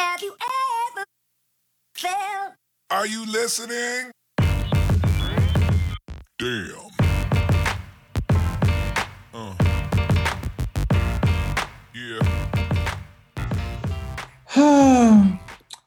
Have 0.00 0.22
you 0.22 0.34
ever 0.96 1.04
felt? 1.94 2.54
Are 2.88 3.06
you 3.06 3.26
listening? 3.26 4.10
Damn. 6.38 6.72
Uh. 9.34 9.54
Yeah. 11.94 12.20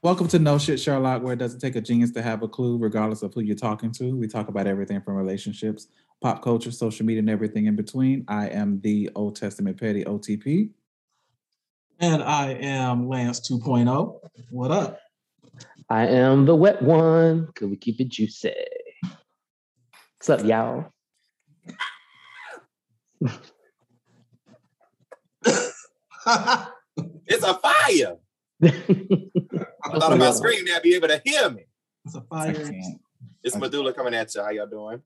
Welcome 0.04 0.28
to 0.28 0.38
No 0.38 0.60
Shit 0.60 0.80
Sherlock, 0.80 1.24
where 1.24 1.34
it 1.34 1.40
doesn't 1.40 1.60
take 1.60 1.76
a 1.76 1.82
genius 1.82 2.12
to 2.12 2.22
have 2.22 2.44
a 2.44 2.48
clue, 2.48 2.78
regardless 2.78 3.24
of 3.24 3.34
who 3.34 3.42
you're 3.42 3.56
talking 3.56 3.92
to. 3.94 4.16
We 4.16 4.28
talk 4.28 4.48
about 4.48 4.68
everything 4.68 5.02
from 5.02 5.16
relationships, 5.16 5.88
pop 6.22 6.44
culture, 6.44 6.70
social 6.70 7.04
media, 7.04 7.22
and 7.22 7.32
everything 7.32 7.66
in 7.66 7.76
between. 7.76 8.26
I 8.28 8.50
am 8.50 8.80
the 8.82 9.10
Old 9.16 9.38
Testament 9.38 9.80
Petty 9.80 10.04
OTP. 10.04 10.70
And 12.04 12.22
I 12.22 12.50
am 12.50 13.08
Lance 13.08 13.40
2.0. 13.50 14.20
What 14.50 14.72
up? 14.72 15.00
I 15.90 16.06
am 16.06 16.46
the 16.46 16.54
wet 16.54 16.82
one. 16.82 17.48
Could 17.56 17.70
we 17.70 17.78
keep 17.78 18.02
it 18.02 18.10
juicy? 18.10 18.54
What's 20.18 20.30
up, 20.30 20.44
y'all? 20.44 20.92
It's 27.26 27.44
a 27.44 27.54
fire. 27.54 28.18
I 28.64 29.98
thought 29.98 30.14
about 30.14 30.36
screaming, 30.36 30.66
they'd 30.66 30.82
be 30.84 30.96
able 30.96 31.08
to 31.08 31.22
hear 31.24 31.50
me. 31.50 31.66
It's 32.06 32.16
a 32.16 32.22
fire. 32.22 32.70
It's 33.42 33.56
Medulla 33.56 33.94
coming 33.94 34.14
at 34.14 34.36
you. 34.36 34.42
How 34.44 34.50
y'all 34.50 34.68
doing? 34.68 35.02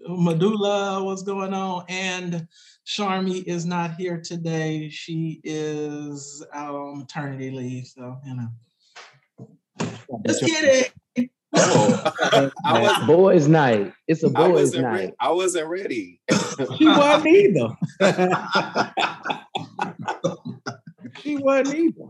Medulla, 0.00 1.02
what's 1.02 1.22
going 1.22 1.54
on? 1.54 1.84
And 1.88 2.46
Sharmi 2.86 3.42
is 3.44 3.66
not 3.66 3.94
here 3.94 4.20
today. 4.20 4.88
She 4.88 5.40
is 5.42 6.44
out 6.52 6.74
on 6.74 6.98
maternity 6.98 7.50
leave. 7.50 7.86
So, 7.86 8.18
you 8.24 8.36
know. 8.36 8.48
Just 10.26 10.44
kidding. 10.44 10.90
Oh, 11.54 12.12
I 12.64 12.80
was 12.80 13.06
boys' 13.06 13.48
night. 13.48 13.92
It's 14.06 14.22
a 14.22 14.30
boys' 14.30 14.52
wasn't 14.52 14.82
night. 14.82 14.92
ready. 14.92 15.12
I 15.20 15.32
wasn't 15.32 15.68
ready. 15.68 16.20
She 16.78 16.86
wasn't 16.86 17.26
either. 17.26 17.68
she 21.20 21.36
wasn't 21.36 21.78
either. 21.78 22.06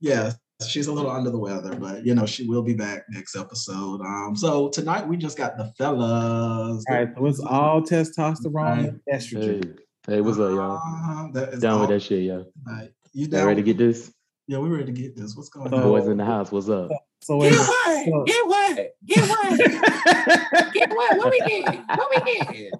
Yeah, 0.00 0.32
she's 0.68 0.86
a 0.86 0.92
little 0.92 1.10
under 1.10 1.30
the 1.30 1.38
weather, 1.38 1.74
but 1.76 2.04
you 2.04 2.14
know, 2.14 2.26
she 2.26 2.46
will 2.46 2.62
be 2.62 2.74
back 2.74 3.04
next 3.10 3.36
episode. 3.36 4.00
Um, 4.00 4.34
so 4.36 4.68
tonight 4.68 5.06
we 5.06 5.16
just 5.16 5.36
got 5.38 5.56
the 5.56 5.72
fellas. 5.78 6.84
All 6.88 6.94
right, 6.96 7.08
so 7.16 7.26
it's 7.26 7.40
all 7.40 7.82
testosterone 7.82 8.88
and 8.88 9.00
Hey, 9.06 9.16
estrogen. 9.16 9.78
hey, 10.06 10.20
what's 10.20 10.38
up, 10.38 10.50
y'all? 10.50 10.76
Uh, 10.78 11.28
that 11.32 11.54
is 11.54 11.60
Down 11.60 11.80
with 11.80 11.90
that 11.90 12.00
shit, 12.00 12.22
yo. 12.24 12.44
tonight. 12.66 12.90
You 13.12 13.22
Y'all 13.26 13.30
down? 13.30 13.46
ready 13.48 13.62
to 13.62 13.66
get 13.66 13.78
this? 13.78 14.12
Yeah, 14.46 14.58
we 14.58 14.68
ready 14.68 14.86
to 14.86 14.92
get 14.92 15.16
this. 15.16 15.36
What's 15.36 15.48
going 15.48 15.70
So- 15.70 15.76
on? 15.76 15.82
Boys 15.82 16.06
in 16.08 16.16
the 16.16 16.24
house, 16.24 16.50
what's 16.52 16.68
up? 16.68 16.90
So 17.22 17.38
Get 17.40 17.52
it's 17.52 17.68
what? 17.68 18.26
Get 18.26 18.46
what? 18.46 18.76
Get 19.06 19.28
what? 19.28 20.72
Get 20.72 20.90
what? 20.90 21.18
What 21.18 21.30
we 21.30 21.38
get? 21.40 21.84
What 21.88 22.10
we 22.26 22.34
get? 22.54 22.72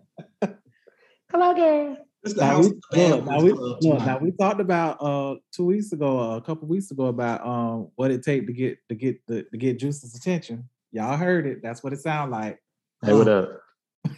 Hello, 1.31 1.55
girl. 1.55 1.97
It's 2.23 2.35
the 2.35 2.43
now 2.43 2.47
house 2.49 2.65
we, 2.65 2.71
of 2.71 2.83
the 2.91 2.97
band 2.97 3.13
look, 3.13 3.25
now, 3.25 3.41
we, 3.41 3.53
look, 3.53 3.83
now 3.83 4.19
we 4.19 4.31
talked 4.33 4.61
about 4.61 4.99
uh 5.01 5.37
two 5.53 5.65
weeks 5.65 5.93
ago, 5.93 6.21
uh, 6.21 6.37
a 6.37 6.41
couple 6.43 6.69
weeks 6.69 6.91
ago 6.91 7.07
about 7.07 7.47
um 7.47 7.89
what 7.97 8.11
it 8.11 8.23
take 8.23 8.47
to 8.47 8.53
get 8.53 8.79
to 8.89 8.95
get 8.95 9.27
the 9.27 9.45
to 9.45 9.57
get 9.57 9.79
Juice's 9.79 10.15
attention. 10.15 10.69
Y'all 10.93 11.17
heard 11.17 11.47
it. 11.47 11.63
That's 11.63 11.83
what 11.83 11.93
it 11.93 12.01
sound 12.01 12.31
like. 12.31 12.59
Hey, 13.05 13.15
what 13.15 13.29
up? 13.29 13.61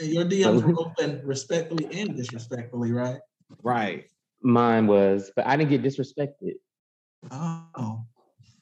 And 0.00 0.08
your 0.08 0.24
DMs 0.24 0.62
were 0.62 0.80
open 0.80 1.20
respectfully 1.24 1.86
and 1.92 2.16
disrespectfully, 2.16 2.90
right? 2.90 3.18
Right. 3.62 4.06
Mine 4.40 4.86
was, 4.86 5.30
but 5.36 5.46
I 5.46 5.58
didn't 5.58 5.68
get 5.68 5.82
disrespected. 5.82 6.54
Oh, 7.30 8.00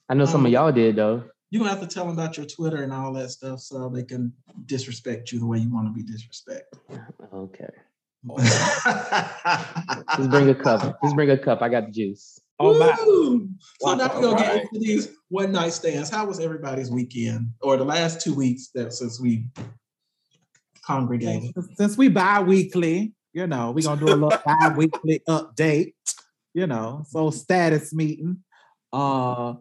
I 0.09 0.15
know 0.15 0.25
some 0.25 0.45
of 0.45 0.51
y'all 0.51 0.73
did 0.73 0.97
though. 0.97 1.23
you're 1.51 1.61
gonna 1.61 1.71
have 1.71 1.81
to 1.81 1.87
tell 1.87 2.07
them 2.07 2.15
about 2.15 2.37
your 2.37 2.47
Twitter 2.47 2.83
and 2.83 2.93
all 2.93 3.13
that 3.13 3.31
stuff 3.31 3.61
so 3.61 3.89
they 3.89 4.03
can 4.03 4.33
disrespect 4.67 5.31
you 5.31 5.39
the 5.39 5.47
way 5.47 5.59
you 5.59 5.73
want 5.73 5.87
to 5.87 5.93
be 5.93 6.03
disrespected. 6.03 7.07
Okay. 7.33 7.71
Just 10.17 10.31
bring 10.31 10.49
a 10.49 10.55
cup. 10.55 10.99
Just 11.03 11.17
bring 11.17 11.31
a 11.31 11.39
cup. 11.39 11.61
I 11.63 11.69
got 11.69 11.87
the 11.87 11.93
juice. 11.93 12.41
Oh 12.61 12.79
my 12.79 12.95
So 12.95 13.49
Wow, 13.81 13.95
now 13.95 14.15
we're 14.15 14.23
gonna 14.23 14.37
get 14.37 14.63
into 14.63 14.79
these 14.79 15.09
one 15.29 15.51
night 15.51 15.73
stands. 15.73 16.11
How 16.11 16.27
was 16.27 16.39
everybody's 16.39 16.91
weekend 16.91 17.53
or 17.61 17.77
the 17.77 17.85
last 17.85 18.21
two 18.21 18.35
weeks 18.35 18.69
that 18.75 18.93
since 18.93 19.21
we 19.21 19.47
congregated? 20.87 21.53
since 21.75 21.97
we 21.97 22.09
bi-weekly, 22.09 23.13
you 23.33 23.47
know, 23.49 23.73
we're 23.73 23.83
gonna 23.83 24.01
do 24.01 24.07
a 24.07 24.15
little 24.15 24.39
bi-weekly 24.47 25.23
update, 25.29 25.95
you 26.55 26.69
know. 26.69 27.05
So 27.09 27.31
status 27.31 27.93
meeting. 27.93 28.39
Uh 28.93 29.55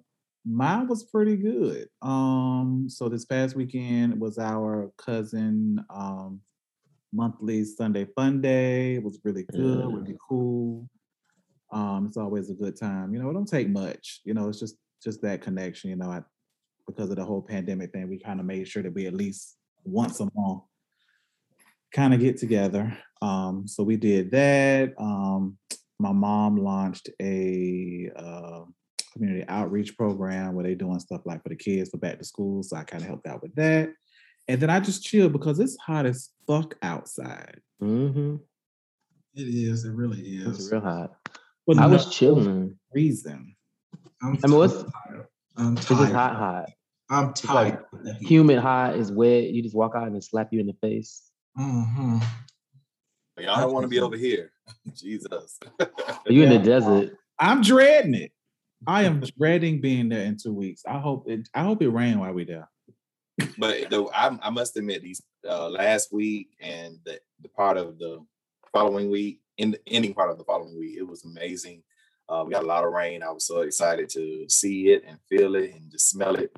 mine 0.46 0.88
was 0.88 1.04
pretty 1.04 1.38
good. 1.38 1.88
Um, 2.02 2.86
so 2.90 3.10
this 3.10 3.26
past 3.26 3.56
weekend 3.56 4.20
was 4.20 4.38
our 4.38 4.92
cousin 4.98 5.84
um 5.90 6.42
monthly 7.14 7.64
Sunday 7.64 8.06
fun 8.16 8.42
day. 8.42 8.96
It 8.96 9.04
was 9.04 9.20
really 9.24 9.46
good, 9.52 9.86
really 9.86 10.18
cool. 10.28 10.90
Um, 11.72 12.06
it's 12.08 12.18
always 12.18 12.50
a 12.50 12.54
good 12.54 12.78
time. 12.78 13.14
You 13.14 13.22
know, 13.22 13.30
it 13.30 13.34
don't 13.34 13.48
take 13.48 13.70
much. 13.70 14.22
You 14.26 14.34
know, 14.34 14.50
it's 14.50 14.60
just 14.60 14.76
just 15.04 15.22
that 15.22 15.42
connection. 15.42 15.90
You 15.90 15.96
know, 15.96 16.10
I, 16.10 16.22
because 16.88 17.10
of 17.10 17.16
the 17.16 17.26
whole 17.26 17.42
pandemic 17.42 17.92
thing, 17.92 18.10
we 18.10 18.20
kind 18.20 18.40
of 18.40 18.46
made 18.46 18.68
sure 18.68 18.84
that 18.84 18.94
we 18.94 19.08
at 19.08 19.14
least 19.14 19.58
once 19.84 20.20
a 20.20 20.28
month 20.36 20.64
kind 21.94 22.14
of 22.14 22.20
get 22.20 22.38
together. 22.38 22.98
Um, 23.22 23.68
so 23.68 23.84
we 23.84 23.98
did 23.98 24.32
that. 24.32 24.94
Um, 24.98 25.58
my 26.00 26.12
mom 26.12 26.58
launched 26.58 27.10
a 27.22 28.10
uh, 28.16 28.62
community 29.14 29.46
outreach 29.48 29.96
program 29.98 30.56
where 30.56 30.64
they're 30.64 30.76
doing 30.76 31.00
stuff 31.00 31.22
like 31.26 31.44
for 31.44 31.50
the 31.50 31.56
kids 31.56 31.90
for 31.90 31.98
back 31.98 32.18
to 32.18 32.26
school. 32.26 32.64
So 32.64 32.78
I 32.78 32.84
kind 32.84 33.04
of 33.04 33.08
helped 33.08 33.28
out 33.28 33.42
with 33.42 33.54
that. 33.56 33.90
And 34.47 34.62
then 34.62 34.69
I 34.69 34.79
just 34.79 35.03
chilled 35.03 35.34
because 35.34 35.59
it's 35.59 35.78
hot 35.78 36.06
as 36.06 36.29
fuck 36.47 36.75
outside. 36.81 37.62
Mm-hmm. 37.81 38.38
It 39.35 39.41
is. 39.44 39.85
It 39.85 39.91
really 39.94 40.19
is. 40.22 40.59
It's 40.59 40.72
real 40.72 40.81
hot. 40.81 41.12
For 41.66 41.75
I 41.79 41.85
no 41.85 41.90
was 41.90 42.09
chilling. 42.13 42.78
reason. 42.94 43.56
I'm 44.22 44.38
I 44.44 44.47
mean, 44.47 44.57
what's- 44.57 44.74
tired. 44.84 45.28
I'm 45.57 45.78
It's 45.78 45.88
just 45.88 46.02
tired. 46.02 46.13
hot, 46.13 46.35
hot. 46.35 46.69
I'm 47.09 47.34
tired. 47.34 47.84
of 47.94 48.03
the. 48.03 48.13
Humid, 48.13 48.59
hot. 48.59 48.96
It's 48.96 49.12
wet. 49.12 49.50
You 49.52 49.62
just 49.62 49.75
walk 49.75 49.94
out 49.96 50.07
and 50.07 50.16
it 50.16 50.24
slap 50.24 50.50
you 50.52 50.59
in 50.59 50.68
the 50.68 50.75
face. 50.81 51.29
Mhm. 51.58 52.23
Y'all 53.40 53.59
don't 53.62 53.73
want 53.73 53.84
to 53.84 53.88
be 53.90 54.00
over 54.00 54.16
here. 54.16 54.52
Jesus. 54.94 55.59
Are 55.79 55.88
you 56.31 56.44
in 56.44 56.50
the 56.50 56.59
desert? 56.59 57.18
I'm 57.40 57.62
dreading 57.62 58.13
it. 58.16 58.31
I 58.88 59.03
am 59.03 59.22
dreading 59.38 59.81
being 59.81 60.09
there 60.09 60.23
in 60.23 60.38
two 60.41 60.53
weeks. 60.53 60.84
I 60.88 61.00
hope 61.00 61.28
it. 61.29 61.47
I 61.53 61.63
hope 61.63 61.81
it 61.81 61.90
rain 61.90 62.19
while 62.19 62.34
we 62.34 62.46
there. 62.46 62.69
But 63.62 63.92
though 63.92 64.10
I, 64.10 64.36
I 64.42 64.50
must 64.50 64.76
admit, 64.76 65.04
these 65.04 65.22
uh, 65.48 65.70
last 65.70 66.12
week 66.12 66.50
and 66.60 66.98
the, 67.06 67.20
the 67.44 67.48
part 67.48 67.78
of 67.78 68.00
the 68.00 68.26
following 68.74 69.12
week, 69.12 69.40
in 69.60 69.70
the 69.70 69.80
ending 69.86 70.16
part 70.16 70.32
of 70.32 70.40
the 70.40 70.44
following 70.44 70.76
week, 70.80 70.98
it 70.98 71.08
was 71.08 71.26
amazing. 71.26 71.84
Uh, 72.28 72.44
we 72.44 72.52
got 72.52 72.64
a 72.64 72.68
lot 72.68 72.84
of 72.84 72.92
rain. 72.92 73.22
I 73.22 73.30
was 73.30 73.46
so 73.46 73.62
excited 73.62 74.10
to 74.10 74.46
see 74.50 74.90
it 74.90 75.04
and 75.08 75.20
feel 75.30 75.54
it 75.56 75.76
and 75.76 75.92
just 75.92 76.10
smell 76.10 76.38
it. 76.38 76.58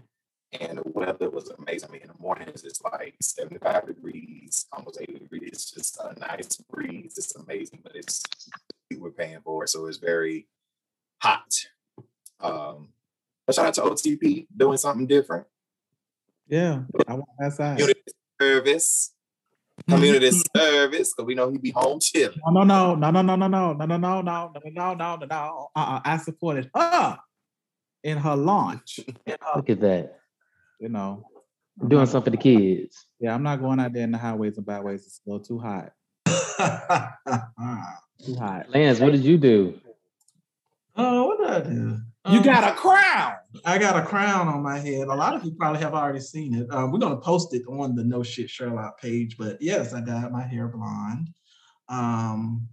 And 0.62 0.78
the 0.78 0.84
weather 0.86 1.30
was 1.30 1.50
amazing. 1.50 1.90
I 1.90 1.92
mean, 1.92 2.04
in 2.04 2.08
the 2.08 2.14
mornings 2.22 2.64
it's 2.64 2.82
like 2.82 3.16
75 3.22 3.88
degrees, 3.88 4.66
almost 4.72 5.02
80 5.02 5.20
degrees. 5.20 5.50
It's 5.52 5.72
just 5.72 6.00
a 6.00 6.18
nice 6.18 6.56
breeze. 6.72 7.16
It's 7.18 7.36
amazing, 7.36 7.82
but 7.84 7.98
it's 7.98 8.24
we're 8.98 9.10
paying 9.10 9.42
for 9.44 9.66
it, 9.66 9.70
so 9.70 9.88
it's 9.88 9.98
very 9.98 10.48
hot. 11.22 11.54
Um, 12.40 12.94
but 13.46 13.56
shout 13.56 13.66
out 13.66 13.74
to 13.74 13.82
OTP 13.82 14.48
doing 14.56 14.78
something 14.78 15.06
different. 15.06 15.48
Yeah, 16.48 16.82
I 17.08 17.14
want 17.14 17.26
outside. 17.42 17.78
community 17.78 18.02
service, 18.40 19.14
community 19.90 20.32
service, 20.56 21.14
because 21.14 21.26
we 21.28 21.36
know 21.36 21.50
he 21.52 21.58
be 21.58 21.72
home 21.72 22.00
chilling. 22.00 22.38
No, 22.46 22.64
no, 22.64 22.96
no, 22.96 23.12
no, 23.12 23.22
no, 23.22 23.36
no, 23.36 23.48
no, 23.48 23.74
no, 23.74 23.74
no, 23.74 23.98
no, 23.98 23.98
no, 23.98 24.22
no, 24.22 24.22
no, 24.22 24.52
no, 24.66 24.94
no, 24.94 25.16
no, 25.16 25.26
no. 25.26 25.70
Uh-uh. 25.76 26.02
I 26.04 26.18
supported 26.18 26.70
her 26.76 27.18
in 28.04 28.18
her 28.18 28.36
launch. 28.36 29.00
In 29.26 29.36
her, 29.42 29.52
Look 29.56 29.70
at 29.70 29.80
that. 29.82 30.20
you 30.80 30.90
know, 30.90 31.26
I'm 31.82 31.88
Doing 31.90 32.06
something 32.06 32.34
for 32.34 32.38
the 32.38 32.44
kids. 32.44 33.08
Yeah, 33.20 33.34
I'm 33.34 33.44
not 33.44 33.60
going 33.62 33.80
out 33.80 33.94
there 33.94 34.04
in 34.04 34.12
the 34.12 34.18
highways 34.18 34.58
and 34.58 34.66
byways. 34.66 35.06
It's 35.06 35.22
a 35.26 35.30
little 35.32 35.46
too 35.46 35.60
hot. 35.60 35.92
Too 38.26 38.36
hot. 38.36 38.70
Lance, 38.70 39.00
what 39.00 39.12
did 39.12 39.24
you 39.24 39.38
do? 39.38 39.80
Oh, 40.96 41.26
what 41.28 41.40
did 41.40 41.50
I 41.50 41.60
do? 41.70 41.98
You 42.32 42.38
Um, 42.40 42.44
got 42.44 42.72
a 42.72 42.76
crown. 42.76 43.34
I 43.66 43.78
got 43.78 44.02
a 44.02 44.06
crown 44.06 44.48
on 44.48 44.64
my 44.64 44.80
head. 44.80 45.08
A 45.08 45.16
lot 45.16 45.36
of 45.36 45.44
you 45.44 45.52
probably 45.52 45.82
have 45.82 45.94
already 45.94 46.20
seen 46.20 46.56
it. 46.56 46.72
Um, 46.72 46.92
we're 46.92 47.00
gonna 47.00 47.18
post 47.18 47.54
it 47.54 47.64
on 47.68 47.96
the 47.96 48.04
No 48.04 48.24
Shit 48.24 48.50
Sherlock 48.50 49.00
page. 49.00 49.38
But 49.38 49.62
yes, 49.62 49.94
I 49.94 50.02
got 50.02 50.32
my 50.32 50.44
hair 50.44 50.68
blonde. 50.68 51.30
Um, 51.90 52.68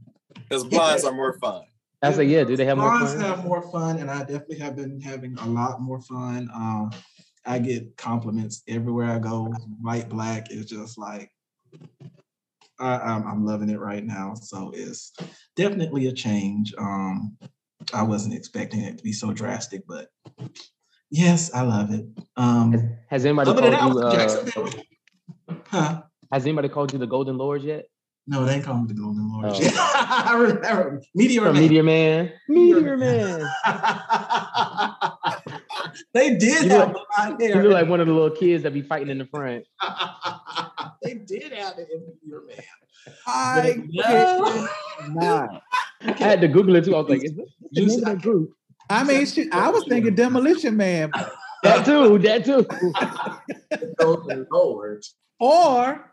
Because 0.48 0.64
blondes 0.64 1.04
are 1.04 1.12
more 1.12 1.38
fun. 1.38 1.62
I 2.02 2.12
said, 2.12 2.28
yeah, 2.28 2.44
do 2.44 2.56
they 2.56 2.64
have 2.64 2.78
more 2.78 2.90
blondes 2.90 3.12
fun? 3.12 3.22
have 3.22 3.44
more 3.44 3.62
fun, 3.70 3.98
and 3.98 4.10
I 4.10 4.20
definitely 4.20 4.58
have 4.58 4.74
been 4.74 5.00
having 5.00 5.36
a 5.38 5.46
lot 5.46 5.82
more 5.82 6.00
fun. 6.00 6.48
Um, 6.54 6.90
I 7.44 7.58
get 7.58 7.96
compliments 7.96 8.62
everywhere 8.68 9.10
I 9.10 9.18
go. 9.18 9.52
White, 9.80 10.08
black 10.08 10.50
is 10.50 10.66
just 10.66 10.96
like 10.98 11.30
I, 12.78 12.96
I'm, 12.96 13.26
I'm 13.26 13.44
loving 13.44 13.68
it 13.68 13.78
right 13.78 14.04
now. 14.04 14.34
So 14.34 14.72
it's 14.74 15.12
definitely 15.56 16.06
a 16.06 16.12
change. 16.12 16.74
Um, 16.78 17.36
I 17.94 18.02
wasn't 18.02 18.34
expecting 18.34 18.80
it 18.80 18.98
to 18.98 19.04
be 19.04 19.12
so 19.12 19.32
drastic, 19.32 19.82
but 19.86 20.08
yes, 21.10 21.52
I 21.54 21.62
love 21.62 21.90
it. 21.92 22.04
Has, 22.16 22.26
Um, 22.36 22.96
has 23.08 23.24
anybody 23.24 23.52
called 23.52 23.64
than 23.64 23.70
that, 23.72 23.82
I 23.82 23.88
you? 23.88 23.98
Uh, 24.00 24.44
Huh? 25.66 26.02
has 26.32 26.44
anybody 26.46 26.68
called 26.68 26.92
you 26.92 26.98
the 26.98 27.06
Golden 27.06 27.38
Lord 27.38 27.62
yet? 27.62 27.86
No, 28.26 28.44
they 28.44 28.54
ain't 28.56 28.64
calling 28.64 28.82
me 28.82 28.88
the 28.88 28.94
Golden 29.00 29.30
Lord. 29.32 29.46
Oh. 29.48 29.58
I 30.28 30.34
remember 30.36 31.00
Meteor 31.14 31.42
From 31.42 31.54
Man. 31.54 31.62
Meteor 31.62 31.82
Man. 31.82 32.32
Meteor 32.48 32.96
Man. 32.96 33.48
they 36.14 36.36
did 36.36 36.64
You 36.64 36.70
have 36.70 36.92
look- 36.92 37.06
You 37.40 37.54
look 37.62 37.72
like 37.72 37.88
one 37.88 38.00
of 38.00 38.06
the 38.06 38.12
little 38.12 38.36
kids 38.36 38.62
that 38.64 38.72
be 38.72 38.82
fighting 38.82 39.08
in 39.08 39.18
the 39.18 39.26
front. 39.26 39.64
they 41.02 41.14
did 41.14 41.52
have 41.52 41.78
it 41.78 41.88
in 41.92 42.00
Meteor 42.06 42.42
Man. 42.46 42.56
I 43.26 43.76
No. 43.88 44.68
cannot. 44.98 45.62
I 46.02 46.12
had 46.12 46.40
to 46.40 46.48
Google 46.48 46.76
it 46.76 46.84
too. 46.84 46.94
I 46.94 47.00
was 47.00 47.08
like, 47.08 47.24
is 47.24 47.34
this 47.34 47.48
the 47.72 47.80
name 47.86 47.98
of 47.98 48.04
that 48.04 48.22
group? 48.22 48.52
I 48.88 49.04
mean, 49.04 49.24
shit, 49.26 49.52
I 49.52 49.70
was 49.70 49.84
thinking 49.88 50.14
Demolition 50.14 50.76
Man, 50.76 51.10
That 51.62 51.84
too. 51.84 52.18
That 52.18 52.44
too. 52.44 52.66
Golden 53.98 54.46
Lord. 54.50 55.04
or 55.38 56.12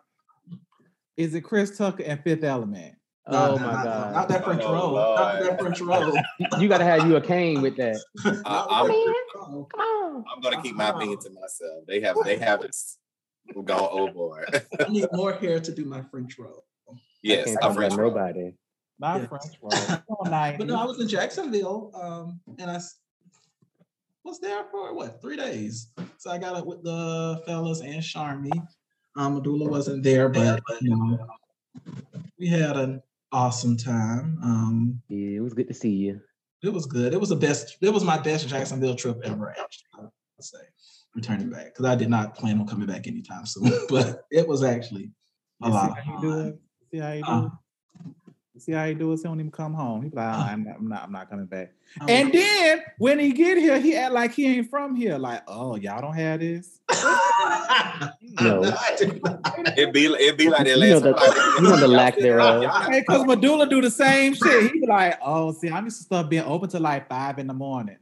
is 1.16 1.34
it 1.34 1.42
Chris 1.42 1.78
Tucker 1.78 2.04
and 2.04 2.22
Fifth 2.24 2.44
Element? 2.44 2.94
No, 3.30 3.52
Oh 3.52 3.56
no, 3.56 3.66
my 3.66 3.74
not- 3.74 3.84
god. 3.84 4.14
Not 4.14 4.30
that 4.30 4.44
French 4.46 4.62
Oh, 4.64 4.74
roll. 4.74 4.96
Not 5.16 5.42
that 5.42 5.60
French 5.60 5.82
roll. 5.82 6.14
You- 6.16 6.22
You 6.60 6.68
gotta 6.70 6.84
have 6.86 7.08
you 7.08 7.16
a 7.16 7.22
cane 7.22 7.62
with 7.62 7.76
that. 7.78 7.98
I, 8.46 8.68
I'm, 8.70 8.88
Come 9.34 9.66
on. 9.80 10.24
I'm 10.34 10.42
gonna 10.42 10.62
keep 10.62 10.76
my 10.76 10.90
opinion 10.90 11.20
to 11.20 11.30
myself. 11.32 11.84
They 11.88 12.00
have 12.02 12.16
they 12.24 12.38
have 12.38 12.62
us 12.62 12.98
gone 13.66 13.90
overboard. 13.92 14.64
I 14.80 14.90
need 14.90 15.08
more 15.14 15.34
hair 15.34 15.60
to 15.60 15.72
do 15.74 15.86
my 15.86 16.04
French 16.12 16.38
roll. 16.38 16.66
yes, 17.24 17.46
Can't 17.46 17.58
I'm 17.64 17.74
French. 17.74 17.94
about 17.94 18.02
roll. 18.04 18.12
nobody. 18.12 18.52
Not 19.00 19.22
Yeah. 19.22 19.28
French 19.28 19.44
roll. 19.62 19.72
Come 19.72 20.02
on, 20.20 20.32
90s. 20.32 20.58
But 20.58 20.68
no, 20.68 20.76
I 20.80 20.86
was 20.86 21.00
in 21.00 21.08
Jacksonville, 21.08 21.92
um, 21.94 22.40
and 22.60 22.70
I 22.72 22.80
was 24.24 24.40
there 24.40 24.66
for 24.72 24.94
what 24.94 25.22
three 25.22 25.38
days. 25.38 25.92
So 26.18 26.32
I 26.32 26.38
got 26.38 26.56
up 26.56 26.66
with 26.66 26.84
the 26.84 27.42
fellas 27.46 27.82
and 27.82 28.02
Charmy. 28.02 28.66
Um, 29.16 29.36
Medulla 29.36 29.70
wasn't 29.70 30.04
there, 30.04 30.30
but 30.30 30.62
you 30.82 30.96
know, 30.96 31.28
we 32.40 32.48
had 32.48 32.76
an 32.78 33.02
awesome 33.32 33.78
time. 33.78 34.38
Um, 34.44 35.02
Yeah, 35.10 35.38
it 35.38 35.42
was 35.42 35.54
good 35.54 35.68
to 35.68 35.74
see 35.74 35.92
you. 35.92 36.22
it 36.64 36.70
was 36.74 36.86
good. 36.86 37.14
It 37.14 37.20
was 37.20 37.30
the 37.30 37.36
best. 37.36 37.78
It 37.82 37.90
was 37.94 38.04
my 38.04 38.18
best 38.20 38.48
Jacksonville 38.48 38.96
trip 38.96 39.20
ever. 39.24 39.50
Actually, 39.52 39.86
I 39.96 40.02
would 40.02 40.12
say 40.42 40.60
returning 41.16 41.50
back 41.50 41.66
because 41.74 41.86
I 41.86 41.96
did 41.96 42.10
not 42.10 42.36
plan 42.36 42.60
on 42.60 42.68
coming 42.68 42.88
back 42.88 43.08
anytime 43.08 43.46
soon. 43.46 43.72
But 43.90 44.26
it 44.32 44.48
was 44.48 44.64
actually 44.64 45.12
a 45.64 45.68
You 45.68 45.74
lot 45.74 45.86
See 45.86 46.00
of 46.00 46.06
how 46.06 46.14
you 46.14 46.22
do 46.22 46.32
fun. 46.32 46.48
it? 46.48 46.60
See 46.92 46.98
how 47.00 47.12
you 47.14 47.24
do 47.24 47.30
Uh, 47.32 47.40
it? 47.40 47.44
You 47.44 47.52
See 48.60 48.72
how 48.72 48.86
he 48.86 48.94
do 48.94 49.12
it? 49.14 49.18
He 49.18 49.24
don't 49.24 49.40
even 49.40 49.52
come 49.52 49.74
home. 49.74 50.02
He 50.04 50.10
be 50.10 50.16
like, 50.18 50.26
"Ah, 50.28 50.50
I'm 50.52 50.64
not, 50.64 50.76
I'm 50.78 50.88
not, 50.88 51.04
I'm 51.04 51.12
not 51.12 51.30
coming 51.30 51.46
back. 51.46 51.74
Um, 52.02 52.08
And 52.10 52.32
then 52.34 52.82
when 52.98 53.20
he 53.20 53.32
get 53.32 53.58
here, 53.58 53.80
he 53.80 53.96
act 53.96 54.14
like 54.14 54.34
he 54.34 54.46
ain't 54.48 54.70
from 54.70 54.96
here. 54.96 55.18
Like, 55.18 55.44
oh, 55.48 55.76
y'all 55.76 56.02
don't 56.02 56.14
have 56.16 56.40
this. 56.40 56.80
No. 58.40 58.62
I 58.64 58.96
did 58.98 59.24
not. 59.24 59.78
It'd 59.78 59.92
be 59.94 60.06
it'd 60.06 60.38
be 60.38 60.48
like 60.50 60.66
that 60.68 60.78
You 60.78 60.90
know 60.90 61.00
last 61.00 61.04
the- 61.36 61.54
you 61.58 61.62
know 61.68 61.76
the 61.78 61.88
lack 61.88 62.16
thereof. 62.20 62.64
Hey, 62.88 63.02
cause 63.04 63.26
Medulla 63.26 63.68
do 63.68 63.82
the 63.82 63.90
same 63.90 64.36
shit. 64.36 64.72
He 64.72 64.82
be 64.82 64.86
like, 64.88 65.18
oh, 65.24 65.52
see, 65.54 65.70
I'm 65.70 65.86
used 65.86 65.98
to 65.98 66.04
stuff 66.04 66.30
being 66.30 66.44
open 66.44 66.70
till 66.70 66.82
like 66.82 67.10
five 67.10 67.40
in 67.40 67.48
the 67.48 67.54
morning. 67.56 67.98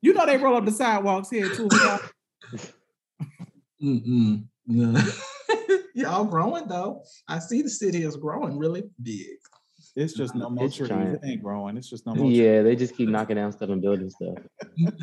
You 0.00 0.12
know 0.14 0.24
they 0.26 0.36
roll 0.36 0.56
up 0.56 0.64
the 0.64 0.70
sidewalks 0.70 1.30
here 1.30 1.48
too. 1.48 1.68
Mm-mm. 3.82 4.44
No. 4.66 5.02
Y'all 5.96 6.26
growing 6.26 6.68
though. 6.68 7.02
I 7.26 7.38
see 7.38 7.62
the 7.62 7.70
city 7.70 8.02
is 8.04 8.16
growing 8.16 8.58
really 8.58 8.84
big. 9.02 9.38
It's 9.96 10.12
just 10.12 10.34
no 10.34 10.50
more 10.50 10.66
It's 10.66 10.76
trees. 10.76 10.90
giant. 10.90 11.14
It 11.24 11.26
ain't 11.26 11.42
growing. 11.42 11.78
It's 11.78 11.88
just 11.88 12.04
no 12.04 12.14
more. 12.14 12.26
trees. 12.26 12.38
Yeah, 12.38 12.62
they 12.62 12.76
just 12.76 12.94
keep 12.94 13.08
knocking 13.08 13.36
down 13.36 13.50
stuff 13.52 13.70
and 13.70 13.80
building 13.80 14.10
stuff. 14.10 14.36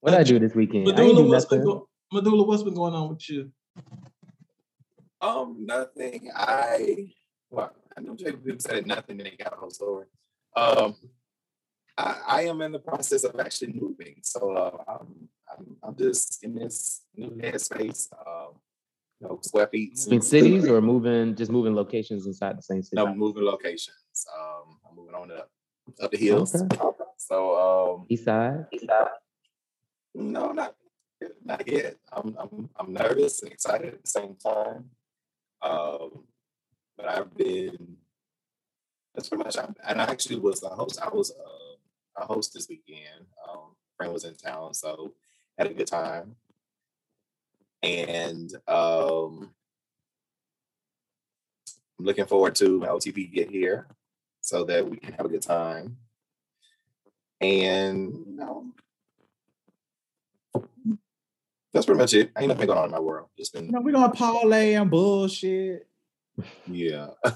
What 0.00 0.10
did 0.10 0.20
I 0.20 0.22
do 0.24 0.38
this 0.38 0.54
weekend? 0.54 0.86
I 0.86 0.92
Medulla, 0.92 1.22
do 1.22 1.28
what's 1.30 1.46
been 1.46 1.60
nothing. 1.60 1.72
go- 1.72 1.88
Medulla, 2.12 2.42
what's 2.46 2.62
been 2.62 2.74
going 2.74 2.92
on 2.92 3.08
with 3.08 3.30
you? 3.30 3.50
Um, 5.22 5.64
nothing. 5.64 6.30
I 6.36 7.08
well, 7.50 7.72
I 7.96 8.02
know 8.02 8.14
Jay 8.14 8.32
people 8.32 8.58
said 8.58 8.86
nothing 8.86 9.18
and 9.18 9.26
they 9.30 9.36
got 9.42 9.54
a 9.54 9.56
whole 9.56 9.70
story. 9.70 10.04
Um, 10.54 10.94
I, 11.96 12.20
I 12.26 12.42
am 12.42 12.60
in 12.60 12.72
the 12.72 12.80
process 12.80 13.24
of 13.24 13.40
actually 13.40 13.72
moving, 13.72 14.16
so 14.22 14.52
uh, 14.52 14.76
I'm, 14.92 15.28
I'm 15.50 15.76
I'm 15.82 15.96
just 15.96 16.44
in 16.44 16.54
this 16.54 17.00
new 17.16 17.30
headspace. 17.30 18.12
Um, 18.26 18.56
you 18.56 18.63
know, 19.24 19.38
square 19.42 19.66
feet. 19.66 19.98
Moving 20.06 20.22
cities 20.22 20.68
or 20.68 20.80
moving 20.80 21.34
just 21.34 21.50
moving 21.50 21.74
locations 21.74 22.26
inside 22.26 22.58
the 22.58 22.62
same 22.62 22.82
city? 22.82 22.96
No, 22.96 23.14
moving 23.14 23.44
locations. 23.44 24.26
Um, 24.38 24.78
I'm 24.88 24.96
moving 24.96 25.14
on 25.14 25.30
up 25.32 25.50
up 26.00 26.10
the 26.10 26.16
hills. 26.16 26.54
Okay. 26.54 27.04
So 27.16 27.96
um, 27.96 28.06
East 28.08 28.24
side. 28.24 28.66
East 28.72 28.86
side. 28.86 29.08
No, 30.14 30.52
not 30.52 30.74
not 31.44 31.66
yet. 31.66 31.96
I'm 32.12 32.36
I'm 32.38 32.70
I'm 32.76 32.92
nervous 32.92 33.42
and 33.42 33.52
excited 33.52 33.94
at 33.94 34.02
the 34.02 34.10
same 34.10 34.36
time. 34.36 34.90
Um, 35.62 36.24
but 36.96 37.08
I've 37.08 37.34
been. 37.34 37.96
That's 39.14 39.28
pretty 39.28 39.44
much. 39.44 39.56
I, 39.56 39.68
and 39.88 40.00
I 40.00 40.04
actually 40.04 40.38
was 40.38 40.62
a 40.62 40.68
host. 40.68 41.00
I 41.00 41.08
was 41.08 41.30
uh, 41.30 42.22
a 42.22 42.26
host 42.26 42.52
this 42.54 42.68
weekend. 42.68 43.26
Um, 43.48 43.74
friend 43.96 44.12
was 44.12 44.24
in 44.24 44.34
town, 44.34 44.74
so 44.74 45.14
had 45.58 45.68
a 45.68 45.74
good 45.74 45.86
time. 45.86 46.36
And 47.84 48.50
um, 48.66 49.50
I'm 51.98 52.04
looking 52.04 52.24
forward 52.24 52.54
to 52.56 52.78
my 52.80 52.88
OTP 52.88 53.30
get 53.32 53.50
here, 53.50 53.86
so 54.40 54.64
that 54.64 54.88
we 54.88 54.96
can 54.96 55.12
have 55.12 55.26
a 55.26 55.28
good 55.28 55.42
time. 55.42 55.98
And 57.42 58.12
you 58.26 58.36
know, 58.36 58.66
that's 61.74 61.84
pretty 61.84 61.98
much 61.98 62.14
it. 62.14 62.30
Ain't 62.38 62.48
nothing 62.48 62.66
going 62.66 62.78
on 62.78 62.86
in 62.86 62.90
my 62.90 63.00
world. 63.00 63.28
Just 63.36 63.52
been 63.52 63.66
You 63.66 63.72
know, 63.72 63.80
we 63.80 63.92
gonna 63.92 64.12
parlay 64.12 64.74
and 64.74 64.90
bullshit. 64.90 65.86
yeah. 66.66 67.08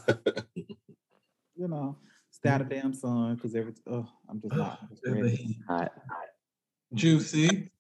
You 1.61 1.67
know, 1.67 1.97
stay 2.31 2.57
the 2.57 2.63
damn 2.63 2.95
sun 2.95 3.35
because 3.35 3.57
every. 3.57 3.73
Oh, 3.91 4.07
I'm 4.29 4.41
just 4.41 4.55
not. 4.55 4.79
I'm 4.81 5.27
just. 5.27 5.43
Hot. 5.69 5.93
Juicy. 6.95 7.73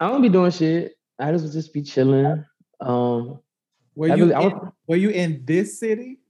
I 0.00 0.08
don't 0.10 0.20
be 0.20 0.28
doing 0.28 0.50
shit. 0.50 0.96
I 1.18 1.32
just 1.32 1.44
would 1.44 1.52
just 1.52 1.72
be 1.72 1.82
chilling. 1.82 2.44
Um, 2.80 3.40
Were 3.94 4.10
I 4.10 4.14
you 4.16 4.24
really- 4.24 4.34
I 4.34 4.42
in, 4.42 4.50
was- 4.52 4.72
were 4.86 4.96
you 4.96 5.10
in 5.10 5.42
this 5.44 5.80
city? 5.80 6.20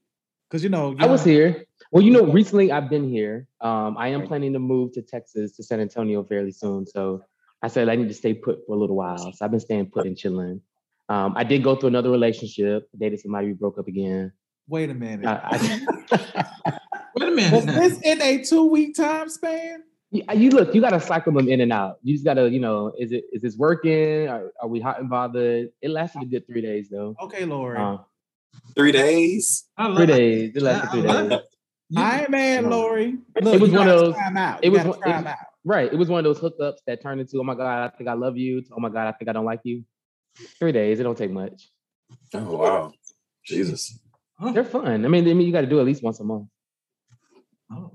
Because 0.49 0.62
you 0.62 0.69
know, 0.71 0.94
I 1.00 1.06
was 1.06 1.25
here. 1.25 1.65
Well, 1.91 2.05
you 2.05 2.12
know, 2.12 2.25
recently 2.25 2.71
I've 2.71 2.88
been 2.88 3.09
here. 3.09 3.49
Um, 3.61 3.97
I 3.99 4.09
am 4.09 4.27
planning 4.29 4.53
to 4.53 4.61
move 4.61 4.93
to 4.93 5.03
Texas 5.03 5.56
to 5.56 5.62
San 5.65 5.81
Antonio 5.81 6.23
fairly 6.23 6.53
soon. 6.53 6.87
So 6.87 7.23
I 7.62 7.69
said 7.69 7.88
I 7.88 7.97
need 7.97 8.09
to 8.09 8.15
stay 8.15 8.33
put 8.33 8.61
for 8.67 8.77
a 8.77 8.79
little 8.79 8.94
while. 8.97 9.19
So 9.32 9.44
I've 9.44 9.51
been 9.51 9.58
staying 9.60 9.87
put 9.87 10.06
and 10.06 10.17
chilling. 10.17 10.60
Um, 11.08 11.32
I 11.37 11.43
did 11.43 11.65
go 11.65 11.75
through 11.75 11.89
another 11.89 12.10
relationship, 12.10 12.89
dated 12.96 13.20
somebody 13.20 13.49
we 13.49 13.53
broke 13.55 13.77
up 13.79 13.89
again. 13.89 14.32
Wait 14.69 14.89
a 14.91 14.94
minute. 14.94 15.27
I, 15.27 15.41
I, 15.51 16.79
Wait 17.17 17.29
a 17.29 17.32
minute. 17.32 17.53
was 17.53 17.67
this 17.67 18.01
in 18.03 18.22
a 18.22 18.44
two 18.44 18.67
week 18.67 18.94
time 18.96 19.29
span? 19.29 19.82
You, 20.10 20.22
you 20.34 20.51
look, 20.51 20.75
you 20.75 20.81
gotta 20.81 21.01
cycle 21.01 21.32
them 21.32 21.48
in 21.48 21.60
and 21.60 21.72
out. 21.72 21.98
You 22.03 22.15
just 22.15 22.25
gotta, 22.25 22.48
you 22.51 22.60
know, 22.60 22.93
is 22.98 23.13
it 23.13 23.25
is 23.32 23.43
this 23.43 23.56
working? 23.56 24.29
Are, 24.29 24.53
are 24.63 24.69
we 24.69 24.81
hot 24.81 25.01
and 25.01 25.08
bothered? 25.10 25.70
It 25.82 25.91
lasted 25.91 26.22
a 26.22 26.27
good 26.27 26.46
three 26.46 26.63
days 26.63 26.89
though. 26.91 27.15
Okay, 27.22 27.44
Lori. 27.44 27.79
Uh, 27.79 27.98
Three 28.75 28.93
days. 28.93 29.65
I 29.77 29.94
three 29.94 30.06
days. 30.06 30.53
It 30.56 30.63
lasted 30.63 30.89
I 30.89 30.93
three 30.93 31.03
love 31.03 31.29
days. 31.31 31.39
You- 31.89 32.03
I 32.03 32.20
ain't 32.22 32.31
mad, 32.31 32.65
No. 32.65 32.70
Lori. 32.70 33.17
It 33.36 33.44
was 33.60 33.70
you 33.70 33.79
one 33.79 33.89
of 33.89 33.98
those- 34.01 34.15
Try 34.15 34.27
'em 34.27 34.36
out. 34.36 34.65
it 34.65 34.70
was 34.70 34.82
one- 34.84 34.98
it- 35.06 35.06
out. 35.27 35.36
Right. 35.65 35.93
It 35.93 35.96
was 35.96 36.08
one 36.08 36.19
of 36.19 36.25
those 36.25 36.41
hookups 36.41 36.79
that 36.86 37.01
turned 37.03 37.20
into, 37.20 37.39
oh 37.39 37.44
my 37.44 37.55
God, 37.55 37.84
I 37.84 37.96
think 37.96 38.08
I 38.08 38.15
love 38.15 38.36
you. 38.36 38.63
to, 38.63 38.69
oh 38.77 38.81
my 38.81 38.89
God, 38.89 39.06
I 39.08 39.13
think 39.13 39.29
I 39.29 39.32
don't 39.32 39.44
like 39.44 39.60
you. 39.65 39.84
Three 40.58 40.72
days. 40.72 41.01
It 41.01 41.03
don't 41.05 41.17
take 41.19 41.31
much. 41.31 41.70
Oh 42.34 42.56
wow. 42.56 42.93
Jesus. 43.44 43.98
They're 44.53 44.65
fun. 44.65 45.05
I 45.05 45.08
mean, 45.08 45.29
I 45.29 45.32
mean, 45.34 45.46
you 45.46 45.53
got 45.53 45.63
to 45.63 45.67
do 45.67 45.79
at 45.81 45.86
least 45.86 46.03
once 46.03 46.19
a 46.20 46.25
month. 46.25 46.48
Oh, 47.72 47.91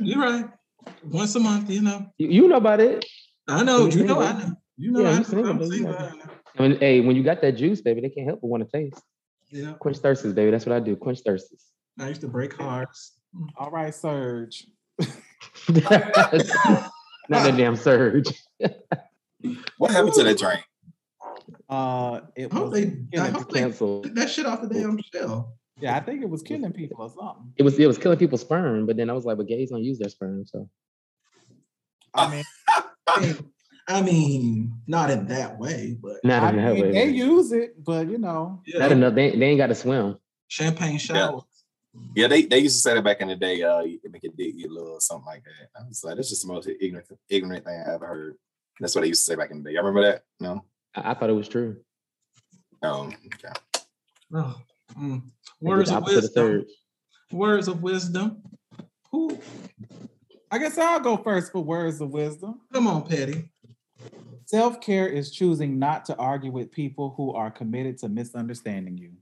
You're 0.00 0.18
right. 0.20 0.46
Once 1.04 1.34
a 1.34 1.40
month, 1.40 1.70
you 1.70 1.82
know. 1.82 2.06
You, 2.18 2.28
you 2.28 2.48
know 2.48 2.56
about 2.56 2.80
it. 2.80 3.04
I 3.48 3.62
know. 3.64 3.86
You 3.86 4.00
You 4.00 4.04
know. 4.04 4.20
I 4.20 4.32
know. 4.32 4.54
You 4.76 4.90
know. 4.92 5.00
Yeah, 5.02 5.08
I 5.08 5.12
you 5.12 5.16
know. 5.18 5.22
single, 5.24 5.50
I'm 5.50 5.70
single. 5.70 5.94
I 5.94 6.10
know. 6.10 6.22
I 6.58 6.62
mean, 6.68 6.78
hey, 6.78 7.00
when 7.00 7.16
you 7.16 7.22
got 7.22 7.40
that 7.42 7.52
juice, 7.52 7.80
baby, 7.80 8.00
they 8.00 8.08
can't 8.10 8.26
help 8.26 8.40
but 8.40 8.48
want 8.48 8.68
to 8.68 8.70
taste. 8.70 9.00
Yeah. 9.50 9.72
Quench 9.80 9.98
thirsts, 9.98 10.26
baby. 10.26 10.50
That's 10.50 10.66
what 10.66 10.74
I 10.76 10.80
do. 10.80 10.96
Quench 10.96 11.20
thirsts. 11.20 11.66
I 11.98 12.08
used 12.08 12.20
to 12.22 12.28
break 12.28 12.54
hearts. 12.54 13.12
All 13.56 13.70
right, 13.70 13.94
Serge. 13.94 14.66
Not 15.68 17.44
that 17.44 17.54
damn 17.56 17.76
surge. 17.76 18.26
What 19.78 19.90
happened 19.90 20.14
to 20.14 20.24
that 20.24 20.38
drink? 20.38 20.64
Uh, 21.68 22.20
it 22.36 22.52
I 22.52 22.54
hope 22.54 22.70
was 22.70 22.80
they. 22.80 23.18
I 23.18 23.28
hope 23.28 23.50
they 23.50 23.60
Canceled. 23.60 24.04
took 24.04 24.14
that 24.14 24.30
shit 24.30 24.46
off 24.46 24.62
the 24.62 24.68
damn 24.68 24.98
shelf. 25.14 25.46
Yeah, 25.80 25.96
I 25.96 26.00
think 26.00 26.22
it 26.22 26.28
was 26.30 26.42
killing 26.42 26.72
people 26.72 27.02
or 27.02 27.10
something. 27.10 27.52
It 27.56 27.62
was 27.62 27.78
it 27.78 27.86
was 27.86 27.98
killing 27.98 28.18
people's 28.18 28.42
sperm, 28.42 28.86
but 28.86 28.96
then 28.96 29.10
I 29.10 29.12
was 29.12 29.24
like, 29.24 29.36
but 29.36 29.46
gays 29.46 29.70
don't 29.70 29.82
use 29.84 29.98
their 29.98 30.08
sperm, 30.08 30.46
so 30.46 30.68
I 32.14 32.30
mean, 32.30 32.44
I 33.88 34.02
mean, 34.02 34.72
not 34.86 35.10
in 35.10 35.26
that 35.28 35.58
way, 35.58 35.96
but 36.00 36.18
not 36.24 36.42
I 36.42 36.50
in 36.50 36.56
that 36.56 36.74
mean 36.74 36.82
way. 36.82 36.92
they 36.92 37.06
man. 37.06 37.14
use 37.14 37.52
it, 37.52 37.82
but 37.82 38.08
you 38.08 38.18
know, 38.18 38.62
yeah, 38.66 38.80
Not 38.80 38.92
enough. 38.92 39.14
They, 39.14 39.30
they 39.36 39.46
ain't 39.46 39.58
got 39.58 39.68
to 39.68 39.74
swim. 39.74 40.16
champagne 40.48 40.98
shower. 40.98 41.40
Yeah, 42.14 42.28
they, 42.28 42.42
they 42.42 42.60
used 42.60 42.76
to 42.76 42.82
say 42.82 42.94
that 42.94 43.02
back 43.02 43.20
in 43.20 43.26
the 43.28 43.34
day. 43.34 43.62
Uh, 43.62 43.80
you 43.80 43.98
can 43.98 44.12
make 44.12 44.22
your 44.22 44.32
dick 44.36 44.56
get 44.56 44.70
little 44.70 44.92
or 44.92 45.00
something 45.00 45.26
like 45.26 45.42
that. 45.42 45.80
I 45.80 45.88
was 45.88 46.04
like, 46.04 46.14
that's 46.16 46.28
just 46.28 46.46
the 46.46 46.52
most 46.52 46.68
ignorant 46.68 47.08
ignorant 47.28 47.64
thing 47.64 47.82
I 47.84 47.94
ever 47.94 48.06
heard. 48.06 48.36
That's 48.78 48.94
what 48.94 49.00
they 49.02 49.08
used 49.08 49.26
to 49.26 49.32
say 49.32 49.36
back 49.36 49.50
in 49.50 49.58
the 49.62 49.70
day. 49.70 49.74
Y'all 49.74 49.84
remember 49.84 50.08
that? 50.08 50.22
No. 50.38 50.64
I, 50.94 51.10
I 51.10 51.14
thought 51.14 51.30
it 51.30 51.34
was 51.34 51.48
true. 51.48 51.78
Um. 52.82 53.12
Okay. 53.34 53.52
Oh, 54.32 54.54
mm. 54.98 55.22
Words 55.60 55.90
of 55.90 55.96
opposite 55.98 56.36
of 56.36 56.48
wisdom. 56.48 56.66
Words 57.32 57.68
of 57.68 57.82
wisdom. 57.82 58.42
Who? 59.12 59.38
I 60.50 60.58
guess 60.58 60.78
I'll 60.78 61.00
go 61.00 61.16
first 61.16 61.52
for 61.52 61.62
words 61.62 62.00
of 62.00 62.10
wisdom. 62.10 62.60
Come 62.72 62.86
on, 62.86 63.06
Petty. 63.06 63.50
Self 64.46 64.80
care 64.80 65.06
is 65.06 65.30
choosing 65.30 65.78
not 65.78 66.04
to 66.06 66.16
argue 66.16 66.50
with 66.50 66.72
people 66.72 67.14
who 67.16 67.32
are 67.34 67.50
committed 67.50 67.98
to 67.98 68.08
misunderstanding 68.08 68.98
you. 68.98 69.12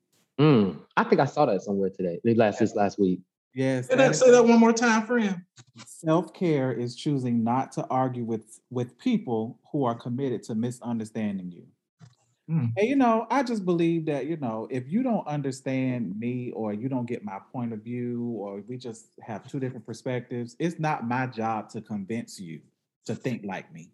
Mm, 0.40 0.80
I 0.96 1.04
think 1.04 1.20
I 1.20 1.26
saw 1.26 1.44
that 1.46 1.62
somewhere 1.62 1.90
today. 1.90 2.18
Maybe 2.24 2.38
Last 2.38 2.60
this 2.60 2.74
last 2.74 2.98
week. 2.98 3.20
Yes. 3.54 3.88
Say 3.88 3.96
that, 3.96 4.14
say 4.14 4.30
that 4.30 4.44
one 4.44 4.60
more 4.60 4.72
time, 4.72 5.06
friend. 5.06 5.42
Self 5.84 6.32
care 6.32 6.72
is 6.72 6.94
choosing 6.94 7.42
not 7.42 7.72
to 7.72 7.86
argue 7.88 8.24
with 8.24 8.60
with 8.70 8.96
people 8.98 9.58
who 9.72 9.84
are 9.84 9.94
committed 9.94 10.42
to 10.44 10.54
misunderstanding 10.54 11.50
you. 11.50 11.66
Mm. 12.48 12.72
And 12.76 12.88
you 12.88 12.96
know, 12.96 13.26
I 13.30 13.42
just 13.42 13.64
believe 13.64 14.06
that 14.06 14.26
you 14.26 14.36
know, 14.38 14.68
if 14.70 14.88
you 14.88 15.02
don't 15.02 15.26
understand 15.26 16.18
me 16.18 16.50
or 16.52 16.72
you 16.72 16.88
don't 16.88 17.06
get 17.06 17.24
my 17.24 17.38
point 17.52 17.72
of 17.72 17.82
view, 17.82 18.22
or 18.38 18.62
we 18.66 18.78
just 18.78 19.10
have 19.20 19.46
two 19.50 19.60
different 19.60 19.84
perspectives, 19.84 20.56
it's 20.58 20.78
not 20.78 21.06
my 21.06 21.26
job 21.26 21.68
to 21.70 21.82
convince 21.82 22.40
you 22.40 22.60
to 23.06 23.14
think 23.14 23.44
like 23.44 23.72
me. 23.72 23.90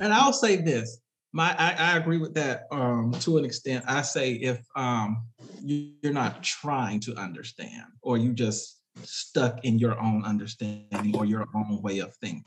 And 0.00 0.12
I'll 0.12 0.32
say 0.32 0.56
this. 0.56 1.00
My 1.32 1.54
I, 1.58 1.92
I 1.92 1.96
agree 1.96 2.18
with 2.18 2.34
that 2.34 2.66
um 2.70 3.12
to 3.20 3.38
an 3.38 3.44
extent. 3.44 3.84
I 3.86 4.02
say 4.02 4.32
if 4.32 4.64
um 4.76 5.24
you, 5.62 5.92
you're 6.02 6.12
not 6.12 6.42
trying 6.42 7.00
to 7.00 7.14
understand 7.16 7.84
or 8.02 8.16
you 8.18 8.32
just 8.32 8.80
stuck 9.02 9.64
in 9.64 9.78
your 9.78 10.00
own 10.00 10.24
understanding 10.24 11.16
or 11.16 11.24
your 11.24 11.46
own 11.54 11.80
way 11.82 11.98
of 11.98 12.14
thinking. 12.16 12.44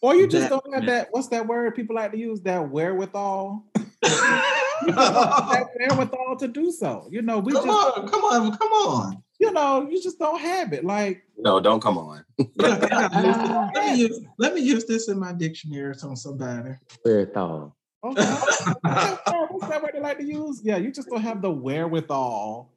Or 0.00 0.14
you 0.14 0.28
just 0.28 0.48
That- 0.48 0.62
don't 0.62 0.74
have 0.74 0.86
that. 0.86 1.08
What's 1.12 1.28
that 1.28 1.46
word 1.46 1.74
people 1.74 1.96
like 1.96 2.12
to 2.12 2.18
use? 2.18 2.40
That 2.42 2.70
wherewithal. 2.70 3.64
You 4.04 4.92
just 4.92 4.96
don't 4.96 5.14
have 5.14 5.48
that 5.48 5.68
wherewithal 5.78 6.36
to 6.38 6.48
do 6.48 6.70
so. 6.70 7.08
You 7.10 7.22
know, 7.22 7.38
we 7.38 7.52
come 7.52 7.66
just, 7.66 7.98
on, 7.98 8.08
come 8.08 8.24
on, 8.24 8.56
come 8.56 8.72
on. 8.72 9.22
you 9.38 9.52
know, 9.52 9.88
you 9.88 10.02
just 10.02 10.18
don't 10.18 10.40
have 10.40 10.72
it. 10.72 10.84
Like, 10.84 11.22
No, 11.38 11.60
don't 11.60 11.80
come 11.80 11.98
on. 11.98 12.24
let, 12.56 13.72
me 13.74 13.96
use, 13.96 14.20
let 14.38 14.54
me 14.54 14.60
use 14.60 14.84
this 14.84 15.08
in 15.08 15.18
my 15.18 15.32
dictionary 15.32 15.94
on 16.02 16.16
somebody. 16.16 16.74
Wherewithal. 17.04 17.76
okay, 18.04 18.22
what's 18.22 19.68
that 19.68 19.82
word 19.82 19.92
they 19.94 20.00
like 20.00 20.18
to 20.18 20.24
use? 20.24 20.60
Yeah, 20.62 20.76
you 20.76 20.92
just 20.92 21.08
don't 21.08 21.22
have 21.22 21.40
the 21.40 21.50
wherewithal 21.50 22.70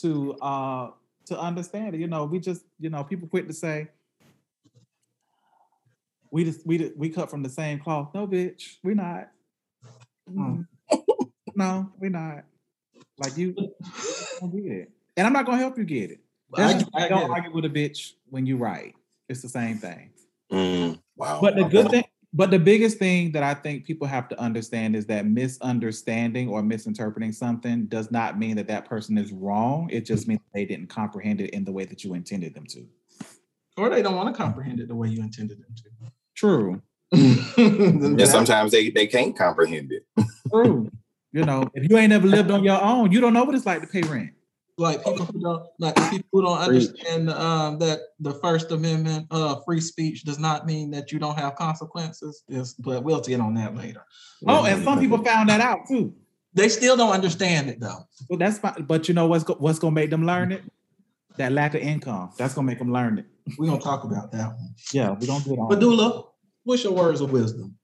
to 0.00 0.34
uh 0.34 0.90
to 1.26 1.38
understand 1.38 1.94
it. 1.94 2.00
You 2.00 2.06
know, 2.06 2.24
we 2.24 2.38
just, 2.38 2.64
you 2.78 2.90
know, 2.90 3.02
people 3.02 3.28
quick 3.28 3.46
to 3.46 3.54
say, 3.54 3.88
we 6.30 6.44
just 6.44 6.66
we 6.66 6.92
we 6.96 7.08
cut 7.08 7.30
from 7.30 7.42
the 7.42 7.48
same 7.48 7.78
cloth. 7.78 8.10
No, 8.12 8.26
bitch, 8.26 8.76
we 8.82 8.94
not. 8.94 9.30
Mm. 10.30 10.66
No, 11.56 11.90
we're 11.98 12.10
not. 12.10 12.44
Like 13.18 13.36
you, 13.36 13.54
you 13.56 13.74
don't 14.40 14.50
get 14.50 14.72
it, 14.72 14.90
and 15.16 15.26
I'm 15.26 15.32
not 15.32 15.46
gonna 15.46 15.58
help 15.58 15.78
you 15.78 15.84
get 15.84 16.10
it. 16.10 16.20
I, 16.54 16.62
That's 16.62 16.82
just- 16.84 16.90
I 16.94 17.08
don't 17.08 17.20
get 17.20 17.30
it. 17.30 17.32
argue 17.32 17.52
with 17.54 17.64
a 17.64 17.68
bitch 17.68 18.12
when 18.30 18.46
you 18.46 18.56
right. 18.56 18.94
It's 19.28 19.40
the 19.42 19.48
same 19.48 19.78
thing. 19.78 20.10
Mm, 20.52 21.00
wow. 21.16 21.38
But 21.40 21.54
the 21.56 21.62
Okay. 21.64 21.70
good 21.82 21.90
thing, 21.90 22.04
but 22.32 22.50
the 22.50 22.58
biggest 22.58 22.98
thing 22.98 23.32
that 23.32 23.42
I 23.42 23.54
think 23.54 23.84
people 23.84 24.06
have 24.06 24.28
to 24.28 24.38
understand 24.40 24.94
is 24.96 25.06
that 25.06 25.26
misunderstanding 25.26 26.48
or 26.48 26.62
misinterpreting 26.62 27.32
something 27.32 27.86
does 27.86 28.10
not 28.10 28.38
mean 28.38 28.56
that 28.56 28.66
that 28.68 28.84
person 28.86 29.16
is 29.16 29.32
wrong. 29.32 29.88
It 29.90 30.04
just 30.04 30.28
means 30.28 30.40
they 30.52 30.64
didn't 30.64 30.88
comprehend 30.88 31.40
it 31.40 31.50
in 31.50 31.64
the 31.64 31.72
way 31.72 31.84
that 31.86 32.04
you 32.04 32.14
intended 32.14 32.54
them 32.54 32.66
to. 32.66 32.86
or 33.76 33.88
they 33.90 34.02
don't 34.02 34.16
want 34.16 34.34
to 34.34 34.40
comprehend 34.40 34.80
it 34.80 34.88
the 34.88 34.94
way 34.94 35.08
you 35.08 35.20
intended 35.22 35.58
them 35.58 35.74
to. 35.76 36.10
True. 36.36 36.82
And 37.56 38.20
sometimes 38.28 38.72
they, 38.72 38.90
they 38.90 39.06
can't 39.06 39.36
comprehend 39.36 39.92
it. 39.92 40.04
True. 40.50 40.90
you 41.34 41.44
know, 41.44 41.68
if 41.74 41.90
you 41.90 41.98
ain't 41.98 42.10
never 42.10 42.26
lived 42.28 42.50
on 42.52 42.62
your 42.62 42.80
own, 42.80 43.10
you 43.10 43.20
don't 43.20 43.32
know 43.34 43.42
what 43.44 43.54
it's 43.56 43.66
like 43.66 43.80
to 43.80 43.88
pay 43.88 44.02
rent. 44.02 44.30
like 44.78 45.04
people 45.04 45.24
who 45.26 45.40
don't 45.40 45.66
like 45.80 45.94
people 46.10 46.28
who 46.32 46.42
don't 46.42 46.58
understand 46.58 47.28
um, 47.30 47.78
that 47.80 47.98
the 48.20 48.34
First 48.34 48.70
Amendment, 48.70 49.26
uh, 49.32 49.56
free 49.66 49.80
speech, 49.80 50.22
does 50.24 50.38
not 50.38 50.64
mean 50.64 50.92
that 50.92 51.10
you 51.10 51.18
don't 51.18 51.36
have 51.38 51.56
consequences. 51.56 52.44
Is 52.48 52.74
but 52.74 53.02
we'll 53.02 53.20
get 53.20 53.40
on 53.40 53.54
that 53.54 53.74
later. 53.76 54.04
Oh, 54.46 54.64
and 54.64 54.82
some 54.84 55.00
people 55.00 55.22
found 55.24 55.48
that 55.48 55.60
out 55.60 55.80
too. 55.88 56.14
They 56.54 56.68
still 56.68 56.96
don't 56.96 57.12
understand 57.12 57.68
it 57.68 57.80
though. 57.80 58.06
Well, 58.30 58.38
that's 58.38 58.58
fine. 58.58 58.84
But 58.86 59.08
you 59.08 59.14
know 59.14 59.26
what's 59.26 59.42
go- 59.42 59.56
what's 59.58 59.80
gonna 59.80 59.94
make 59.94 60.10
them 60.10 60.24
learn 60.24 60.52
it? 60.52 60.62
That 61.36 61.50
lack 61.50 61.74
of 61.74 61.80
income. 61.80 62.30
That's 62.38 62.54
gonna 62.54 62.66
make 62.68 62.78
them 62.78 62.92
learn 62.92 63.18
it. 63.18 63.26
We're 63.58 63.66
gonna 63.66 63.80
talk 63.80 64.04
about 64.04 64.30
that 64.30 64.48
one. 64.54 64.74
Yeah, 64.92 65.10
we 65.18 65.26
don't 65.26 65.44
do 65.44 65.54
it 65.54 65.58
on. 65.58 65.68
Medulla, 65.68 66.26
what's 66.62 66.84
your 66.84 66.92
words 66.92 67.20
of 67.20 67.32
wisdom? 67.32 67.76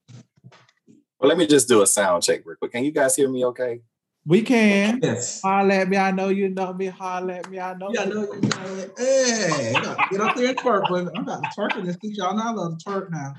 Well, 1.20 1.28
let 1.28 1.36
me 1.36 1.46
just 1.46 1.68
do 1.68 1.82
a 1.82 1.86
sound 1.86 2.22
check 2.22 2.40
real 2.46 2.56
quick. 2.56 2.72
Can 2.72 2.82
you 2.82 2.92
guys 2.92 3.14
hear 3.14 3.28
me 3.28 3.44
okay? 3.44 3.82
We 4.24 4.40
can. 4.40 5.00
Yes. 5.02 5.42
Holler 5.42 5.72
at 5.72 5.88
me. 5.88 5.98
I 5.98 6.12
know 6.12 6.30
you 6.30 6.48
know 6.48 6.72
me. 6.72 6.86
Holler 6.86 7.34
at 7.34 7.50
me. 7.50 7.60
I 7.60 7.74
know. 7.74 7.90
Yeah, 7.92 8.04
you. 8.04 8.14
know 8.14 8.32
you 8.32 8.40
got 8.40 8.66
it. 8.66 8.92
Hey, 8.96 9.72
get 10.10 10.20
up 10.22 10.34
there 10.34 10.48
and 10.48 10.56
twerk, 10.56 10.88
but 10.88 11.14
I'm 11.14 11.22
about 11.22 11.42
to 11.42 11.60
twerk 11.60 11.76
in 11.76 11.84
this 11.84 11.98
teach 11.98 12.16
y'all 12.16 12.34
know 12.34 12.42
I 12.42 12.52
love 12.52 12.78
to 12.78 12.84
twerk 12.84 13.10
now. 13.10 13.34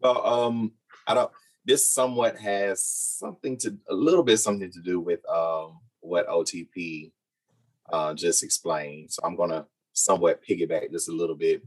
Well, 0.00 0.26
um, 0.26 0.72
I 1.06 1.12
don't. 1.12 1.30
This 1.66 1.90
somewhat 1.90 2.38
has 2.38 2.82
something 2.82 3.58
to 3.58 3.76
a 3.90 3.94
little 3.94 4.22
bit 4.22 4.38
something 4.38 4.70
to 4.70 4.80
do 4.80 5.00
with 5.00 5.20
um 5.28 5.78
what 6.00 6.26
OTP 6.26 7.12
uh 7.92 8.14
just 8.14 8.42
explained. 8.42 9.12
So 9.12 9.20
I'm 9.24 9.36
gonna 9.36 9.66
somewhat 9.92 10.40
piggyback 10.42 10.90
just 10.90 11.10
a 11.10 11.12
little 11.12 11.36
bit. 11.36 11.62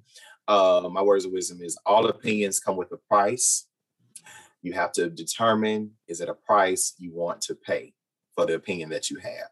Uh, 0.48 0.90
my 0.92 1.04
words 1.04 1.26
of 1.26 1.32
wisdom 1.32 1.62
is 1.62 1.78
all 1.86 2.08
opinions 2.08 2.60
come 2.60 2.76
with 2.76 2.92
a 2.92 2.98
price. 2.98 3.68
You 4.62 4.74
have 4.74 4.92
to 4.94 5.10
determine 5.10 5.92
is 6.08 6.22
it 6.22 6.30
a 6.30 6.34
price 6.34 6.94
you 6.98 7.12
want 7.14 7.42
to 7.42 7.56
pay 7.56 7.94
for 8.36 8.46
the 8.46 8.54
opinion 8.56 8.90
that 8.90 9.10
you 9.10 9.18
have. 9.20 9.50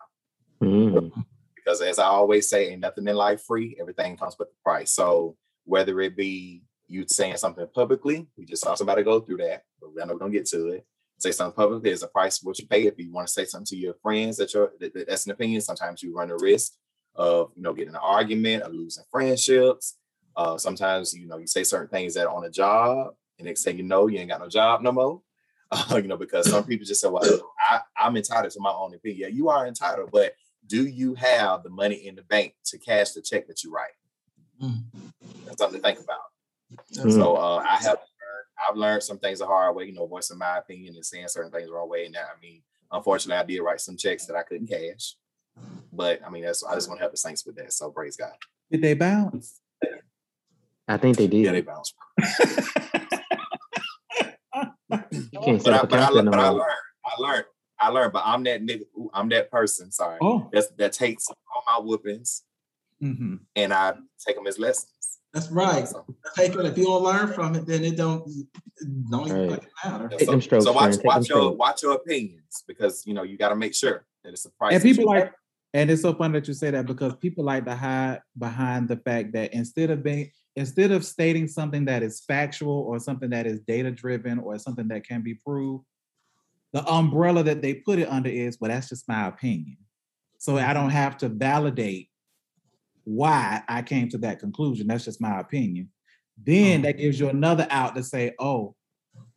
Mm. 0.61 1.11
because 1.55 1.81
as 1.81 1.99
I 1.99 2.05
always 2.05 2.49
say, 2.49 2.69
ain't 2.69 2.81
nothing 2.81 3.07
in 3.07 3.15
life 3.15 3.43
free. 3.45 3.77
Everything 3.79 4.17
comes 4.17 4.35
with 4.37 4.49
a 4.49 4.63
price. 4.63 4.91
So 4.91 5.35
whether 5.65 5.99
it 6.01 6.15
be 6.17 6.63
you 6.87 7.05
saying 7.07 7.37
something 7.37 7.65
publicly, 7.73 8.27
we 8.37 8.45
just 8.45 8.63
saw 8.63 8.75
somebody 8.75 9.03
go 9.03 9.19
through 9.19 9.37
that, 9.37 9.63
but 9.79 9.89
I 10.01 10.05
know 10.05 10.13
we're 10.13 10.13
not 10.13 10.19
gonna 10.19 10.31
get 10.31 10.45
to 10.47 10.67
it. 10.69 10.85
Say 11.19 11.31
something 11.31 11.55
publicly, 11.55 11.89
there's 11.89 12.03
a 12.03 12.07
price 12.07 12.41
what 12.43 12.57
you 12.59 12.67
pay. 12.67 12.87
If 12.87 12.97
you 12.97 13.11
want 13.11 13.27
to 13.27 13.33
say 13.33 13.45
something 13.45 13.65
to 13.67 13.75
your 13.77 13.93
friends 14.01 14.37
that 14.37 14.53
you're 14.53 14.71
that, 14.79 14.93
that- 14.93 15.07
that's 15.07 15.25
an 15.25 15.31
opinion, 15.31 15.61
sometimes 15.61 16.01
you 16.03 16.15
run 16.15 16.31
a 16.31 16.37
risk 16.37 16.73
of 17.15 17.51
you 17.55 17.61
know 17.61 17.73
getting 17.73 17.93
an 17.95 18.01
argument 18.01 18.63
or 18.63 18.69
losing 18.69 19.03
friendships. 19.11 19.97
Uh, 20.35 20.57
sometimes 20.57 21.13
you 21.13 21.27
know 21.27 21.37
you 21.37 21.47
say 21.47 21.63
certain 21.63 21.89
things 21.89 22.13
that 22.13 22.27
on 22.27 22.45
a 22.45 22.49
job, 22.49 23.13
and 23.39 23.47
next 23.47 23.63
thing 23.63 23.77
you 23.77 23.83
know, 23.83 24.07
you 24.07 24.19
ain't 24.19 24.29
got 24.29 24.41
no 24.41 24.49
job 24.49 24.81
no 24.81 24.91
more. 24.91 25.21
Uh, 25.71 25.97
you 25.97 26.07
know, 26.07 26.17
because 26.17 26.49
some 26.49 26.63
people 26.63 26.83
just 26.83 26.99
say, 26.99 27.07
"Well, 27.07 27.53
I, 27.59 27.81
I'm 27.95 28.17
entitled 28.17 28.51
to 28.53 28.59
my 28.59 28.71
own 28.71 28.95
opinion." 28.95 29.19
Yeah, 29.21 29.27
you 29.27 29.49
are 29.49 29.67
entitled, 29.67 30.09
but 30.11 30.33
do 30.65 30.87
you 30.87 31.13
have 31.13 31.61
the 31.61 31.69
money 31.69 32.07
in 32.07 32.15
the 32.15 32.23
bank 32.23 32.55
to 32.65 32.79
cash 32.79 33.11
the 33.11 33.21
check 33.21 33.45
that 33.45 33.63
you 33.63 33.71
write? 33.71 33.91
Mm. 34.59 34.81
That's 35.45 35.59
something 35.59 35.79
to 35.79 35.87
think 35.87 35.99
about. 35.99 36.17
Mm. 36.95 37.13
So 37.13 37.35
uh, 37.35 37.63
I 37.63 37.75
have 37.75 37.97
learned, 37.97 38.67
I've 38.67 38.75
learned 38.77 39.03
some 39.03 39.19
things 39.19 39.37
the 39.37 39.45
hard 39.45 39.75
way, 39.75 39.85
you 39.85 39.93
know, 39.93 40.07
voicing 40.07 40.39
my 40.39 40.57
opinion 40.57 40.95
and 40.95 41.05
saying 41.05 41.27
certain 41.27 41.51
things 41.51 41.67
the 41.67 41.73
wrong 41.73 41.87
way. 41.87 42.05
And 42.05 42.15
that, 42.15 42.29
I 42.35 42.39
mean, 42.41 42.63
unfortunately, 42.91 43.39
I 43.39 43.45
did 43.45 43.61
write 43.61 43.81
some 43.81 43.95
checks 43.95 44.25
that 44.25 44.35
I 44.35 44.41
couldn't 44.41 44.67
cash. 44.67 45.15
But 45.91 46.21
I 46.25 46.29
mean, 46.29 46.43
that's 46.43 46.63
I 46.63 46.75
just 46.75 46.87
want 46.87 46.99
to 46.99 47.03
help 47.03 47.11
the 47.11 47.17
saints 47.17 47.45
with 47.45 47.55
that. 47.57 47.73
So 47.73 47.91
praise 47.91 48.15
God. 48.15 48.33
Did 48.71 48.81
they 48.81 48.93
bounce? 48.93 49.59
I 50.87 50.97
think 50.97 51.17
they 51.17 51.27
did. 51.27 51.45
Yeah, 51.45 51.51
they 51.51 51.61
bounce. 51.61 51.93
you 55.11 55.39
can't 55.41 55.63
But 55.63 55.73
I, 55.73 55.81
but, 55.85 55.93
I, 55.99 56.09
but 56.09 56.39
I 56.39 56.49
learned, 56.49 56.59
I 57.05 57.21
learned, 57.21 57.45
I 57.79 57.89
learned. 57.89 58.13
But 58.13 58.23
I'm 58.25 58.43
that 58.43 58.61
nigga. 58.61 58.81
ooh, 58.97 59.09
I'm 59.13 59.29
that 59.29 59.51
person. 59.51 59.91
Sorry, 59.91 60.17
Oh. 60.21 60.49
that's 60.51 60.67
that 60.77 60.93
takes 60.93 61.27
all 61.29 61.63
my 61.67 61.83
whoopings 61.85 62.43
hmm 63.01 63.35
and 63.55 63.73
I 63.73 63.93
take 64.25 64.35
them 64.35 64.45
as 64.47 64.59
lessons. 64.59 64.91
That's 65.33 65.49
right. 65.51 65.87
So, 65.87 66.05
Take 66.35 66.55
it. 66.55 66.65
If 66.65 66.77
you 66.77 66.85
don't 66.85 67.03
learn 67.03 67.31
from 67.31 67.55
it, 67.55 67.65
then 67.65 67.83
it 67.83 67.95
don't 67.95 68.27
it 68.27 69.09
don't 69.09 69.27
even 69.27 69.41
Right. 69.41 69.49
fucking 69.51 69.69
matter. 69.85 70.17
Take 70.17 70.27
them 70.27 70.41
strokes, 70.41 70.65
so 70.65 70.73
watch, 70.73 70.95
friend. 70.95 71.01
Watch 71.05 71.29
your 71.29 71.37
strokes. 71.39 71.57
watch 71.57 71.83
your 71.83 71.93
opinions 71.93 72.63
because 72.67 73.05
you 73.05 73.13
know 73.13 73.23
you 73.23 73.37
got 73.37 73.49
to 73.49 73.55
make 73.55 73.73
sure 73.75 74.05
that 74.23 74.33
it's 74.33 74.45
a 74.45 74.49
price. 74.51 74.73
And 74.73 74.83
people 74.83 75.05
like, 75.05 75.31
and 75.73 75.89
it's 75.91 76.01
so 76.01 76.13
funny 76.13 76.39
that 76.39 76.47
you 76.47 76.53
say 76.53 76.71
that 76.71 76.85
because 76.87 77.15
people 77.15 77.45
like 77.45 77.63
to 77.65 77.75
hide 77.75 78.21
behind 78.37 78.87
the 78.89 78.97
fact 78.97 79.31
that 79.33 79.53
instead 79.53 79.91
of 79.91 80.03
being, 80.03 80.31
instead 80.55 80.91
of 80.91 81.05
stating 81.05 81.47
something 81.47 81.85
that 81.85 82.03
is 82.03 82.21
factual 82.21 82.81
or 82.81 82.99
something 82.99 83.29
that 83.29 83.45
is 83.45 83.59
data 83.61 83.91
driven 83.91 84.39
or 84.39 84.57
something 84.57 84.87
that 84.89 85.07
can 85.07 85.21
be 85.21 85.33
proved, 85.33 85.85
the 86.73 86.85
umbrella 86.85 87.43
that 87.43 87.61
they 87.61 87.75
put 87.75 87.99
it 87.99 88.09
under 88.09 88.29
is, 88.29 88.57
well, 88.59 88.69
that's 88.69 88.89
just 88.89 89.07
my 89.07 89.27
opinion. 89.27 89.77
So 90.37 90.57
I 90.57 90.73
don't 90.73 90.87
mm-hmm. 90.87 90.91
have 90.91 91.17
to 91.17 91.29
validate 91.29 92.09
why 93.03 93.63
I 93.67 93.81
came 93.81 94.09
to 94.09 94.17
that 94.19 94.39
conclusion. 94.39 94.87
That's 94.87 95.05
just 95.05 95.21
my 95.21 95.39
opinion. 95.39 95.89
Then 96.41 96.75
mm-hmm. 96.75 96.83
that 96.83 96.97
gives 96.97 97.19
you 97.19 97.29
another 97.29 97.67
out 97.69 97.95
to 97.95 98.03
say, 98.03 98.33
oh, 98.39 98.75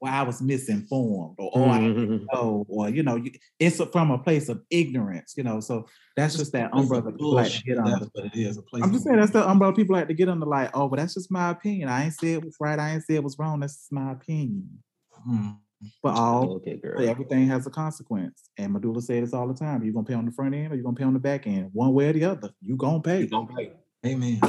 well, 0.02 0.12
I 0.12 0.22
was 0.22 0.42
misinformed, 0.42 1.36
or 1.38 1.50
oh, 1.54 1.68
I 1.70 1.78
Mhm. 1.78 2.26
know, 2.32 2.66
or 2.68 2.88
you 2.88 3.04
know, 3.04 3.14
you, 3.14 3.30
it's 3.60 3.80
from 3.92 4.10
a 4.10 4.18
place 4.18 4.48
of 4.48 4.60
ignorance, 4.68 5.34
you 5.36 5.44
know. 5.44 5.60
So 5.60 5.86
that's 6.16 6.36
just 6.36 6.50
that 6.54 6.70
umbrella 6.72 7.12
people 7.12 7.34
like 7.34 7.52
to 7.52 7.62
get 7.62 7.78
under. 7.78 8.08
It 8.16 8.34
is. 8.34 8.58
A 8.58 8.62
place 8.62 8.82
I'm 8.82 8.92
just 8.92 9.04
saying 9.04 9.18
that's 9.18 9.30
the 9.30 9.48
umbrella 9.48 9.72
people 9.72 9.94
like 9.94 10.08
to 10.08 10.14
get 10.14 10.28
under. 10.28 10.44
Like, 10.44 10.76
oh, 10.76 10.88
but 10.88 10.98
that's 10.98 11.14
just 11.14 11.30
my 11.30 11.50
opinion. 11.50 11.88
I 11.88 12.04
ain't 12.04 12.14
say 12.14 12.32
it 12.32 12.44
was 12.44 12.56
right. 12.58 12.80
I 12.80 12.94
ain't 12.94 13.04
say 13.04 13.14
it 13.14 13.22
was 13.22 13.38
wrong. 13.38 13.60
That's 13.60 13.76
just 13.76 13.92
my 13.92 14.10
opinion. 14.10 14.82
Mm. 15.28 15.58
But 16.02 16.16
all 16.16 16.54
Okay, 16.56 16.78
girl. 16.78 17.00
everything 17.08 17.46
has 17.46 17.64
a 17.68 17.70
consequence. 17.70 18.50
And 18.58 18.72
Medulla 18.72 19.00
said 19.00 19.22
this 19.22 19.32
all 19.32 19.46
the 19.46 19.54
time. 19.54 19.84
You're 19.84 19.94
gonna 19.94 20.04
pay 20.04 20.14
on 20.14 20.26
the 20.26 20.32
front 20.32 20.52
end 20.52 20.72
or 20.72 20.74
you're 20.74 20.84
gonna 20.84 20.96
pay 20.96 21.04
on 21.04 21.14
the 21.14 21.20
back 21.20 21.46
end. 21.46 21.70
One 21.72 21.94
way 21.94 22.08
or 22.08 22.12
the 22.12 22.24
other. 22.24 22.50
You 22.60 22.76
gonna 22.76 23.00
pay. 23.00 23.20
You 23.20 23.28
gonna 23.28 23.54
pay. 23.54 23.72
Amen. 24.04 24.40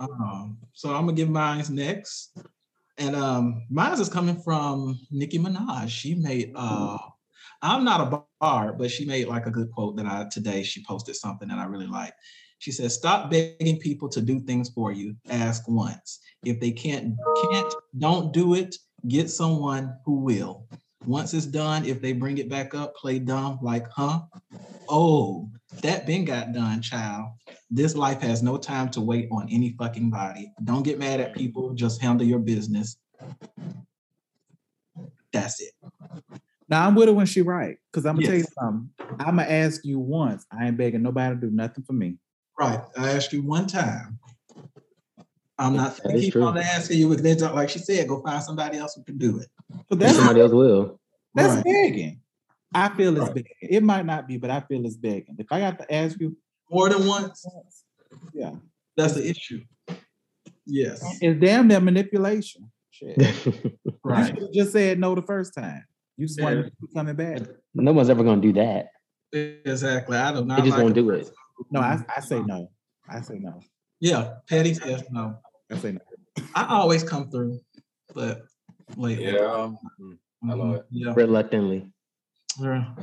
Um, 0.00 0.56
so 0.72 0.88
I'm 0.94 1.02
gonna 1.04 1.12
give 1.12 1.28
mine 1.28 1.62
next. 1.70 2.34
And 2.98 3.16
um 3.16 3.62
mine 3.70 3.98
is 3.98 4.08
coming 4.08 4.40
from 4.42 4.98
Nicki 5.10 5.38
Minaj. 5.38 5.88
She 5.88 6.14
made 6.14 6.52
uh 6.54 6.98
I'm 7.62 7.84
not 7.84 8.00
a 8.00 8.24
bar, 8.40 8.72
but 8.72 8.90
she 8.90 9.04
made 9.04 9.28
like 9.28 9.46
a 9.46 9.50
good 9.50 9.70
quote 9.70 9.96
that 9.96 10.06
I 10.06 10.26
today 10.30 10.62
she 10.62 10.84
posted 10.84 11.16
something 11.16 11.48
that 11.48 11.58
I 11.58 11.64
really 11.64 11.86
like. 11.86 12.12
She 12.58 12.70
says, 12.70 12.94
stop 12.94 13.30
begging 13.30 13.78
people 13.78 14.08
to 14.10 14.20
do 14.20 14.38
things 14.38 14.70
for 14.70 14.92
you. 14.92 15.16
Ask 15.28 15.68
once. 15.68 16.20
If 16.44 16.60
they 16.60 16.70
can't 16.70 17.14
can't, 17.50 17.74
don't 17.98 18.32
do 18.32 18.54
it. 18.54 18.76
Get 19.08 19.30
someone 19.30 19.96
who 20.04 20.20
will. 20.20 20.68
Once 21.06 21.34
it's 21.34 21.46
done, 21.46 21.84
if 21.84 22.00
they 22.00 22.12
bring 22.12 22.38
it 22.38 22.48
back 22.48 22.74
up, 22.74 22.94
play 22.94 23.18
dumb, 23.18 23.58
like, 23.60 23.86
huh? 23.90 24.20
Oh, 24.88 25.48
that 25.82 26.06
been 26.06 26.24
got 26.24 26.52
done, 26.52 26.80
child. 26.80 27.32
This 27.70 27.96
life 27.96 28.20
has 28.20 28.42
no 28.42 28.56
time 28.56 28.90
to 28.90 29.00
wait 29.00 29.28
on 29.32 29.48
any 29.50 29.74
fucking 29.78 30.10
body. 30.10 30.52
Don't 30.64 30.82
get 30.82 30.98
mad 30.98 31.20
at 31.20 31.34
people. 31.34 31.74
Just 31.74 32.00
handle 32.00 32.26
your 32.26 32.38
business. 32.38 32.96
That's 35.32 35.60
it. 35.60 35.72
Now 36.68 36.86
I'm 36.86 36.94
with 36.94 37.08
her 37.08 37.14
when 37.14 37.26
she 37.26 37.42
right. 37.42 37.78
Cause 37.92 38.06
I'm 38.06 38.16
gonna 38.16 38.26
tell 38.26 38.36
you 38.36 38.44
something. 38.58 38.90
I'm 39.18 39.36
gonna 39.36 39.42
ask 39.42 39.84
you 39.84 39.98
once. 39.98 40.46
I 40.52 40.66
ain't 40.66 40.76
begging 40.76 41.02
nobody 41.02 41.34
to 41.34 41.40
do 41.40 41.50
nothing 41.50 41.84
for 41.84 41.94
me. 41.94 42.16
Right. 42.58 42.80
I 42.96 43.10
asked 43.12 43.32
you 43.32 43.42
one 43.42 43.66
time. 43.66 44.18
I'm 45.62 45.76
not 45.76 45.96
That 45.96 46.02
gonna 46.04 46.18
keep 46.20 46.36
on 46.36 46.58
asking 46.58 46.98
you 46.98 47.12
again. 47.12 47.38
Like 47.38 47.68
she 47.70 47.78
said, 47.78 48.08
go 48.08 48.20
find 48.22 48.42
somebody 48.42 48.78
else 48.78 48.94
who 48.96 49.04
can 49.04 49.16
do 49.18 49.38
it. 49.38 49.46
But 49.88 49.98
that's 50.00 50.16
Somebody 50.16 50.40
else 50.40 50.52
will. 50.52 51.00
that's 51.34 51.54
Right. 51.56 51.64
begging. 51.64 52.20
I 52.74 52.88
feel 52.96 53.12
it's 53.16 53.26
Right. 53.26 53.34
begging. 53.34 53.52
It 53.60 53.82
might 53.82 54.04
not 54.06 54.26
be, 54.26 54.38
but 54.38 54.50
I 54.50 54.60
feel 54.60 54.84
it's 54.84 54.96
begging. 54.96 55.36
If 55.38 55.46
I 55.52 55.60
got 55.60 55.78
to 55.78 55.94
ask 55.94 56.18
you, 56.20 56.36
More 56.70 56.88
than 56.88 57.06
once. 57.06 57.44
yeah, 58.34 58.52
That's 58.96 59.14
the 59.14 59.28
issue. 59.28 59.62
Yes. 60.66 61.02
it's 61.20 61.40
damn 61.40 61.68
near 61.68 61.80
manipulation. 61.80 62.70
Shit. 62.90 63.16
Right. 64.04 64.28
You 64.30 64.34
should've 64.34 64.52
just 64.52 64.72
said 64.72 64.98
no 64.98 65.14
the 65.14 65.22
first 65.22 65.54
time. 65.54 65.84
You 66.16 66.26
just 66.26 66.40
wanted 66.40 66.56
Yeah. 66.56 66.62
to 66.64 66.70
keep 66.80 66.94
coming 66.94 67.14
back. 67.14 67.40
no 67.74 67.92
one's 67.92 68.10
ever 68.10 68.24
gonna 68.24 68.40
do 68.40 68.52
that. 68.54 68.88
Exactly. 69.32 70.16
I 70.16 70.32
don't 70.32 70.48
know. 70.48 70.56
They 70.56 70.62
just 70.62 70.76
won't 70.78 70.94
do 70.94 71.08
it. 71.10 71.30
No, 71.70 71.78
I, 71.80 72.04
I 72.16 72.20
say 72.20 72.40
no. 72.42 72.68
I 73.08 73.20
say 73.20 73.38
no. 73.38 73.60
Yeah. 74.00 74.34
Petty 74.48 74.74
says 74.74 75.04
no. 75.10 75.36
I 75.72 75.76
say 75.78 75.92
no. 75.92 76.00
I 76.54 76.66
always 76.68 77.02
come 77.02 77.30
through, 77.30 77.60
but 78.14 78.42
lately. 78.96 79.24
Yeah. 79.24 79.72
Mm, 80.00 80.18
I 80.48 80.54
love 80.54 80.68
Mhm. 80.68 80.78
it. 80.78 80.86
Yeah. 80.90 81.12
Reluctantly. 81.16 81.86
Yeah. 82.60 82.94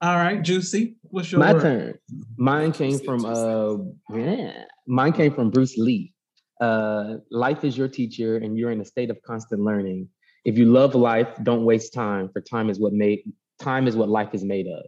All 0.00 0.16
right, 0.16 0.42
Juicy. 0.42 0.96
What's 1.02 1.30
your 1.30 1.38
My 1.40 1.52
word? 1.52 1.62
turn. 1.62 1.98
Mine 2.36 2.72
came 2.72 2.98
from 2.98 3.24
uh 3.24 3.76
yeah. 4.14 4.64
Mine 4.86 5.12
came 5.12 5.32
from 5.32 5.50
Bruce 5.50 5.76
Lee. 5.76 6.12
Uh 6.60 7.16
life 7.30 7.64
is 7.64 7.76
your 7.76 7.88
teacher 7.88 8.36
and 8.38 8.56
you're 8.58 8.70
in 8.70 8.80
a 8.80 8.84
state 8.84 9.10
of 9.10 9.20
constant 9.22 9.62
learning. 9.62 10.08
If 10.44 10.58
you 10.58 10.66
love 10.66 10.94
life, 10.94 11.28
don't 11.42 11.64
waste 11.64 11.92
time, 11.94 12.30
for 12.32 12.40
time 12.40 12.68
is 12.70 12.80
what 12.80 12.92
made 12.92 13.20
time 13.60 13.86
is 13.86 13.94
what 13.96 14.08
life 14.08 14.30
is 14.34 14.42
made 14.42 14.66
of. 14.66 14.84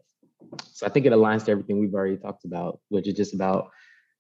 So 0.72 0.86
I 0.86 0.88
think 0.88 1.06
it 1.06 1.12
aligns 1.12 1.44
to 1.44 1.52
everything 1.52 1.78
we've 1.78 1.94
already 1.94 2.16
talked 2.16 2.44
about, 2.44 2.80
which 2.88 3.06
is 3.06 3.14
just 3.14 3.34
about 3.34 3.68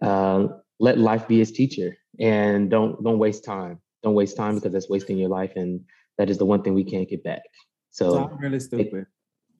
uh, 0.00 0.46
let 0.78 0.98
life 0.98 1.26
be 1.26 1.40
its 1.40 1.50
teacher 1.50 1.96
and 2.20 2.70
don't 2.70 3.02
don't 3.02 3.18
waste 3.18 3.44
time. 3.44 3.80
Don't 4.02 4.14
waste 4.14 4.36
time 4.36 4.56
because 4.56 4.72
that's 4.72 4.88
wasting 4.90 5.16
your 5.18 5.30
life 5.30 5.52
and 5.56 5.80
that 6.18 6.28
is 6.30 6.36
the 6.38 6.44
one 6.44 6.62
thing 6.62 6.74
we 6.74 6.84
can't 6.84 7.08
get 7.08 7.24
back. 7.24 7.40
So 7.90 8.10
So 8.10 8.28
I'm 8.28 8.38
really 8.38 8.60
stupid. 8.60 9.06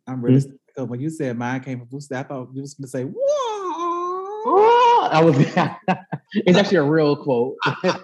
I'm 0.06 0.20
really 0.22 0.40
Hmm? 0.40 0.50
stupid. 0.74 0.90
when 0.90 1.00
you 1.00 1.08
said 1.10 1.36
mine 1.38 1.60
came 1.60 1.78
from 1.78 1.88
Bruce, 1.88 2.10
Lee, 2.10 2.18
I 2.18 2.22
thought 2.24 2.50
you 2.52 2.60
was 2.60 2.74
gonna 2.74 2.88
say, 2.88 3.04
Whoa. 3.04 5.08
I 5.10 5.22
was. 5.24 5.36
it's 6.34 6.58
actually 6.58 6.76
a 6.78 6.82
real 6.82 7.16
quote. 7.16 7.54
I 7.66 8.00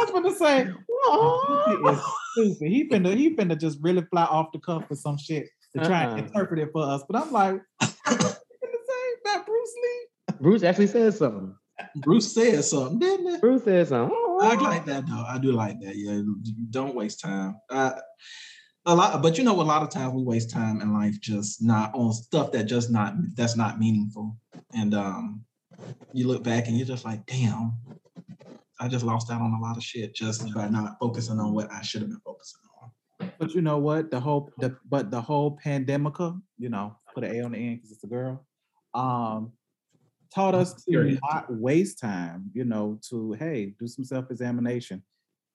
was 0.00 0.10
gonna 0.10 0.34
say, 0.34 0.66
Whoa. 0.88 2.00
stupid. 2.32 2.68
He 2.68 2.88
finna 2.88 3.14
he 3.16 3.34
finna 3.36 3.58
just 3.58 3.78
really 3.82 4.02
fly 4.10 4.24
off 4.24 4.52
the 4.52 4.58
cuff 4.58 4.86
for 4.88 4.94
some 4.94 5.16
shit 5.18 5.46
to 5.76 5.84
try 5.84 6.04
Uh-uh. 6.04 6.16
and 6.16 6.26
interpret 6.26 6.60
it 6.60 6.70
for 6.72 6.82
us. 6.82 7.02
But 7.08 7.22
I'm 7.22 7.30
like, 7.32 7.60
you 7.82 7.86
finna 7.86 8.20
say 8.20 9.14
about 9.24 9.46
Bruce 9.46 9.74
Lee? 9.82 10.06
Bruce 10.40 10.62
actually 10.62 10.86
said 10.88 11.14
something. 11.14 11.54
Bruce 11.96 12.34
said 12.34 12.64
something, 12.64 12.98
didn't 12.98 13.34
it? 13.34 13.40
Bruce 13.40 13.64
said 13.64 13.88
something. 13.88 14.16
I 14.40 14.54
like 14.54 14.84
that 14.86 15.06
though. 15.06 15.24
I 15.28 15.38
do 15.38 15.52
like 15.52 15.80
that. 15.80 15.96
Yeah, 15.96 16.22
don't 16.70 16.94
waste 16.94 17.20
time. 17.20 17.56
Uh, 17.70 17.92
a 18.86 18.94
lot, 18.94 19.22
but 19.22 19.38
you 19.38 19.44
know, 19.44 19.60
a 19.60 19.62
lot 19.62 19.82
of 19.82 19.90
times 19.90 20.14
we 20.14 20.22
waste 20.22 20.50
time 20.50 20.80
in 20.80 20.92
life 20.92 21.18
just 21.20 21.62
not 21.62 21.94
on 21.94 22.12
stuff 22.12 22.52
that 22.52 22.64
just 22.64 22.90
not 22.90 23.14
that's 23.34 23.56
not 23.56 23.78
meaningful. 23.78 24.36
And 24.74 24.94
um, 24.94 25.44
you 26.12 26.26
look 26.26 26.42
back 26.42 26.66
and 26.66 26.76
you're 26.76 26.86
just 26.86 27.04
like, 27.04 27.24
damn, 27.26 27.74
I 28.80 28.88
just 28.88 29.04
lost 29.04 29.30
out 29.30 29.40
on 29.40 29.52
a 29.52 29.60
lot 29.60 29.76
of 29.76 29.82
shit 29.82 30.14
just 30.14 30.52
by 30.54 30.68
not 30.68 30.98
focusing 31.00 31.38
on 31.38 31.54
what 31.54 31.72
I 31.72 31.82
should 31.82 32.02
have 32.02 32.10
been 32.10 32.20
focusing 32.24 32.60
on. 32.82 33.30
But 33.38 33.54
you 33.54 33.62
know 33.62 33.78
what? 33.78 34.10
The 34.10 34.20
whole 34.20 34.50
the 34.58 34.76
but 34.88 35.10
the 35.10 35.20
whole 35.20 35.58
pandemica, 35.64 36.40
you 36.58 36.68
know, 36.68 36.96
put 37.14 37.24
an 37.24 37.34
A 37.34 37.42
on 37.42 37.52
the 37.52 37.58
end 37.58 37.76
because 37.76 37.92
it's 37.92 38.04
a 38.04 38.08
girl. 38.08 38.44
Um 38.92 39.52
taught 40.34 40.54
us 40.54 40.74
to 40.84 41.18
not 41.22 41.46
waste 41.48 41.98
time, 41.98 42.50
you 42.52 42.64
know, 42.64 42.98
to 43.08 43.32
hey, 43.34 43.74
do 43.78 43.86
some 43.86 44.04
self-examination. 44.04 45.02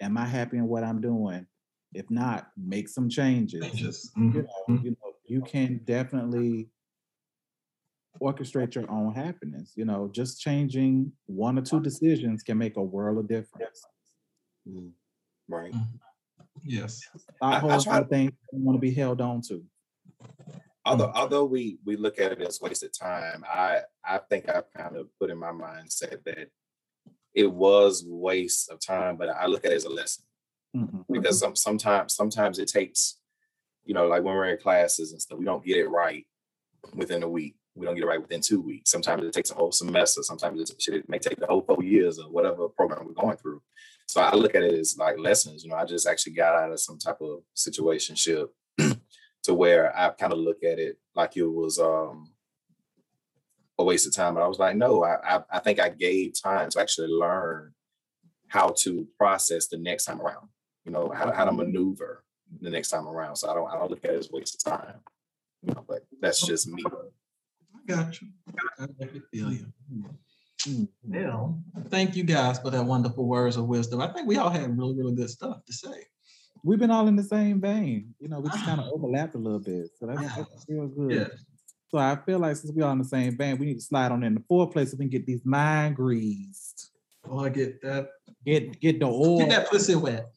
Am 0.02 0.18
I 0.18 0.26
happy 0.26 0.58
in 0.58 0.68
what 0.68 0.84
I'm 0.84 1.02
doing? 1.02 1.46
If 1.94 2.10
not, 2.10 2.48
make 2.56 2.88
some 2.88 3.10
changes. 3.10 3.66
Just 3.74 4.16
You 4.16 4.24
mhm. 4.24 4.34
know, 4.46 4.80
you 4.84 4.92
know, 4.92 5.14
you 5.26 5.42
can 5.42 5.82
definitely 5.84 6.70
orchestrate 8.22 8.76
your 8.76 8.90
own 8.90 9.14
happiness. 9.14 9.74
You 9.76 9.86
know, 9.86 10.10
just 10.14 10.40
changing 10.40 11.12
one 11.26 11.58
or 11.58 11.62
two 11.62 11.82
decisions 11.82 12.44
can 12.44 12.58
make 12.58 12.78
a 12.78 12.84
world 12.84 13.18
of 13.18 13.28
difference. 13.28 13.86
Mm, 14.68 14.92
Right. 15.48 15.74
yes, 16.64 17.02
Not 17.42 17.56
I- 17.56 17.58
I 17.58 17.60
hold 17.60 17.84
try- 17.84 17.98
on 17.98 18.04
to 18.04 18.10
things 18.10 18.32
you 18.54 18.60
want 18.64 18.76
to 18.76 18.80
be 18.80 18.94
held 18.94 19.20
on 19.22 19.42
to. 19.44 19.66
Although 20.86 21.12
although 21.14 21.46
we 21.46 21.78
we 21.86 21.96
look 21.98 22.20
at 22.20 22.32
it 22.32 22.42
as 22.42 22.62
wasted 22.62 22.94
time, 22.94 23.44
I 23.48 23.82
I 24.04 24.20
think 24.30 24.50
I've 24.50 24.72
kind 24.76 24.96
of 24.96 25.08
put 25.20 25.30
in 25.30 25.38
my 25.38 25.52
mindset 25.52 26.24
that 26.24 26.50
it 27.34 27.52
was 27.52 28.04
waste 28.08 28.70
of 28.72 28.80
time, 28.80 29.18
but 29.18 29.30
I 29.30 29.46
look 29.46 29.66
at 29.66 29.72
it 29.72 29.76
as 29.76 29.86
a 29.86 29.90
lesson 29.90 30.24
Mhm. 30.76 31.06
because 31.12 31.40
some 31.40 31.56
sometimes 31.56 32.16
sometimes 32.16 32.60
it 32.60 32.68
takes, 32.70 33.20
you 33.84 33.94
know, 33.94 34.08
like 34.08 34.24
when 34.24 34.36
we're 34.36 34.50
in 34.50 34.58
classes 34.58 35.12
and 35.12 35.22
stuff, 35.22 35.38
we 35.40 35.46
don't 35.46 35.64
get 35.66 35.78
it 35.78 35.88
right 35.90 36.26
within 36.94 37.24
a 37.24 37.30
week. 37.30 37.56
We 37.76 37.86
don't 37.86 37.96
get 37.96 38.04
it 38.04 38.08
right 38.08 38.22
within 38.22 38.42
two 38.42 38.62
weeks. 38.62 38.90
Sometimes 38.92 39.24
it 39.24 39.34
takes 39.34 39.52
a 39.52 39.56
whole 39.56 39.72
semester. 39.72 40.24
Sometimes 40.24 40.70
it, 40.72 40.88
it 40.88 41.10
may 41.10 41.20
take 41.20 41.38
the 41.40 41.46
whole 41.48 41.62
four 41.62 41.84
years 41.84 42.20
or 42.20 42.30
whatever 42.30 42.68
program 42.70 43.06
we're 43.06 43.14
going 43.22 43.38
through. 43.38 43.62
So 44.08 44.22
I 44.22 44.34
look 44.36 44.56
at 44.56 44.64
it 44.64 44.74
as 44.74 44.98
like 44.98 45.18
lessons. 45.20 45.64
You 45.64 45.70
know, 45.70 45.76
I 45.76 45.86
just 45.86 46.08
actually 46.08 46.34
got 46.34 46.56
out 46.56 46.72
of 46.72 46.80
some 46.80 46.98
type 46.98 47.22
of 47.22 47.44
situationship 47.56 48.50
to 49.50 49.56
where 49.56 49.98
I 49.98 50.10
kind 50.10 50.32
of 50.32 50.38
look 50.38 50.64
at 50.64 50.78
it 50.78 51.00
like 51.16 51.36
it 51.36 51.44
was 51.44 51.80
um 51.80 52.30
a 53.80 53.84
waste 53.84 54.06
of 54.06 54.14
time. 54.16 54.36
But 54.36 54.44
I 54.44 54.48
was 54.48 54.60
like, 54.60 54.76
no, 54.76 55.04
I, 55.04 55.38
I 55.38 55.44
I 55.52 55.60
think 55.60 55.80
I 55.80 55.90
gave 55.90 56.40
time 56.40 56.70
to 56.70 56.80
actually 56.80 57.08
learn 57.08 57.74
how 58.48 58.70
to 58.84 59.08
process 59.18 59.68
the 59.68 59.78
next 59.78 60.06
time 60.06 60.22
around. 60.22 60.48
You 60.86 60.92
know, 60.92 61.10
how, 61.10 61.32
how 61.32 61.46
to 61.46 61.52
maneuver 61.52 62.24
the 62.62 62.70
next 62.70 62.90
time 62.90 63.08
around. 63.08 63.38
So 63.38 63.50
I 63.50 63.56
don't 63.56 63.70
I 63.72 63.76
don't 63.76 63.90
look 63.90 64.06
at 64.06 64.12
it 64.12 64.20
as 64.20 64.30
a 64.32 64.36
waste 64.36 64.56
of 64.64 64.72
time. 64.72 64.96
You 65.64 65.74
know, 65.74 65.84
but 65.88 66.06
that's 66.22 66.46
just 66.46 66.68
me. 66.68 66.84
I 66.86 67.92
got 67.92 68.22
you. 68.22 68.28
I 68.80 68.86
feel 69.32 69.52
you. 69.52 69.66
Mhm. 70.68 70.88
Well, 71.06 71.60
thank 71.90 72.16
you 72.16 72.24
guys 72.24 72.60
for 72.60 72.70
that 72.70 72.86
wonderful 72.86 73.26
words 73.26 73.56
of 73.58 73.66
wisdom. 73.66 74.00
I 74.02 74.10
think 74.14 74.28
we 74.28 74.38
all 74.38 74.50
had 74.50 74.78
really, 74.78 74.94
really 74.96 75.16
good 75.16 75.30
stuff 75.30 75.66
to 75.66 75.74
say. 75.74 76.06
We've 76.64 76.80
been 76.80 76.92
all 76.92 77.08
in 77.08 77.16
the 77.16 77.24
same 77.24 77.62
vein. 77.62 78.14
You 78.20 78.28
know, 78.30 78.40
we 78.40 78.50
just 78.50 78.66
kind 78.66 78.80
of 78.82 78.88
overlapped 78.92 79.36
a 79.36 79.38
little 79.38 79.60
bit. 79.60 79.90
So 80.00 80.06
that's, 80.08 80.22
Yeah. 80.22 80.36
that's 80.38 80.66
real 80.68 80.88
good. 80.88 81.12
Yeah. 81.12 81.28
So 81.90 81.98
I 81.98 82.18
feel 82.26 82.40
like 82.40 82.56
since 82.56 82.72
we're 82.74 82.86
all 82.86 82.92
in 82.92 83.00
the 83.00 83.06
same 83.06 83.36
vein, 83.38 83.58
we 83.58 83.66
need 83.66 83.76
to 83.76 83.82
slide 83.82 84.12
on 84.12 84.24
in 84.24 84.36
the 84.36 84.44
fourth 84.48 84.72
place 84.74 84.92
so 84.92 84.98
we 84.98 85.06
can 85.06 85.10
get 85.10 85.26
these 85.26 85.44
mind 85.46 85.96
greased. 85.96 86.92
Oh, 87.30 87.40
I 87.46 87.50
get 87.50 87.82
that. 87.82 88.10
Get 88.46 88.80
get 88.80 89.00
the 89.00 89.06
oil. 89.08 89.40
Get 89.40 89.50
that 89.50 89.70
pussy 89.70 89.96
wet. 89.96 90.28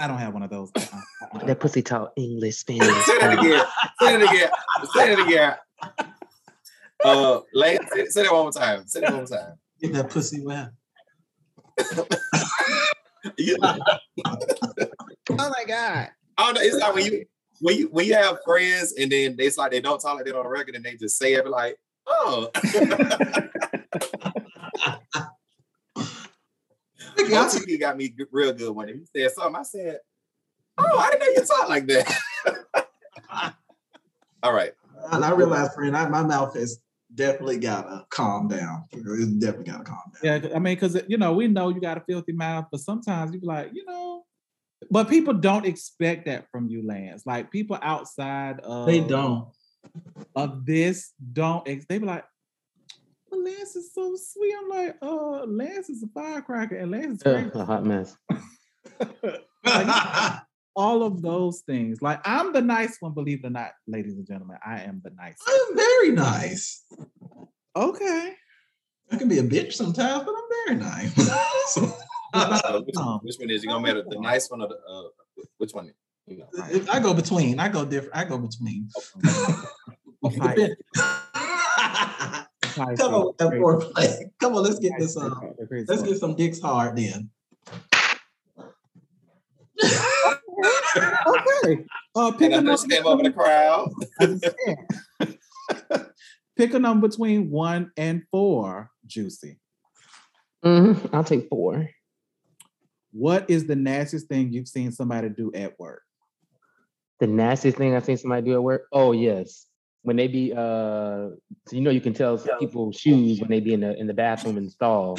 I 0.00 0.06
don't 0.06 0.18
have 0.18 0.34
one 0.34 0.42
of 0.42 0.50
those. 0.50 0.70
Uh-uh, 0.76 1.00
uh-uh. 1.36 1.46
That 1.46 1.58
pussy 1.60 1.82
talk 1.82 2.12
English, 2.16 2.56
Spanish. 2.60 2.86
say 3.06 3.18
that 3.18 3.38
again. 3.38 3.64
Say 4.00 4.14
it 4.14 4.22
again. 4.22 4.50
Say 4.92 5.12
it 5.12 5.18
again. 5.26 5.54
Uh, 7.04 7.40
Lane, 7.54 7.78
say, 7.92 8.06
say 8.06 8.22
that 8.24 8.32
one 8.32 8.42
more 8.42 8.52
time. 8.52 8.86
Say 8.86 9.00
that 9.00 9.10
one 9.12 9.20
more 9.20 9.26
time. 9.26 9.54
Get 9.80 9.92
that 9.94 10.10
pussy 10.10 10.44
wet. 10.44 10.70
You- 13.36 13.56
Oh 15.38 15.50
my 15.50 15.64
god. 15.66 16.08
Oh, 16.38 16.44
I 16.44 16.44
don't 16.46 16.54
know. 16.54 16.60
It's 16.62 16.76
like 16.78 16.94
when 16.94 17.04
you 17.06 17.24
when 17.60 17.76
you 17.76 17.88
when 17.88 18.06
you 18.06 18.14
have 18.14 18.38
friends 18.44 18.94
and 18.98 19.10
then 19.10 19.36
it's 19.38 19.58
like 19.58 19.70
they 19.72 19.80
don't 19.80 19.98
talk 20.00 20.14
like 20.16 20.24
that 20.26 20.36
on 20.36 20.44
the 20.44 20.48
record 20.50 20.76
and 20.76 20.84
they 20.84 20.94
just 20.96 21.18
say 21.18 21.34
it 21.34 21.46
like, 21.48 21.76
oh. 22.06 22.50
One 27.18 27.48
TV 27.48 27.80
got 27.80 27.96
me 27.96 28.14
real 28.30 28.52
good 28.52 28.70
one. 28.74 28.88
He 28.88 29.04
said 29.14 29.32
something. 29.32 29.56
I 29.56 29.62
said, 29.62 29.98
"Oh, 30.78 30.98
I 30.98 31.10
didn't 31.10 31.20
know 31.20 31.40
you 31.40 31.46
talk 31.46 31.68
like 31.68 31.86
that." 31.86 33.56
All 34.42 34.52
right. 34.52 34.72
And 35.12 35.24
I 35.24 35.30
realized, 35.32 35.72
friend, 35.72 35.96
I, 35.96 36.08
my 36.08 36.22
mouth 36.22 36.54
has 36.54 36.78
definitely 37.16 37.58
gotta 37.58 38.06
calm 38.10 38.46
down. 38.48 38.84
It's 38.92 39.32
definitely 39.34 39.72
gotta 39.72 39.84
calm 39.84 39.98
down. 40.22 40.42
Yeah, 40.42 40.48
I 40.54 40.58
mean, 40.58 40.74
because 40.76 40.96
you 41.08 41.18
know, 41.18 41.32
we 41.32 41.48
know 41.48 41.70
you 41.70 41.80
got 41.80 41.96
a 41.98 42.02
filthy 42.06 42.32
mouth, 42.32 42.66
but 42.70 42.80
sometimes 42.80 43.32
you 43.34 43.40
be 43.40 43.46
like, 43.46 43.70
you 43.72 43.84
know, 43.84 44.24
but 44.90 45.08
people 45.08 45.34
don't 45.34 45.66
expect 45.66 46.26
that 46.26 46.46
from 46.52 46.68
you, 46.68 46.86
Lance. 46.86 47.24
Like 47.26 47.50
people 47.50 47.78
outside 47.82 48.60
of 48.60 48.86
They 48.86 49.00
don't. 49.00 49.48
of 50.34 50.64
this 50.66 51.12
don't 51.32 51.66
ex- 51.66 51.86
they 51.88 51.98
be 51.98 52.06
like, 52.06 52.24
well, 53.30 53.42
Lance 53.42 53.74
is 53.74 53.92
so 53.92 54.14
sweet. 54.16 54.54
I'm 54.62 54.68
like, 54.68 54.96
uh, 55.02 55.44
Lance 55.46 55.88
is 55.90 56.02
a 56.02 56.08
firecracker, 56.08 56.76
and 56.76 56.90
Lance 56.92 57.22
is 57.22 57.26
Ugh, 57.26 57.50
crazy. 57.50 57.58
a 57.58 57.64
hot 57.64 57.84
mess. 57.84 58.16
all 60.76 61.02
of 61.02 61.22
those 61.22 61.62
things. 61.62 62.02
Like 62.02 62.20
I'm 62.24 62.52
the 62.52 62.60
nice 62.60 62.98
one, 63.00 63.12
believe 63.12 63.40
it 63.42 63.46
or 63.46 63.50
not, 63.50 63.72
ladies 63.86 64.14
and 64.14 64.26
gentlemen. 64.26 64.58
I 64.64 64.82
am 64.82 65.00
the 65.02 65.10
nice. 65.10 65.38
I'm 65.48 65.76
very 65.76 66.10
nice. 66.12 66.84
Okay. 67.74 68.34
I 69.10 69.16
can 69.16 69.28
be 69.28 69.38
a 69.38 69.42
bitch 69.42 69.72
sometimes, 69.72 70.24
but 70.24 70.34
I'm 70.36 70.48
very 70.66 70.78
nice. 70.78 71.12
So 71.68 71.80
which, 72.84 72.96
Um, 72.96 73.18
which 73.22 73.36
one 73.38 73.50
is 73.50 73.64
you 73.64 73.70
gonna 73.70 73.80
matter? 73.84 74.04
The 74.08 74.20
nice 74.20 74.48
one 74.50 74.62
or 74.62 74.68
the 74.68 74.76
uh, 74.88 75.08
which 75.58 75.72
one? 75.72 75.90
You 76.26 76.38
know, 76.38 76.46
If 76.70 76.88
I 76.90 77.00
go 77.00 77.12
between. 77.14 77.58
I 77.58 77.68
go 77.68 77.84
different. 77.84 78.14
I 78.14 78.24
go 78.24 78.38
between. 78.38 78.88
Type- 80.38 80.76
Come 82.76 83.14
on, 83.14 83.32
that 83.38 83.52
foreplay. 83.52 84.30
Come 84.40 84.54
on, 84.54 84.62
let's 84.62 84.78
get 84.78 84.92
this. 84.98 85.14
Type 85.14 85.24
Um, 85.24 85.40
crazy, 85.40 85.66
crazy 85.68 85.86
let's 85.88 86.02
get 86.02 86.18
some 86.18 86.34
dicks 86.36 86.60
hard 86.60 86.96
then. 86.96 87.30
Okay. 90.58 91.84
Uh, 92.14 92.30
pick 92.32 92.52
and 92.52 92.54
a 92.54 92.56
I 92.56 92.60
number. 92.60 92.72
just 92.72 92.88
came 92.88 93.06
over 93.06 93.22
the 93.22 93.30
crowd. 93.32 93.90
pick 96.56 96.72
a 96.74 96.78
number 96.78 97.08
between 97.08 97.50
one 97.50 97.90
and 97.96 98.22
four. 98.30 98.90
Juicy. 99.06 99.58
Mhm, 100.64 101.10
I'll 101.12 101.24
take 101.24 101.48
four. 101.48 101.88
What 103.12 103.48
is 103.48 103.66
the 103.66 103.76
nastiest 103.76 104.28
thing 104.28 104.52
you've 104.52 104.68
seen 104.68 104.92
somebody 104.92 105.28
do 105.28 105.52
at 105.54 105.78
work? 105.78 106.02
The 107.20 107.26
nastiest 107.26 107.78
thing 107.78 107.94
I've 107.94 108.04
seen 108.04 108.16
somebody 108.16 108.42
do 108.46 108.54
at 108.54 108.62
work. 108.62 108.86
Oh 108.92 109.12
yes, 109.12 109.66
when 110.02 110.16
they 110.16 110.28
be 110.28 110.52
uh, 110.52 110.56
so 111.66 111.72
you 111.72 111.80
know 111.80 111.90
you 111.90 112.00
can 112.00 112.14
tell 112.14 112.38
people's 112.58 112.96
shoes 112.96 113.40
when 113.40 113.50
they 113.50 113.60
be 113.60 113.74
in 113.74 113.80
the 113.80 113.96
in 113.98 114.06
the 114.06 114.14
bathroom 114.14 114.56
in 114.58 114.64
the 114.64 114.70
stall. 114.70 115.18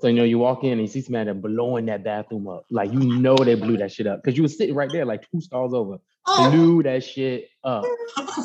So 0.00 0.08
you 0.08 0.14
know 0.14 0.24
you 0.24 0.38
walk 0.38 0.62
in 0.62 0.72
and 0.72 0.82
you 0.82 0.86
see 0.88 1.00
somebody 1.00 1.32
blowing 1.32 1.86
that 1.86 2.04
bathroom 2.04 2.48
up, 2.48 2.66
like 2.70 2.92
you 2.92 3.00
know 3.00 3.34
they 3.34 3.54
blew 3.54 3.78
that 3.78 3.92
shit 3.92 4.06
up 4.06 4.22
because 4.22 4.36
you 4.36 4.42
was 4.42 4.56
sitting 4.56 4.74
right 4.74 4.92
there 4.92 5.06
like 5.06 5.26
two 5.30 5.40
stalls 5.40 5.72
over, 5.72 5.96
blew 6.36 6.82
that 6.82 7.02
shit 7.02 7.48
up, 7.64 7.84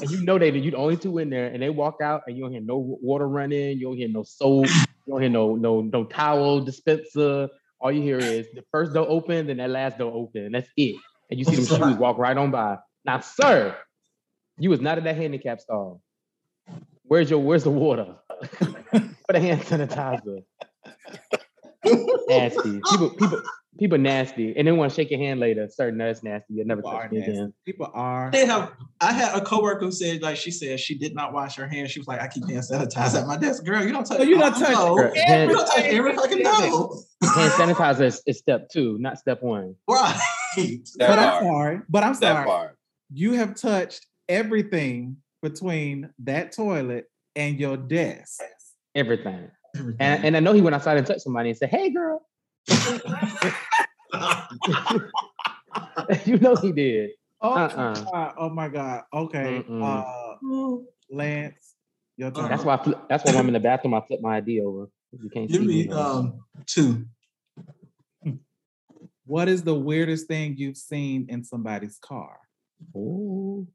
and 0.01 0.09
you 0.09 0.23
know 0.23 0.39
they 0.39 0.49
you 0.51 0.71
the 0.71 0.77
only 0.77 0.95
two 0.95 1.17
in 1.17 1.29
there, 1.29 1.47
and 1.47 1.61
they 1.61 1.69
walk 1.69 1.97
out 2.01 2.23
and 2.25 2.37
you 2.37 2.43
don't 2.43 2.53
hear 2.53 2.61
no 2.61 2.77
water 3.01 3.27
running, 3.27 3.77
you 3.77 3.87
don't 3.87 3.97
hear 3.97 4.07
no 4.07 4.23
soap, 4.23 4.65
you 5.05 5.13
don't 5.13 5.21
hear 5.21 5.29
no 5.29 5.55
no 5.55 5.81
no 5.81 6.05
towel 6.05 6.61
dispenser. 6.61 7.49
All 7.81 7.91
you 7.91 8.01
hear 8.01 8.19
is 8.19 8.45
the 8.53 8.63
first 8.71 8.93
door 8.93 9.07
open, 9.09 9.47
then 9.47 9.57
that 9.57 9.71
last 9.71 9.97
door 9.97 10.13
open, 10.13 10.45
and 10.45 10.55
that's 10.55 10.69
it. 10.77 10.95
And 11.29 11.37
you 11.37 11.43
see 11.43 11.55
them 11.55 11.65
shoes 11.65 11.97
walk 11.97 12.17
right 12.17 12.37
on 12.37 12.51
by. 12.51 12.77
Now, 13.03 13.19
sir, 13.19 13.75
you 14.57 14.69
was 14.69 14.79
not 14.79 14.97
in 14.97 15.03
that 15.03 15.17
handicap 15.17 15.59
stall. 15.59 16.01
Where's 17.03 17.29
your 17.29 17.39
where's 17.39 17.65
the 17.65 17.71
water? 17.71 18.15
For 18.91 19.33
the 19.33 19.39
hand 19.39 19.61
sanitizer. 19.61 20.43
Nasty. 21.85 22.79
People, 22.91 23.09
people, 23.11 23.41
people 23.79 23.97
nasty. 23.97 24.53
And 24.57 24.67
then 24.67 24.77
want 24.77 24.91
to 24.91 24.95
shake 24.95 25.09
your 25.11 25.19
hand 25.19 25.39
later. 25.39 25.67
Sir, 25.69 25.91
no, 25.91 26.05
that's 26.05 26.23
nasty. 26.23 26.53
You'll 26.55 26.67
never 26.67 26.81
People 26.81 26.91
touch 26.99 27.11
me 27.11 27.21
again. 27.21 27.53
People 27.65 27.89
are. 27.93 28.29
They 28.31 28.45
have. 28.45 28.71
I 28.99 29.11
had 29.13 29.35
a 29.35 29.43
coworker 29.43 29.85
who 29.85 29.91
said, 29.91 30.21
like, 30.21 30.37
she 30.37 30.51
said 30.51 30.79
she 30.79 30.97
did 30.97 31.15
not 31.15 31.33
wash 31.33 31.55
her 31.55 31.67
hands. 31.67 31.91
She 31.91 31.99
was 31.99 32.07
like, 32.07 32.21
I 32.21 32.27
keep 32.27 32.47
hand 32.49 32.63
sanitizer 32.63 33.21
at 33.21 33.27
my 33.27 33.37
desk. 33.37 33.63
Girl, 33.65 33.83
you 33.83 33.91
don't 33.91 34.05
touch. 34.05 34.19
Oh, 34.19 34.23
you 34.23 34.37
don't 34.37 34.53
touch- 34.53 34.69
know. 34.71 34.95
Girl, 34.95 35.11
hand, 35.15 35.49
You 35.51 35.57
don't 35.57 35.65
touch 35.67 35.79
every 35.85 36.15
fucking 36.15 36.43
toe. 36.43 36.99
hand 37.23 37.51
sanitizer 37.53 38.01
is, 38.01 38.21
is 38.27 38.37
step 38.37 38.69
two, 38.69 38.97
not 38.99 39.17
step 39.17 39.41
one. 39.41 39.75
Right. 39.87 40.19
That 40.57 40.83
But 40.97 41.19
I'm 41.19 41.43
sorry. 41.43 41.79
But 41.89 42.03
I'm 42.03 42.13
That 42.13 42.19
sorry. 42.19 42.45
part. 42.45 42.77
You 43.13 43.33
have 43.33 43.55
touched 43.55 44.05
everything 44.29 45.17
between 45.41 46.09
that 46.19 46.51
toilet 46.51 47.05
and 47.35 47.59
your 47.59 47.77
desk. 47.77 48.41
Everything. 48.95 49.49
Everything. 49.75 49.97
And, 49.99 50.25
and 50.25 50.37
I 50.37 50.39
know 50.39 50.53
he 50.53 50.61
went 50.61 50.75
outside 50.75 50.97
and 50.97 51.05
touched 51.07 51.21
somebody 51.21 51.49
and 51.49 51.57
said, 51.57 51.69
Hey 51.69 51.89
girl. 51.89 52.25
you 56.25 56.37
know 56.37 56.55
he 56.55 56.71
did. 56.71 57.11
Oh, 57.41 57.55
my 57.55 57.61
Uh-uh. 57.65 58.03
God. 58.05 58.33
oh 58.37 58.49
my 58.49 58.67
God. 58.67 59.03
Okay. 59.13 59.63
Mm-mm. 59.67 59.81
Uh, 59.83 60.77
Lance, 61.09 61.75
your 62.17 62.31
turn. 62.31 62.49
That's 62.49 62.63
why 62.63 62.75
I 62.75 62.83
flip, 62.83 62.99
that's 63.09 63.23
why 63.23 63.31
when 63.31 63.39
I'm 63.39 63.47
in 63.47 63.53
the 63.53 63.59
bathroom, 63.59 63.93
I 63.93 64.01
flip 64.01 64.21
my 64.21 64.37
ID 64.37 64.61
over. 64.61 64.87
You 65.11 65.29
can't 65.29 65.49
Give 65.49 65.61
see 65.61 65.67
me 65.67 65.87
me. 65.87 65.93
um 65.93 66.41
two. 66.65 67.05
What 69.25 69.47
is 69.47 69.63
the 69.63 69.75
weirdest 69.75 70.27
thing 70.27 70.55
you've 70.57 70.77
seen 70.77 71.25
in 71.29 71.43
somebody's 71.43 71.97
car? 71.99 72.37
Ooh. 72.95 73.67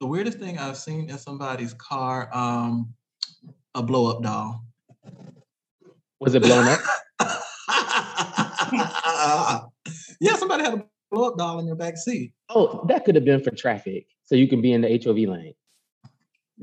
The 0.00 0.06
weirdest 0.06 0.38
thing 0.38 0.58
I've 0.58 0.76
seen 0.76 1.08
in 1.10 1.18
somebody's 1.18 1.74
car, 1.74 2.28
um, 2.32 2.92
a 3.74 3.82
blow 3.82 4.10
up 4.10 4.22
doll. 4.22 4.64
Was 6.20 6.34
it 6.34 6.42
blown 6.42 6.66
up? 6.68 6.80
yeah, 10.20 10.34
somebody 10.36 10.64
had 10.64 10.74
a 10.74 10.84
blow 11.10 11.28
up 11.28 11.38
doll 11.38 11.58
in 11.58 11.66
their 11.66 11.74
back 11.74 11.96
seat. 11.96 12.32
Oh, 12.48 12.84
that 12.88 13.04
could 13.04 13.14
have 13.14 13.24
been 13.24 13.42
for 13.42 13.50
traffic, 13.50 14.06
so 14.24 14.34
you 14.34 14.48
can 14.48 14.60
be 14.60 14.72
in 14.72 14.82
the 14.82 14.88
HOV 15.04 15.16
lane. 15.18 15.54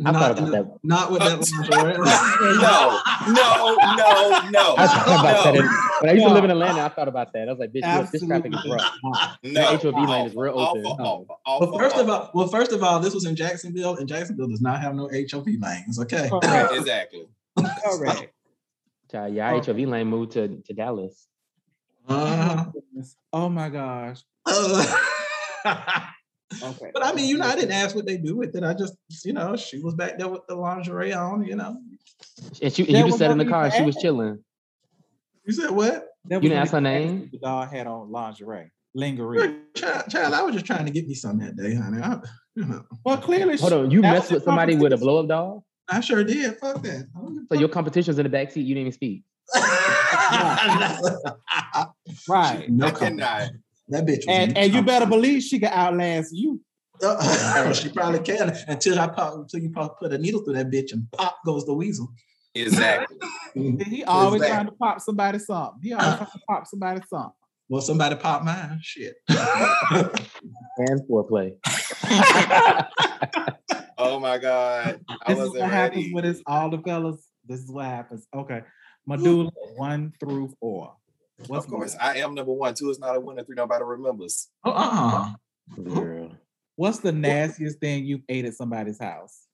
I 0.04 0.10
not, 0.12 0.22
thought 0.22 0.32
about 0.32 0.44
in- 0.46 0.52
that. 0.52 0.66
Not 0.84 1.12
with 1.12 1.20
that 1.20 1.38
lingerie. 1.70 2.08
No, 2.58 3.00
no, 3.32 3.76
no, 3.96 4.40
no. 4.50 4.76
I 4.76 4.88
thought 4.88 5.20
about 5.20 5.44
that. 5.44 5.54
No. 5.54 5.60
in- 5.60 5.68
When 6.02 6.10
I 6.10 6.14
used 6.14 6.24
to 6.26 6.30
No. 6.30 6.34
live 6.34 6.44
in 6.46 6.50
Atlanta, 6.52 6.82
I 6.82 6.90
thought 6.90 7.08
about 7.08 7.32
that. 7.34 7.48
I 7.48 7.52
was 7.52 7.60
like, 7.60 7.72
bitch, 7.72 7.84
look, 8.02 8.10
this 8.10 8.26
traffic 8.26 8.52
is 8.54 8.58
Absolutely 8.58 8.78
rough. 9.14 9.38
No. 9.44 9.52
The 9.78 9.92
HOV 9.92 10.10
lane 10.10 10.26
is 10.28 10.36
real 10.36 10.58
Awful, 10.58 10.88
open. 10.94 11.06
awful, 11.06 11.28
oh. 11.30 11.36
awful, 11.46 11.70
Well, 11.72 11.80
first 11.80 11.96
of 11.98 12.10
all, 12.10 12.32
well, 12.34 12.48
first 12.48 12.72
of 12.72 12.82
all, 12.82 13.00
this 13.02 13.14
was 13.14 13.26
in 13.26 13.36
Jacksonville, 13.36 13.98
and 13.98 14.08
Jacksonville 14.10 14.48
does 14.48 14.62
not 14.62 14.82
have 14.82 14.96
no 14.96 15.08
HOV 15.32 15.46
lanes. 15.62 16.00
Okay. 16.00 16.28
Correct. 16.42 16.74
Exactly. 16.74 17.28
Correct. 17.58 18.28
Child, 19.12 19.34
yeah, 19.36 19.50
our 19.54 19.62
HOV 19.62 19.78
lane 19.80 20.08
moved 20.08 20.32
to, 20.32 20.48
to 20.66 20.74
Dallas. 20.74 21.28
Uh, 22.08 22.66
Oh 23.32 23.50
my 23.50 23.70
gosh. 23.70 24.22
uh, 24.46 25.06
Okay. 26.62 26.92
but 26.94 27.04
I 27.06 27.14
mean, 27.14 27.28
you 27.28 27.38
know, 27.40 27.46
I 27.48 27.56
didn't 27.56 27.72
ask 27.72 27.96
what 27.96 28.06
they 28.06 28.18
do 28.18 28.36
with 28.38 28.56
it. 28.56 28.64
I 28.64 28.74
just, 28.74 28.94
you 29.26 29.34
know, 29.34 29.56
she 29.56 29.80
was 29.80 29.96
back 29.96 30.20
there 30.20 30.28
with 30.28 30.42
the 30.48 30.56
lingerie 30.56 31.12
on. 31.14 31.44
You 31.46 31.56
know, 31.56 31.78
And 32.62 32.72
she, 32.74 32.84
There 32.84 32.92
you 32.98 32.98
just 33.04 33.06
was 33.14 33.18
sat 33.18 33.32
in 33.32 33.38
the 33.40 33.46
car 33.46 33.62
to 33.64 33.66
and 33.66 33.74
she 33.74 33.84
was 33.84 33.96
chilling. 33.96 34.44
you 35.46 35.54
said 35.54 35.72
what? 35.72 35.94
That 36.26 36.36
You 36.36 36.36
was 36.38 36.42
didn't 36.44 36.58
ask 36.60 36.72
her 36.74 36.82
name? 36.82 37.30
The 37.32 37.40
dog 37.40 37.70
had 37.70 37.88
on 37.88 38.12
lingerie, 38.12 38.70
lingerie. 38.94 39.56
Child, 39.76 40.04
child, 40.10 40.34
I 40.36 40.44
was 40.44 40.54
just 40.54 40.66
trying 40.66 40.86
to 40.86 40.92
get 40.92 41.08
me 41.08 41.16
some 41.16 41.40
that 41.40 41.56
day, 41.56 41.74
honey. 41.76 42.02
I, 42.02 42.20
you 42.56 42.66
know, 42.66 42.84
Well, 43.04 43.18
clearly, 43.18 43.58
Hold 43.58 43.72
she- 43.72 43.78
on, 43.80 43.92
you 43.92 44.02
that 44.04 44.12
messed 44.14 44.32
with 44.32 44.44
somebody 44.44 44.76
with 44.76 44.94
a 44.94 44.98
blow 44.98 45.20
up 45.22 45.28
dog? 45.28 45.64
I 45.90 46.00
sure 46.00 46.24
did. 46.24 46.58
Fuck 46.58 46.82
that. 46.84 47.08
I 47.16 47.20
don't 47.20 47.36
give 47.36 47.44
So 47.52 47.56
a 47.56 47.60
your 47.60 47.70
competition's 47.70 48.18
in 48.18 48.24
the 48.24 48.30
back 48.30 48.52
seat, 48.52 48.62
you 48.66 48.76
didn't 48.76 48.88
even 48.88 48.94
speak. 48.94 49.24
right. 52.30 52.66
no 52.70 52.88
I 52.88 52.92
comment. 52.92 53.20
cannot. 53.20 53.50
That 53.90 54.06
bitch 54.06 54.20
was 54.20 54.28
And 54.30 54.58
and 54.58 54.74
you 54.74 54.82
better 54.82 55.06
believe 55.06 55.44
she 55.44 55.60
can 55.60 55.72
outlast 55.72 56.30
you. 56.34 56.62
Uh, 57.04 57.74
she 57.74 57.90
probably 57.90 58.20
can 58.20 58.56
until 58.68 59.00
I 59.00 59.08
pop 59.08 59.36
until 59.36 59.60
you 59.60 59.70
pop, 59.72 60.00
put 60.00 60.14
a 60.14 60.18
needle 60.18 60.42
through 60.44 60.54
that 60.54 60.72
bitch 60.72 60.94
and 60.94 61.12
pop 61.12 61.38
goes 61.46 61.66
the 61.66 61.74
weasel. 61.74 62.08
Exactly. 62.56 63.18
He 63.56 64.04
always 64.04 64.42
that? 64.42 64.50
trying 64.50 64.66
to 64.66 64.72
pop 64.72 65.00
somebody 65.00 65.38
something. 65.38 65.80
He 65.84 65.94
always 65.94 66.16
trying 66.16 66.32
to 66.32 66.40
pop 66.50 66.66
somebody 66.66 67.02
something. 67.08 67.34
Well, 67.70 67.82
somebody 67.82 68.16
pop 68.16 68.44
mine. 68.44 68.80
Shit. 68.82 69.14
And 69.30 71.02
foreplay. 71.08 71.54
Oh 74.04 74.20
my 74.20 74.38
God. 74.38 75.00
I 75.08 75.16
This 75.28 75.38
is 75.38 75.46
wasn't 75.46 75.60
what 75.62 75.72
happens 75.72 76.14
when 76.14 76.26
it's 76.26 76.42
all 76.46 76.70
the 76.70 76.80
fellas. 76.80 77.26
This 77.46 77.62
is 77.62 77.72
what 77.72 77.86
happens. 77.86 78.28
Okay. 78.36 78.62
Medulla, 79.06 79.50
one 79.76 80.14
through 80.20 80.54
four. 80.60 80.96
What's 81.48 81.66
Of 81.66 81.72
course, 81.72 81.96
I 82.00 82.18
am 82.18 82.36
number 82.36 82.54
one. 82.54 82.74
Two 82.74 82.90
is 82.90 83.00
not 83.00 83.16
a 83.16 83.20
winner. 83.20 83.44
Three, 83.44 83.56
nobody 83.56 83.84
remembers. 83.84 84.50
Oh, 84.64 84.72
uh-uh. 84.72 85.34
Girl. 85.82 86.32
What's 86.76 87.00
the 87.00 87.12
nastiest 87.12 87.80
thing 87.80 88.06
you've 88.06 88.24
ate 88.30 88.46
at 88.46 88.56
somebody's 88.56 89.00
house? 89.00 89.48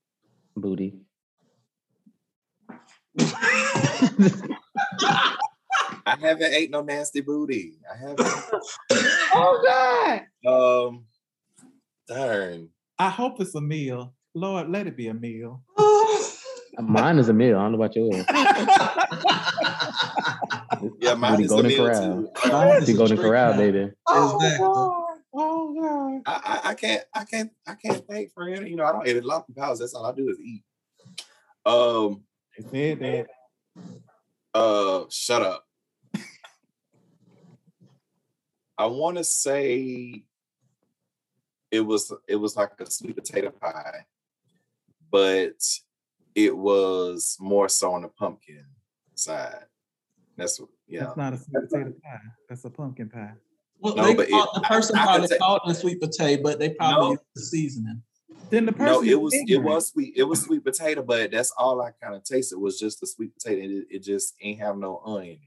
Booty. 0.55 0.95
I 6.05 6.15
haven't 6.19 6.53
ate 6.53 6.71
no 6.71 6.81
nasty 6.81 7.21
booty. 7.21 7.77
I 7.91 7.97
haven't. 7.97 8.21
oh 9.33 10.21
God. 10.43 10.89
Um, 10.89 11.05
darn. 12.07 12.69
I 12.97 13.09
hope 13.09 13.39
it's 13.41 13.55
a 13.55 13.61
meal. 13.61 14.13
Lord, 14.35 14.69
let 14.69 14.87
it 14.87 14.95
be 14.95 15.07
a 15.07 15.13
meal. 15.13 15.63
Mine 16.79 17.17
is 17.19 17.27
a 17.29 17.33
meal. 17.33 17.57
I 17.57 17.63
don't 17.63 17.71
know 17.73 17.81
about 17.83 17.95
yours. 17.95 18.25
Yeah, 21.01 21.13
mine 21.15 21.31
Booty 21.31 21.43
is 21.43 21.51
a 21.51 21.55
Golden 21.55 21.71
meal 21.71 21.77
Corral. 21.85 22.01
too. 22.01 22.29
Mine 22.51 22.81
is 22.81 22.87
The 22.87 22.93
Golden 22.93 23.17
Corral, 23.17 23.51
now. 23.51 23.57
baby. 23.57 23.79
Exactly. 24.09 24.57
God. 24.59 25.17
Oh 25.33 25.73
God. 25.81 26.21
I, 26.25 26.61
I, 26.65 26.69
I 26.69 26.73
can't, 26.73 27.03
I 27.13 27.23
can't, 27.25 27.51
I 27.67 27.73
can't 27.75 28.07
thank 28.07 28.33
for 28.33 28.47
him. 28.47 28.65
You 28.65 28.75
know, 28.77 28.85
I 28.85 28.91
don't 28.93 29.05
eat 29.07 29.17
a 29.17 29.21
lot 29.27 29.45
of 29.49 29.55
pounds. 29.55 29.79
That's 29.79 29.93
all 29.93 30.05
I 30.05 30.13
do 30.13 30.29
is 30.29 30.37
eat. 30.39 30.63
Um, 31.65 32.23
They 32.71 32.95
said 32.95 32.99
that. 32.99 33.27
uh, 34.53 35.03
shut 35.09 35.41
up. 35.41 35.65
I 38.77 38.85
want 38.85 39.17
to 39.17 39.23
say 39.25 40.23
it 41.71 41.81
was 41.81 42.13
it 42.27 42.37
was 42.37 42.55
like 42.55 42.71
a 42.79 42.89
sweet 42.89 43.15
potato 43.17 43.51
pie, 43.51 44.05
but 45.11 45.55
it 46.35 46.55
was 46.55 47.37
more 47.39 47.67
so 47.69 47.93
on 47.93 48.03
the 48.03 48.07
pumpkin 48.07 48.65
side. 49.15 49.65
That's 50.37 50.59
what, 50.59 50.69
yeah. 50.87 51.01
That's 51.05 51.17
not 51.17 51.33
a 51.33 51.37
sweet 51.37 51.69
potato 51.69 51.93
pie. 52.03 52.19
That's 52.47 52.63
a 52.65 52.69
pumpkin 52.69 53.09
pie. 53.09 53.33
Well, 53.79 53.95
No, 53.95 54.03
they 54.05 54.15
but 54.15 54.27
it- 54.29 54.49
the 54.53 54.61
person 54.61 54.95
I 54.95 54.99
could 54.99 55.07
probably 55.07 55.27
say- 55.27 55.37
called 55.37 55.61
it 55.65 55.71
a 55.71 55.75
sweet 55.75 56.01
potato, 56.01 56.41
but 56.43 56.59
they 56.59 56.69
probably 56.71 57.05
No. 57.05 57.11
used 57.11 57.23
the 57.35 57.41
seasoning. 57.41 58.03
Then 58.49 58.65
the 58.65 58.71
person 58.71 58.85
No, 58.93 59.03
it 59.03 59.19
was 59.21 59.33
it 59.47 59.57
was 59.61 59.87
sweet. 59.89 60.13
It 60.17 60.23
was 60.23 60.41
sweet 60.41 60.63
potato, 60.63 61.03
but 61.03 61.29
that's 61.31 61.51
all 61.57 61.81
I 61.81 61.91
kind 61.91 62.15
of 62.15 62.23
tasted 62.23 62.57
was 62.57 62.79
just 62.79 62.99
the 62.99 63.05
sweet 63.07 63.33
potato. 63.33 63.61
It, 63.61 63.87
it 63.91 63.99
just 63.99 64.35
ain't 64.41 64.59
have 64.59 64.75
no 64.77 65.01
onion. 65.05 65.39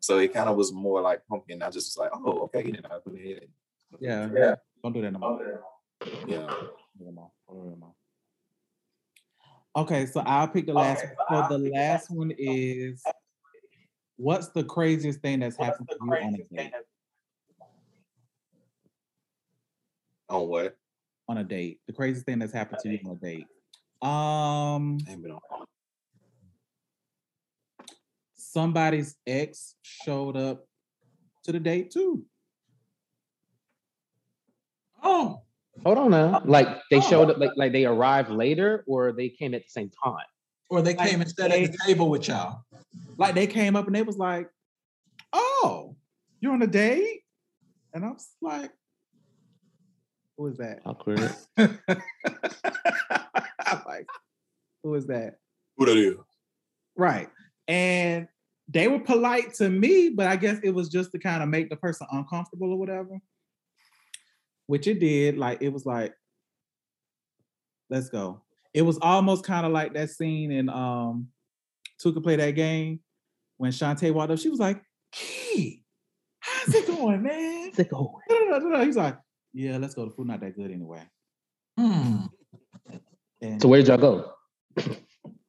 So 0.00 0.18
it 0.18 0.32
kind 0.32 0.48
of 0.48 0.56
was 0.56 0.72
more 0.72 1.00
like 1.00 1.26
pumpkin. 1.28 1.62
I 1.62 1.70
just 1.70 1.88
was 1.88 1.96
like, 1.96 2.10
oh, 2.12 2.40
okay. 2.44 2.62
Then 2.70 2.82
I 2.86 2.98
put 2.98 3.14
it 3.14 3.42
in. 3.42 3.48
Yeah. 4.00 4.28
Yeah. 4.34 4.54
Don't 4.82 4.92
do 4.92 5.02
that 5.02 5.12
no 5.12 5.18
more. 5.18 5.62
Yeah. 6.26 6.36
Don't 6.38 6.98
do 6.98 7.04
that 7.04 7.04
no 7.04 7.12
more. 7.12 7.30
Don't 7.48 7.56
do 7.58 7.70
that 7.70 7.70
no 7.70 7.76
more. 7.76 7.94
Okay, 9.78 10.06
so 10.06 10.20
I'll 10.26 10.48
pick 10.48 10.66
the 10.66 10.72
last 10.74 11.04
one. 11.28 11.46
So 11.48 11.56
the 11.56 11.70
last 11.70 12.10
one 12.10 12.32
is 12.36 13.00
what's 14.16 14.48
the 14.48 14.64
craziest 14.64 15.20
thing 15.20 15.38
that's 15.38 15.56
happened 15.56 15.88
to 15.88 15.96
you 16.02 16.12
on 16.12 16.34
a 16.34 16.54
date? 16.56 16.72
On 20.28 20.48
what? 20.48 20.76
On 21.28 21.38
a 21.38 21.44
date. 21.44 21.78
The 21.86 21.92
craziest 21.92 22.26
thing 22.26 22.40
that's 22.40 22.52
happened 22.52 22.80
to 22.82 22.88
you 22.88 22.98
on 23.04 23.12
a 23.12 23.20
date. 23.20 23.46
Um 24.02 24.98
I 25.06 25.12
ain't 25.12 25.22
been 25.22 25.30
on. 25.30 25.40
somebody's 28.34 29.14
ex 29.28 29.76
showed 29.82 30.36
up 30.36 30.66
to 31.44 31.52
the 31.52 31.60
date 31.60 31.92
too. 31.92 32.24
Oh, 35.04 35.42
Hold 35.84 35.98
on 35.98 36.10
now. 36.10 36.36
Uh, 36.36 36.40
like 36.44 36.68
they 36.90 36.98
oh. 36.98 37.00
showed 37.00 37.30
up, 37.30 37.38
like 37.38 37.52
like 37.56 37.72
they 37.72 37.84
arrived 37.84 38.30
later, 38.30 38.84
or 38.86 39.12
they 39.12 39.28
came 39.28 39.54
at 39.54 39.62
the 39.62 39.70
same 39.70 39.90
time. 40.04 40.24
or 40.70 40.82
they 40.82 40.94
Like 40.94 41.10
came 41.10 41.20
and 41.20 41.30
sat 41.30 41.50
at 41.50 41.72
the 41.72 41.78
table 41.86 42.10
with 42.10 42.28
y'all. 42.28 42.62
Like 43.16 43.34
they 43.34 43.46
came 43.46 43.76
up 43.76 43.86
and 43.86 43.94
they 43.94 44.02
was 44.02 44.18
like, 44.18 44.48
"Oh, 45.32 45.96
you're 46.40 46.52
on 46.52 46.62
a 46.62 46.66
date," 46.66 47.22
and 47.94 48.04
I 48.04 48.08
was 48.08 48.28
like, 48.42 48.70
"Who 50.36 50.46
is 50.48 50.56
that?" 50.58 50.80
Awkward. 50.84 51.34
I'm 51.56 51.78
like, 53.86 54.06
"Who 54.82 54.94
is 54.94 55.06
that?" 55.06 55.36
Who 55.76 55.86
that 55.86 55.96
is? 55.96 56.16
Right, 56.96 57.28
and 57.66 58.28
they 58.68 58.88
were 58.88 59.00
polite 59.00 59.54
to 59.54 59.70
me, 59.70 60.10
but 60.10 60.26
I 60.26 60.36
guess 60.36 60.58
it 60.62 60.70
was 60.70 60.88
just 60.88 61.12
to 61.12 61.18
kind 61.18 61.42
of 61.42 61.48
make 61.48 61.70
the 61.70 61.76
person 61.76 62.06
uncomfortable 62.12 62.72
or 62.72 62.78
whatever. 62.78 63.18
Which 64.68 64.86
it 64.86 65.00
did. 65.00 65.36
Like 65.36 65.60
it 65.62 65.70
was 65.70 65.84
like, 65.84 66.14
let's 67.90 68.08
go. 68.10 68.42
It 68.74 68.82
was 68.82 68.98
almost 69.02 69.44
kind 69.44 69.66
of 69.66 69.72
like 69.72 69.94
that 69.94 70.10
scene 70.10 70.52
in 70.52 70.68
um 70.68 71.28
Two 72.00 72.12
Could 72.12 72.22
Play 72.22 72.36
That 72.36 72.52
Game 72.52 73.00
when 73.56 73.72
Shantae 73.72 74.12
walked 74.12 74.30
up. 74.30 74.38
She 74.38 74.50
was 74.50 74.60
like, 74.60 74.80
Key, 75.10 75.82
how's 76.38 76.74
it 76.74 76.86
going, 76.98 77.22
man? 77.22 77.68
It's 77.68 77.78
like, 77.78 77.92
oh, 77.92 78.20
He's 78.84 78.96
like, 78.96 79.18
Yeah, 79.52 79.78
let's 79.78 79.94
go. 79.94 80.04
The 80.04 80.10
food 80.12 80.26
not 80.28 80.40
that 80.40 80.54
good 80.54 80.70
anyway. 80.70 81.02
Hmm. 81.78 82.26
And 83.40 83.62
So 83.62 83.68
where 83.68 83.80
did 83.80 83.88
y'all 83.88 83.96
go? 83.98 84.32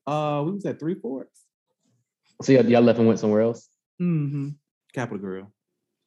uh 0.07 0.43
we 0.45 0.51
was 0.53 0.65
at 0.65 0.79
Three 0.79 0.95
Forks. 0.95 1.41
So 2.41 2.53
y'all, 2.53 2.65
y'all 2.65 2.81
left 2.81 2.99
and 2.99 3.07
went 3.07 3.19
somewhere 3.19 3.41
else. 3.41 3.67
Mm-hmm. 4.01 4.49
Capital 4.93 5.17
Grille. 5.19 5.51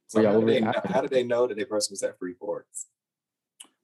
So 0.09 0.19
Were 0.19 0.25
y'all 0.25 0.33
how, 0.33 0.41
did 0.41 0.43
over 0.45 0.47
they, 0.47 0.53
there 0.61 0.61
know- 0.63 0.79
after? 0.79 0.93
how 0.93 1.01
did 1.03 1.11
they 1.11 1.23
know 1.25 1.47
that 1.47 1.57
their 1.59 1.67
person 1.67 1.93
was 1.93 2.03
at 2.03 2.19
Three 2.19 2.33
Forks? 2.35 2.87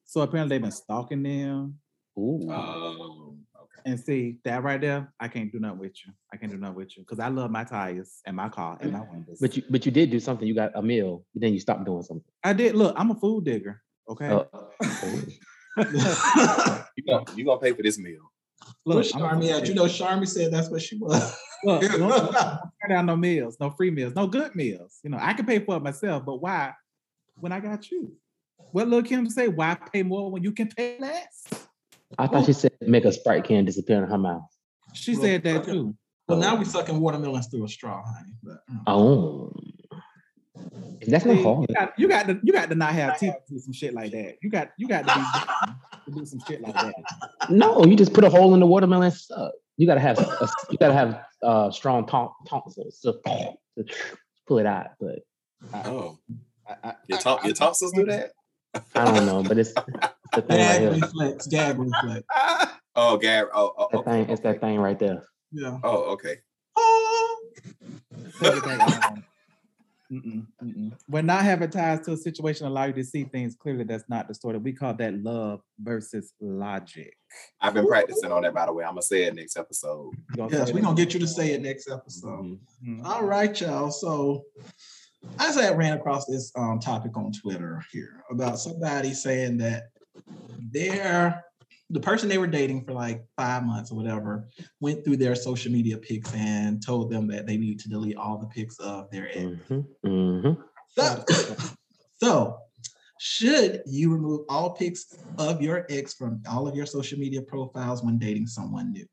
So 0.09 0.23
apparently 0.23 0.55
they've 0.55 0.63
been 0.63 0.71
stalking 0.71 1.23
them. 1.23 1.75
Ooh. 2.19 2.51
Um, 2.51 3.41
okay. 3.55 3.83
And 3.85 4.01
see 4.01 4.39
that 4.43 4.63
right 4.63 4.81
there, 4.81 5.13
I 5.21 5.29
can't 5.29 5.53
do 5.53 5.61
nothing 5.61 5.81
with 5.81 5.93
you. 6.03 6.15
I 6.33 6.39
can't 6.39 6.51
do 6.51 6.57
nothing 6.57 6.77
with 6.77 6.97
you 6.97 7.03
because 7.03 7.19
I 7.21 7.29
love 7.29 7.51
my 7.51 7.63
tires 7.63 8.23
and 8.25 8.35
my 8.35 8.49
car 8.49 8.79
and 8.81 8.95
my 8.95 9.03
windows. 9.03 9.37
but 9.39 9.55
you 9.55 9.63
but 9.69 9.85
you 9.85 9.93
did 9.93 10.11
do 10.11 10.19
something. 10.19 10.49
You 10.49 10.55
got 10.55 10.73
a 10.75 10.81
meal, 10.81 11.27
but 11.35 11.43
then 11.43 11.53
you 11.53 11.61
stopped 11.61 11.85
doing 11.85 12.03
something. 12.03 12.25
I 12.43 12.55
did 12.55 12.75
look. 12.75 12.95
I'm 12.97 13.11
a 13.11 13.17
food 13.17 13.45
digger. 13.45 13.83
Okay. 14.09 14.31
Oh, 14.31 14.49
oh. 14.83 15.23
You 16.97 17.05
gonna 17.05 17.25
you 17.37 17.45
gonna 17.45 17.61
pay 17.61 17.73
for 17.73 17.83
this 17.83 17.99
meal? 17.99 18.33
Where's 18.85 19.13
Charmy 19.13 19.51
at? 19.51 19.69
You 19.69 19.75
know, 19.75 19.85
Charmy 19.85 20.27
said 20.27 20.51
that's 20.51 20.71
what 20.71 20.81
she 20.81 20.97
was. 20.97 21.37
Look, 21.65 21.83
don't, 21.83 21.99
don't 21.99 22.33
turn 22.33 22.91
down 22.91 23.07
no 23.07 23.17
meals, 23.17 23.59
no 23.61 23.71
free 23.71 23.91
meals, 23.91 24.15
no 24.15 24.27
good 24.27 24.55
meals. 24.55 25.01
You 25.05 25.11
know, 25.11 25.19
I 25.21 25.35
can 25.35 25.45
pay 25.45 25.59
for 25.59 25.77
it 25.77 25.83
myself, 25.83 26.25
but 26.25 26.37
why 26.37 26.73
when 27.37 27.53
I 27.53 27.61
got 27.61 27.91
you? 27.91 28.17
What 28.73 28.89
Lil 28.89 29.03
Kim 29.03 29.29
say? 29.31 29.49
Why 29.49 29.77
pay 29.93 30.03
more 30.03 30.31
when 30.31 30.43
you 30.43 30.53
can 30.53 30.69
pay 30.69 30.99
less? 30.99 31.45
I 32.19 32.27
thought 32.27 32.47
she 32.47 32.53
said 32.53 32.73
make 32.81 33.05
a 33.05 33.13
sprite 33.13 33.45
can 33.45 33.65
disappear 33.65 34.03
in 34.03 34.09
her 34.11 34.19
mouth. 34.19 34.43
She 34.95 35.13
Well, 35.13 35.23
said 35.23 35.43
that 35.45 35.57
okay. 35.63 35.73
too. 35.73 35.95
well, 36.27 36.39
now 36.39 36.57
we're 36.57 36.65
sucking 36.65 36.99
watermelons 37.01 37.49
through 37.49 37.65
a 37.65 37.69
straw, 37.69 38.03
honey. 38.05 38.33
But, 38.43 38.59
mm. 38.71 38.83
Oh, 38.87 39.53
that's 41.07 41.25
not 41.25 41.37
See, 41.37 41.43
hard. 41.43 41.67
you, 41.69 41.75
got, 41.75 41.93
you 41.99 42.09
got 42.09 42.27
to 42.27 42.41
you 42.43 42.53
got 42.53 42.69
to 42.71 42.75
not 42.75 42.93
have 42.93 43.19
teeth 43.19 43.35
to 43.47 43.55
do 43.55 43.59
some 43.61 43.73
shit 43.73 43.95
like 43.95 44.11
that. 44.13 44.37
You 44.43 44.51
got 44.51 44.71
you 44.79 44.89
got 44.89 45.07
to, 45.07 45.15
be, 45.15 46.13
to 46.13 46.19
do 46.19 46.27
some 46.27 46.41
shit 46.47 46.61
like 46.61 46.75
that. 46.75 46.95
No, 47.51 47.85
you 47.85 47.95
just 47.97 48.13
put 48.13 48.25
a 48.25 48.31
hole 48.31 48.55
in 48.55 48.61
the 48.61 48.67
watermelon. 48.67 49.05
and 49.07 49.15
suck. 49.15 49.53
You 49.77 49.87
gotta 49.87 50.01
have 50.01 50.19
a, 50.19 50.49
you 50.71 50.79
gotta 50.79 50.93
have 50.95 51.23
uh, 51.43 51.71
strong 51.71 52.05
ton- 52.07 52.31
tonsils 52.49 52.99
to, 53.01 53.13
to 53.77 53.85
pull 54.47 54.59
it 54.59 54.67
out. 54.67 54.89
But 54.99 55.21
Oh, 55.73 56.19
I, 56.69 56.75
I, 56.91 56.95
your, 57.07 57.19
ton- 57.19 57.39
your 57.45 57.55
tonsils 57.55 57.93
do 57.93 58.05
that? 58.07 58.33
I 58.95 59.05
don't 59.05 59.27
know. 59.27 59.43
But 59.43 59.59
it's, 59.59 59.71
it's 59.71 59.77
the 60.35 60.43
thing 60.43 60.59
right 60.61 60.79
Gag 60.79 60.81
here. 60.81 60.91
reflex, 60.93 61.47
gag 61.47 61.79
reflex. 61.79 62.25
Oh, 63.01 63.17
Gary. 63.17 63.49
Oh, 63.55 63.73
oh, 63.79 63.89
That 63.93 63.99
okay. 63.99 64.11
thing, 64.11 64.31
it's 64.31 64.41
that 64.43 64.61
thing 64.61 64.81
right 64.81 64.99
there. 64.99 65.23
Yeah. 65.53 65.79
Oh, 65.85 66.03
okay. 66.15 66.39
Mm-mm, 70.11 70.47
mm-mm. 70.65 70.93
When 71.07 71.27
not 71.27 71.45
having 71.45 71.69
ties 71.71 72.01
to 72.07 72.13
a 72.13 72.17
situation 72.17 72.67
allow 72.67 72.87
you 72.87 72.95
to 72.95 73.05
see 73.05 73.25
things 73.25 73.55
clearly, 73.55 73.85
that's 73.85 74.09
not 74.09 74.27
distorted. 74.27 74.65
We 74.65 74.73
call 74.73 74.95
that 74.95 75.15
love 75.23 75.61
versus 75.79 76.33
logic. 76.41 77.15
I've 77.61 77.75
been 77.75 77.87
practicing 77.87 78.33
on 78.33 78.43
that, 78.43 78.55
by 78.55 78.65
the 78.67 78.73
way. 78.73 78.85
I'm 78.85 78.93
gonna 78.93 79.03
say 79.03 79.25
it 79.25 79.35
next 79.35 79.59
episode. 79.59 80.13
Yes, 80.35 80.73
we're 80.73 80.81
gonna 80.81 80.97
get 80.97 81.13
you 81.13 81.21
to 81.21 81.27
say 81.27 81.53
it 81.53 81.61
next 81.61 81.91
episode. 81.91 82.41
Mhm. 82.43 82.59
Mhm. 82.85 83.05
All 83.05 83.25
right, 83.25 83.61
y'all. 83.61 83.91
So 83.91 84.45
I 85.39 85.53
had 85.53 85.79
ran 85.79 85.97
across 85.97 86.27
this 86.27 86.53
um, 86.57 86.79
topic 86.79 87.17
on 87.17 87.33
Twitter 87.33 87.83
here 87.93 88.25
about 88.31 88.59
somebody 88.59 89.15
saying 89.15 89.59
that 89.59 89.85
their 90.73 91.45
the 91.91 92.01
person 92.01 92.29
they 92.29 92.39
were 92.39 92.47
dating 92.47 92.85
for 92.85 92.93
like 92.93 93.25
five 93.37 93.65
months 93.65 93.91
or 93.91 93.95
whatever 93.97 94.49
went 94.81 95.05
through 95.05 95.17
their 95.17 95.35
social 95.35 95.73
media 95.73 95.97
pics 95.97 96.33
and 96.35 96.85
told 96.85 97.11
them 97.11 97.27
that 97.29 97.47
they 97.47 97.57
need 97.57 97.81
to 97.81 97.89
delete 97.89 98.17
all 98.17 98.39
the 98.39 98.47
pics 98.47 98.79
of 98.79 99.11
their 99.11 99.29
ex. 99.29 99.59
hmm 99.69 99.81
hmm 100.05 100.53
So, 100.89 101.25
so 102.21 102.59
should 103.19 103.83
you 103.87 104.13
remove 104.13 104.43
all 104.49 104.71
pics 104.71 105.17
of 105.39 105.63
your 105.63 105.87
ex 105.89 106.15
from 106.15 106.43
all 106.49 106.69
of 106.69 106.77
your 106.77 106.87
social 106.87 107.19
media 107.19 107.41
profiles 107.41 108.03
when 108.03 108.19
dating 108.19 108.47
someone 108.47 108.93
new? 108.93 109.07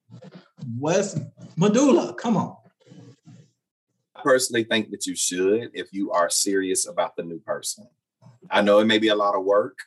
What's 0.77 1.17
Medulla? 1.55 2.13
Come 2.15 2.35
on. 2.37 2.57
I 4.25 4.29
personally 4.31 4.63
think 4.63 4.89
that 4.91 5.05
you 5.05 5.15
should 5.15 5.69
if 5.73 5.93
you 5.93 6.11
are 6.11 6.29
serious 6.29 6.87
about 6.87 7.15
the 7.15 7.23
new 7.23 7.39
person. 7.39 7.87
I 8.49 8.61
know 8.61 8.79
it 8.79 8.85
may 8.85 8.97
be 8.97 9.09
a 9.09 9.15
lot 9.15 9.35
of 9.35 9.43
work, 9.43 9.77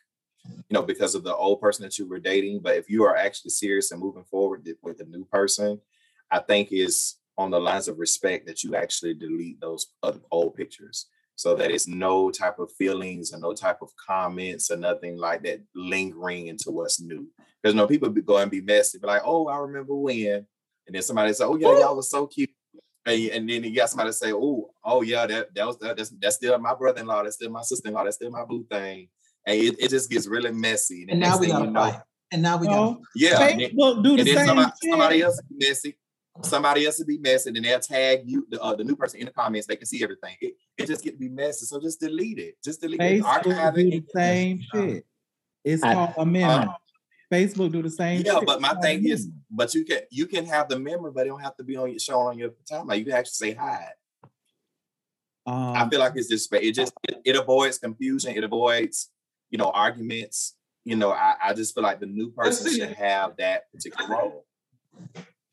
you 0.46 0.62
know, 0.70 0.82
because 0.82 1.14
of 1.14 1.24
the 1.24 1.34
old 1.34 1.60
person 1.60 1.82
that 1.82 1.98
you 1.98 2.08
were 2.08 2.20
dating, 2.20 2.60
but 2.62 2.76
if 2.76 2.88
you 2.88 3.04
are 3.04 3.16
actually 3.16 3.50
serious 3.50 3.90
and 3.90 4.00
moving 4.00 4.24
forward 4.24 4.66
with 4.82 4.98
the 4.98 5.04
new 5.04 5.24
person, 5.24 5.80
I 6.30 6.38
think 6.38 6.68
is 6.70 7.16
on 7.36 7.50
the 7.50 7.60
lines 7.60 7.88
of 7.88 7.98
respect 7.98 8.46
that 8.46 8.62
you 8.62 8.76
actually 8.76 9.14
delete 9.14 9.60
those 9.60 9.86
old 10.30 10.54
pictures 10.54 11.06
so 11.34 11.54
that 11.56 11.70
it's 11.70 11.88
no 11.88 12.30
type 12.30 12.58
of 12.58 12.72
feelings 12.72 13.32
and 13.32 13.42
no 13.42 13.52
type 13.54 13.78
of 13.82 13.90
comments 13.96 14.70
or 14.70 14.76
nothing 14.76 15.16
like 15.16 15.42
that 15.44 15.60
lingering 15.74 16.46
into 16.48 16.70
what's 16.70 17.00
new. 17.00 17.26
Because 17.60 17.74
no 17.74 17.86
people 17.86 18.08
be, 18.08 18.22
go 18.22 18.36
and 18.38 18.50
be 18.50 18.60
messy, 18.60 18.98
be 18.98 19.06
like, 19.06 19.22
oh, 19.24 19.48
I 19.48 19.58
remember 19.58 19.94
when. 19.94 20.46
And 20.86 20.94
then 20.94 21.02
somebody 21.02 21.32
say, 21.32 21.44
oh, 21.44 21.56
yeah, 21.56 21.78
y'all 21.78 21.96
was 21.96 22.10
so 22.10 22.26
cute. 22.26 22.50
And, 23.08 23.30
and 23.32 23.48
then 23.50 23.64
you 23.64 23.74
got 23.74 23.90
somebody 23.90 24.12
say, 24.12 24.32
"Oh, 24.32 24.70
oh 24.84 25.02
yeah, 25.02 25.26
that 25.26 25.54
that 25.54 25.66
was 25.66 25.78
that, 25.78 25.96
that's 25.96 26.10
that's 26.10 26.36
still 26.36 26.58
my 26.58 26.74
brother-in-law, 26.74 27.22
that's 27.22 27.36
still 27.36 27.50
my 27.50 27.62
sister-in-law, 27.62 28.04
that's 28.04 28.16
still 28.16 28.30
my 28.30 28.44
boo 28.44 28.64
thing." 28.70 29.08
And 29.46 29.60
it, 29.60 29.76
it 29.80 29.88
just 29.90 30.10
gets 30.10 30.26
really 30.26 30.52
messy. 30.52 31.06
And 31.08 31.20
now 31.20 31.38
we 31.38 31.46
got 31.48 31.60
you 31.60 31.66
to 31.66 31.70
know- 31.72 31.80
fight. 31.90 32.00
And 32.30 32.42
now 32.42 32.58
we 32.58 32.66
got 32.66 32.74
No, 32.74 33.00
Yeah, 33.14 33.40
and 33.40 33.60
then- 33.60 33.70
Facebook 33.70 34.02
do 34.04 34.10
the 34.16 34.18
and 34.18 34.28
then 34.28 34.36
same 34.36 34.46
somebody, 34.46 34.70
shit. 34.82 34.90
somebody 34.90 35.22
else 35.22 35.40
will 35.48 35.58
be 35.58 35.66
messy. 35.66 35.98
Somebody 36.42 36.86
else 36.86 36.98
will 36.98 37.06
be 37.06 37.18
messy, 37.18 37.48
and 37.48 37.56
then 37.56 37.62
they'll 37.62 37.80
tag 37.80 38.20
you, 38.26 38.46
the, 38.50 38.62
uh, 38.62 38.74
the 38.76 38.84
new 38.84 38.94
person 38.94 39.18
in 39.20 39.26
the 39.26 39.32
comments. 39.32 39.66
They 39.66 39.76
can 39.76 39.86
see 39.86 40.02
everything. 40.04 40.36
It, 40.40 40.54
it 40.76 40.86
just 40.86 41.02
get 41.02 41.12
to 41.12 41.18
be 41.18 41.30
messy. 41.30 41.64
So 41.66 41.80
just 41.80 41.98
delete 42.00 42.38
it. 42.38 42.56
Just 42.62 42.80
delete 42.82 43.00
it. 43.00 43.22
Facebook 43.22 43.24
Archive 43.24 43.74
do 43.74 43.90
the 43.90 43.96
it. 43.96 44.04
same 44.14 44.60
shit. 44.72 45.06
It's 45.64 45.82
I- 45.82 45.94
called 45.94 46.14
amendment. 46.18 46.70
Facebook 47.32 47.72
do 47.72 47.82
the 47.82 47.90
same. 47.90 48.22
Yeah, 48.24 48.34
shit. 48.38 48.46
but 48.46 48.60
my 48.60 48.74
thing 48.80 49.06
is, 49.06 49.28
but 49.50 49.74
you 49.74 49.84
can 49.84 50.00
you 50.10 50.26
can 50.26 50.46
have 50.46 50.68
the 50.68 50.78
memory, 50.78 51.10
but 51.14 51.26
it 51.26 51.28
don't 51.30 51.42
have 51.42 51.56
to 51.58 51.64
be 51.64 51.76
on 51.76 51.90
your 51.90 51.98
shown 51.98 52.26
on 52.26 52.38
your 52.38 52.50
timeline. 52.70 52.98
You 52.98 53.04
can 53.04 53.14
actually 53.14 53.50
say 53.50 53.54
hi. 53.54 53.88
I 55.46 55.80
Um, 55.82 55.90
feel 55.90 56.00
like 56.00 56.12
it's 56.16 56.28
just 56.28 56.52
it 56.54 56.72
just 56.74 56.92
it, 57.08 57.20
it 57.24 57.36
avoids 57.36 57.78
confusion. 57.78 58.34
It 58.36 58.44
avoids 58.44 59.10
you 59.50 59.58
know 59.58 59.70
arguments. 59.70 60.54
You 60.84 60.96
know, 60.96 61.10
I, 61.12 61.34
I 61.42 61.52
just 61.54 61.74
feel 61.74 61.82
like 61.84 62.00
the 62.00 62.06
new 62.06 62.30
person 62.30 62.72
should 62.74 62.92
have 62.92 63.36
that 63.36 63.70
particular 63.72 64.08
role. 64.10 64.46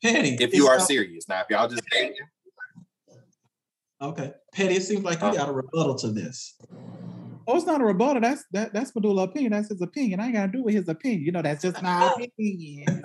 Petty. 0.02 0.36
If 0.40 0.54
you 0.54 0.66
are 0.68 0.78
not- 0.78 0.86
serious, 0.86 1.28
now 1.28 1.40
if 1.42 1.46
y'all 1.50 1.68
just 1.68 1.82
dating, 1.90 2.14
Okay. 4.00 4.32
Penny, 4.52 4.76
it 4.76 4.82
seems 4.82 5.04
like 5.04 5.20
you 5.20 5.26
Uh. 5.28 5.32
got 5.34 5.48
a 5.48 5.52
rebuttal 5.52 5.94
to 5.96 6.08
this. 6.12 6.54
Oh, 7.46 7.56
it's 7.56 7.66
not 7.66 7.80
a 7.80 7.84
rebuttal. 7.84 8.22
That's 8.22 8.44
that, 8.52 8.72
that's 8.72 8.94
Medulla 8.94 9.24
opinion. 9.24 9.52
That's 9.52 9.68
his 9.68 9.80
opinion. 9.80 10.20
I 10.20 10.26
ain't 10.26 10.34
gotta 10.34 10.52
do 10.52 10.62
with 10.62 10.74
his 10.74 10.88
opinion. 10.88 11.22
You 11.22 11.32
know, 11.32 11.42
that's 11.42 11.62
just 11.62 11.82
my 11.82 12.14
opinion. 12.14 13.04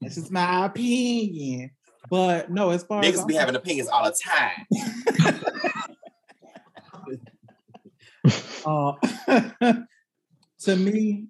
that's 0.00 0.16
just 0.16 0.30
my 0.30 0.66
opinion. 0.66 1.70
But 2.10 2.50
no, 2.50 2.70
as 2.70 2.84
far 2.84 3.04
as 3.04 3.14
niggas 3.14 3.20
I'm 3.20 3.26
be 3.26 3.34
having 3.34 3.56
opinions 3.56 3.88
all 3.88 4.04
the 4.04 4.16
time. 4.22 4.66
Uh, 8.66 8.92
to 10.60 10.76
me, 10.76 11.26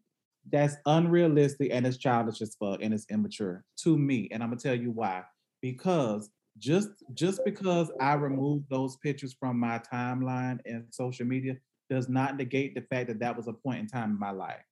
that's 0.50 0.76
unrealistic 0.86 1.70
and 1.72 1.86
it's 1.86 1.96
childish 1.96 2.40
as 2.40 2.56
fuck 2.56 2.82
and 2.82 2.92
it's 2.94 3.06
immature 3.10 3.64
to 3.76 3.96
me. 3.96 4.28
And 4.32 4.42
I'm 4.42 4.50
gonna 4.50 4.60
tell 4.60 4.74
you 4.74 4.90
why. 4.90 5.22
Because 5.60 6.30
just 6.58 6.88
just 7.14 7.44
because 7.44 7.90
I 8.00 8.14
removed 8.14 8.64
those 8.68 8.96
pictures 8.96 9.36
from 9.38 9.58
my 9.58 9.80
timeline 9.92 10.58
and 10.64 10.84
social 10.90 11.26
media 11.26 11.56
does 11.90 12.08
not 12.08 12.36
negate 12.36 12.74
the 12.74 12.82
fact 12.82 13.08
that 13.08 13.20
that 13.20 13.36
was 13.36 13.48
a 13.48 13.52
point 13.52 13.80
in 13.80 13.86
time 13.86 14.10
in 14.10 14.18
my 14.18 14.30
life. 14.30 14.62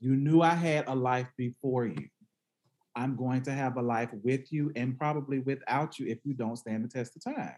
You 0.00 0.16
knew 0.16 0.42
I 0.42 0.54
had 0.54 0.88
a 0.88 0.94
life 0.94 1.28
before 1.36 1.86
you. 1.86 2.08
I'm 2.96 3.16
going 3.16 3.42
to 3.42 3.52
have 3.52 3.76
a 3.76 3.82
life 3.82 4.10
with 4.22 4.52
you 4.52 4.70
and 4.76 4.98
probably 4.98 5.40
without 5.40 5.98
you 5.98 6.06
if 6.06 6.18
you 6.24 6.34
don't 6.34 6.56
stand 6.56 6.84
the 6.84 6.88
test 6.88 7.16
of 7.16 7.34
time. 7.34 7.56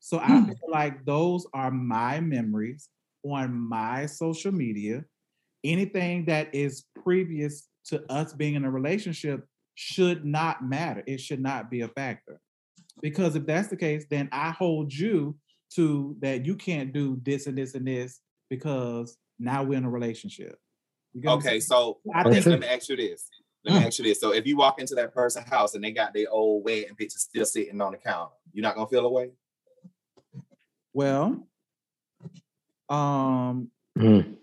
So 0.00 0.18
I 0.18 0.26
hmm. 0.26 0.46
feel 0.46 0.70
like 0.70 1.04
those 1.04 1.46
are 1.52 1.70
my 1.70 2.20
memories 2.20 2.88
on 3.24 3.52
my 3.52 4.06
social 4.06 4.52
media. 4.52 5.04
Anything 5.64 6.24
that 6.26 6.54
is 6.54 6.84
previous 7.02 7.68
to 7.86 8.10
us 8.10 8.32
being 8.32 8.54
in 8.54 8.64
a 8.64 8.70
relationship 8.70 9.44
should 9.74 10.24
not 10.24 10.64
matter. 10.64 11.02
It 11.06 11.20
should 11.20 11.40
not 11.40 11.70
be 11.70 11.82
a 11.82 11.88
factor. 11.88 12.40
Because 13.00 13.36
if 13.36 13.46
that's 13.46 13.68
the 13.68 13.76
case, 13.76 14.06
then 14.10 14.28
I 14.32 14.50
hold 14.50 14.92
you 14.92 15.36
to 15.74 16.16
that 16.20 16.46
you 16.46 16.54
can't 16.54 16.92
do 16.92 17.20
this 17.24 17.46
and 17.46 17.58
this 17.58 17.74
and 17.74 17.86
this 17.86 18.20
because 18.48 19.16
now 19.38 19.62
we're 19.62 19.78
in 19.78 19.84
a 19.84 19.90
relationship. 19.90 20.58
You 21.12 21.22
get 21.22 21.28
what 21.28 21.34
I'm 21.34 21.38
Okay, 21.40 21.60
so 21.60 21.98
I 22.14 22.24
think, 22.24 22.46
let 22.46 22.60
me 22.60 22.66
ask 22.66 22.88
you 22.88 22.96
this. 22.96 23.28
Let 23.64 23.80
me 23.80 23.86
ask 23.86 23.98
you 23.98 24.04
this. 24.04 24.20
So 24.20 24.32
if 24.32 24.46
you 24.46 24.56
walk 24.56 24.80
into 24.80 24.94
that 24.94 25.12
person's 25.12 25.48
house 25.48 25.74
and 25.74 25.82
they 25.82 25.90
got 25.90 26.14
their 26.14 26.26
old 26.30 26.64
wedding 26.64 26.94
pictures 26.94 27.22
still 27.22 27.44
sitting 27.44 27.80
on 27.80 27.92
the 27.92 27.98
counter, 27.98 28.32
you're 28.52 28.62
not 28.62 28.74
gonna 28.74 28.88
feel 28.88 29.06
away? 29.06 29.30
well, 30.94 31.46
um, 32.88 33.70
Mhm. 33.96 34.36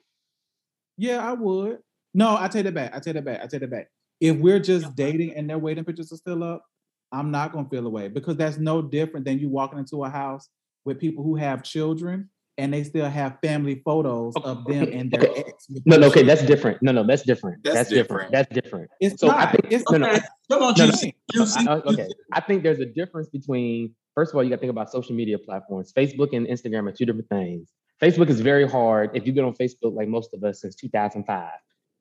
Yeah, 0.98 1.28
I 1.28 1.34
would. 1.34 1.80
No, 2.14 2.38
I 2.38 2.48
take 2.48 2.64
that 2.64 2.74
back. 2.74 2.96
I 2.96 3.00
take 3.00 3.16
that 3.16 3.26
back. 3.26 3.42
I 3.42 3.48
take 3.48 3.62
that 3.62 3.70
back. 3.70 3.90
If 4.22 4.38
we're 4.38 4.60
just 4.60 4.96
dating 4.96 5.34
and 5.34 5.50
their 5.50 5.58
wedding 5.58 5.84
pictures 5.84 6.14
are 6.14 6.18
still 6.18 6.44
up, 6.44 6.64
I'm 7.12 7.32
not 7.32 7.52
gonna 7.52 7.68
feel 7.70 7.86
away 7.86 8.08
because 8.08 8.38
that's 8.38 8.58
no 8.58 8.82
different 8.82 9.26
than 9.26 9.40
you 9.40 9.50
walking 9.50 9.80
into 9.80 10.04
a 10.04 10.10
house 10.10 10.50
with 10.86 11.00
people 11.00 11.24
who 11.24 11.36
have 11.36 11.64
children 11.64 12.30
and 12.58 12.74
they 12.74 12.84
still 12.84 13.10
have 13.10 13.38
family 13.44 13.82
photos 13.84 14.34
of 14.38 14.64
them 14.66 14.90
and 14.92 15.12
their 15.12 15.30
okay. 15.30 15.44
ex. 15.48 15.68
No, 15.86 15.98
no, 15.98 16.08
okay, 16.08 16.24
that's 16.24 16.44
different. 16.46 16.82
No, 16.82 16.92
no, 16.92 17.04
that's 17.06 17.24
different. 17.24 17.64
That's 17.64 17.76
That's, 17.76 17.90
different. 17.90 18.32
different. 18.32 18.32
That's 18.32 18.54
different. 18.62 18.90
It's 19.02 19.20
So 19.20 19.30
I 19.30 19.44
not. 19.46 19.52
think- 19.52 19.74
it's 19.74 19.92
no, 19.92 19.98
no, 19.98 20.08
Okay, 20.08 20.20
come 20.52 20.64
on, 20.64 20.74
No, 20.78 20.86
no. 20.86 20.92
Juicy. 20.92 21.16
Juicy. 21.34 21.68
I- 21.68 21.74
I- 21.76 21.82
okay, 21.82 22.08
I 22.34 22.40
think 22.42 22.64
there's 22.64 22.80
a 22.80 22.86
difference 22.86 23.30
between. 23.30 23.94
First 24.16 24.32
of 24.32 24.38
all, 24.38 24.44
you 24.46 24.50
got 24.50 24.56
to 24.58 24.62
think 24.62 24.70
about 24.72 24.90
social 24.90 25.14
media 25.14 25.38
platforms. 25.38 25.92
Facebook 25.92 26.30
and 26.32 26.48
Instagram 26.48 26.88
are 26.88 26.94
two 26.94 27.06
different 27.06 27.28
things. 27.28 27.74
Facebook 28.02 28.30
is 28.30 28.40
very 28.40 28.66
hard. 28.68 29.10
If 29.14 29.28
you 29.28 29.34
get 29.34 29.44
on 29.44 29.54
Facebook, 29.54 29.94
like 29.94 30.08
most 30.08 30.34
of 30.34 30.42
us 30.46 30.62
since 30.62 30.76
2005, 30.76 31.50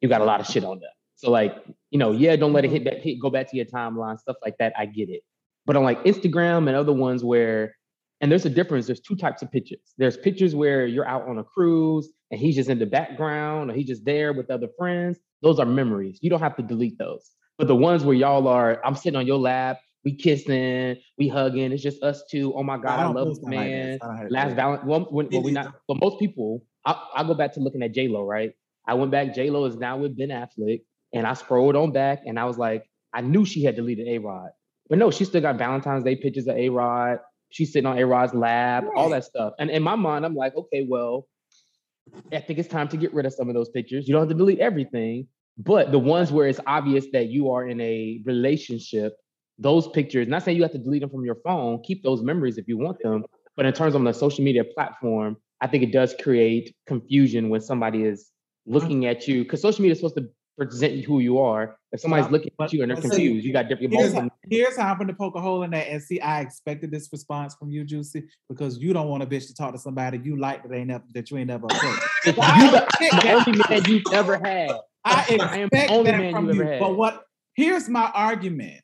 you 0.00 0.08
got 0.08 0.20
a 0.20 0.24
lot 0.24 0.38
of 0.40 0.46
shit 0.46 0.62
on 0.64 0.78
there. 0.78 0.90
So 1.16 1.30
like, 1.32 1.56
you 1.90 1.98
know, 1.98 2.12
yeah, 2.12 2.36
don't 2.36 2.52
let 2.52 2.64
it 2.64 2.70
hit 2.70 2.84
that 2.84 2.98
hit, 3.02 3.20
go 3.20 3.30
back 3.30 3.50
to 3.50 3.56
your 3.56 3.66
timeline, 3.66 4.18
stuff 4.20 4.36
like 4.44 4.56
that. 4.58 4.72
I 4.78 4.86
get 4.86 5.08
it. 5.08 5.22
But 5.66 5.74
on 5.76 5.82
like 5.82 6.04
Instagram 6.04 6.68
and 6.68 6.76
other 6.76 6.92
ones 6.92 7.24
where, 7.24 7.74
and 8.20 8.30
there's 8.30 8.44
a 8.46 8.50
difference. 8.50 8.86
There's 8.86 9.00
two 9.00 9.16
types 9.16 9.42
of 9.42 9.50
pictures. 9.50 9.80
There's 9.98 10.16
pictures 10.16 10.54
where 10.54 10.86
you're 10.86 11.06
out 11.06 11.28
on 11.28 11.38
a 11.38 11.44
cruise 11.44 12.08
and 12.30 12.40
he's 12.40 12.54
just 12.54 12.70
in 12.70 12.78
the 12.78 12.86
background 12.86 13.70
or 13.70 13.74
he's 13.74 13.86
just 13.86 14.04
there 14.04 14.32
with 14.32 14.50
other 14.50 14.68
friends. 14.78 15.18
Those 15.42 15.58
are 15.58 15.66
memories. 15.66 16.18
You 16.22 16.30
don't 16.30 16.40
have 16.40 16.56
to 16.56 16.62
delete 16.62 16.98
those. 16.98 17.30
But 17.58 17.68
the 17.68 17.76
ones 17.76 18.02
where 18.04 18.14
y'all 18.16 18.48
are, 18.48 18.80
I'm 18.84 18.94
sitting 18.94 19.16
on 19.16 19.26
your 19.26 19.38
lap, 19.38 19.78
we 20.04 20.14
kissing, 20.14 20.96
we 21.18 21.28
hugging. 21.28 21.72
It's 21.72 21.82
just 21.82 22.02
us 22.02 22.22
two. 22.30 22.52
Oh 22.54 22.62
my 22.62 22.76
God, 22.76 22.98
I, 22.98 23.02
don't 23.02 23.14
love 23.14 23.28
this 23.28 23.40
like 23.42 23.50
man. 23.50 23.98
I 24.02 24.06
don't 24.06 24.16
have- 24.16 24.30
Last. 24.30 24.54
Valentine, 24.56 24.86
well, 24.88 25.00
when, 25.10 25.28
well, 25.30 25.42
we 25.42 25.52
not, 25.52 25.74
but 25.88 25.98
most 26.00 26.18
people, 26.18 26.62
I, 26.84 27.00
I 27.14 27.24
go 27.24 27.34
back 27.34 27.52
to 27.54 27.60
looking 27.60 27.82
at 27.82 27.92
J 27.92 28.08
Lo, 28.08 28.24
right? 28.24 28.52
I 28.86 28.94
went 28.94 29.10
back. 29.10 29.34
J 29.34 29.50
Lo 29.50 29.64
is 29.64 29.76
now 29.76 29.96
with 29.96 30.16
Ben 30.16 30.28
Affleck, 30.28 30.82
and 31.12 31.26
I 31.26 31.34
scrolled 31.34 31.76
on 31.76 31.92
back, 31.92 32.22
and 32.26 32.38
I 32.38 32.44
was 32.44 32.58
like, 32.58 32.84
I 33.14 33.20
knew 33.22 33.44
she 33.44 33.62
had 33.64 33.76
deleted 33.76 34.08
A 34.08 34.18
Rod, 34.18 34.50
but 34.88 34.98
no, 34.98 35.10
she 35.10 35.24
still 35.24 35.40
got 35.40 35.56
Valentine's 35.56 36.04
Day 36.04 36.16
pictures 36.16 36.46
of 36.48 36.56
A 36.56 36.68
Rod. 36.68 37.18
She's 37.54 37.72
sitting 37.72 37.86
on 37.86 37.96
A 37.98 38.04
Rod's 38.04 38.34
lap, 38.34 38.84
all 38.96 39.08
that 39.10 39.22
stuff. 39.22 39.52
And 39.60 39.70
in 39.70 39.80
my 39.80 39.94
mind, 39.94 40.26
I'm 40.26 40.34
like, 40.34 40.56
okay, 40.56 40.84
well, 40.88 41.28
I 42.32 42.40
think 42.40 42.58
it's 42.58 42.68
time 42.68 42.88
to 42.88 42.96
get 42.96 43.14
rid 43.14 43.26
of 43.26 43.32
some 43.32 43.48
of 43.48 43.54
those 43.54 43.68
pictures. 43.68 44.08
You 44.08 44.14
don't 44.14 44.22
have 44.22 44.28
to 44.28 44.34
delete 44.34 44.58
everything, 44.58 45.28
but 45.56 45.92
the 45.92 45.98
ones 46.00 46.32
where 46.32 46.48
it's 46.48 46.58
obvious 46.66 47.06
that 47.12 47.28
you 47.28 47.52
are 47.52 47.68
in 47.68 47.80
a 47.80 48.20
relationship, 48.24 49.16
those 49.56 49.86
pictures, 49.86 50.26
not 50.26 50.42
saying 50.42 50.56
you 50.56 50.64
have 50.64 50.72
to 50.72 50.78
delete 50.78 51.02
them 51.02 51.10
from 51.10 51.24
your 51.24 51.36
phone, 51.44 51.80
keep 51.84 52.02
those 52.02 52.22
memories 52.22 52.58
if 52.58 52.66
you 52.66 52.76
want 52.76 52.98
them. 53.04 53.24
But 53.56 53.66
in 53.66 53.72
terms 53.72 53.94
of 53.94 54.02
the 54.02 54.12
social 54.12 54.42
media 54.42 54.64
platform, 54.64 55.36
I 55.60 55.68
think 55.68 55.84
it 55.84 55.92
does 55.92 56.12
create 56.20 56.74
confusion 56.88 57.50
when 57.50 57.60
somebody 57.60 58.02
is 58.02 58.32
looking 58.66 59.06
at 59.06 59.28
you 59.28 59.44
because 59.44 59.62
social 59.62 59.82
media 59.82 59.92
is 59.92 59.98
supposed 59.98 60.16
to 60.16 60.28
present 60.58 60.94
you 60.94 61.04
who 61.04 61.20
you 61.20 61.38
are. 61.38 61.76
If 61.94 62.00
somebody's 62.00 62.28
looking 62.28 62.50
at 62.60 62.72
you 62.72 62.82
and 62.82 62.90
they're 62.90 63.00
confused, 63.00 63.46
you 63.46 63.52
got 63.52 63.68
different 63.68 63.92
Here's 63.92 64.12
how, 64.12 64.28
here's 64.50 64.76
how 64.76 64.90
I'm 64.90 64.98
going 64.98 65.06
to 65.06 65.14
poke 65.14 65.36
a 65.36 65.40
hole 65.40 65.62
in 65.62 65.70
that. 65.70 65.86
And 65.86 66.02
see, 66.02 66.20
I 66.20 66.40
expected 66.40 66.90
this 66.90 67.08
response 67.12 67.54
from 67.54 67.70
you, 67.70 67.84
Juicy, 67.84 68.24
because 68.48 68.78
you 68.78 68.92
don't 68.92 69.06
want 69.06 69.22
a 69.22 69.26
bitch 69.26 69.46
to 69.46 69.54
talk 69.54 69.72
to 69.74 69.78
somebody 69.78 70.18
you 70.18 70.36
like 70.36 70.64
that 70.64 70.74
ain't 70.74 70.90
that 71.14 71.30
you 71.30 71.36
ain't 71.36 71.46
never 71.46 71.66
approached. 71.66 72.02
You 72.26 72.32
the, 72.32 72.88
the 72.98 73.32
only 73.32 73.62
man 73.68 73.84
you've 73.84 74.12
ever 74.12 74.36
had. 74.38 74.72
I 75.04 75.38
I 75.40 75.58
am 75.58 75.66
expect 75.66 75.88
the 75.88 75.94
only 75.94 76.10
that 76.10 76.18
man 76.18 76.32
from 76.32 76.48
you 76.48 76.54
you. 76.54 76.62
ever 76.62 76.72
had. 76.72 76.80
But 76.80 76.96
what? 76.96 77.26
Here's 77.54 77.88
my 77.88 78.10
argument. 78.12 78.80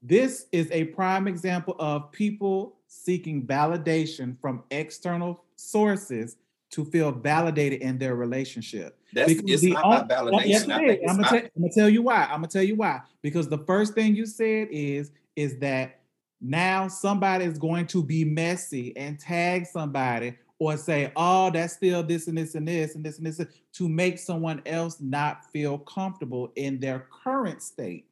This 0.00 0.46
is 0.50 0.70
a 0.70 0.84
prime 0.84 1.28
example 1.28 1.76
of 1.78 2.10
people 2.10 2.78
seeking 2.86 3.46
validation 3.46 4.40
from 4.40 4.62
external 4.70 5.44
sources 5.56 6.36
to 6.74 6.84
feel 6.84 7.12
validated 7.12 7.80
in 7.82 7.98
their 7.98 8.16
relationship. 8.16 8.98
That's 9.12 9.32
Because 9.32 9.50
it's 9.52 9.62
the 9.62 9.72
not 9.72 9.84
on- 9.84 10.08
well, 10.08 10.34
oh, 10.34 10.40
yes, 10.44 10.66
validation. 10.66 10.68
It 10.68 10.78
think 10.78 10.90
is. 10.90 10.98
it's 11.02 11.10
I'm, 11.12 11.16
gonna 11.16 11.28
tell, 11.28 11.38
I'm 11.56 11.62
gonna 11.62 11.72
tell 11.72 11.88
you 11.88 12.02
why. 12.02 12.22
I'm 12.24 12.30
gonna 12.38 12.48
tell 12.48 12.62
you 12.64 12.74
why. 12.76 13.00
Because 13.22 13.48
the 13.48 13.58
first 13.58 13.94
thing 13.94 14.16
you 14.16 14.26
said 14.26 14.68
is 14.70 15.12
is 15.36 15.56
that 15.58 16.00
now 16.40 16.88
somebody 16.88 17.44
is 17.44 17.58
going 17.58 17.86
to 17.86 18.02
be 18.02 18.24
messy 18.24 18.96
and 18.96 19.18
tag 19.18 19.66
somebody 19.66 20.34
or 20.58 20.76
say, 20.76 21.12
oh, 21.16 21.50
that's 21.50 21.74
still 21.74 22.02
this 22.02 22.26
and 22.28 22.36
this 22.38 22.54
and 22.54 22.66
this 22.66 22.94
and 22.96 23.04
this 23.04 23.18
and 23.18 23.26
this 23.26 23.40
to 23.74 23.88
make 23.88 24.18
someone 24.18 24.62
else 24.66 25.00
not 25.00 25.50
feel 25.52 25.78
comfortable 25.78 26.52
in 26.56 26.78
their 26.80 27.06
current 27.22 27.62
state, 27.62 28.06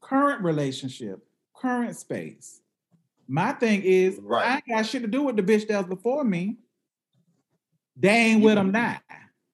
current 0.00 0.42
relationship, 0.42 1.24
current 1.54 1.96
space. 1.96 2.60
My 3.28 3.52
thing 3.52 3.82
is, 3.82 4.18
Right. 4.22 4.46
I 4.46 4.54
ain't 4.56 4.68
got 4.68 4.86
shit 4.86 5.02
to 5.02 5.08
do 5.08 5.22
with 5.22 5.36
the 5.36 5.42
bitch 5.42 5.68
that 5.68 5.78
was 5.78 5.86
before 5.86 6.24
me. 6.24 6.56
They 7.98 8.08
ain't 8.10 8.42
with 8.42 8.54
them 8.54 8.70
now. 8.72 8.98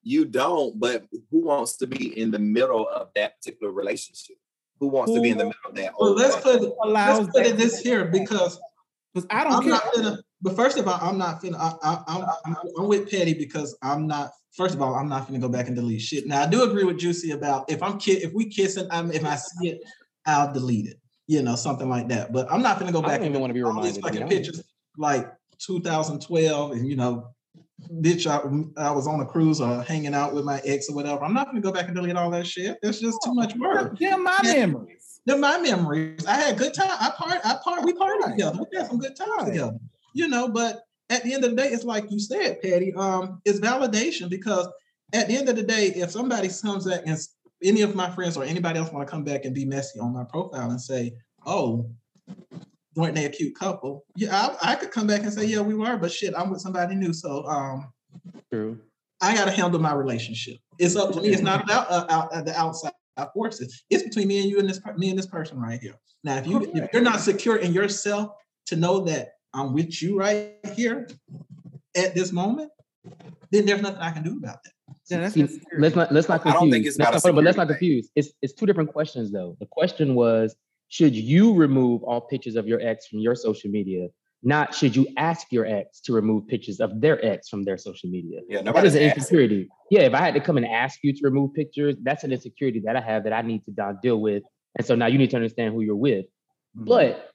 you 0.03 0.25
don't, 0.27 0.79
but 0.79 1.05
who 1.31 1.45
wants 1.47 1.77
to 1.79 1.87
be 1.87 2.19
in 2.19 2.31
the 2.31 2.39
middle 2.39 2.87
of 2.89 3.09
that 3.15 3.37
particular 3.41 3.73
relationship? 3.73 4.37
Who 4.81 4.89
wants 4.89 5.15
to 5.15 5.21
be 5.21 5.31
in 5.31 5.39
the 5.39 5.45
middle 5.45 5.71
of 5.71 5.75
that? 5.77 5.95
Well, 5.99 6.13
let's 6.15 6.37
put 6.37 6.61
let's 6.87 7.21
put 7.27 7.33
that- 7.35 7.47
it 7.47 7.57
this 7.57 7.81
here 7.81 8.05
because 8.07 8.61
Because 9.15 9.27
I 9.31 9.45
don't 9.45 9.53
I'm 9.55 9.63
care. 9.63 9.71
not 9.73 9.83
finna. 9.95 10.19
But 10.43 10.57
first 10.57 10.77
of 10.77 10.87
all, 10.89 10.99
I'm 11.01 11.17
not 11.17 11.41
finna. 11.41 11.57
I, 11.59 11.73
I, 11.83 12.03
I'm, 12.09 12.25
I'm 12.45 12.57
I'm 12.81 12.87
with 12.89 13.11
Petty 13.11 13.33
because 13.35 13.77
I'm 13.81 14.07
not. 14.07 14.31
First 14.53 14.75
of 14.75 14.83
all, 14.83 14.95
I'm 14.95 15.09
not 15.09 15.27
finna 15.27 15.41
go 15.41 15.49
back 15.49 15.69
and 15.69 15.77
delete 15.77 16.03
shit. 16.03 16.27
Now 16.27 16.43
I 16.43 16.47
do 16.47 16.65
agree 16.65 16.85
with 16.85 16.99
Juicy 16.99 17.31
about 17.31 17.71
if 17.71 17.83
I'm 17.83 17.97
ki- 17.99 18.23
if 18.23 18.33
we 18.35 18.47
kissing, 18.51 18.87
I'm 18.91 19.11
if 19.13 19.25
I 19.25 19.37
see 19.37 19.69
it, 19.71 19.81
I'll 20.27 20.53
delete 20.53 20.87
it. 20.87 20.99
You 21.29 21.41
know, 21.43 21.55
something 21.57 21.89
like 21.89 22.09
that. 22.09 22.33
But 22.33 22.53
I'm 22.53 22.61
not 22.61 22.79
finna 22.79 22.93
go 22.93 23.01
back. 23.01 23.11
I 23.11 23.13
back 23.15 23.21
don't 23.21 23.27
and 23.29 23.33
even 23.37 23.41
want 23.41 23.51
to 23.51 23.55
be 23.55 23.63
all 23.63 23.73
these 23.81 23.97
reminded. 23.97 24.03
to 24.03 24.11
be 24.11 24.19
fucking 24.21 24.29
pictures. 24.29 24.63
like 24.99 25.33
2012, 25.65 26.73
and 26.73 26.87
you 26.89 26.97
know, 26.97 27.29
bitch, 28.01 28.27
I, 28.27 28.83
I 28.83 28.91
was 28.91 29.07
on 29.07 29.21
a 29.21 29.27
cruise 29.27 29.61
or 29.61 29.83
hanging 29.83 30.15
out 30.15 30.35
with 30.35 30.45
my 30.45 30.61
ex 30.65 30.89
or 30.89 30.95
whatever. 30.95 31.25
I'm 31.25 31.35
not 31.35 31.47
gonna 31.47 31.61
go 31.61 31.73
back 31.73 31.87
and 31.87 31.95
delete 31.95 32.17
all 32.17 32.31
that 32.31 32.47
shit. 32.47 32.79
It's 32.83 33.01
just 33.01 33.19
too 33.25 33.35
much 33.35 33.55
work. 33.57 33.99
They're 33.99 34.19
my 34.19 34.39
Yeah. 34.43 34.67
memories. 34.67 35.21
They're 35.27 35.39
my 35.39 35.59
memories. 35.59 36.27
I 36.27 36.35
had 36.35 36.59
good 36.59 36.75
time. 36.75 36.91
I 37.01 37.11
part. 37.17 37.41
I 37.45 37.57
part. 37.63 37.85
We 37.85 37.93
partied 37.95 38.33
together. 38.33 38.61
We 38.71 38.79
had 38.79 38.89
some 38.89 38.99
good 38.99 39.17
times 39.17 39.45
together. 39.45 39.79
You 40.15 40.29
know, 40.29 40.49
but 40.49 40.83
at 41.11 41.23
the 41.25 41.33
end 41.33 41.45
of 41.45 41.51
the 41.51 41.57
day, 41.57 41.69
it's 41.69 41.85
like 41.85 42.11
you 42.11 42.19
said, 42.19 42.61
Patty. 42.63 42.93
Um, 42.95 43.41
it's 43.45 43.61
validation 43.61 44.29
because 44.29 44.69
at 45.13 45.29
the 45.29 45.37
end 45.37 45.49
of 45.49 45.57
the 45.57 45.63
day, 45.63 45.87
if 45.89 46.11
somebody 46.11 46.49
comes 46.49 46.87
back 46.87 47.03
and 47.07 47.19
any 47.63 47.83
of 47.83 47.95
my 47.95 48.11
friends 48.11 48.37
or 48.37 48.45
anybody 48.45 48.79
else 48.79 48.93
want 48.93 49.07
to 49.07 49.11
come 49.11 49.25
back 49.25 49.45
and 49.45 49.55
be 49.55 49.65
messy 49.65 49.99
on 49.99 50.13
my 50.13 50.25
profile 50.25 50.71
and 50.71 50.81
say, 50.81 51.15
"Oh, 51.47 51.91
weren't 52.97 53.15
they 53.15 53.25
a 53.25 53.31
cute 53.31 53.55
couple?" 53.55 54.05
Yeah, 54.17 54.37
I, 54.63 54.73
I 54.73 54.75
could 54.77 54.91
come 54.91 55.07
back 55.07 55.23
and 55.23 55.33
say, 55.33 55.47
"Yeah, 55.47 55.61
we 55.61 55.75
were," 55.75 55.97
but 55.97 56.13
shit, 56.13 56.35
I'm 56.37 56.51
with 56.51 56.61
somebody 56.61 56.95
new, 56.95 57.13
so 57.13 57.45
um, 57.47 57.93
True. 58.53 58.79
I 59.21 59.35
got 59.35 59.47
to 59.47 59.51
handle 59.51 59.81
my 59.81 59.95
relationship. 59.95 60.57
It's 60.79 60.97
up 60.97 61.13
to 61.13 61.21
me. 61.21 61.29
It's 61.29 61.43
not 61.43 61.65
about 61.65 61.91
uh, 61.91 62.07
out, 62.11 62.33
uh, 62.33 62.43
the 62.43 62.59
outside 62.59 62.93
forces. 63.33 63.85
It's 63.91 64.03
between 64.03 64.29
me 64.29 64.41
and 64.41 64.51
you 64.51 64.59
and 64.59 64.69
this 64.69 64.81
me 64.97 65.11
and 65.11 65.19
this 65.19 65.27
person 65.27 65.59
right 65.61 65.81
here. 65.81 65.95
Now, 66.25 66.37
if 66.37 66.47
you 66.47 66.71
if 66.75 66.91
you're 66.93 67.03
not 67.03 67.21
secure 67.21 67.57
in 67.57 67.73
yourself 67.73 68.31
to 68.67 68.77
know 68.77 69.01
that 69.01 69.31
I'm 69.53 69.73
with 69.73 70.03
you 70.03 70.19
right 70.19 70.55
here 70.75 71.09
at 71.97 72.15
this 72.15 72.33
moment, 72.33 72.71
then 73.51 73.67
there's 73.67 73.83
nothing 73.83 74.01
I 74.01 74.11
can 74.11 74.23
do 74.23 74.37
about 74.39 74.59
that. 74.65 74.73
Yeah, 75.11 75.21
that's 75.21 75.35
See, 75.35 75.61
let's 75.79 75.95
not 75.95 76.13
let's 76.13 76.29
not 76.29 76.43
confuse. 76.43 76.55
I 76.55 76.59
confuse. 76.59 76.61
don't 76.61 76.71
think 76.71 76.87
it's 76.87 76.99
let's 76.99 77.25
a 77.25 77.29
not- 77.29 77.35
but 77.37 77.45
let's 77.45 77.57
not 77.57 77.69
confuse. 77.69 78.11
It's 78.17 78.33
it's 78.43 78.53
two 78.55 78.67
different 78.67 78.93
questions 78.93 79.31
though. 79.31 79.57
The 79.61 79.67
question 79.67 80.15
was, 80.15 80.57
should 80.89 81.15
you 81.15 81.55
remove 81.55 82.03
all 82.03 82.21
pictures 82.21 82.57
of 82.57 82.67
your 82.67 82.81
ex 82.81 83.07
from 83.07 83.19
your 83.21 83.35
social 83.35 83.71
media? 83.71 84.09
Not 84.43 84.75
should 84.75 84.95
you 84.95 85.07
ask 85.17 85.51
your 85.51 85.65
ex 85.65 86.01
to 86.03 86.13
remove 86.13 86.47
pictures 86.47 86.81
of 86.81 87.01
their 87.01 87.25
ex 87.25 87.49
from 87.49 87.65
their 87.65 87.79
social 87.79 88.11
media? 88.11 88.41
Yeah, 88.49 88.63
That 88.63 88.85
is 88.85 88.95
an 88.95 89.03
insecurity. 89.03 89.69
Yeah, 89.91 90.03
if 90.03 90.13
I 90.13 90.19
had 90.19 90.35
to 90.35 90.41
come 90.41 90.59
and 90.59 90.67
ask 90.67 90.99
you 91.03 91.15
to 91.15 91.21
remove 91.23 91.55
pictures, 91.55 91.97
that's 92.03 92.25
an 92.25 92.33
insecurity 92.33 92.81
that 92.85 92.95
I 92.97 93.01
have 93.01 93.25
that 93.25 93.33
I 93.33 93.43
need 93.43 93.63
to 93.65 93.99
deal 94.03 94.21
with. 94.21 94.43
And 94.77 94.87
so 94.87 94.95
now 94.95 95.07
you 95.07 95.17
need 95.17 95.31
to 95.31 95.37
understand 95.37 95.73
who 95.75 95.81
you're 95.81 95.97
with. 95.97 96.27
Mhm. 96.77 96.87
But 96.87 97.31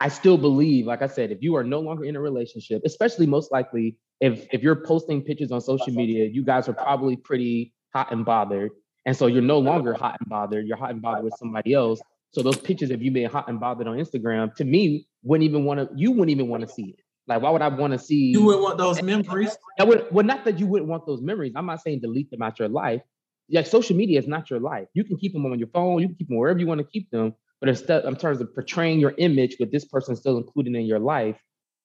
I 0.00 0.08
still 0.08 0.36
believe, 0.36 0.86
like 0.86 1.02
I 1.02 1.06
said, 1.06 1.30
if 1.30 1.42
you 1.42 1.54
are 1.56 1.64
no 1.64 1.80
longer 1.80 2.04
in 2.04 2.16
a 2.16 2.20
relationship, 2.20 2.82
especially 2.84 3.26
most 3.26 3.52
likely 3.52 3.96
if 4.20 4.46
if 4.52 4.62
you're 4.62 4.76
posting 4.84 5.22
pictures 5.22 5.50
on 5.52 5.60
social 5.60 5.92
media, 5.92 6.26
you 6.26 6.44
guys 6.44 6.68
are 6.68 6.74
probably 6.74 7.16
pretty 7.16 7.72
hot 7.94 8.12
and 8.12 8.24
bothered. 8.24 8.70
And 9.06 9.16
so 9.16 9.26
you're 9.26 9.42
no 9.42 9.58
longer 9.58 9.94
hot 9.94 10.16
and 10.20 10.28
bothered. 10.28 10.66
You're 10.66 10.76
hot 10.76 10.90
and 10.90 11.00
bothered 11.00 11.24
with 11.24 11.34
somebody 11.38 11.72
else. 11.72 12.00
So 12.32 12.42
those 12.42 12.58
pictures 12.58 12.90
of 12.90 13.02
you 13.02 13.10
being 13.10 13.28
hot 13.28 13.48
and 13.48 13.58
bothered 13.58 13.88
on 13.88 13.96
Instagram, 13.96 14.54
to 14.56 14.64
me, 14.64 15.06
wouldn't 15.22 15.48
even 15.48 15.64
want 15.64 15.80
to. 15.80 15.88
You 15.96 16.12
wouldn't 16.12 16.30
even 16.30 16.48
want 16.48 16.62
to 16.62 16.68
see 16.68 16.94
it. 16.96 17.04
Like, 17.26 17.42
why 17.42 17.50
would 17.50 17.62
I 17.62 17.68
want 17.68 17.92
to 17.92 17.98
see? 17.98 18.30
You 18.30 18.44
would 18.44 18.60
want 18.60 18.78
those 18.78 19.02
memories. 19.02 19.56
I 19.78 19.84
would. 19.84 20.06
Well, 20.10 20.24
not 20.24 20.44
that 20.44 20.58
you 20.58 20.66
wouldn't 20.66 20.88
want 20.88 21.06
those 21.06 21.20
memories. 21.22 21.52
I'm 21.56 21.66
not 21.66 21.82
saying 21.82 22.00
delete 22.00 22.30
them 22.30 22.42
out 22.42 22.58
your 22.58 22.68
life. 22.68 23.02
Yeah, 23.48 23.62
social 23.64 23.96
media 23.96 24.18
is 24.18 24.28
not 24.28 24.48
your 24.48 24.60
life. 24.60 24.86
You 24.94 25.02
can 25.04 25.16
keep 25.16 25.32
them 25.32 25.44
on 25.44 25.58
your 25.58 25.68
phone. 25.68 26.00
You 26.00 26.08
can 26.08 26.16
keep 26.16 26.28
them 26.28 26.36
wherever 26.36 26.58
you 26.58 26.66
want 26.66 26.78
to 26.78 26.86
keep 26.86 27.10
them. 27.10 27.34
But 27.60 27.68
instead, 27.68 28.04
in 28.04 28.16
terms 28.16 28.40
of 28.40 28.54
portraying 28.54 29.00
your 29.00 29.14
image 29.18 29.56
with 29.58 29.72
this 29.72 29.84
person 29.84 30.16
still 30.16 30.38
included 30.38 30.74
in 30.74 30.86
your 30.86 31.00
life, 31.00 31.36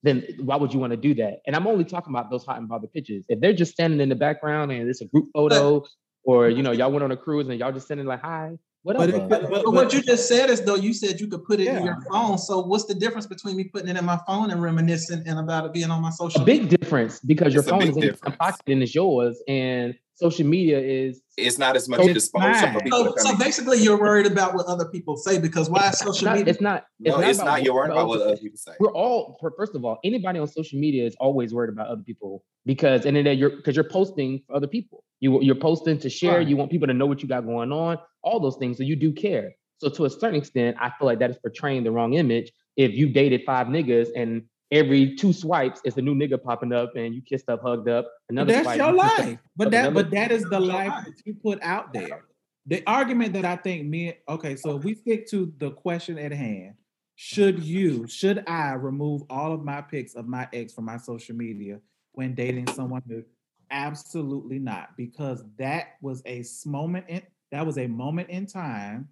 then 0.04 0.24
why 0.39 0.56
would 0.56 0.74
you 0.74 0.80
want 0.80 0.91
to 0.91 0.98
do 0.98 1.16
that? 1.16 1.41
And 1.48 1.56
I'm 1.56 1.66
only 1.68 1.84
talking 1.84 2.14
about 2.14 2.30
those 2.30 2.46
hot 2.46 2.60
and 2.60 2.70
bothered 2.70 2.93
pictures. 2.93 3.26
If 3.28 3.41
they're 3.41 3.54
just 3.54 3.74
standing 3.74 4.00
in 4.00 4.10
the 4.10 4.16
background 4.16 4.72
and 4.72 4.88
it's 4.88 5.02
a 5.02 5.06
group 5.06 5.30
photo, 5.34 5.84
or 6.24 6.50
you 6.50 6.64
know, 6.64 6.72
y'all 6.72 6.91
went 6.91 7.04
on 7.04 7.12
a 7.12 7.18
cruise 7.18 7.48
and 7.50 7.60
y'all 7.60 7.72
just 7.72 7.88
standing 7.88 8.06
like, 8.06 8.22
hi, 8.22 8.58
whatever. 8.86 9.18
it, 9.18 9.30
but, 9.30 9.50
But 9.50 9.72
what 9.74 9.92
you 9.94 10.02
just 10.02 10.28
said 10.28 10.50
is 10.50 10.62
though 10.62 10.76
you 10.76 10.94
said 10.94 11.20
you 11.20 11.28
could 11.28 11.44
put 11.44 11.60
it 11.60 11.68
in 11.68 11.84
your 11.84 11.98
phone. 12.10 12.38
So 12.38 12.60
what's 12.60 12.86
the 12.86 12.94
difference 12.94 13.26
between 13.26 13.58
me 13.58 13.66
putting 13.66 13.90
it 13.90 13.98
in 13.98 14.06
my 14.06 14.20
phone 14.28 14.52
and 14.52 14.62
reminiscing 14.62 15.24
and 15.26 15.40
about 15.40 15.66
it 15.66 15.74
being 15.74 15.90
on 15.90 16.02
my 16.02 16.12
social 16.12 16.42
a 16.42 16.46
media? 16.46 16.68
big 16.68 16.80
difference 16.80 17.20
because 17.20 17.54
your 17.54 17.62
It's 17.62 17.68
a 17.68 17.72
phone 17.72 17.80
big 17.80 17.90
is 17.90 17.98
in 17.98 18.04
your 18.04 18.14
pocket 18.14 18.62
and 18.68 18.84
it's 18.84 18.94
yours, 18.94 19.42
and 19.48 19.96
social 20.16 20.45
media 20.47 20.80
is 20.80 21.22
It's 21.38 21.57
not 21.57 21.76
as 21.76 21.88
much 21.89 22.01
So 22.01 22.13
disposal 22.13 22.49
it's 22.49 22.61
for 22.74 22.82
people 22.82 23.13
So, 23.18 23.32
so 23.32 23.38
basically, 23.38 23.80
you're 23.80 23.99
worried 23.99 24.26
about 24.26 24.55
what 24.55 24.66
other 24.66 24.86
people 24.86 25.18
say 25.18 25.39
because 25.39 25.70
why 25.70 25.88
is 25.89 25.93
it's 25.95 26.03
social 26.03 26.26
not. 26.28 26.38
media? 26.38 26.51
It's 26.51 26.61
not. 26.61 26.86
No, 26.99 27.20
it's 27.20 27.38
about 27.39 27.45
not. 27.51 27.63
You're 27.63 27.74
worried 27.74 27.91
about 27.91 28.07
what 28.07 28.22
other 28.22 28.32
other 28.32 28.38
people 28.38 28.57
say. 28.57 28.72
we're 28.80 28.93
all 28.93 29.38
first 29.57 29.76
of 29.76 29.84
all 29.86 29.99
anybody 30.03 30.39
on 30.39 30.47
social 30.47 30.80
media 30.80 31.05
is 31.05 31.16
always 31.20 31.53
worried 31.53 31.70
about 31.70 31.88
other 31.88 32.03
people 32.03 32.43
because 32.66 33.05
and 33.05 33.16
then 33.18 33.38
you're 33.38 33.49
because 33.57 33.76
you're 33.76 33.89
posting 33.99 34.41
for 34.47 34.55
other 34.55 34.68
people 34.68 35.03
you 35.20 35.41
you're 35.41 35.55
posting 35.70 35.97
to 35.99 36.09
share 36.09 36.38
Right. 36.39 36.47
you 36.47 36.55
want 36.57 36.72
people 36.72 36.88
to 36.88 36.93
know 36.93 37.05
what 37.05 37.22
you 37.22 37.28
got 37.28 37.45
going 37.45 37.72
on 37.72 37.97
all 38.24 38.39
those 38.39 38.57
things 38.57 38.78
so 38.78 38.84
you 38.84 38.95
do 38.95 39.11
care 39.11 39.51
so 39.78 39.89
to 39.89 40.05
a 40.05 40.09
certain 40.09 40.36
extent 40.36 40.76
i 40.80 40.89
feel 40.97 41.05
like 41.05 41.20
that 41.20 41.30
is 41.30 41.38
portraying 41.38 41.84
the 41.84 41.91
wrong 41.91 42.13
image 42.13 42.51
if 42.78 42.91
you 42.93 43.09
dated 43.09 43.41
five 43.45 43.68
niggas 43.68 44.07
and 44.16 44.43
every 44.72 45.16
two 45.16 45.32
swipes 45.32 45.80
it's 45.84 45.97
a 45.97 46.01
new 46.01 46.16
nigga 46.16 46.41
popping 46.41 46.74
up 46.74 46.95
and 46.95 47.13
you 47.13 47.22
kissed 47.22 47.49
up 47.49 47.61
hugged 47.61 47.88
up 47.88 48.07
another 48.30 48.51
that's 48.51 48.63
swipe, 48.63 48.78
your 48.78 48.93
you 48.93 49.01
kissed 49.01 49.20
up- 49.20 49.26
life. 49.26 49.39
But 49.55 49.72
that 49.72 49.93
but 49.93 50.11
that 50.11 50.32
is 50.32 50.43
the 50.43 50.59
life 50.59 50.89
life. 50.89 51.05
that 51.05 51.22
you 51.26 51.36
put 51.36 51.61
out 51.61 51.93
there. 51.93 52.26
The 52.68 52.82
argument 52.88 53.34
that 53.34 53.45
I 53.45 53.57
think 53.57 53.86
me 53.86 54.18
okay, 54.28 54.55
so 54.55 54.78
if 54.78 54.84
we 54.84 54.95
stick 54.95 55.30
to 55.30 55.53
the 55.57 55.72
question 55.72 56.18
at 56.18 56.32
hand, 56.32 56.74
should 57.16 57.63
you, 57.63 58.07
should 58.07 58.43
I 58.47 58.74
remove 58.74 59.24
all 59.30 59.53
of 59.53 59.63
my 59.63 59.82
pics 59.82 60.16
of 60.16 60.28
my 60.28 60.47
ex 60.51 60.74
from 60.74 60.86
my 60.86 60.97
social 60.97 61.36
media 61.36 61.80
when 62.13 62.34
dating 62.36 62.68
someone 62.68 63.03
new? 63.05 63.24
Absolutely 63.72 64.59
not, 64.59 64.97
because 64.97 65.43
that 65.57 65.93
was 66.01 66.22
a 66.26 66.43
moment 66.66 67.05
in 67.07 67.22
that 67.51 67.66
was 67.66 67.78
a 67.78 67.88
moment 67.88 68.30
in 68.30 68.45
time 68.45 69.07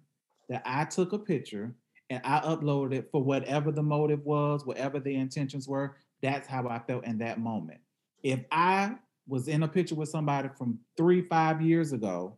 that 0.48 0.62
I 0.66 0.84
took 0.84 1.12
a 1.12 1.18
picture 1.18 1.74
and 2.10 2.20
I 2.24 2.40
uploaded 2.40 2.94
it 2.94 3.08
for 3.10 3.22
whatever 3.22 3.72
the 3.72 3.82
motive 3.82 4.24
was, 4.24 4.66
whatever 4.66 5.00
the 5.00 5.14
intentions 5.14 5.66
were. 5.68 5.96
That's 6.22 6.46
how 6.46 6.68
I 6.68 6.78
felt 6.78 7.04
in 7.04 7.18
that 7.18 7.38
moment. 7.38 7.80
If 8.22 8.40
I 8.50 8.94
was 9.26 9.48
in 9.48 9.62
a 9.62 9.68
picture 9.68 9.94
with 9.94 10.08
somebody 10.08 10.48
from 10.56 10.78
three, 10.96 11.22
five 11.22 11.60
years 11.62 11.92
ago, 11.92 12.36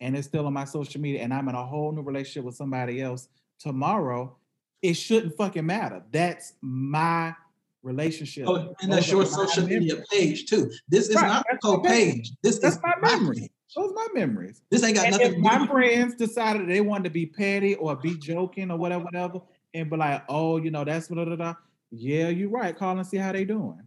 and 0.00 0.16
it's 0.16 0.26
still 0.26 0.46
on 0.46 0.52
my 0.52 0.64
social 0.64 1.00
media, 1.00 1.22
and 1.22 1.32
I'm 1.32 1.48
in 1.48 1.54
a 1.54 1.64
whole 1.64 1.92
new 1.92 2.02
relationship 2.02 2.44
with 2.44 2.56
somebody 2.56 3.00
else 3.00 3.28
tomorrow, 3.58 4.36
it 4.82 4.94
shouldn't 4.94 5.36
fucking 5.36 5.64
matter. 5.66 6.02
That's 6.10 6.54
my 6.60 7.34
relationship. 7.84 8.46
Oh, 8.48 8.74
and 8.80 8.92
that's 8.92 9.06
Those 9.06 9.12
your 9.12 9.26
social 9.26 9.64
media 9.66 9.94
memories. 9.94 10.08
page 10.10 10.46
too. 10.46 10.70
This 10.88 11.08
is 11.08 11.14
Right, 11.16 11.28
not 11.28 11.44
that's 11.48 11.64
co-page. 11.64 12.14
page. 12.14 12.32
This 12.42 12.58
That's 12.58 12.76
is 12.76 12.82
my 12.82 12.94
memory. 13.00 13.51
Page. 13.74 13.84
Those 13.84 13.92
my 13.94 14.06
memories. 14.14 14.62
This 14.70 14.82
ain't 14.84 14.96
got 14.96 15.06
And 15.06 15.12
nothing 15.12 15.26
if 15.28 15.34
to 15.34 15.40
my 15.40 15.60
with 15.60 15.70
friends 15.70 16.14
decided 16.14 16.68
they 16.68 16.80
wanted 16.80 17.04
to 17.04 17.10
be 17.10 17.26
petty 17.26 17.74
or 17.76 17.96
be 17.96 18.16
joking 18.18 18.70
or 18.70 18.78
whatever, 18.78 19.04
whatever, 19.04 19.40
and 19.74 19.88
be 19.90 19.96
like, 19.96 20.22
oh, 20.28 20.58
you 20.58 20.70
know, 20.70 20.84
that's 20.84 21.08
blah, 21.08 21.24
blah, 21.24 21.36
blah. 21.36 21.54
Yeah, 21.90 22.28
you're 22.28 22.48
right. 22.50 22.76
Call 22.76 22.96
and 22.96 23.06
see 23.06 23.16
how 23.18 23.32
they 23.32 23.44
doing. 23.44 23.80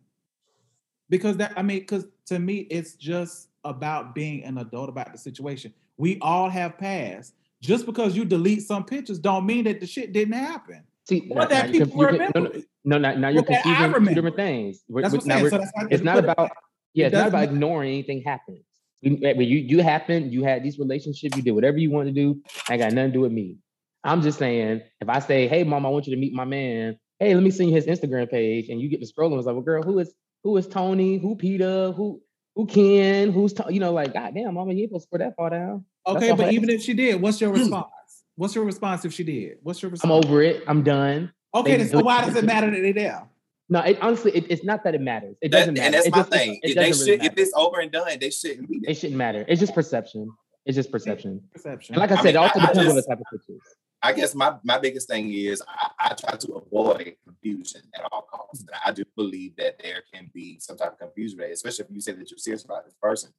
Because 1.10 1.38
that, 1.38 1.54
I 1.56 1.62
mean, 1.62 1.80
because 1.80 2.08
to 2.28 2.40
me, 2.40 2.60
it's 2.72 2.96
just 2.96 3.50
about 3.64 4.16
being 4.16 4.44
an 4.44 4.58
adult 4.58 4.90
about 4.90 5.12
the 5.12 5.18
situation. 5.18 5.74
We 5.98 6.18
all 6.22 6.50
have 6.50 6.78
past. 6.78 7.34
Just 7.62 7.86
because 7.86 8.16
you 8.16 8.26
delete 8.26 8.62
some 8.62 8.84
pictures 8.86 9.18
don't 9.18 9.46
mean 9.46 9.64
that 9.64 9.80
the 9.80 9.88
shit 9.88 10.14
didn't 10.14 10.34
happen. 10.34 10.84
See, 11.08 11.28
Or 11.32 11.42
now- 11.42 11.46
that 11.46 11.66
now 11.68 11.72
people 11.72 11.88
conf- 11.88 12.14
you 12.14 12.18
can- 12.20 12.44
remember. 12.44 12.60
no, 12.84 12.98
no, 12.98 12.98
no, 12.98 12.98
now, 12.98 13.20
now 13.20 13.28
you're 13.30 13.42
I 13.44 13.46
confusing 13.46 13.74
two 13.76 13.84
remember 13.94 14.14
different 14.14 14.36
things. 14.36 14.84
We're- 14.88 15.02
That's 15.04 15.14
we're- 15.14 15.24
what 15.26 15.32
I'm 15.34 15.40
saying. 15.40 15.50
So 15.50 15.58
that's 15.60 15.72
not, 15.76 15.92
it's 15.92 16.04
not 16.04 16.16
put 16.16 16.24
it 16.26 16.30
about 16.30 16.52
yeah, 16.94 17.06
It 17.06 17.08
it's 17.08 17.14
not 17.14 17.18
doesn't 17.20 17.28
about 17.30 17.40
matter. 17.40 17.52
ignoring 17.54 17.90
anything 17.94 18.22
happens. 18.24 18.64
You, 19.06 19.18
when 19.22 19.48
you 19.48 19.58
you 19.58 19.84
happened, 19.84 20.34
you 20.34 20.44
had 20.44 20.64
these 20.64 20.80
relationships, 20.80 21.36
you 21.36 21.44
did 21.44 21.52
whatever 21.52 21.78
you 21.78 21.92
want 21.92 22.08
to 22.08 22.12
do. 22.12 22.42
I 22.68 22.78
got 22.78 22.92
nothing 22.92 23.12
to 23.12 23.14
do 23.14 23.22
with 23.22 23.32
me. 23.32 23.58
I'm 24.04 24.24
just 24.24 24.40
saying, 24.40 24.82
if 25.00 25.10
I 25.10 25.20
say, 25.20 25.48
"Hey, 25.48 25.64
mom, 25.64 25.86
I 25.86 25.90
want 25.90 26.08
you 26.08 26.16
to 26.16 26.20
meet 26.20 26.34
my 26.34 26.44
man," 26.44 26.98
hey, 27.20 27.36
let 27.36 27.44
me 27.44 27.52
send 27.52 27.70
you 27.70 27.76
his 27.76 27.86
Instagram 27.86 28.30
page, 28.32 28.70
and 28.70 28.82
you 28.82 28.90
get 28.90 29.02
to 29.02 29.08
scrolling, 29.08 29.38
it's 29.38 29.46
like, 29.46 29.54
"Well, 29.54 29.64
girl, 29.64 29.84
who 29.84 30.00
is 30.00 30.12
who 30.44 30.58
is 30.58 30.68
Tony? 30.68 31.20
Who 31.20 31.36
Peter? 31.36 31.92
Who 31.92 32.20
who 32.56 32.66
Ken? 32.66 33.32
Who's 33.32 33.54
To-" 33.54 33.68
you 33.70 33.80
know, 33.80 33.94
like, 33.94 34.14
God 34.14 34.34
damn, 34.34 34.56
mama, 34.56 34.74
you 34.74 34.82
ain't 34.82 34.90
supposed 34.90 35.06
to 35.06 35.10
put 35.12 35.20
that 35.20 35.36
far 35.36 35.52
down. 35.52 35.86
Okay, 36.08 36.34
but 36.34 36.52
even 36.52 36.72
if 36.72 36.82
she 36.82 36.96
did, 36.96 37.22
what's 37.22 37.40
your 37.40 37.52
hmm. 37.52 37.60
response? 37.60 37.92
What's 38.38 38.56
your 38.56 38.66
response 38.66 39.06
if 39.06 39.14
she 39.14 39.24
did? 39.24 39.60
What's 39.62 39.82
your 39.84 39.92
response? 39.92 40.12
I'm 40.12 40.26
over 40.26 40.42
it. 40.42 40.64
I'm 40.68 40.82
done. 40.82 41.32
Okay, 41.54 41.78
they 41.78 41.88
so 41.88 42.02
why 42.02 42.26
does 42.26 42.36
it 42.36 42.44
matter 42.44 42.72
that 42.72 42.82
they're 42.82 42.94
there? 42.94 43.28
No, 43.68 43.80
it, 43.82 43.98
honestly, 44.02 44.32
it, 44.36 44.46
it's 44.50 44.64
not 44.64 44.84
that 44.84 44.94
it 44.96 45.02
matters. 45.02 45.36
It 45.42 45.50
doesn't 45.52 45.74
matter. 45.74 45.86
and 45.86 45.94
that's 45.96 46.06
It 46.08 46.12
my 46.12 46.18
just- 46.20 46.34
it- 46.34 46.38
thing. 46.38 46.60
It, 46.64 46.70
If 46.70 46.76
they 46.76 46.90
doesn't 46.90 47.06
really 47.08 47.24
should, 47.24 47.32
if 47.34 47.38
it's 47.38 47.54
over 47.56 47.80
and 47.80 47.92
done, 47.92 48.18
they 48.20 48.30
shouldn't 48.30 48.70
be 48.70 48.80
there. 48.80 48.92
It 48.92 48.96
shouldn't 48.96 49.18
matter. 49.18 49.44
It's 49.48 49.60
just 49.60 49.74
perception. 49.74 50.30
It's 50.66 50.76
just 50.76 50.92
perception. 50.92 51.42
Perception. 51.54 51.96
And 51.96 52.00
like 52.00 52.12
I 52.12 52.16
I 52.16 52.22
said, 52.22 52.30
it 52.30 52.38
also 52.38 52.60
I- 52.60 52.64
I 52.64 52.68
depends 52.68 52.90
on 52.90 52.96
the 52.96 53.02
type 53.02 53.20
of 53.20 53.26
pictures. 53.32 53.62
I 54.04 54.14
guess 54.14 54.36
my, 54.36 54.56
my 54.64 54.78
biggest 54.78 55.08
thing 55.08 55.34
is 55.34 55.64
I, 55.68 55.90
I 56.00 56.14
try 56.14 56.36
to 56.38 56.54
avoid 56.54 57.16
confusion 57.26 57.82
at 57.96 58.04
all 58.12 58.22
costs. 58.24 58.62
And 58.62 58.70
I 58.86 58.92
do 58.92 59.04
believe 59.16 59.56
that 59.56 59.80
there 59.82 60.04
can 60.14 60.30
be 60.32 60.60
some 60.60 60.78
type 60.78 60.92
of 60.94 61.00
confusion, 61.00 61.40
with 61.40 61.52
especially 61.52 61.86
if 61.86 61.92
you 61.92 62.02
say 62.02 62.12
that 62.12 62.30
you're 62.30 62.38
serious 62.38 62.64
about 62.66 62.86
this 62.86 62.94
person 63.02 63.32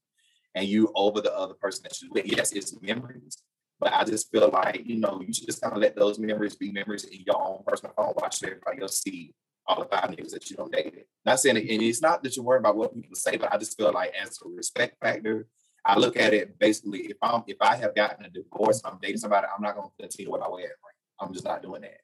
and 0.56 0.66
you 0.66 0.90
over 0.96 1.20
the 1.20 1.32
other 1.36 1.54
person 1.54 1.82
that 1.84 2.00
you 2.02 2.08
with. 2.10 2.26
Yes, 2.26 2.50
it's 2.50 2.74
memories, 2.82 3.38
but 3.78 3.92
I 3.92 4.02
just 4.04 4.28
feel 4.32 4.48
like, 4.52 4.82
you 4.86 4.96
know, 4.96 5.22
you 5.24 5.32
should 5.32 5.46
just 5.46 5.60
kind 5.60 5.72
of 5.74 5.80
let 5.80 5.94
those 5.94 6.18
memories 6.18 6.56
be 6.56 6.72
memories 6.72 7.04
in 7.04 7.20
your 7.24 7.40
own 7.40 7.62
personal 7.64 7.92
phone. 7.94 8.14
Watch 8.16 8.42
everybody 8.42 8.82
else 8.82 9.02
see 9.02 9.34
all 9.66 9.82
the 9.82 9.88
five 9.88 10.10
niggas 10.10 10.30
that 10.30 10.48
you 10.50 10.56
don't 10.56 10.72
date. 10.72 10.86
It. 10.86 11.08
Not 11.24 11.40
saying 11.40 11.56
and 11.56 11.82
it's 11.82 12.02
not 12.02 12.22
that 12.22 12.36
you're 12.36 12.44
worried 12.44 12.60
about 12.60 12.76
what 12.76 12.94
people 12.94 13.16
say, 13.16 13.36
but 13.36 13.52
I 13.52 13.58
just 13.58 13.76
feel 13.76 13.92
like 13.92 14.14
as 14.20 14.38
a 14.44 14.48
respect 14.48 14.96
factor, 15.00 15.46
I 15.84 15.98
look 15.98 16.16
at 16.16 16.34
it 16.34 16.58
basically 16.58 17.00
if 17.00 17.16
I'm 17.22 17.42
if 17.46 17.56
I 17.60 17.76
have 17.76 17.94
gotten 17.94 18.24
a 18.24 18.30
divorce, 18.30 18.82
I'm 18.84 18.98
dating 19.00 19.18
somebody, 19.18 19.46
I'm 19.54 19.62
not 19.62 19.76
gonna 19.76 19.88
continue 19.98 20.30
with 20.30 20.40
my 20.40 20.48
wedding 20.48 20.68
ring. 20.68 20.96
I'm 21.20 21.32
just 21.32 21.44
not 21.44 21.62
doing 21.62 21.82
that. 21.82 22.00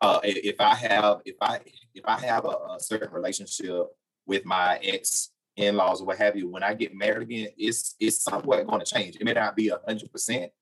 Uh, 0.00 0.20
if 0.22 0.60
I 0.60 0.74
have, 0.74 1.22
if 1.24 1.34
I, 1.40 1.60
if 1.94 2.04
I 2.04 2.20
have 2.20 2.44
a, 2.44 2.48
a 2.48 2.76
certain 2.78 3.12
relationship 3.12 3.86
with 4.26 4.44
my 4.44 4.78
ex 4.82 5.30
in-laws 5.56 6.00
or 6.00 6.06
what 6.06 6.18
have 6.18 6.36
you, 6.36 6.48
when 6.48 6.62
I 6.62 6.74
get 6.74 6.94
married 6.94 7.22
again, 7.22 7.48
it's, 7.56 7.96
it's 7.98 8.22
somewhat 8.22 8.64
going 8.66 8.78
to 8.78 8.86
change. 8.86 9.16
It 9.16 9.24
may 9.24 9.32
not 9.32 9.56
be 9.56 9.72
hundred 9.86 10.12
percent, 10.12 10.52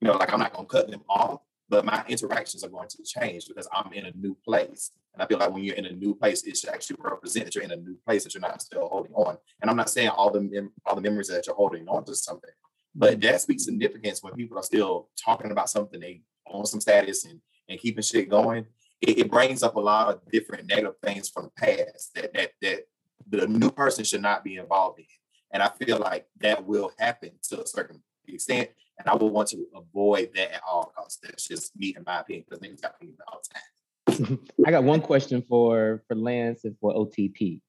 you 0.00 0.08
know, 0.08 0.16
like 0.16 0.32
I'm 0.32 0.40
not 0.40 0.52
gonna 0.52 0.66
cut 0.66 0.90
them 0.90 1.02
off, 1.08 1.40
but 1.70 1.84
my 1.84 2.04
interactions 2.08 2.64
are 2.64 2.68
going 2.68 2.88
to 2.88 3.02
change 3.04 3.46
because 3.46 3.68
I'm 3.72 3.92
in 3.92 4.06
a 4.06 4.12
new 4.16 4.36
place. 4.44 4.90
And 5.14 5.22
I 5.22 5.26
feel 5.26 5.38
like 5.38 5.52
when 5.52 5.62
you're 5.62 5.76
in 5.76 5.86
a 5.86 5.92
new 5.92 6.14
place, 6.14 6.42
it 6.42 6.56
should 6.56 6.70
actually 6.70 6.96
represent 6.98 7.46
that 7.46 7.54
you're 7.54 7.64
in 7.64 7.70
a 7.70 7.76
new 7.76 7.96
place 8.04 8.24
that 8.24 8.34
you're 8.34 8.40
not 8.40 8.60
still 8.60 8.88
holding 8.88 9.12
on. 9.12 9.38
And 9.62 9.70
I'm 9.70 9.76
not 9.76 9.88
saying 9.88 10.08
all 10.08 10.30
the 10.30 10.40
mem- 10.40 10.72
all 10.84 10.96
the 10.96 11.00
memories 11.00 11.28
that 11.28 11.46
you're 11.46 11.56
holding 11.56 11.88
on 11.88 12.04
to 12.04 12.14
something, 12.14 12.50
but 12.94 13.20
that 13.20 13.40
speaks 13.40 13.64
significance 13.64 14.22
when 14.22 14.34
people 14.34 14.58
are 14.58 14.64
still 14.64 15.08
talking 15.22 15.52
about 15.52 15.70
something 15.70 16.00
they 16.00 16.22
on 16.46 16.66
some 16.66 16.80
status 16.80 17.24
and 17.24 17.40
and 17.68 17.78
keeping 17.78 18.02
shit 18.02 18.28
going. 18.28 18.66
It, 19.00 19.18
it 19.18 19.30
brings 19.30 19.62
up 19.62 19.76
a 19.76 19.80
lot 19.80 20.08
of 20.08 20.20
different 20.30 20.66
negative 20.66 20.96
things 21.02 21.28
from 21.28 21.44
the 21.44 21.50
past 21.66 22.14
that 22.16 22.34
that 22.34 22.50
that 22.62 22.80
the 23.28 23.46
new 23.46 23.70
person 23.70 24.04
should 24.04 24.22
not 24.22 24.42
be 24.42 24.56
involved 24.56 24.98
in. 24.98 25.06
And 25.52 25.62
I 25.62 25.68
feel 25.68 25.98
like 25.98 26.26
that 26.40 26.66
will 26.66 26.92
happen 26.98 27.30
to 27.48 27.62
a 27.62 27.66
certain 27.66 28.02
extent. 28.26 28.70
And 29.00 29.08
I 29.08 29.14
would 29.14 29.32
want 29.32 29.48
to 29.48 29.64
avoid 29.74 30.30
that 30.34 30.52
at 30.56 30.60
all 30.68 30.92
costs. 30.96 31.18
That's 31.22 31.48
just 31.48 31.74
me 31.76 31.94
in 31.96 32.04
my 32.06 32.20
opinion, 32.20 32.44
because 32.48 32.60
niggas 32.62 32.82
got 32.82 32.94
opinions 32.96 33.18
all 33.26 33.40
the 33.42 34.24
time. 34.24 34.38
I 34.66 34.70
got 34.70 34.84
one 34.84 35.00
question 35.00 35.42
for 35.48 36.02
for 36.06 36.14
Lance 36.14 36.64
and 36.64 36.76
for 36.80 36.92
OTP. 36.94 37.60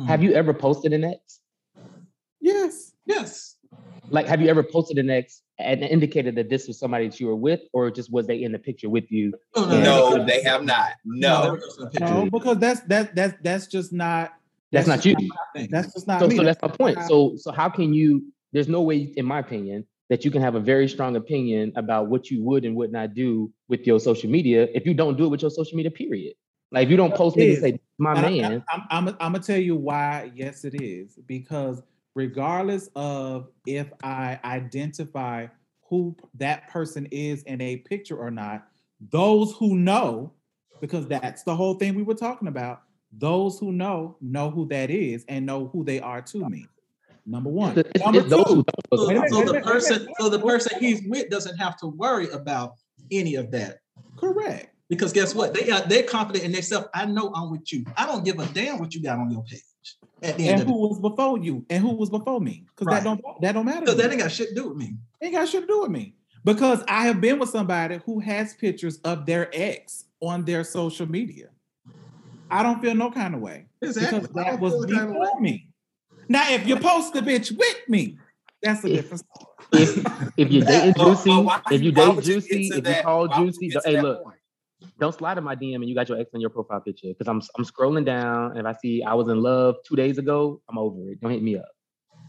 Mm. 0.00 0.06
Have 0.06 0.22
you 0.22 0.32
ever 0.32 0.54
posted 0.54 0.92
an 0.94 1.04
ex? 1.04 1.40
Yes. 2.40 2.92
Yes. 3.06 3.56
Like, 4.10 4.26
have 4.26 4.40
you 4.40 4.48
ever 4.48 4.62
posted 4.62 4.96
an 4.96 5.10
ex 5.10 5.42
and 5.58 5.82
indicated 5.82 6.34
that 6.36 6.48
this 6.48 6.66
was 6.66 6.78
somebody 6.78 7.08
that 7.08 7.20
you 7.20 7.26
were 7.26 7.36
with, 7.36 7.60
or 7.74 7.90
just 7.90 8.10
was 8.10 8.26
they 8.26 8.42
in 8.42 8.52
the 8.52 8.58
picture 8.58 8.88
with 8.88 9.10
you? 9.12 9.34
Oh, 9.54 9.70
Yeah. 9.70 9.82
No, 9.82 10.24
they 10.24 10.42
have 10.42 10.64
not. 10.64 10.92
No, 11.04 11.58
No. 12.00 12.24
no 12.24 12.30
because 12.30 12.58
that's 12.58 12.80
that 12.82 13.14
that's 13.14 13.34
that's 13.42 13.66
just 13.66 13.92
not 13.92 14.32
That's 14.72 14.86
not 14.86 15.04
you. 15.04 15.14
that's 15.68 15.92
just 15.92 16.06
not 16.06 16.20
So, 16.20 16.28
me. 16.28 16.36
so 16.36 16.44
that's 16.44 16.62
my 16.62 16.68
point. 16.68 16.98
So, 17.06 17.34
so 17.36 17.52
how 17.52 17.68
can 17.68 17.92
you? 17.92 18.32
There's 18.52 18.68
no 18.68 18.80
way, 18.80 19.12
in 19.16 19.26
my 19.26 19.40
opinion, 19.40 19.84
that 20.08 20.24
you 20.24 20.30
can 20.30 20.40
have 20.40 20.54
a 20.54 20.60
very 20.60 20.88
strong 20.88 21.16
opinion 21.16 21.72
about 21.76 22.08
what 22.08 22.30
you 22.30 22.42
would 22.42 22.64
and 22.64 22.74
would 22.76 22.92
not 22.92 23.14
do 23.14 23.52
with 23.68 23.86
your 23.86 24.00
social 24.00 24.30
media 24.30 24.68
if 24.74 24.86
you 24.86 24.94
don't 24.94 25.16
do 25.16 25.26
it 25.26 25.28
with 25.28 25.42
your 25.42 25.50
social 25.50 25.76
media. 25.76 25.90
Period. 25.90 26.34
Like 26.70 26.84
if 26.84 26.90
you 26.90 26.96
don't 26.96 27.14
post 27.14 27.36
me 27.36 27.50
and 27.50 27.58
say 27.62 27.80
my 27.98 28.12
And 28.14 28.26
I- 28.26 28.30
man, 28.30 28.64
I'm, 28.72 28.82
I'm, 28.90 29.08
I'm 29.08 29.32
gonna 29.32 29.40
tell 29.40 29.58
you 29.58 29.76
why. 29.76 30.30
Yes, 30.34 30.64
it 30.64 30.80
is 30.80 31.18
because 31.26 31.82
regardless 32.14 32.90
of 32.96 33.48
if 33.66 33.92
I 34.02 34.38
identify 34.44 35.46
who 35.88 36.16
that 36.34 36.68
person 36.68 37.06
is 37.10 37.42
in 37.44 37.60
a 37.60 37.76
picture 37.78 38.16
or 38.16 38.30
not, 38.30 38.68
those 39.10 39.54
who 39.56 39.76
know, 39.76 40.32
because 40.80 41.06
that's 41.06 41.42
the 41.44 41.54
whole 41.56 41.74
thing 41.74 41.94
we 41.94 42.02
were 42.02 42.14
talking 42.14 42.48
about. 42.48 42.82
Those 43.16 43.58
who 43.58 43.72
know 43.72 44.16
know 44.20 44.50
who 44.50 44.68
that 44.68 44.90
is 44.90 45.24
and 45.28 45.46
know 45.46 45.68
who 45.68 45.82
they 45.84 46.00
are 46.00 46.20
to 46.22 46.48
me. 46.48 46.66
Number 47.28 47.50
one. 47.50 47.78
it's, 47.78 47.90
it's 47.94 48.04
Number 48.04 48.20
those 48.22 48.44
who 48.48 48.54
two. 48.56 48.64
don't. 48.90 49.00
So, 49.00 49.06
minute, 49.08 49.30
so 49.30 49.38
the 49.40 49.52
minute, 49.52 49.64
person, 49.64 49.98
minute. 50.00 50.14
so 50.18 50.28
the 50.30 50.38
person 50.40 50.78
he's 50.80 51.02
with 51.06 51.28
doesn't 51.28 51.56
have 51.58 51.76
to 51.78 51.86
worry 51.88 52.28
about 52.30 52.72
any 53.10 53.34
of 53.34 53.50
that. 53.50 53.78
Correct. 54.16 54.74
Because 54.88 55.12
guess 55.12 55.34
what? 55.34 55.52
They 55.52 55.70
are 55.70 55.82
they're 55.82 56.04
confident 56.04 56.44
in 56.44 56.52
themselves. 56.52 56.88
I 56.94 57.04
know 57.04 57.30
I'm 57.34 57.50
with 57.50 57.70
you. 57.72 57.84
I 57.96 58.06
don't 58.06 58.24
give 58.24 58.38
a 58.38 58.46
damn 58.46 58.78
what 58.78 58.94
you 58.94 59.02
got 59.02 59.18
on 59.18 59.30
your 59.30 59.42
page. 59.44 59.60
At 60.22 60.36
the 60.38 60.44
end 60.48 60.52
And 60.54 60.62
of 60.62 60.66
who 60.68 60.88
was 60.88 60.98
before 61.00 61.38
you 61.38 61.64
and 61.70 61.82
who 61.82 61.94
was 61.94 62.08
before 62.10 62.40
me? 62.40 62.64
Because 62.74 62.86
Right. 62.86 62.94
that 62.96 63.04
don't 63.04 63.20
that 63.42 63.52
don't 63.52 63.66
matter. 63.66 63.80
because 63.80 63.96
to 63.96 64.02
that 64.02 64.08
me. 64.08 64.14
ain't 64.14 64.22
got 64.22 64.32
shit 64.32 64.48
to 64.48 64.54
do 64.54 64.68
with 64.70 64.78
me. 64.78 64.96
ain't 65.20 65.34
got 65.34 65.46
shit 65.48 65.60
to 65.60 65.66
do 65.66 65.82
with 65.82 65.90
me 65.90 66.14
because 66.44 66.82
I 66.88 67.02
have 67.02 67.20
been 67.20 67.38
with 67.38 67.50
somebody 67.50 68.00
who 68.06 68.18
has 68.20 68.54
pictures 68.54 68.98
of 69.04 69.26
their 69.26 69.50
ex 69.52 70.06
on 70.20 70.44
their 70.46 70.64
social 70.64 71.06
media. 71.08 71.50
I 72.50 72.62
don't 72.62 72.80
feel 72.80 72.94
no 72.94 73.10
kind 73.10 73.34
of 73.34 73.42
way 73.42 73.66
Exactly. 73.82 74.20
because 74.20 74.34
that 74.34 74.58
was 74.58 74.72
feel 74.72 74.96
kind 74.96 75.10
of 75.10 75.16
way. 75.16 75.18
before 75.26 75.40
me. 75.40 75.68
Now, 76.28 76.50
if 76.50 76.66
you 76.66 76.76
post 76.76 77.12
the 77.14 77.20
bitch 77.20 77.56
with 77.56 77.88
me, 77.88 78.18
that's 78.62 78.84
a 78.84 78.88
If- 78.88 78.96
different 78.96 79.24
story. 79.24 79.44
If 79.70 80.50
if 80.50 80.66
dating 80.66 80.94
Well, 80.96 81.14
Juicy, 81.14 81.30
well, 81.30 81.44
why- 81.44 81.60
if 81.70 81.82
you 81.82 81.92
date 81.92 82.14
you 82.16 82.20
Juicy, 82.22 82.68
if 82.68 82.74
you 82.76 82.80
that- 82.82 83.04
call 83.04 83.28
Juicy, 83.28 83.66
you 83.66 83.72
get 83.72 83.82
to 83.84 83.88
hey 83.90 84.00
look, 84.00 84.22
point? 84.24 84.36
don't 84.98 85.14
slide 85.14 85.36
in 85.38 85.44
my 85.44 85.54
DM 85.54 85.76
and 85.76 85.88
you 85.88 85.94
got 85.94 86.08
your 86.08 86.18
ex 86.18 86.30
on 86.34 86.40
your 86.40 86.50
profile 86.50 86.80
picture 86.80 87.08
because 87.08 87.28
I'm 87.28 87.42
I'm 87.56 87.64
scrolling 87.64 88.04
down 88.04 88.52
and 88.56 88.60
if 88.60 88.66
I 88.66 88.72
see 88.80 89.02
I 89.02 89.14
was 89.14 89.28
in 89.28 89.42
love 89.42 89.76
two 89.86 89.96
days 89.96 90.18
ago, 90.18 90.60
I'm 90.68 90.78
over 90.78 91.10
it. 91.10 91.20
Don't 91.20 91.30
hit 91.30 91.42
me 91.42 91.56
up. 91.56 91.68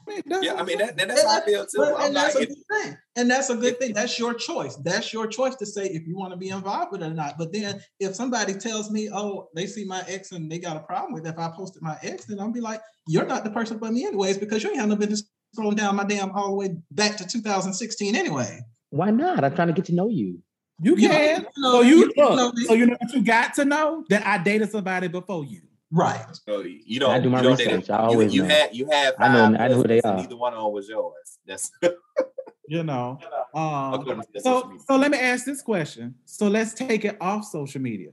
Man, 0.09 0.43
Yeah, 0.43 0.55
I 0.55 0.63
mean 0.63 0.79
that, 0.79 0.97
that's 0.97 1.23
how 1.23 1.37
I 1.41 1.41
feel 1.45 1.63
too. 1.65 1.77
But- 1.77 2.01
and 2.05 2.15
that's 2.15 2.35
like, 2.35 2.45
a 2.45 2.47
good 2.47 2.63
thing. 2.71 2.97
And 3.15 3.29
that's 3.29 3.49
a 3.49 3.55
good 3.55 3.79
thing. 3.79 3.93
That's 3.93 4.17
your 4.17 4.33
choice. 4.33 4.75
That's 4.77 5.13
your 5.13 5.27
choice 5.27 5.55
to 5.57 5.65
say 5.65 5.85
if 5.87 6.07
you 6.07 6.17
want 6.17 6.31
to 6.31 6.37
be 6.37 6.49
involved 6.49 6.91
with 6.91 7.03
it 7.03 7.07
or 7.07 7.13
not. 7.13 7.37
But 7.37 7.51
then 7.53 7.81
if 7.99 8.15
somebody 8.15 8.53
tells 8.53 8.89
me, 8.89 9.09
oh, 9.13 9.49
they 9.55 9.65
see 9.67 9.85
my 9.85 10.03
ex 10.07 10.31
and 10.31 10.51
they 10.51 10.57
got 10.59 10.77
a 10.77 10.81
problem 10.81 11.13
with 11.13 11.25
it, 11.25 11.29
if 11.29 11.37
I 11.39 11.49
posted 11.55 11.81
my 11.81 11.97
ex, 12.01 12.25
then 12.25 12.39
I'll 12.39 12.51
be 12.51 12.61
like, 12.61 12.81
you're 13.07 13.25
not 13.25 13.43
the 13.43 13.51
person 13.51 13.77
for 13.79 13.91
me 13.91 14.05
anyways, 14.05 14.37
because 14.37 14.63
you 14.63 14.69
ain't 14.69 14.79
have 14.79 14.89
no 14.89 14.95
business 14.95 15.23
scrolling 15.57 15.75
down 15.75 15.95
my 15.95 16.03
damn 16.05 16.31
all 16.31 16.49
the 16.49 16.55
way 16.55 16.75
back 16.91 17.17
to 17.17 17.27
2016 17.27 18.15
anyway. 18.15 18.59
Why 18.91 19.11
not? 19.11 19.43
I'm 19.43 19.53
trying 19.55 19.67
to 19.67 19.73
get 19.73 19.85
to 19.85 19.95
know 19.95 20.07
you. 20.09 20.39
you 20.81 20.95
You 20.95 21.09
can. 21.09 21.41
you 21.41 21.61
know- 21.61 21.71
So 21.73 21.81
you, 21.81 21.95
you 21.97 22.13
know 22.17 22.35
look, 22.35 22.55
me. 22.55 22.65
so 22.65 22.73
you 22.73 22.85
know 22.87 22.97
what 22.99 23.13
you 23.13 23.21
got 23.23 23.53
to 23.55 23.65
know 23.65 24.03
that 24.09 24.25
I 24.25 24.37
dated 24.41 24.71
somebody 24.71 25.07
before 25.07 25.43
you. 25.45 25.61
Right. 25.91 26.23
So 26.45 26.61
you 26.61 26.99
don't. 26.99 27.09
I 27.11 27.19
do 27.19 27.29
my 27.29 27.37
you 27.39 27.43
don't 27.49 27.57
research. 27.57 27.87
date- 27.87 27.89
I 27.91 27.97
always 27.97 28.33
you, 28.33 28.43
know. 28.43 28.49
had 28.49 28.75
you 28.75 28.85
had 28.89 29.15
I 29.17 29.27
know- 29.33 29.57
I 29.57 29.67
know 29.69 29.75
who 29.77 29.83
they 29.83 30.01
are. 30.01 30.15
Neither 30.17 30.35
one 30.37 30.53
of 30.53 30.63
them 30.63 30.71
was 30.73 30.87
yours. 30.89 31.39
That's 31.45 31.71
You 32.67 32.83
know. 32.83 33.19
Um, 33.51 33.95
according 33.95 34.21
to 34.21 34.27
the 34.31 34.41
social 34.41 34.77
So, 34.77 34.83
so 34.89 34.95
let 34.97 35.09
me 35.09 35.17
ask 35.17 35.43
this 35.43 35.63
question. 35.63 36.13
So 36.25 36.47
let's 36.47 36.75
take 36.75 37.03
it 37.03 37.17
off 37.19 37.43
social 37.45 37.81
media. 37.81 38.11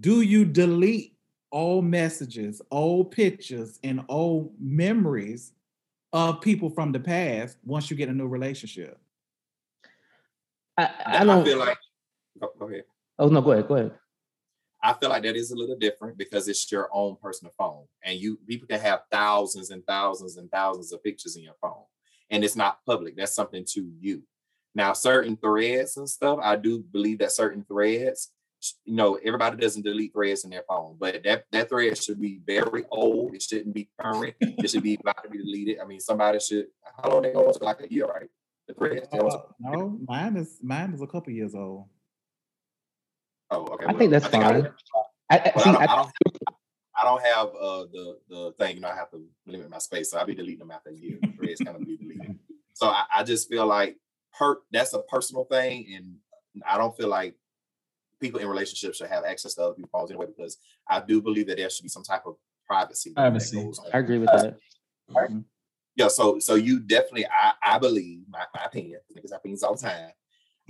Do 0.00 0.22
you 0.22 0.46
delete 0.46 1.18
all 1.50 1.82
messages, 1.82 2.62
old 2.70 3.10
pictures, 3.10 3.78
and 3.84 4.02
old 4.08 4.54
memories 4.58 5.52
of 6.14 6.40
people 6.40 6.70
from 6.70 6.92
the 6.92 6.98
past 7.00 7.58
once 7.62 7.90
you 7.90 7.96
get 7.98 8.08
a 8.08 8.12
new 8.14 8.26
relationship? 8.26 8.98
I, 10.78 10.84
I 10.84 11.20
I, 11.20 11.24
don't. 11.24 11.44
feel 11.44 11.58
like. 11.58 11.76
Go, 12.40 12.48
go 12.58 12.66
ahead. 12.68 12.84
oh 13.18 13.28
no, 13.28 13.42
go 13.42 13.52
ahead. 13.52 13.68
Go 13.68 13.74
ahead. 13.76 13.92
I 14.84 14.92
feel 14.92 15.08
like 15.08 15.22
that 15.22 15.34
is 15.34 15.50
a 15.50 15.56
little 15.56 15.76
different 15.76 16.18
because 16.18 16.46
it's 16.46 16.70
your 16.70 16.88
own 16.92 17.16
personal 17.20 17.52
phone, 17.58 17.84
and 18.04 18.18
you 18.20 18.38
people 18.46 18.68
can 18.68 18.80
have 18.80 19.00
thousands 19.10 19.70
and 19.70 19.82
thousands 19.86 20.36
and 20.36 20.50
thousands 20.50 20.92
of 20.92 21.02
pictures 21.02 21.36
in 21.36 21.42
your 21.42 21.54
phone, 21.60 21.84
and 22.30 22.44
it's 22.44 22.54
not 22.54 22.84
public. 22.86 23.16
That's 23.16 23.34
something 23.34 23.64
to 23.70 23.90
you. 23.98 24.22
Now, 24.74 24.92
certain 24.92 25.36
threads 25.36 25.96
and 25.96 26.08
stuff, 26.08 26.38
I 26.42 26.56
do 26.56 26.80
believe 26.80 27.20
that 27.20 27.32
certain 27.32 27.64
threads, 27.64 28.32
you 28.84 28.94
know, 28.94 29.14
everybody 29.24 29.56
doesn't 29.56 29.84
delete 29.84 30.12
threads 30.12 30.44
in 30.44 30.50
their 30.50 30.64
phone, 30.68 30.96
but 30.98 31.22
that 31.24 31.44
that 31.52 31.68
thread 31.70 31.96
should 31.96 32.20
be 32.20 32.40
very 32.46 32.84
old. 32.90 33.34
It 33.34 33.42
shouldn't 33.42 33.74
be 33.74 33.88
current. 33.98 34.34
it 34.40 34.68
should 34.68 34.82
be 34.82 34.94
about 35.00 35.22
to 35.24 35.30
be 35.30 35.38
deleted. 35.38 35.78
I 35.80 35.86
mean, 35.86 36.00
somebody 36.00 36.40
should. 36.40 36.66
How 37.02 37.08
long 37.10 37.22
they 37.22 37.32
go 37.32 37.50
to 37.50 37.64
like 37.64 37.80
a 37.80 37.90
year, 37.90 38.06
right? 38.06 38.28
The 38.68 38.74
threads. 38.74 39.08
they 39.10 39.18
go 39.18 39.30
to- 39.30 39.36
Uh, 39.36 39.42
no, 39.60 39.98
mine 40.06 40.36
is 40.36 40.58
mine 40.62 40.92
is 40.92 41.00
a 41.00 41.06
couple 41.06 41.32
years 41.32 41.54
old. 41.54 41.86
Oh, 43.54 43.66
okay. 43.74 43.84
I 43.84 43.88
well, 43.88 43.98
think 43.98 44.10
that's 44.10 44.26
I, 44.26 44.30
fine. 44.30 44.68
I, 45.30 45.38
I, 45.38 45.52
Well, 45.54 45.64
see, 45.64 45.70
I, 45.70 45.72
don't, 45.72 45.82
I, 45.82 45.84
I, 45.84 45.96
don't, 45.96 46.12
I 46.96 47.04
don't 47.04 47.22
have 47.22 47.48
uh, 47.48 47.84
the 47.92 48.18
the 48.28 48.54
thing. 48.58 48.76
You 48.76 48.82
know, 48.82 48.88
I 48.88 48.94
have 48.94 49.10
to 49.10 49.24
limit 49.46 49.70
my 49.70 49.78
space, 49.78 50.10
so 50.10 50.18
I'll 50.18 50.26
be 50.26 50.34
deleting 50.34 50.60
them 50.60 50.70
after 50.70 50.90
a 50.90 50.94
year. 50.94 51.18
Threads 51.36 51.60
kind 51.60 51.76
of 51.76 51.84
be 51.84 51.96
deleted. 51.96 52.38
So 52.74 52.86
I, 52.88 53.04
I 53.16 53.24
just 53.24 53.48
feel 53.48 53.66
like 53.66 53.96
per 54.38 54.58
that's 54.72 54.92
a 54.92 55.00
personal 55.00 55.44
thing, 55.44 55.86
and 55.94 56.16
I 56.66 56.78
don't 56.78 56.96
feel 56.96 57.08
like 57.08 57.34
people 58.20 58.40
in 58.40 58.46
relationships 58.48 58.98
should 58.98 59.08
have 59.08 59.24
access 59.24 59.54
to 59.54 59.62
other 59.62 59.74
people's 59.74 59.90
phones 59.90 60.10
anyway. 60.10 60.26
Because 60.26 60.58
I 60.88 61.00
do 61.00 61.20
believe 61.20 61.46
that 61.48 61.56
there 61.56 61.70
should 61.70 61.82
be 61.82 61.88
some 61.88 62.04
type 62.04 62.22
of 62.26 62.36
privacy. 62.66 63.12
Privacy. 63.14 63.70
I 63.92 63.98
agree 63.98 64.18
with 64.18 64.30
that. 64.30 64.56
Yeah, 65.96 66.08
so 66.08 66.38
so 66.40 66.56
you 66.56 66.80
definitely, 66.80 67.26
I 67.26 67.52
I 67.62 67.78
believe 67.78 68.24
my, 68.28 68.44
my 68.54 68.64
opinion, 68.64 69.00
because 69.14 69.32
I 69.32 69.36
opinions 69.36 69.62
all 69.62 69.74
the 69.74 69.82
time. 69.82 70.10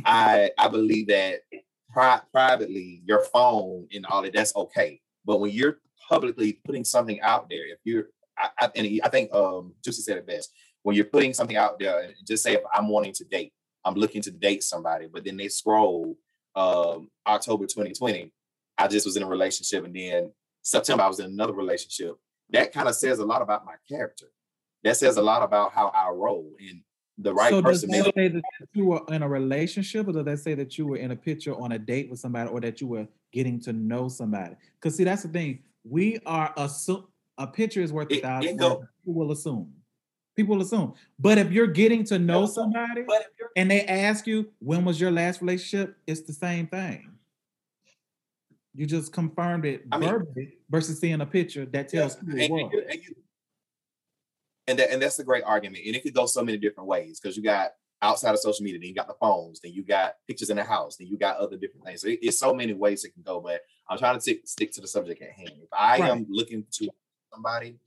I 0.04 0.50
I 0.58 0.68
believe 0.68 1.08
that 1.08 1.40
pri- 1.94 2.20
privately 2.32 3.02
your 3.06 3.24
phone 3.24 3.88
and 3.94 4.04
all 4.06 4.22
that 4.22 4.34
that's 4.34 4.54
okay, 4.56 5.00
but 5.24 5.40
when 5.40 5.52
you're 5.52 5.78
publicly 6.08 6.60
putting 6.64 6.84
something 6.84 7.20
out 7.22 7.48
there, 7.48 7.66
if 7.66 7.78
you're 7.84 8.06
I, 8.36 8.48
I, 8.58 8.70
and 8.76 9.00
I 9.04 9.08
think 9.08 9.32
um 9.34 9.74
Juicy 9.84 10.02
said 10.02 10.18
it 10.18 10.26
best. 10.26 10.52
When 10.82 10.96
you're 10.96 11.06
putting 11.06 11.32
something 11.32 11.56
out 11.56 11.78
there, 11.78 12.10
just 12.26 12.42
say 12.42 12.58
I'm 12.74 12.88
wanting 12.88 13.14
to 13.14 13.24
date, 13.24 13.52
I'm 13.84 13.94
looking 13.94 14.22
to 14.22 14.30
date 14.30 14.62
somebody, 14.62 15.08
but 15.12 15.24
then 15.24 15.36
they 15.36 15.48
scroll 15.48 16.16
um 16.56 17.08
October 17.26 17.64
2020, 17.64 18.32
I 18.78 18.88
just 18.88 19.06
was 19.06 19.16
in 19.16 19.22
a 19.22 19.28
relationship, 19.28 19.84
and 19.84 19.94
then 19.94 20.32
September 20.62 21.04
I 21.04 21.08
was 21.08 21.20
in 21.20 21.26
another 21.26 21.54
relationship. 21.54 22.16
That 22.50 22.72
kind 22.72 22.88
of 22.88 22.94
says 22.94 23.20
a 23.20 23.24
lot 23.24 23.42
about 23.42 23.64
my 23.64 23.74
character 23.88 24.26
that 24.84 24.96
says 24.96 25.16
a 25.16 25.22
lot 25.22 25.42
about 25.42 25.72
how 25.72 25.88
I 25.88 26.10
roll 26.10 26.52
and 26.60 26.82
the 27.18 27.32
right 27.32 27.50
so 27.50 27.60
does 27.60 27.84
person. 27.84 27.90
that 28.04 28.14
say 28.14 28.28
that 28.28 28.42
you 28.72 28.86
were 28.86 29.02
in 29.08 29.22
a 29.22 29.28
relationship, 29.28 30.08
or 30.08 30.12
does 30.12 30.24
that 30.24 30.38
say 30.40 30.54
that 30.54 30.76
you 30.78 30.86
were 30.86 30.96
in 30.96 31.10
a 31.12 31.16
picture 31.16 31.54
on 31.54 31.72
a 31.72 31.78
date 31.78 32.10
with 32.10 32.18
somebody, 32.18 32.50
or 32.50 32.60
that 32.60 32.80
you 32.80 32.86
were 32.86 33.06
getting 33.32 33.60
to 33.60 33.72
know 33.72 34.08
somebody? 34.08 34.54
Because 34.80 34.96
see, 34.96 35.04
that's 35.04 35.22
the 35.22 35.28
thing. 35.28 35.60
We 35.84 36.18
are 36.26 36.52
assume 36.56 37.06
a 37.38 37.46
picture 37.46 37.80
is 37.82 37.92
worth 37.92 38.10
a 38.10 38.14
It- 38.14 38.18
it 38.18 38.22
thousand 38.22 38.58
People 38.58 39.14
will 39.14 39.32
assume. 39.32 39.72
People 40.36 40.56
will 40.56 40.62
assume. 40.62 40.94
But 41.18 41.38
if 41.38 41.52
you're 41.52 41.66
getting 41.68 42.02
to 42.04 42.18
know 42.18 42.46
somebody 42.46 43.02
But 43.02 43.20
if 43.22 43.28
you're 43.38 43.50
and 43.56 43.70
they 43.70 43.82
ask 43.86 44.26
you 44.26 44.50
when 44.58 44.84
was 44.84 45.00
your 45.00 45.10
last 45.12 45.40
relationship, 45.40 45.96
it's 46.06 46.22
the 46.22 46.32
same 46.32 46.66
thing. 46.66 47.10
You 48.74 48.86
just 48.86 49.12
confirmed 49.12 49.64
it 49.64 49.84
I 49.92 49.98
mean- 49.98 50.08
verbally 50.08 50.58
versus 50.68 50.98
seeing 50.98 51.20
a 51.20 51.26
picture 51.26 51.64
that 51.66 51.88
tells 51.88 52.16
who 52.16 52.30
and, 52.32 52.40
it 52.40 52.44
and 52.50 52.52
was. 52.52 52.72
you- 52.72 52.84
and 52.90 53.02
you- 53.04 53.14
and 54.66 54.78
that, 54.78 54.90
and 54.92 55.00
that's 55.02 55.18
a 55.18 55.24
great 55.24 55.44
argument. 55.44 55.84
And 55.86 55.94
it 55.94 56.02
could 56.02 56.14
go 56.14 56.26
so 56.26 56.42
many 56.42 56.58
different 56.58 56.88
ways 56.88 57.20
because 57.20 57.36
you 57.36 57.42
got 57.42 57.72
outside 58.02 58.32
of 58.32 58.38
social 58.40 58.64
media, 58.64 58.78
then 58.80 58.88
you 58.88 58.94
got 58.94 59.08
the 59.08 59.14
phones, 59.20 59.60
then 59.60 59.72
you 59.72 59.82
got 59.82 60.14
pictures 60.26 60.50
in 60.50 60.56
the 60.56 60.64
house, 60.64 60.96
then 60.96 61.06
you 61.06 61.16
got 61.16 61.36
other 61.38 61.56
different 61.56 61.84
things. 61.86 62.02
So 62.02 62.08
it- 62.08 62.18
it's 62.22 62.38
so 62.38 62.52
many 62.54 62.72
ways 62.74 63.04
it 63.04 63.12
can 63.14 63.22
go. 63.22 63.40
But 63.40 63.62
I'm 63.88 63.98
trying 63.98 64.14
to 64.16 64.20
stick 64.20 64.42
stick 64.46 64.72
to 64.72 64.80
the 64.80 64.86
subject 64.88 65.22
at 65.22 65.30
hand. 65.30 65.52
If 65.62 65.68
I 65.72 65.98
am 66.10 66.26
looking 66.28 66.66
to 66.72 66.88
somebody, 67.32 67.78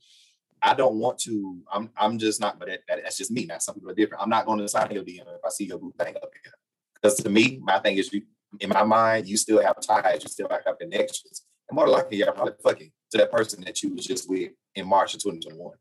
I 0.60 0.74
don't 0.74 0.96
want 0.96 1.18
to. 1.20 1.60
I'm 1.72 1.90
I'm 1.96 2.18
just 2.18 2.40
not. 2.40 2.58
But 2.58 2.68
that, 2.68 2.80
that- 2.88 3.02
that's 3.04 3.16
just 3.16 3.30
me. 3.30 3.44
Now 3.46 3.58
some 3.58 3.74
people 3.76 3.90
are 3.90 3.94
different. 3.94 4.22
I'm 4.22 4.30
not 4.30 4.46
going 4.46 4.58
to 4.58 4.68
sign 4.68 4.90
your 4.90 5.04
DM 5.04 5.20
if 5.20 5.44
I 5.44 5.50
see 5.50 5.64
your 5.66 5.78
boo 5.78 5.92
thing 5.98 6.16
up 6.16 6.30
here. 6.42 6.52
Because 6.94 7.16
to 7.18 7.30
me, 7.30 7.60
my 7.62 7.78
thing 7.78 7.96
is 7.96 8.12
you. 8.12 8.22
In 8.60 8.70
my 8.70 8.82
mind, 8.82 9.28
you 9.28 9.36
still 9.36 9.60
have 9.62 9.78
ties. 9.80 10.22
You 10.22 10.28
still 10.30 10.48
have 10.48 10.78
connections. 10.78 11.44
And 11.68 11.76
more 11.76 11.86
likely, 11.86 12.16
you're 12.16 12.32
probably 12.32 12.54
fucking 12.62 12.90
to 13.10 13.18
that 13.18 13.30
person 13.30 13.62
that 13.64 13.82
you 13.82 13.94
was 13.94 14.06
just 14.06 14.28
with 14.28 14.52
in 14.74 14.86
March 14.88 15.14
of 15.14 15.20
2021. 15.22 15.76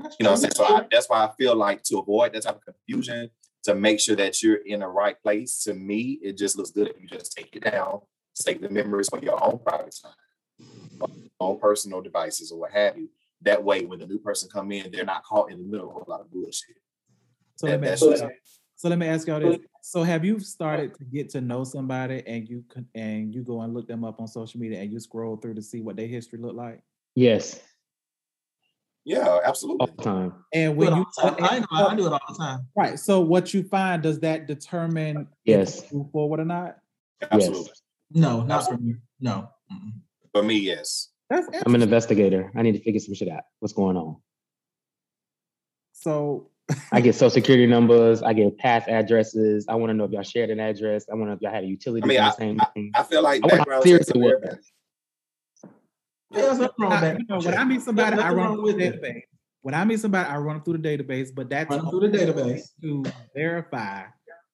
You 0.00 0.06
know 0.24 0.30
what 0.30 0.36
I'm 0.36 0.36
saying? 0.36 0.52
So 0.54 0.64
I, 0.64 0.86
that's 0.90 1.08
why 1.08 1.24
I 1.24 1.30
feel 1.36 1.56
like 1.56 1.82
to 1.84 1.98
avoid 1.98 2.32
that 2.34 2.42
type 2.42 2.56
of 2.56 2.64
confusion, 2.64 3.30
to 3.64 3.74
make 3.74 3.98
sure 4.00 4.16
that 4.16 4.42
you're 4.42 4.56
in 4.64 4.80
the 4.80 4.86
right 4.86 5.20
place, 5.22 5.62
to 5.64 5.74
me, 5.74 6.18
it 6.22 6.38
just 6.38 6.56
looks 6.56 6.70
good 6.70 6.88
if 6.88 7.00
you 7.00 7.08
just 7.08 7.32
take 7.32 7.54
it 7.56 7.64
down, 7.64 8.00
save 8.32 8.60
the 8.60 8.68
memories 8.68 9.08
on 9.12 9.22
your 9.22 9.42
own 9.42 9.58
private 9.58 9.94
time, 10.02 11.10
on 11.40 11.58
personal 11.58 12.00
devices 12.00 12.52
or 12.52 12.60
what 12.60 12.72
have 12.72 12.96
you. 12.96 13.08
That 13.42 13.62
way, 13.62 13.84
when 13.84 13.98
the 13.98 14.06
new 14.06 14.18
person 14.18 14.48
come 14.52 14.72
in, 14.72 14.90
they're 14.90 15.04
not 15.04 15.24
caught 15.24 15.50
in 15.50 15.58
the 15.58 15.64
middle 15.64 15.90
of 15.96 16.06
a 16.06 16.10
lot 16.10 16.20
of 16.20 16.30
bullshit. 16.30 16.76
So 17.56 17.66
That- 17.66 17.72
let, 17.72 17.80
me 17.80 17.86
that's 17.88 18.02
ask, 18.02 18.20
y'all- 18.22 18.30
so 18.76 18.88
let 18.88 18.98
me 18.98 19.06
ask 19.08 19.26
y'all 19.26 19.40
this. 19.40 19.58
So 19.82 20.02
have 20.04 20.24
you 20.24 20.38
started 20.38 20.94
to 20.98 21.04
get 21.04 21.30
to 21.30 21.40
know 21.40 21.64
somebody 21.64 22.22
and 22.26 22.48
you 22.48 22.62
con- 22.68 22.86
and 22.94 23.34
you 23.34 23.42
go 23.42 23.62
and 23.62 23.74
look 23.74 23.88
them 23.88 24.04
up 24.04 24.20
on 24.20 24.28
social 24.28 24.60
media 24.60 24.80
and 24.80 24.92
you 24.92 25.00
scroll 25.00 25.36
through 25.36 25.54
to 25.54 25.62
see 25.62 25.80
what 25.80 25.96
their 25.96 26.06
history 26.06 26.38
look 26.38 26.54
like? 26.54 26.80
Yes, 27.14 27.60
Yeah, 29.08 29.38
absolutely. 29.42 29.86
all 29.88 29.94
the 29.96 30.02
time. 30.02 30.34
And 30.52 30.76
when 30.76 30.94
you 30.94 31.06
the 31.16 31.30
time. 31.30 31.36
I, 31.40 31.58
know, 31.60 31.88
I 31.88 31.94
do 31.94 32.06
it 32.06 32.12
all 32.12 32.20
the 32.28 32.34
time. 32.34 32.66
right, 32.76 32.98
so 32.98 33.20
what 33.20 33.54
you 33.54 33.62
find 33.62 34.02
does 34.02 34.20
that 34.20 34.46
determine 34.46 35.26
Yes. 35.46 35.82
if 35.82 35.90
you 35.92 35.98
move 35.98 36.10
forward 36.12 36.40
or 36.40 36.44
not? 36.44 36.76
Absolutely. 37.30 37.72
No, 38.12 38.42
not 38.42 38.66
for 38.66 38.76
me. 38.76 38.96
No. 39.18 39.48
Mm-mm. 39.72 39.92
For 40.34 40.42
me, 40.42 40.58
yes. 40.58 41.08
That's 41.30 41.46
I'm 41.64 41.74
an 41.74 41.80
investigator. 41.80 42.52
I 42.54 42.60
need 42.60 42.72
to 42.72 42.82
figure 42.82 43.00
some 43.00 43.14
shit 43.14 43.30
out. 43.30 43.44
What's 43.60 43.72
going 43.72 43.96
on? 43.96 44.16
So 45.92 46.50
I 46.92 47.00
get 47.00 47.14
social 47.14 47.30
security 47.30 47.66
numbers. 47.66 48.22
I 48.22 48.34
get 48.34 48.58
past 48.58 48.88
addresses. 48.88 49.64
I 49.70 49.74
want 49.76 49.88
to 49.88 49.94
know 49.94 50.04
if 50.04 50.10
y'all 50.10 50.22
shared 50.22 50.50
an 50.50 50.60
address. 50.60 51.06
I 51.10 51.14
want 51.14 51.24
to 51.24 51.30
know 51.30 51.32
if 51.36 51.40
y'all 51.40 51.52
had 51.52 51.64
a 51.64 51.66
utility. 51.66 52.02
I 52.04 52.06
mean, 52.06 52.18
in 52.18 52.24
the 52.24 52.28
I- 52.28 52.36
same 52.36 52.60
name. 52.76 52.90
I 52.94 53.02
feel 53.04 53.22
like 53.22 53.42
I 53.42 53.46
wanna 53.46 53.56
background 53.56 53.82
seriously 53.84 54.12
checks 54.12 54.16
are 54.16 54.20
what- 54.20 54.40
very 54.42 54.52
bad. 54.52 54.58
Yeah, 55.64 55.70
there's 56.30 56.58
nothing 56.58 56.74
wrong 56.78 56.90
with 56.90 57.00
that. 57.00 57.28
know, 57.28 57.38
when 57.40 57.56
I 57.56 57.64
meet 57.64 57.82
somebody, 57.82 58.20
I 58.20 58.32
run 58.32 58.56
the 58.56 58.62
with 58.62 58.80
it. 58.80 59.00
database. 59.02 59.22
When 59.62 59.74
I 59.74 59.84
meet 59.84 60.00
somebody, 60.00 60.28
I 60.28 60.36
run 60.38 60.62
through 60.62 60.78
the 60.78 60.88
database, 60.98 61.34
but 61.34 61.50
that's 61.50 61.70
Run 61.70 61.90
through 61.90 62.08
the 62.08 62.18
database. 62.18 62.68
to 62.82 63.04
verify 63.34 64.04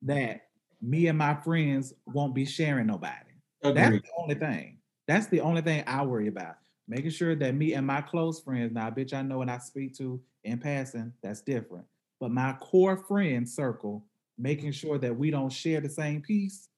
that 0.03 0.43
me 0.81 1.07
and 1.07 1.19
my 1.19 1.35
friends 1.35 1.95
won't 2.07 2.35
be 2.35 2.45
sharing 2.45 2.87
nobody. 2.87 3.15
That's 3.63 3.91
the 3.91 4.03
only 4.19 4.35
thing. 4.35 4.79
That's 5.07 5.27
the 5.29 5.41
only 5.41 5.63
thing 5.63 5.85
I 5.87 6.05
worry 6.05 6.29
about. 6.29 6.57
Making 6.87 7.11
sure 7.11 7.35
that 7.37 7.55
me 7.55 7.75
and 7.75 7.87
my 7.87 8.03
close 8.03 8.41
friends, 8.41 8.73
now, 8.73 8.91
bitch, 8.91 9.15
I 9.15 9.23
know 9.23 9.41
and 9.43 9.51
I 9.51 9.59
speak 9.59 9.97
to 9.99 10.21
in 10.45 10.59
passing, 10.59 11.13
that's 11.23 11.41
different. 11.41 11.87
But 12.21 12.31
my 12.31 12.55
core 12.61 12.97
friend 12.97 13.49
circle, 13.49 14.05
making 14.39 14.73
sure 14.73 14.99
that 14.99 15.17
we 15.17 15.31
don't 15.31 15.51
share 15.53 15.81
the 15.81 15.89
same 15.89 16.21
piece. 16.21 16.69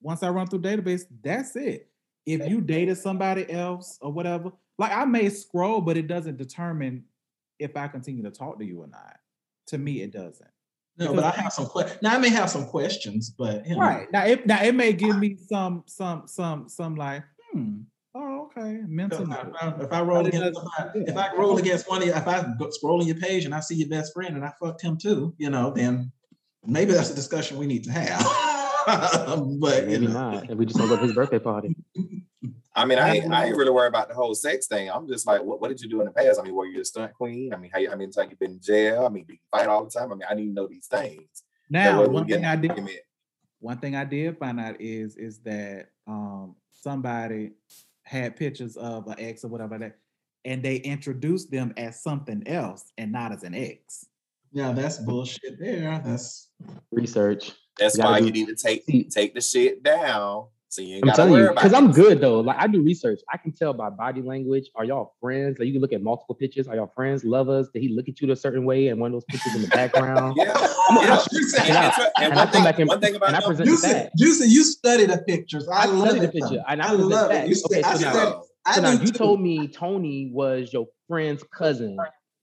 Once 0.00 0.22
I 0.22 0.28
run 0.30 0.46
through 0.46 0.62
database, 0.62 1.04
that's 1.22 1.56
it. 1.56 1.88
If 2.26 2.48
you 2.48 2.60
dated 2.60 2.98
somebody 2.98 3.50
else 3.50 3.98
or 4.00 4.12
whatever, 4.12 4.52
like 4.78 4.92
I 4.92 5.04
may 5.04 5.28
scroll, 5.28 5.80
but 5.80 5.96
it 5.96 6.06
doesn't 6.06 6.36
determine 6.36 7.04
if 7.58 7.76
I 7.76 7.88
continue 7.88 8.22
to 8.24 8.30
talk 8.30 8.58
to 8.58 8.64
you 8.64 8.80
or 8.82 8.86
not. 8.86 9.16
To 9.68 9.78
me, 9.78 10.02
it 10.02 10.12
doesn't. 10.12 10.48
No, 10.98 11.14
but 11.14 11.24
I 11.24 11.30
have 11.30 11.52
some 11.52 11.66
questions. 11.66 12.00
Now 12.02 12.14
I 12.14 12.18
may 12.18 12.28
have 12.28 12.50
some 12.50 12.66
questions, 12.66 13.30
but 13.30 13.66
you 13.66 13.74
know, 13.74 13.80
Right 13.80 14.10
now, 14.12 14.24
it 14.24 14.46
now 14.46 14.62
it 14.62 14.74
may 14.74 14.92
give 14.92 15.18
me 15.18 15.36
some 15.48 15.82
some 15.86 16.24
some 16.26 16.68
some 16.68 16.94
like 16.96 17.24
hmm 17.52 17.80
oh 18.14 18.44
okay 18.46 18.80
If 18.86 19.12
I, 19.20 19.24
note. 19.24 19.82
if 19.82 19.92
I 19.92 20.00
roll 20.02 20.26
against 20.26 20.54
doesn't- 20.54 20.54
somebody- 20.76 21.10
if 21.10 21.16
I 21.16 21.34
roll 21.34 21.56
against 21.58 21.88
one 21.88 22.02
of 22.02 22.08
you, 22.08 22.14
if 22.14 22.26
I 22.28 22.44
scroll 22.70 23.00
on 23.00 23.06
your 23.06 23.16
page 23.16 23.46
and 23.46 23.54
I 23.54 23.60
see 23.60 23.74
your 23.76 23.88
best 23.88 24.12
friend 24.12 24.36
and 24.36 24.44
I 24.44 24.52
fucked 24.60 24.82
him 24.82 24.98
too, 24.98 25.34
you 25.38 25.48
know, 25.48 25.70
then 25.74 26.12
maybe 26.66 26.92
that's 26.92 27.10
a 27.10 27.14
discussion 27.14 27.56
we 27.58 27.66
need 27.66 27.84
to 27.84 27.92
have. 27.92 28.20
but 29.60 29.84
you 29.84 29.86
Maybe 29.92 30.06
know, 30.08 30.12
not. 30.12 30.50
If 30.50 30.58
we 30.58 30.66
just 30.66 30.78
don't 30.78 30.88
go 30.88 30.96
to 30.96 31.02
his 31.02 31.14
birthday 31.14 31.38
party. 31.38 31.74
I 32.74 32.86
mean, 32.86 32.98
I 32.98 33.16
ain't, 33.16 33.32
I 33.32 33.46
ain't 33.46 33.56
really 33.56 33.70
worried 33.70 33.88
about 33.88 34.08
the 34.08 34.14
whole 34.14 34.34
sex 34.34 34.66
thing. 34.66 34.90
I'm 34.90 35.06
just 35.06 35.26
like, 35.26 35.42
what, 35.42 35.60
what 35.60 35.68
did 35.68 35.80
you 35.82 35.90
do 35.90 36.00
in 36.00 36.06
the 36.06 36.12
past? 36.12 36.40
I 36.40 36.42
mean, 36.42 36.54
were 36.54 36.66
you 36.66 36.80
a 36.80 36.84
stunt 36.84 37.12
queen? 37.12 37.52
I 37.52 37.56
mean, 37.58 37.70
how, 37.72 37.78
you- 37.78 37.90
how 37.90 37.96
many 37.96 38.10
times 38.10 38.30
you 38.30 38.36
been 38.36 38.52
in 38.52 38.60
jail? 38.60 39.04
I 39.04 39.08
mean, 39.10 39.24
do 39.26 39.34
you 39.34 39.38
fight 39.50 39.66
all 39.66 39.84
the 39.84 39.90
time? 39.90 40.10
I 40.10 40.14
mean, 40.14 40.26
I 40.28 40.34
need 40.34 40.46
to 40.46 40.52
know 40.52 40.66
these 40.66 40.86
things. 40.86 41.42
Now 41.68 42.06
one 42.06 42.26
thing 42.26 42.44
I 42.44 42.56
did 42.56 42.70
argument. 42.70 42.98
one 43.60 43.78
thing 43.78 43.94
I 43.96 44.04
did 44.04 44.38
find 44.38 44.58
out 44.60 44.80
is 44.80 45.16
is 45.16 45.38
that 45.40 45.88
um 46.06 46.54
somebody 46.72 47.52
had 48.02 48.36
pictures 48.36 48.76
of 48.76 49.06
an 49.06 49.14
ex 49.18 49.44
or 49.44 49.48
whatever 49.48 49.78
that, 49.78 49.96
and 50.44 50.62
they 50.62 50.76
introduced 50.76 51.50
them 51.50 51.72
as 51.76 52.02
something 52.02 52.42
else 52.46 52.92
and 52.98 53.12
not 53.12 53.32
as 53.32 53.42
an 53.42 53.54
ex. 53.54 54.06
yeah, 54.52 54.72
that's 54.72 54.98
bullshit 54.98 55.58
there. 55.60 56.00
That's 56.04 56.48
Research. 56.90 57.52
That's 57.78 57.96
You 57.96 58.04
why 58.04 58.18
do- 58.20 58.26
you 58.26 58.32
need 58.32 58.48
to 58.48 58.54
take 58.56 58.84
take 59.10 59.34
the 59.34 59.40
shit 59.40 59.82
down. 59.82 60.46
So 60.72 60.80
you 60.80 60.94
ain't 60.96 61.06
I'm 61.10 61.14
telling 61.14 61.34
you, 61.34 61.50
because 61.50 61.74
I'm 61.74 61.92
good 61.92 62.22
though. 62.22 62.40
Like 62.40 62.56
I 62.58 62.66
do 62.66 62.80
research. 62.80 63.20
I 63.30 63.36
can 63.36 63.52
tell 63.52 63.74
by 63.74 63.90
body 63.90 64.22
language. 64.22 64.70
Are 64.74 64.86
y'all 64.86 65.12
friends? 65.20 65.58
Like 65.58 65.66
you 65.66 65.72
can 65.74 65.82
look 65.82 65.92
at 65.92 66.02
multiple 66.02 66.34
pictures. 66.34 66.66
Are 66.66 66.74
y'all 66.74 66.90
friends, 66.94 67.24
lovers? 67.24 67.68
Did 67.74 67.82
he 67.82 67.88
look 67.90 68.08
at 68.08 68.22
you 68.22 68.32
a 68.32 68.36
certain 68.36 68.64
way 68.64 68.88
and 68.88 68.98
one 68.98 69.08
of 69.08 69.12
those 69.12 69.24
pictures 69.26 69.54
in 69.54 69.60
the 69.60 69.68
background? 69.76 70.34
Yeah. 70.38 70.54
I'm 70.88 70.96
a- 70.96 71.00
yeah. 71.02 71.22
You 71.30 71.46
And, 71.58 71.76
I- 71.76 71.92
and 72.16 72.24
and 72.24 72.32
I 72.32 72.36
one, 72.44 72.52
thing, 72.52 72.64
back 72.64 72.78
and- 72.78 72.88
one 72.88 73.00
thing 73.02 73.14
about 73.16 73.28
and 73.28 73.36
I 73.36 73.40
present 73.46 73.68
Juicy, 73.68 73.88
that. 73.92 74.12
Juicy, 74.16 74.48
you 74.48 74.64
study 74.64 75.04
the 75.04 75.18
pictures. 75.18 75.68
I, 75.68 75.82
I 75.82 75.84
love 75.88 76.18
the 76.18 76.28
picture 76.28 76.64
and 76.66 76.80
I 76.80 76.88
I 76.88 76.92
love 76.92 77.28
that. 77.28 77.44
it. 77.44 77.50
You 77.50 77.62
Okay, 77.66 77.82
said, 77.82 77.84
I 77.84 77.94
so 77.96 78.04
now- 78.06 78.12
said, 78.14 78.34
I 78.64 78.80
now 78.80 78.90
you 78.92 79.08
too. 79.08 79.12
told 79.12 79.42
me 79.42 79.68
Tony 79.68 80.30
was 80.32 80.72
your 80.72 80.86
friend's 81.06 81.42
cousin, 81.54 81.98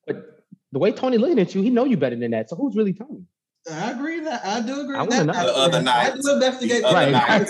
but 0.05 0.43
the 0.71 0.77
way 0.77 0.91
Tony 0.91 1.17
looking 1.17 1.39
at 1.39 1.55
you, 1.55 1.63
he 1.63 1.71
know 1.71 1.85
you 1.85 1.97
better 1.97 2.15
than 2.15 2.29
that. 2.29 2.47
So 2.51 2.55
who's 2.57 2.75
really 2.75 2.93
Tony? 2.93 3.23
I 3.71 3.91
agree 3.91 4.19
that 4.21 4.45
I 4.45 4.61
do 4.61 4.81
agree 4.81 4.95
I 4.97 5.01
with 5.03 5.11
that. 5.11 5.25
know. 5.25 5.33
The 5.33 5.55
other 5.55 5.83
I 5.89 6.11
do 6.11 6.33
investigate. 6.33 6.81
The 6.81 6.87
other 6.87 6.95
Right. 6.95 7.11
night. 7.11 7.49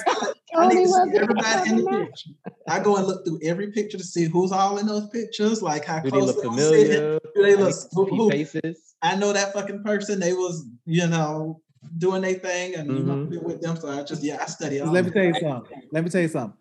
I 0.57 0.67
need 0.67 0.83
to 0.85 0.89
see 0.89 1.17
everybody 1.17 1.69
in 1.69 1.75
the 1.77 1.83
picture. 2.05 2.29
I 2.67 2.79
go 2.79 2.97
and 2.97 3.07
look 3.07 3.25
through 3.25 3.39
every 3.43 3.71
picture 3.71 3.97
to 3.97 4.03
see 4.03 4.25
who's 4.25 4.51
all 4.51 4.77
in 4.77 4.87
those 4.87 5.07
pictures, 5.09 5.61
like 5.61 5.85
how 5.85 5.99
Do 5.99 6.09
they 6.11 6.17
close 6.17 6.27
look 6.35 6.41
they 6.41 6.47
was 6.47 6.57
familiar? 6.69 7.19
Do 7.35 7.41
they 7.43 7.55
look- 7.55 7.73
to 7.73 7.87
who- 7.93 8.05
who- 8.05 8.29
faces? 8.29 8.95
I 9.01 9.15
know 9.15 9.31
that 9.33 9.53
fucking 9.53 9.83
person. 9.83 10.19
They 10.19 10.33
was, 10.33 10.65
you 10.85 11.07
know, 11.07 11.61
doing 11.97 12.21
their 12.21 12.33
thing, 12.33 12.75
and 12.75 12.87
you 12.89 13.03
know, 13.03 13.13
Mhm. 13.13 13.29
been 13.29 13.43
with 13.43 13.61
them. 13.61 13.77
So 13.77 13.87
I 13.87 14.03
just, 14.03 14.21
yeah, 14.23 14.37
I 14.41 14.45
study. 14.47 14.81
all 14.81 14.91
Let 14.91 15.05
me 15.05 15.11
tell 15.11 15.23
you 15.23 15.33
something. 15.39 15.81
Let 15.91 16.03
me 16.03 16.09
tell 16.09 16.21
you 16.21 16.27
something. 16.27 16.57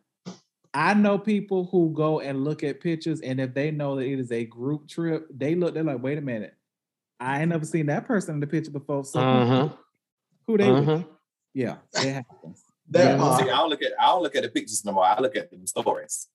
I 0.75 0.95
know 0.95 1.19
people 1.19 1.65
who 1.73 1.91
go 1.95 2.21
and 2.21 2.45
look 2.45 2.63
at 2.63 2.81
pictures, 2.81 3.21
and 3.23 3.41
if 3.41 3.55
they 3.55 3.71
know 3.71 3.97
that 3.97 4.05
it 4.05 4.19
is 4.21 4.31
a 4.31 4.45
group 4.45 4.87
trip, 4.87 5.27
they 5.35 5.55
look. 5.55 5.75
They're 5.75 5.83
like, 5.83 6.03
"Wait 6.03 6.19
a 6.19 6.21
minute, 6.21 6.55
I 7.21 7.41
ain't 7.41 7.49
never 7.51 7.65
seen 7.65 7.87
that 7.87 8.07
person 8.07 8.35
in 8.35 8.41
the 8.41 8.47
picture 8.47 8.71
before." 8.71 9.05
So 9.05 9.21
who- 9.21 9.27
Uh 9.27 9.47
huh. 9.47 9.69
who 10.47 10.59
they? 10.59 10.69
Uh 10.69 10.75
with? 10.75 10.85
huh. 10.85 11.03
Yeah, 11.55 11.77
it 11.95 12.13
happens. 12.15 12.63
That 12.91 13.05
Yeah. 13.13 13.17
part. 13.19 13.43
See, 13.43 13.51
I 13.51 13.57
don't 13.57 13.71
look 13.71 13.83
at 13.83 13.93
I 14.01 14.07
don't 14.07 14.23
look 14.23 14.37
at 14.37 14.43
the 14.43 14.49
pictures 14.49 14.85
no 14.85 14.93
more. 14.93 15.05
I 15.05 15.19
look 15.21 15.37
at 15.37 15.51
the 15.51 15.59
stories. 15.67 16.29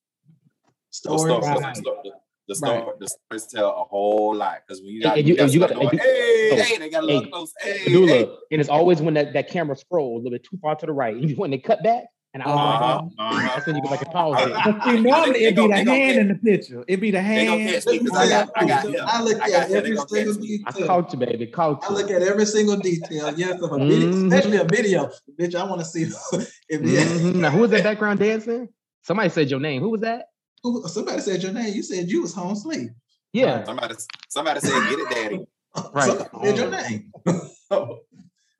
The 0.65 0.71
Story. 0.91 1.19
stories, 1.19 1.45
Right. 1.47 1.59
the, 1.75 1.81
story- 1.81 1.97
the, 2.03 2.55
Right. 2.61 2.81
story- 2.81 2.95
the 2.99 3.07
stories 3.07 3.47
tell 3.47 3.69
a 3.69 3.83
whole 3.85 4.35
lot 4.35 4.61
because 4.67 4.81
when 4.81 4.89
you 4.91 5.01
got, 5.01 5.17
and 5.17 5.27
you 5.27 5.33
you- 5.35 5.41
and 5.41 5.53
you 5.53 5.59
gotta- 5.59 5.73
going, 5.73 5.87
and 5.89 5.93
you- 5.93 5.99
hey, 5.99 6.49
so, 6.57 6.63
hey, 6.63 6.77
they 6.77 6.89
got 6.89 7.03
a 7.03 7.05
little 7.07 7.23
hey, 7.23 7.29
close, 7.31 7.53
hey, 7.61 7.77
hey. 7.79 8.29
and 8.51 8.61
it's 8.61 8.69
always 8.69 9.01
when 9.01 9.13
that, 9.15 9.33
that 9.33 9.49
camera 9.49 9.75
scrolls 9.75 10.21
a 10.21 10.23
little 10.25 10.31
bit 10.37 10.43
too 10.43 10.57
far 10.61 10.75
to 10.75 10.85
the 10.85 10.91
right. 10.91 11.15
And 11.23 11.37
when 11.37 11.49
they 11.51 11.57
cut 11.57 11.81
back, 11.83 12.05
and 12.33 12.41
I 12.41 12.47
was 12.47 12.55
like, 12.55 12.81
Uh-huh, 12.81 13.01
oh, 13.19 13.23
uh-huh. 13.37 13.47
that's 13.55 13.67
when 13.67 13.75
you 13.75 13.81
go 13.83 13.89
back 13.89 14.01
and 14.01 14.11
pause 14.11 14.35
it. 14.41 14.83
See, 14.83 15.01
normally 15.01 15.43
it'd 15.43 15.55
be 15.55 15.67
the 15.67 15.75
hand 15.75 15.87
catch- 15.87 16.15
in 16.17 16.27
the 16.29 16.35
picture. 16.35 16.83
It'd 16.87 16.99
be 17.01 17.11
the 17.11 17.17
They 17.19 17.45
gonna 17.45 17.61
hand. 17.63 17.73
catch 17.75 17.85
me 17.85 17.99
because 17.99 18.17
I 18.17 18.29
got, 18.29 18.49
I 18.55 18.65
got 18.65 18.85
him. 18.85 18.95
I 19.05 19.21
look 19.23 19.41
I 19.41 19.45
at 19.45 19.51
got 19.51 19.69
him. 19.69 19.77
Every 19.77 19.97
single 19.97 20.05
catch 20.33 20.41
me. 20.41 20.63
I 20.65 20.71
detail. 20.71 20.87
caught 20.87 21.13
you, 21.13 21.19
baby. 21.19 21.47
Caught 21.47 21.83
I 21.83 21.93
look 21.93 22.09
at 22.11 22.21
every 22.23 22.45
single 22.45 22.77
detail. 22.77 23.33
Yes, 23.37 23.61
of 23.61 23.71
a 23.71 23.77
video, 23.77 24.11
Mhm. 24.11 24.27
especially 24.33 24.57
a 24.57 24.63
video. 24.63 25.11
Bitch, 25.39 25.53
I 25.55 25.63
want 25.65 25.81
to 25.81 25.85
see 25.85 26.03
if 26.69 26.81
yeah. 26.81 27.03
Mhm. 27.03 27.35
Now, 27.35 27.51
who 27.51 27.59
was 27.59 27.71
that 27.71 27.83
background 27.83 28.19
dancing? 28.19 28.69
Somebody 29.03 29.29
said 29.29 29.51
your 29.51 29.59
name. 29.59 29.81
Who 29.81 29.89
was 29.89 30.01
that? 30.01 30.25
Who- 30.63 30.87
Somebody 30.87 31.21
said 31.21 31.43
your 31.43 31.51
name. 31.53 31.73
You 31.73 31.83
said 31.83 32.09
you 32.09 32.21
was 32.23 32.33
home 32.33 32.55
sleep. 32.55 32.89
Yeah. 33.33 33.63
Somebody, 33.65 33.95
somebody 34.29 34.59
said, 34.59 34.89
"Get 34.89 34.99
it, 34.99 35.09
daddy." 35.09 35.45
Right. 35.93 36.05
Somebody 36.07 36.45
said 36.47 36.57
your 36.57 36.69
name. 36.71 37.11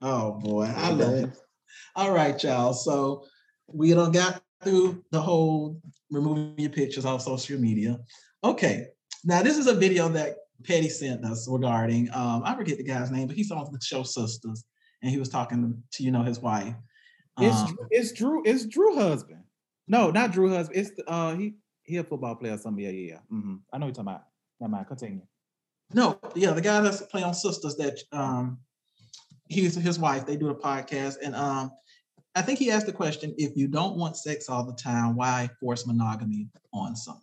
oh 0.02 0.32
boy, 0.40 0.66
I 0.76 0.90
love 0.92 1.14
it. 1.16 1.30
All 1.96 2.12
right, 2.12 2.42
y'all. 2.44 2.74
So 2.74 3.26
we 3.74 3.94
don't 3.94 4.12
got 4.12 4.42
through 4.64 5.04
the 5.12 5.22
whole 5.22 5.82
removing 6.12 6.54
your 6.58 6.70
pictures 6.70 7.06
off 7.06 7.22
social 7.22 7.60
media. 7.60 8.00
Okay. 8.44 8.88
Now 9.24 9.42
this 9.42 9.58
is 9.58 9.68
a 9.68 9.74
video 9.74 10.08
that 10.10 10.36
Petty 10.64 10.90
sent 10.90 11.26
us 11.26 11.48
regarding 11.50 12.10
um, 12.14 12.44
I 12.46 12.56
forget 12.56 12.78
the 12.78 12.84
guy's 12.84 13.12
name, 13.12 13.28
but 13.28 13.36
he's 13.36 13.52
on 13.52 13.68
the 13.72 13.80
show 13.82 14.02
Sistas, 14.02 14.64
and 15.02 15.12
he 15.12 15.18
was 15.18 15.30
talking 15.30 15.82
to 15.94 16.04
you 16.04 16.12
know 16.12 16.24
his 16.24 16.40
wife. 16.40 16.74
It's 17.40 17.58
Um, 17.62 17.68
Drew- 17.76 17.88
it's 17.92 18.12
Drew. 18.14 18.42
It's 18.46 18.66
Drew 18.66 18.96
husband. 18.96 19.44
No, 19.88 20.12
not 20.12 20.32
Drew 20.32 20.50
Husband. 20.50 20.78
It's 20.80 20.92
the, 20.96 21.10
uh 21.10 21.36
he 21.36 21.56
he 21.84 21.98
a 21.98 22.04
football 22.04 22.36
player. 22.36 22.54
or 22.54 22.58
Something. 22.58 22.86
Yeah, 22.86 22.92
yeah, 22.92 23.10
yeah. 23.14 23.20
hmm 23.30 23.56
I 23.74 23.78
know 23.78 23.88
what 23.88 23.98
you're 23.98 24.04
talking 24.06 24.08
about. 24.10 24.24
Never 24.62 24.72
mind. 24.72 24.88
Continue. 24.88 25.22
No, 25.94 26.20
yeah, 26.36 26.52
the 26.52 26.62
guy 26.62 26.80
that's 26.82 27.02
playing 27.02 27.26
on 27.26 27.34
Sistas 27.34 27.76
that 27.78 28.00
um 28.12 28.60
he's 29.50 29.76
his 29.76 30.00
wife, 30.00 30.26
they 30.26 30.38
do 30.38 30.50
a 30.50 30.56
podcast, 30.56 31.16
and 31.24 31.36
um 31.36 31.72
I 32.36 32.42
think 32.42 32.60
he 32.60 32.72
asked 32.72 32.88
the 32.88 32.94
question, 32.94 33.36
if 33.38 33.56
you 33.56 33.68
don't 33.68 33.96
want 33.96 34.18
sex 34.18 34.50
all 34.50 34.64
the 34.64 34.74
time, 34.74 35.16
why 35.16 35.50
force 35.60 35.86
monogamy 35.86 36.48
on 36.74 36.96
someone? 36.96 37.22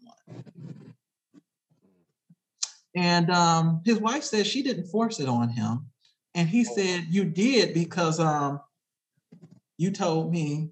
And 2.95 3.31
um 3.31 3.83
his 3.85 3.99
wife 3.99 4.25
said 4.25 4.47
she 4.47 4.63
didn't 4.63 4.87
force 4.87 5.21
it 5.21 5.29
on 5.29 5.49
him. 5.49 5.87
And 6.35 6.49
he 6.49 6.65
said, 6.65 7.07
You 7.11 7.25
did 7.25 7.75
because 7.75 8.21
um 8.21 8.61
you 9.79 9.91
told 9.91 10.31
me 10.31 10.71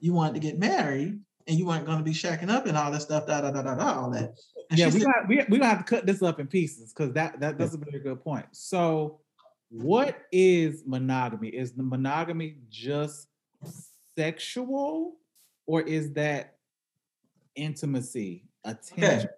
you 0.00 0.12
wanted 0.12 0.34
to 0.34 0.40
get 0.40 0.58
married 0.58 1.20
and 1.46 1.58
you 1.58 1.66
weren't 1.66 1.86
going 1.86 1.98
to 1.98 2.04
be 2.04 2.12
shacking 2.12 2.50
up 2.50 2.66
and 2.66 2.76
all 2.76 2.90
that 2.92 3.02
stuff, 3.02 3.26
da 3.26 3.40
da 3.40 3.50
da 3.50 3.62
da 3.62 3.74
da, 3.74 4.00
all 4.00 4.10
that. 4.10 4.34
And 4.70 4.78
yeah, 4.78 4.86
we 4.86 5.00
said, 5.00 5.04
got 5.04 5.28
we 5.28 5.36
we 5.48 5.58
gonna 5.58 5.70
have 5.70 5.84
to 5.84 5.84
cut 5.84 6.06
this 6.06 6.22
up 6.22 6.38
in 6.38 6.46
pieces 6.46 6.92
because 6.92 7.12
that 7.14 7.40
that 7.40 7.58
that's 7.58 7.74
a 7.74 7.78
very 7.78 7.98
good 7.98 8.22
point. 8.22 8.46
So, 8.52 9.20
what 9.70 10.18
is 10.30 10.84
monogamy? 10.86 11.48
Is 11.48 11.72
the 11.72 11.82
monogamy 11.82 12.58
just 12.68 13.29
sexual, 14.16 15.16
or 15.66 15.82
is 15.82 16.12
that 16.14 16.56
intimacy, 17.56 18.44
attention? 18.64 19.30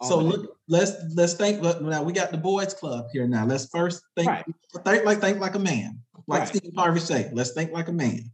all 0.00 0.08
So 0.08 0.18
look, 0.18 0.56
let's 0.68 0.92
let's 1.14 1.34
think. 1.34 1.62
look, 1.62 1.80
Now 1.80 2.02
we 2.02 2.12
got 2.12 2.30
the 2.30 2.38
boys' 2.38 2.74
club 2.74 3.06
here. 3.12 3.26
Now 3.26 3.46
let's 3.46 3.66
first 3.66 4.02
think. 4.16 4.28
Right. 4.28 4.44
Think 4.84 5.04
like 5.04 5.20
think 5.20 5.38
like 5.38 5.54
a 5.54 5.60
man. 5.60 6.00
Like 6.26 6.40
Right. 6.40 6.48
Steve 6.48 6.72
Harvey 6.76 7.00
say, 7.00 7.30
let's 7.32 7.52
think 7.52 7.72
like 7.72 7.88
a 7.88 7.92
man. 7.92 8.30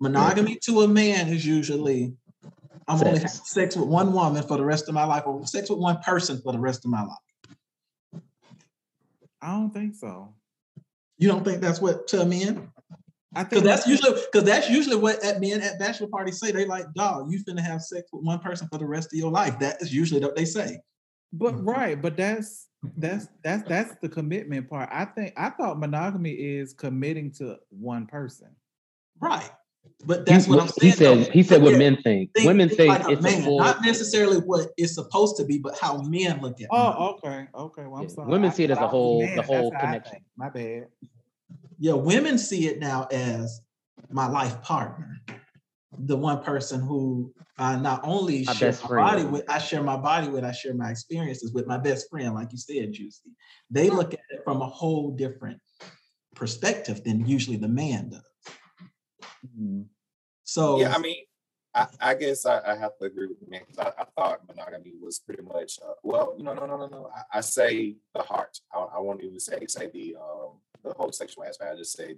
Monogamy 0.00 0.56
to 0.64 0.82
a 0.82 0.88
man 0.88 1.28
is 1.28 1.46
usually 1.46 2.14
I'm 2.88 2.98
only 2.98 3.06
having 3.06 3.28
Sex. 3.28 3.50
sex 3.50 3.76
with 3.76 3.88
one 3.88 4.12
woman 4.12 4.42
for 4.42 4.56
the 4.56 4.64
rest 4.64 4.88
of 4.88 4.94
my 4.94 5.04
life, 5.04 5.24
or 5.26 5.44
sex 5.46 5.68
with 5.70 5.78
one 5.78 5.98
person 5.98 6.40
for 6.40 6.52
the 6.52 6.58
rest 6.58 6.84
of 6.84 6.90
my 6.90 7.02
life. 7.02 8.22
I 9.42 9.52
don't 9.52 9.70
think 9.70 9.94
so. 9.94 10.34
You 11.18 11.28
don't 11.28 11.44
think 11.44 11.60
that's 11.60 11.80
what 11.80 12.06
to 12.08 12.24
men? 12.24 12.70
I 12.75 12.75
Because 13.34 13.50
think 13.50 13.64
that's 13.64 13.86
usually 13.86 14.20
because 14.32 14.44
that's 14.44 14.70
usually 14.70 14.96
what 14.96 15.22
at 15.24 15.40
men 15.40 15.60
at 15.60 15.78
bachelor 15.78 16.06
parties 16.06 16.38
say. 16.38 16.52
They 16.52 16.64
like, 16.64 16.86
dog, 16.94 17.30
you 17.30 17.42
finna 17.44 17.60
have 17.60 17.82
sex 17.82 18.08
with 18.12 18.24
one 18.24 18.38
person 18.38 18.68
for 18.70 18.78
the 18.78 18.86
rest 18.86 19.12
of 19.12 19.18
your 19.18 19.30
life. 19.30 19.58
That 19.58 19.82
is 19.82 19.92
usually 19.92 20.20
what 20.20 20.36
they 20.36 20.44
say. 20.44 20.78
But 21.32 21.54
mm-hmm. 21.54 21.68
right, 21.68 22.00
but 22.00 22.16
that's 22.16 22.68
that's 22.96 23.26
that's 23.42 23.68
that's 23.68 23.94
the 24.00 24.08
commitment 24.08 24.70
part. 24.70 24.88
I 24.92 25.04
think 25.06 25.34
I 25.36 25.50
thought 25.50 25.78
monogamy 25.78 26.30
is 26.30 26.72
committing 26.72 27.32
to 27.32 27.56
one 27.70 28.06
person. 28.06 28.54
Right. 29.20 29.50
But 30.04 30.24
that's 30.26 30.44
He- 30.46 30.50
what 30.52 30.60
I'm 30.62 30.68
he 30.80 30.90
saying. 30.92 31.18
though. 31.18 31.24
said 31.24 31.32
he 31.32 31.42
said 31.42 31.62
what 31.62 31.72
Yeah. 31.72 31.78
men 31.78 31.96
think. 32.02 32.30
think- 32.34 32.46
Women 32.46 32.68
think 32.68 32.78
say 32.80 32.88
like 32.88 33.08
it's 33.08 33.20
a 33.20 33.22
man, 33.22 33.42
full. 33.42 33.58
not 33.58 33.82
necessarily 33.82 34.38
what 34.38 34.68
it's 34.76 34.94
supposed 34.94 35.36
to 35.38 35.44
be, 35.44 35.58
but 35.58 35.76
how 35.80 36.00
men 36.02 36.40
look 36.40 36.54
at 36.54 36.62
it. 36.62 36.68
Oh, 36.70 37.16
okay, 37.24 37.48
okay. 37.54 37.82
Well, 37.86 37.96
I'm 37.96 38.02
Yeah, 38.02 38.08
sorry. 38.08 38.28
women 38.28 38.50
I 38.50 38.54
see 38.54 38.64
it 38.64 38.70
as 38.70 38.78
thought 38.78 38.82
a 38.84 38.86
I 38.86 38.86
was 38.86 38.90
whole- 38.92 39.22
man, 39.22 39.36
the 39.36 39.42
whole 39.42 39.70
connection. 39.72 40.18
My 40.36 40.48
bad. 40.48 40.86
Yeah, 41.78 41.94
women 41.94 42.38
see 42.38 42.66
it 42.68 42.78
now 42.78 43.06
as 43.10 43.60
my 44.10 44.26
life 44.26 44.62
partner, 44.62 45.20
the 45.98 46.16
one 46.16 46.42
person 46.42 46.80
who 46.80 47.32
I 47.58 47.76
not 47.76 48.00
only 48.04 48.44
My 48.44 48.52
share 48.52 48.72
my 48.82 48.88
body 48.96 49.24
with, 49.24 49.44
I 49.48 49.58
share 49.58 49.82
my 49.82 49.96
body 49.96 50.28
with, 50.28 50.44
I 50.44 50.52
share 50.52 50.74
my 50.74 50.90
experiences 50.90 51.52
with 51.52 51.66
my 51.66 51.78
best 51.78 52.08
friend, 52.10 52.34
like 52.34 52.52
you 52.52 52.58
said, 52.58 52.92
Juicy. 52.92 53.30
They 53.70 53.90
look 53.90 54.12
at 54.14 54.20
it 54.30 54.42
from 54.44 54.60
a 54.62 54.66
whole 54.66 55.10
different 55.10 55.60
perspective 56.34 57.02
than 57.04 57.26
usually 57.26 57.56
the 57.56 57.68
man 57.68 58.10
does. 58.10 58.30
Mhm. 59.58 59.86
So 60.44 60.78
Yeah, 60.80 60.94
I 60.94 60.98
mean, 60.98 61.24
I, 61.74 61.86
I 62.00 62.14
guess 62.14 62.46
I, 62.46 62.60
I 62.72 62.76
have 62.76 62.96
to 62.98 63.04
agree 63.06 63.26
with 63.26 63.40
the 63.40 63.50
man 63.50 63.62
because 63.66 63.92
I, 63.98 64.02
I 64.02 64.04
thought 64.16 64.46
monogamy 64.48 64.92
was 65.00 65.18
pretty 65.18 65.42
much 65.42 65.78
uh, 65.86 65.92
well, 66.02 66.34
no, 66.38 66.54
no, 66.54 66.66
no, 66.66 66.76
no, 66.76 66.86
no. 66.86 67.10
I, 67.14 67.38
I 67.38 67.40
say 67.40 67.96
the 68.14 68.22
heart. 68.22 68.58
I, 68.72 68.78
I 68.78 68.98
won't 69.00 69.22
even 69.22 69.40
say 69.40 69.66
say 69.66 69.90
the 69.92 70.16
um 70.16 70.58
the 70.88 70.94
whole 70.94 71.12
sexual 71.12 71.44
aspect. 71.44 71.70
I 71.72 71.76
just 71.76 71.96
say 71.96 72.16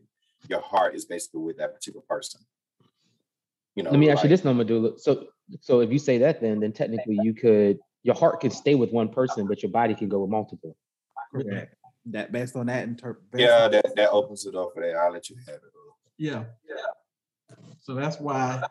your 0.49 0.61
heart 0.61 0.95
is 0.95 1.05
basically 1.05 1.41
with 1.41 1.59
that 1.59 1.75
particular 1.75 2.05
person. 2.09 2.41
You 3.75 3.83
know, 3.85 3.91
Let 3.91 3.99
me 3.99 4.11
ask 4.11 4.23
you 4.23 4.29
like- 4.29 4.31
this, 4.31 4.45
no 4.45 4.55
Medulla. 4.55 4.99
So 4.99 5.29
so 5.61 5.81
if 5.81 5.91
you 5.91 5.99
say 5.99 6.19
that, 6.19 6.41
then 6.41 6.61
then 6.61 6.73
technically 6.73 7.19
you 7.23 7.35
could 7.35 7.79
your 8.03 8.15
heart 8.15 8.41
could 8.41 8.53
stay 8.53 8.75
with 8.75 8.91
one 8.93 9.09
person, 9.09 9.47
but 9.47 9.63
your 9.63 9.73
body 9.73 9.95
can 9.95 10.09
go 10.09 10.21
with 10.21 10.31
multiple. 10.31 10.77
Correct. 11.33 11.75
That 12.07 12.33
based 12.33 12.57
on 12.57 12.67
that 12.67 12.85
interpret. 12.85 13.23
Yeah, 13.35 13.69
that, 13.69 13.95
that 13.97 14.11
opens 14.11 14.47
it 14.47 14.55
up 14.55 14.71
for 14.75 14.83
that. 14.83 14.97
I'll 14.97 15.13
let 15.13 15.29
you 15.29 15.37
have 15.47 15.57
it. 15.57 15.63
Yeah. 16.17 16.45
Yeah. 16.69 17.57
So 17.81 17.95
that's 17.95 18.19
why, 18.19 18.67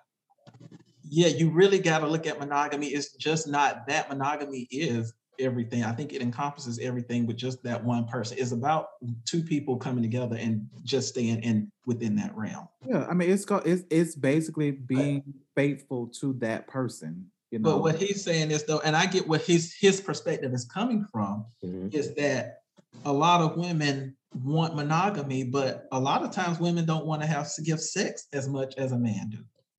yeah, 1.04 1.28
you 1.28 1.50
really 1.50 1.80
got 1.80 2.00
to 2.00 2.08
look 2.08 2.26
at 2.26 2.40
monogamy. 2.40 2.88
It's 2.88 3.14
just 3.14 3.48
not 3.48 3.88
that 3.88 4.10
monogamy 4.10 4.68
is 4.72 5.14
everything. 5.40 5.84
I 5.84 5.92
think 5.92 6.14
it 6.14 6.22
encompasses 6.22 6.80
everything 6.80 7.26
with 7.26 7.38
just 7.38 7.64
that 7.64 7.84
one 7.84 8.06
person. 8.08 8.38
It's 8.40 8.52
about 8.52 8.90
two 9.26 9.42
people 9.44 9.78
coming 9.78 10.02
together 10.04 10.36
and 10.38 10.68
just 10.84 11.10
staying 11.10 11.42
in 11.44 11.72
within 11.86 12.16
that 12.18 12.36
realm. 12.36 12.68
Yeah, 12.86 13.06
I 13.10 13.14
mean, 13.14 13.30
it's 13.30 13.46
called 13.46 13.66
it's 13.66 13.84
it's 13.90 14.16
basically 14.16 14.72
being 14.72 15.24
faithful 15.56 16.08
to 16.22 16.34
that 16.40 16.68
person. 16.68 17.30
You 17.52 17.60
know, 17.60 17.72
But 17.74 17.82
what 17.82 17.96
he's 17.96 18.24
saying 18.24 18.52
is 18.52 18.64
though, 18.66 18.80
and 18.80 18.96
I 18.96 19.06
get 19.06 19.28
what 19.28 19.42
his 19.42 19.74
his 19.80 20.02
perspective 20.02 20.54
is 20.54 20.66
coming 20.66 21.06
from, 21.12 21.46
Mhm. 21.64 21.94
is 21.94 22.14
that 22.16 22.62
a 23.06 23.14
lot 23.14 23.42
of 23.42 23.58
women 23.58 24.16
want 24.44 24.76
monogamy, 24.76 25.44
but 25.46 25.88
a 25.92 26.00
lot 26.00 26.24
of 26.24 26.32
times 26.32 26.60
women 26.60 26.86
don't 26.86 27.06
want 27.06 27.22
to 27.22 27.28
have 27.28 27.54
to 27.56 27.62
give 27.62 27.80
sex 27.80 28.28
as 28.34 28.50
much 28.50 28.76
as 28.78 28.92
a 28.92 28.98
man 28.98 29.30
do 29.30 29.38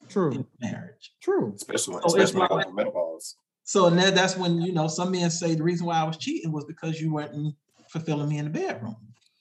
true, 0.09 0.32
in 0.32 0.46
marriage. 0.62 1.12
true. 1.20 1.52
Especially 1.54 1.94
when, 1.94 2.02
it's 2.04 2.14
especially 2.14 2.40
when 2.40 2.48
like- 2.48 2.50
it 2.50 2.64
comes 2.64 2.66
to 2.70 2.74
menopause. 2.76 3.36
So 3.68 3.84
and 3.84 3.98
that, 3.98 4.14
that's 4.14 4.34
when 4.34 4.62
you 4.62 4.72
know 4.72 4.88
some 4.88 5.10
men 5.10 5.28
say 5.28 5.54
the 5.54 5.62
reason 5.62 5.84
why 5.84 5.98
I 5.98 6.04
was 6.04 6.16
cheating 6.16 6.52
was 6.52 6.64
because 6.64 6.98
you 7.02 7.12
weren't 7.12 7.54
fulfilling 7.90 8.30
me 8.30 8.38
in 8.38 8.46
the 8.46 8.50
bedroom. 8.50 8.96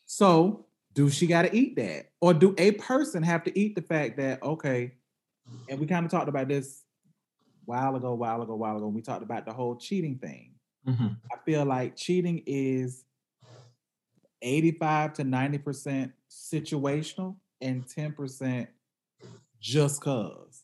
So, 0.06 0.66
do 0.94 1.10
she 1.10 1.28
got 1.28 1.44
to 1.44 1.56
eat 1.56 1.78
that, 1.78 2.08
or 2.20 2.34
do 2.34 2.54
a 2.58 2.72
person 2.72 3.24
have 3.24 3.46
to 3.46 3.58
eat 3.58 3.74
the 3.76 3.82
fact 3.82 4.18
that 4.18 4.44
okay? 4.44 4.96
And 5.70 5.80
we 5.80 5.88
kind 5.88 6.06
of 6.06 6.12
talked 6.12 6.28
about 6.28 6.50
this 6.50 6.84
while 7.64 7.96
ago, 7.96 8.16
while 8.16 8.42
ago, 8.42 8.54
while 8.58 8.76
ago. 8.76 8.90
We 8.90 9.02
talked 9.02 9.24
about 9.24 9.46
the 9.46 9.54
whole 9.54 9.78
cheating 9.78 10.18
thing. 10.18 10.56
Mm-hmm. 10.86 11.08
I 11.32 11.38
feel 11.46 11.64
like 11.64 11.96
cheating 11.96 12.44
is 12.46 13.06
85 14.42 15.14
to 15.14 15.24
90% 15.24 16.12
situational 16.30 17.38
and 17.62 17.86
10% 17.88 18.68
just 19.62 20.02
cause. 20.02 20.64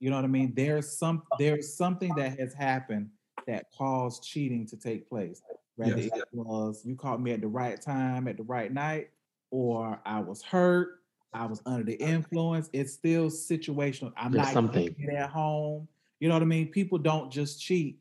You 0.00 0.08
know 0.10 0.16
what 0.16 0.24
I 0.24 0.28
mean? 0.28 0.52
There's 0.56 0.90
some 0.90 1.22
oh. 1.30 1.36
there's 1.38 1.72
something 1.74 2.12
that 2.16 2.38
has 2.38 2.54
happened 2.54 3.10
that 3.46 3.66
caused 3.76 4.24
cheating 4.24 4.66
to 4.66 4.76
take 4.76 5.08
place. 5.08 5.42
Whether 5.76 5.98
Yes. 6.00 6.10
it 6.16 6.24
was 6.32 6.82
you 6.84 6.96
caught 6.96 7.20
me 7.22 7.32
at 7.32 7.40
the 7.40 7.48
right 7.48 7.80
time 7.80 8.26
at 8.26 8.36
the 8.36 8.42
right 8.42 8.72
night, 8.72 9.10
or 9.50 10.00
I 10.04 10.20
was 10.20 10.42
hurt, 10.42 11.00
I 11.32 11.46
was 11.46 11.62
under 11.66 11.84
the 11.84 11.94
influence. 11.94 12.70
It's 12.72 12.92
still 12.92 13.28
situational. 13.28 14.12
I'm 14.16 14.32
There's 14.32 14.46
not 14.46 14.54
something. 14.54 14.94
it 14.98 15.14
at 15.14 15.30
home. 15.30 15.86
You 16.18 16.28
know 16.28 16.34
what 16.34 16.42
I 16.42 16.46
mean? 16.46 16.68
People 16.68 16.98
don't 16.98 17.30
just 17.30 17.60
cheat 17.60 17.98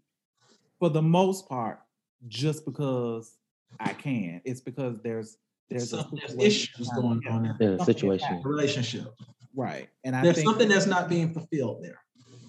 for 0.79 0.89
the 0.89 1.01
most 1.01 1.47
part 1.47 1.81
just 2.27 2.65
because 2.65 3.37
I 3.79 3.93
can. 3.93 4.41
It's 4.45 4.61
because 4.61 4.99
there's 5.01 5.37
there's, 5.69 5.93
a 5.93 6.01
Some- 6.01 6.17
there's 6.17 6.35
issues 6.35 6.89
going 6.89 7.21
on 7.27 7.43
there. 7.43 7.55
Yeah, 7.59 7.77
Something 7.77 7.85
situation. 7.85 8.27
happened. 8.27 8.45
Relationship. 8.45 9.13
Right. 9.55 9.89
And 10.03 10.15
I 10.15 10.23
There's 10.23 10.37
think 10.37 10.47
something 10.47 10.69
that's 10.69 10.85
not 10.85 11.09
being 11.09 11.33
fulfilled 11.33 11.83
there. 11.83 11.99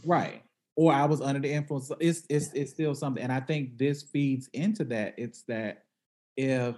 right. 0.04 0.42
Or 0.76 0.92
I 0.92 1.04
was 1.04 1.20
under 1.20 1.40
the 1.40 1.52
influence. 1.52 1.90
It's 2.00 2.24
it's 2.30 2.52
it's 2.54 2.70
still 2.70 2.94
something. 2.94 3.22
And 3.22 3.32
I 3.32 3.40
think 3.40 3.76
this 3.76 4.02
feeds 4.02 4.48
into 4.52 4.84
that. 4.84 5.14
It's 5.18 5.42
that 5.42 5.84
if 6.36 6.76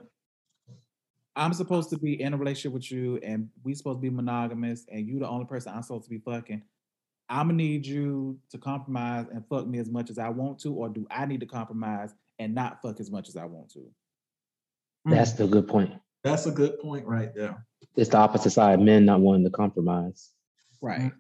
I'm 1.36 1.52
supposed 1.52 1.90
to 1.90 1.98
be 1.98 2.20
in 2.20 2.34
a 2.34 2.36
relationship 2.36 2.72
with 2.72 2.90
you 2.90 3.18
and 3.22 3.48
we 3.62 3.74
supposed 3.74 3.98
to 3.98 4.02
be 4.02 4.10
monogamous 4.10 4.86
and 4.90 5.06
you 5.06 5.18
the 5.18 5.28
only 5.28 5.46
person 5.46 5.72
I'm 5.74 5.82
supposed 5.82 6.04
to 6.04 6.10
be 6.10 6.18
fucking, 6.18 6.62
I'm 7.28 7.46
gonna 7.46 7.54
need 7.54 7.86
you 7.86 8.38
to 8.50 8.58
compromise 8.58 9.26
and 9.32 9.46
fuck 9.48 9.66
me 9.66 9.78
as 9.78 9.88
much 9.88 10.10
as 10.10 10.18
I 10.18 10.28
want 10.28 10.58
to, 10.60 10.74
or 10.74 10.88
do 10.88 11.06
I 11.10 11.24
need 11.26 11.40
to 11.40 11.46
compromise 11.46 12.14
and 12.38 12.54
not 12.54 12.82
fuck 12.82 12.98
as 13.00 13.10
much 13.10 13.28
as 13.28 13.36
I 13.36 13.44
want 13.44 13.70
to? 13.72 13.88
That's 15.04 15.32
the 15.32 15.46
good 15.46 15.68
point. 15.68 15.92
That's 16.24 16.46
a 16.46 16.50
good 16.50 16.78
point 16.80 17.06
right 17.06 17.34
there. 17.34 17.66
It's 17.97 18.11
the 18.11 18.18
opposite 18.18 18.51
side, 18.51 18.80
men 18.80 19.05
not 19.05 19.20
wanting 19.20 19.45
to 19.45 19.51
compromise. 19.51 20.30
Right. 20.80 21.12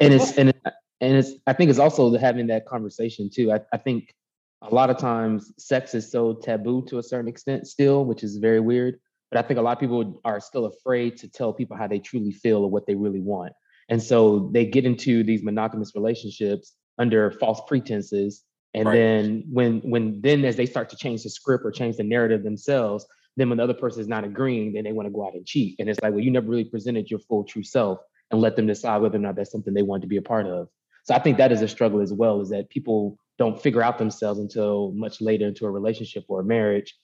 and 0.00 0.14
it's 0.14 0.36
and 0.38 0.50
it, 0.50 0.62
and 1.00 1.16
it's 1.16 1.32
I 1.46 1.52
think 1.52 1.70
it's 1.70 1.78
also 1.78 2.10
the 2.10 2.18
having 2.18 2.46
that 2.48 2.66
conversation 2.66 3.28
too. 3.32 3.52
I, 3.52 3.60
I 3.72 3.78
think 3.78 4.14
a 4.62 4.74
lot 4.74 4.90
of 4.90 4.98
times 4.98 5.52
sex 5.58 5.94
is 5.94 6.10
so 6.10 6.34
taboo 6.34 6.84
to 6.86 6.98
a 6.98 7.02
certain 7.02 7.28
extent 7.28 7.66
still, 7.66 8.04
which 8.04 8.22
is 8.22 8.36
very 8.38 8.60
weird. 8.60 8.98
But 9.30 9.44
I 9.44 9.46
think 9.46 9.58
a 9.58 9.62
lot 9.62 9.72
of 9.72 9.80
people 9.80 10.20
are 10.24 10.40
still 10.40 10.66
afraid 10.66 11.18
to 11.18 11.28
tell 11.28 11.52
people 11.52 11.76
how 11.76 11.86
they 11.86 11.98
truly 11.98 12.32
feel 12.32 12.58
or 12.64 12.70
what 12.70 12.86
they 12.86 12.94
really 12.94 13.20
want. 13.20 13.52
And 13.90 14.02
so 14.02 14.50
they 14.52 14.64
get 14.64 14.84
into 14.84 15.22
these 15.22 15.42
monogamous 15.42 15.92
relationships 15.94 16.74
under 16.98 17.30
false 17.32 17.60
pretenses. 17.66 18.44
And 18.74 18.86
Right. 18.86 18.94
then 18.94 19.44
when 19.50 19.80
when 19.80 20.20
then 20.20 20.44
as 20.44 20.56
they 20.56 20.66
start 20.66 20.88
to 20.90 20.96
change 20.96 21.22
the 21.22 21.30
script 21.30 21.64
or 21.64 21.70
change 21.70 21.96
the 21.96 22.04
narrative 22.04 22.42
themselves, 22.42 23.06
then 23.38 23.48
when 23.48 23.58
the 23.58 23.64
other 23.64 23.74
person 23.74 24.00
is 24.00 24.08
not 24.08 24.24
agreeing, 24.24 24.72
then 24.72 24.84
they 24.84 24.92
want 24.92 25.06
to 25.06 25.12
go 25.12 25.24
out 25.24 25.34
and 25.34 25.46
cheat. 25.46 25.76
And 25.78 25.88
it's 25.88 26.00
like, 26.02 26.12
well, 26.12 26.20
you 26.20 26.30
never 26.30 26.48
really 26.48 26.64
presented 26.64 27.10
your 27.10 27.20
full 27.20 27.44
true 27.44 27.62
self 27.62 28.00
and 28.30 28.40
let 28.40 28.56
them 28.56 28.66
decide 28.66 29.00
whether 29.00 29.16
or 29.16 29.20
not 29.20 29.36
that's 29.36 29.52
something 29.52 29.72
they 29.72 29.82
want 29.82 30.02
to 30.02 30.08
be 30.08 30.16
a 30.16 30.22
part 30.22 30.46
of. 30.46 30.68
So 31.04 31.14
I 31.14 31.20
think 31.20 31.38
that 31.38 31.52
is 31.52 31.62
a 31.62 31.68
struggle 31.68 32.00
as 32.00 32.12
well, 32.12 32.40
is 32.40 32.50
that 32.50 32.68
people 32.68 33.16
don't 33.38 33.60
figure 33.62 33.80
out 33.80 33.96
themselves 33.96 34.40
until 34.40 34.90
much 34.92 35.20
later 35.20 35.46
into 35.46 35.66
a 35.66 35.70
relationship 35.70 36.24
or 36.28 36.40
a 36.40 36.44
marriage. 36.44 36.94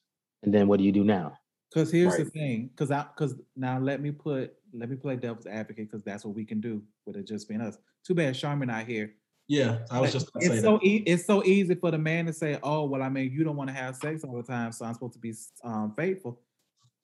And 0.43 0.53
then 0.53 0.66
what 0.66 0.78
do 0.78 0.85
you 0.85 0.93
do 0.93 1.05
now? 1.05 1.39
Because 1.72 1.91
here's 1.91 2.16
the 2.16 2.24
thing, 2.24 2.68
because 2.68 2.91
I 2.91 3.05
because 3.16 3.35
now 3.57 3.78
let 3.78 4.01
me 4.01 4.11
put 4.11 4.55
let 4.72 4.91
me 4.91 4.97
play 4.97 5.16
devil's 5.16 5.47
advocate 5.47 5.91
because 5.91 6.05
that's 6.05 6.24
what 6.24 6.35
we 6.35 6.45
can 6.45 6.61
do 6.61 6.82
with 7.07 7.16
it 7.16 7.26
just 7.26 7.49
being 7.49 7.61
us. 7.61 7.78
Too 8.07 8.14
bad 8.14 8.35
Charmin 8.35 8.68
not 8.68 8.87
here. 8.87 9.14
Yeah, 9.49 9.81
I 9.91 10.01
was 10.01 10.13
just 10.13 10.33
gonna 10.33 10.47
say 10.47 10.53
it's 10.55 10.63
that. 10.63 10.67
so 10.69 10.81
e- 10.83 11.03
it's 11.07 11.27
so 11.27 11.45
easy 11.45 11.75
for 11.75 11.91
the 11.91 11.99
man 11.99 12.25
to 12.27 12.33
say, 12.33 12.59
"Oh, 12.63 12.85
well, 12.87 13.03
I 13.03 13.09
mean, 13.11 13.31
you 13.31 13.45
don't 13.45 13.57
want 13.57 13.69
to 13.69 13.75
have 13.75 13.95
sex 13.97 14.25
all 14.25 14.37
the 14.37 14.43
time, 14.43 14.73
so 14.73 14.85
I'm 14.87 14.95
supposed 14.95 15.13
to 15.15 15.19
be 15.19 15.35
um, 15.63 15.93
faithful." 15.97 16.41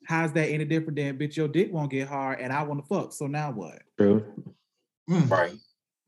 How's 0.07 0.31
that 0.33 0.47
any 0.49 0.65
different 0.65 0.95
than 0.95 1.17
bitch? 1.19 1.35
Your 1.37 1.47
dick 1.47 1.71
won't 1.71 1.91
get 1.91 2.07
hard, 2.07 2.39
and 2.39 2.51
I 2.51 2.63
want 2.63 2.81
to 2.83 2.87
fuck. 2.87 3.13
So 3.13 3.27
now 3.27 3.51
what? 3.51 3.83
True. 3.99 4.23
Mm. 5.09 5.29
Right. 5.29 5.53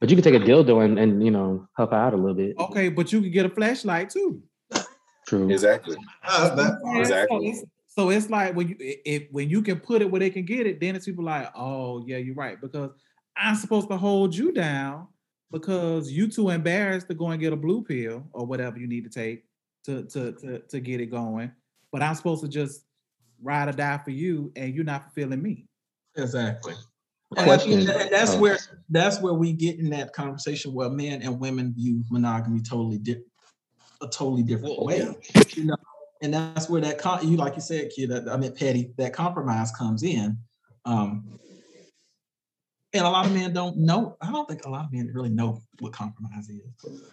But 0.02 0.10
you 0.10 0.16
can 0.16 0.24
take 0.24 0.34
a 0.42 0.44
dildo 0.44 0.84
and, 0.84 0.98
and 0.98 1.24
you 1.24 1.30
know, 1.32 1.68
help 1.78 1.94
out 1.94 2.14
a 2.14 2.18
little 2.18 2.34
bit. 2.34 2.56
Okay, 2.60 2.90
but 2.90 3.14
you 3.14 3.22
can 3.22 3.32
get 3.32 3.46
a 3.46 3.50
flashlight 3.50 4.10
too. 4.10 4.42
True. 5.28 5.50
Exactly. 5.52 5.96
Uh, 6.28 6.54
that- 6.56 6.80
Yeah, 6.84 6.94
so 6.94 7.00
Exactly. 7.00 7.48
it's- 7.50 7.64
So 7.88 8.10
it's 8.10 8.28
like 8.32 8.56
when 8.56 8.70
you 8.70 8.76
if 8.80 9.28
when 9.32 9.52
you 9.52 9.62
can 9.62 9.80
put 9.80 10.02
it 10.02 10.10
where 10.10 10.20
they 10.20 10.32
can 10.32 10.46
get 10.46 10.66
it, 10.66 10.80
then 10.82 10.96
it's 10.96 11.06
people 11.06 11.24
like, 11.26 11.48
oh 11.56 12.04
yeah, 12.08 12.18
you're 12.18 12.34
right 12.34 12.60
because 12.60 12.90
I'm 13.38 13.54
supposed 13.56 13.88
to 13.92 13.98
hold 13.98 14.36
you 14.36 14.52
down 14.52 15.08
because 15.54 16.12
you 16.12 16.28
too 16.28 16.50
embarrassed 16.50 17.08
to 17.08 17.14
go 17.14 17.28
and 17.30 17.40
get 17.40 17.54
a 17.54 17.56
blue 17.56 17.84
pill 17.84 18.26
or 18.34 18.46
whatever 18.46 18.78
you 18.80 18.88
need 18.88 19.04
to 19.06 19.10
take 19.10 19.46
to 19.86 20.04
to 20.06 20.34
to, 20.34 20.60
to 20.60 20.80
get 20.82 21.00
it 21.00 21.06
going. 21.06 21.52
But 21.92 22.02
I'm 22.02 22.16
supposed 22.16 22.42
to 22.42 22.50
just 22.50 22.84
ride 23.42 23.70
or 23.70 23.74
die 23.74 24.00
for 24.00 24.10
you, 24.12 24.52
and 24.56 24.74
you're 24.74 24.84
not 24.84 25.04
fulfilling 25.04 25.42
me. 25.42 25.68
Exactly. 26.18 26.74
And, 27.38 27.50
I 27.50 27.58
think 27.58 27.62
question- 27.62 27.86
that- 27.86 28.02
and 28.02 28.12
that's 28.12 28.32
oh. 28.32 28.40
where 28.40 28.58
that's 28.90 29.22
where 29.22 29.34
we 29.34 29.54
get 29.54 29.80
in 29.80 29.90
that 29.92 30.12
conversation 30.14 30.74
where 30.74 30.90
men 30.90 31.22
and 31.22 31.40
women 31.40 31.74
view 31.74 32.04
monogamy 32.10 32.62
totally 32.62 32.98
different, 32.98 33.28
a 34.02 34.08
totally 34.08 34.44
different 34.44 34.78
Well, 34.78 34.88
way. 34.88 34.98
yeah. 35.36 35.42
You 35.56 35.66
know, 35.66 35.76
and 36.22 36.34
that's 36.34 36.70
where 36.70 36.82
that 36.82 36.98
con- 36.98 37.28
you 37.28 37.38
like 37.38 37.56
you 37.56 37.62
said, 37.62 37.92
kid. 37.96 38.10
that- 38.10 38.28
I 38.28 38.38
mean, 38.38 38.54
Patty, 38.56 38.92
that 38.98 39.14
compromise 39.14 39.72
comes 39.72 40.02
in. 40.04 40.38
Um, 40.86 41.40
and 42.94 43.06
a 43.06 43.10
lot 43.10 43.26
of 43.26 43.34
men 43.34 43.54
don't 43.54 43.78
know. 43.78 44.18
I 44.22 44.32
don't 44.32 44.48
think 44.48 44.66
a 44.66 44.70
lot 44.70 44.86
of 44.86 44.94
men 44.94 45.10
really 45.14 45.30
know 45.30 45.62
what 45.80 45.94
compromise 45.94 46.50
is. 46.50 46.62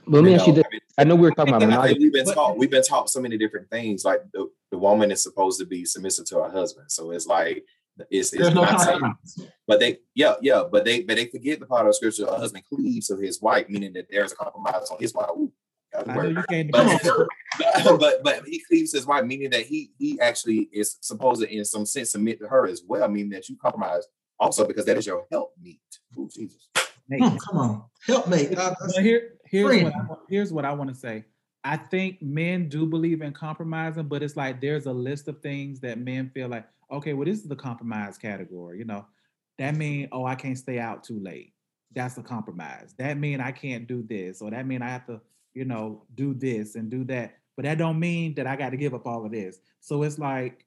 Let 0.07 0.25
me 0.25 0.35
ask 0.35 0.47
you 0.47 0.53
this. 0.53 0.65
I 0.99 1.05
know 1.05 1.15
we 1.15 1.23
were 1.23 1.31
talking 1.31 1.55
about 1.55 1.63
And 1.63 1.73
I 1.73 1.77
monogamy. 1.77 2.01
we've 2.05 2.13
been 2.13 2.27
taught 2.27 2.59
we've 2.59 2.71
been 2.71 2.83
taught 2.83 3.09
so 3.09 3.21
many 3.21 3.39
different 3.39 3.71
things. 3.71 4.05
Like 4.05 4.21
the, 4.33 4.51
the 4.71 4.79
woman 4.79 5.11
is 5.11 5.23
supposed 5.23 5.59
to 5.61 5.67
be 5.67 5.85
submissive 5.85 6.27
to 6.27 6.43
her 6.43 6.51
husband. 6.51 6.91
So 6.91 7.11
it's 7.13 7.27
like 7.27 7.65
it's, 8.11 8.33
it's 8.33 8.55
no 8.55 8.63
not 8.65 8.81
saying, 8.81 9.49
but 9.67 9.81
they 9.81 9.99
yeah, 10.15 10.35
yeah, 10.43 10.65
but 10.71 10.85
they 10.85 11.03
but 11.03 11.17
they 11.17 11.27
forget 11.27 11.61
the 11.61 11.67
part 11.67 11.87
of 11.87 11.95
scripture, 11.95 12.27
a 12.27 12.37
husband 12.39 12.65
cleaves 12.69 13.09
to 13.09 13.17
his 13.17 13.41
wife, 13.41 13.69
meaning 13.69 13.93
that 13.95 14.07
there's 14.11 14.33
a 14.33 14.37
compromise 14.37 14.89
on 14.91 14.99
his 15.01 15.15
wife. 15.15 15.31
Ooh, 15.31 15.53
got 15.93 16.05
the 16.05 16.13
I 16.13 16.15
know 16.15 16.23
word. 16.23 16.37
you 16.37 16.43
can't. 16.49 16.71
But, 16.73 17.99
but 17.99 18.23
but 18.23 18.45
he 18.47 18.63
cleaves 18.69 18.93
his 18.93 19.07
wife, 19.07 19.25
meaning 19.25 19.51
that 19.51 19.67
he 19.67 19.93
he 19.99 20.21
actually 20.21 20.69
is 20.73 20.99
supposed 21.01 21.43
to 21.43 21.51
in 21.51 21.65
some 21.65 21.87
sense 21.87 22.13
submit 22.13 22.39
to 22.41 22.49
her 22.49 22.67
as 22.67 22.83
well, 22.87 23.09
meaning 23.09 23.31
that 23.31 23.49
you 23.49 23.57
compromise 23.57 24.07
also 24.41 24.67
because 24.67 24.85
that 24.87 24.97
is 24.97 25.07
your 25.07 25.27
help 25.31 25.53
meet. 25.63 25.81
Ooh, 26.19 26.29
Jesus. 26.33 26.69
Nate, 27.09 27.23
Hmm, 27.23 27.37
come 27.37 27.59
on, 27.59 27.85
help 28.07 28.29
me. 28.29 28.49
Uh, 28.57 28.75
here, 29.01 29.33
here's 29.45 29.83
what 29.83 29.95
I, 29.95 30.01
here's 30.29 30.53
what 30.53 30.65
I 30.65 30.73
want 30.73 30.91
to 30.91 30.97
say. 30.97 31.25
I 31.63 31.77
think 31.77 32.23
men 32.23 32.69
do 32.69 32.87
believe 32.87 33.21
in 33.21 33.33
compromising, 33.33 34.05
but 34.05 34.23
it's 34.23 34.37
like 34.37 34.61
there's 34.61 34.87
a 34.87 34.93
list 34.93 35.29
of 35.29 35.43
things 35.43 35.81
that 35.81 35.99
men 35.99 36.31
feel 36.33 36.49
like, 36.49 36.67
okay, 36.91 37.13
well, 37.13 37.27
this 37.27 37.41
is 37.41 37.49
the 37.49 37.57
compromise 37.57 38.17
category. 38.17 38.79
You 38.79 38.85
know, 38.85 39.07
that 39.59 39.75
mean, 39.75 40.09
oh, 40.13 40.25
I 40.25 40.37
can't 40.37 40.57
stay 40.57 40.79
out 40.79 41.05
too 41.05 41.19
late. 41.21 41.53
That's 41.93 42.17
a 42.17 42.23
compromise. 42.23 42.95
That 42.99 43.19
mean 43.19 43.41
I 43.41 43.51
can't 43.51 43.87
do 43.87 44.03
this, 44.09 44.41
or 44.41 44.51
that 44.51 44.67
mean 44.67 44.81
I 44.81 44.89
have 44.89 45.07
to, 45.07 45.21
you 45.53 45.65
know, 45.65 46.05
do 46.15 46.33
this 46.33 46.77
and 46.77 46.89
do 46.91 47.05
that. 47.05 47.35
But 47.57 47.65
that 47.65 47.79
don't 47.79 47.99
mean 47.99 48.35
that 48.37 48.47
I 48.47 48.57
got 48.57 48.71
to 48.71 48.77
give 48.77 48.95
up 48.95 49.07
all 49.07 49.27
of 49.27 49.33
this. 49.33 49.59
So 49.81 50.03
it's 50.05 50.19
like 50.19 50.65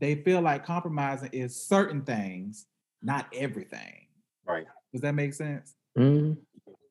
they 0.00 0.16
feel 0.16 0.40
like 0.40 0.64
compromising 0.66 1.30
is 1.32 1.54
certain 1.56 2.02
things, 2.02 2.66
not 3.02 3.26
everything. 3.34 4.06
Right. 4.46 4.66
Does 4.92 5.00
that 5.02 5.14
make 5.14 5.34
sense? 5.34 5.74
Mm, 5.96 6.36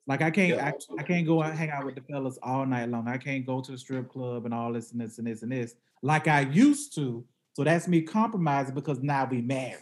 Like 0.08 0.22
I 0.22 0.32
can't, 0.32 0.56
Yeah, 0.56 0.72
I, 0.72 1.02
I 1.02 1.04
can't 1.04 1.26
go 1.28 1.42
out 1.44 1.56
hang 1.56 1.70
out 1.70 1.86
with 1.86 1.96
the 1.96 2.02
fellas 2.02 2.40
all 2.42 2.66
night 2.66 2.90
long. 2.90 3.08
I 3.08 3.18
can't 3.18 3.46
go 3.46 3.62
to 3.62 3.72
the 3.72 3.78
strip 3.78 4.10
club 4.12 4.46
and 4.46 4.54
all 4.54 4.72
this 4.74 4.92
and 4.92 5.02
this 5.02 5.18
and 5.18 5.28
this 5.28 5.44
and 5.44 5.52
this 5.52 5.76
like 6.02 6.28
I 6.28 6.42
used 6.42 6.96
to. 6.96 7.24
So 7.54 7.64
that's 7.64 7.88
me 7.88 8.02
compromising 8.02 8.74
because 8.76 9.00
now 9.02 9.28
we 9.30 9.42
married. 9.42 9.80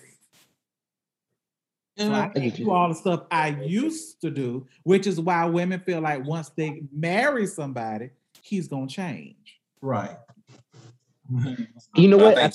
So 1.98 2.06
and 2.06 2.16
I 2.16 2.26
I- 2.26 2.30
can't 2.30 2.56
do 2.56 2.72
all 2.72 2.90
the 2.90 2.96
stuff 2.96 3.24
I 3.32 3.50
used 3.50 4.22
to 4.22 4.30
do, 4.32 4.68
which 4.84 5.08
is 5.08 5.20
why 5.20 5.46
women 5.46 5.80
feel 5.82 6.02
like 6.02 6.26
once 6.26 6.50
they 6.50 6.84
marry 6.92 7.46
somebody, 7.48 8.10
he's 8.42 8.68
gonna 8.68 8.88
change. 8.88 9.60
right. 9.82 10.18
You 11.96 12.08
know 12.08 12.18
what? 12.18 12.38
I 12.38 12.52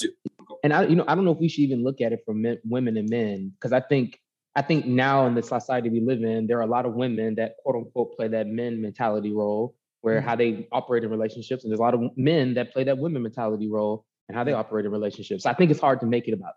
and 0.63 0.73
I, 0.73 0.85
you 0.87 0.97
know, 0.97 1.05
I 1.07 1.15
don't 1.15 1.25
know 1.25 1.33
if 1.33 1.39
we 1.39 1.49
should 1.49 1.61
even 1.61 1.85
look 1.85 2.01
at 2.01 2.13
it 2.13 2.21
from 2.25 2.43
men, 2.43 2.59
women 2.65 2.97
and 2.97 3.09
men, 3.09 3.53
because 3.55 3.73
I 3.73 3.81
think, 3.81 4.21
I 4.55 4.63
think 4.63 4.87
now 4.87 5.27
in 5.27 5.35
the 5.35 5.43
society 5.43 5.91
we 5.91 6.01
live 6.01 6.23
in, 6.23 6.47
there 6.47 6.59
are 6.59 6.63
a 6.63 6.67
lot 6.67 6.87
of 6.87 6.95
women 6.95 7.35
that 7.37 7.57
quote 7.63 7.77
unquote 7.77 8.17
play 8.17 8.29
that 8.29 8.47
men 8.47 8.81
mentality 8.81 9.33
role, 9.33 9.77
where 10.01 10.21
how 10.21 10.37
they 10.37 10.67
operate 10.73 11.05
in 11.05 11.11
relationships, 11.11 11.65
and 11.65 11.71
there's 11.71 11.79
a 11.79 11.83
lot 11.83 11.95
of 11.95 12.01
men 12.17 12.55
that 12.55 12.73
play 12.73 12.85
that 12.85 12.99
women 12.99 13.23
mentality 13.23 13.69
role 13.71 14.07
and 14.29 14.37
how 14.37 14.43
they 14.45 14.53
operate 14.53 14.85
in 14.87 14.91
relationships. 14.91 15.45
So 15.45 15.51
I 15.51 15.55
think 15.55 15.71
it's 15.71 15.81
hard 15.81 16.01
to 16.01 16.07
make 16.07 16.27
it 16.27 16.33
about, 16.33 16.55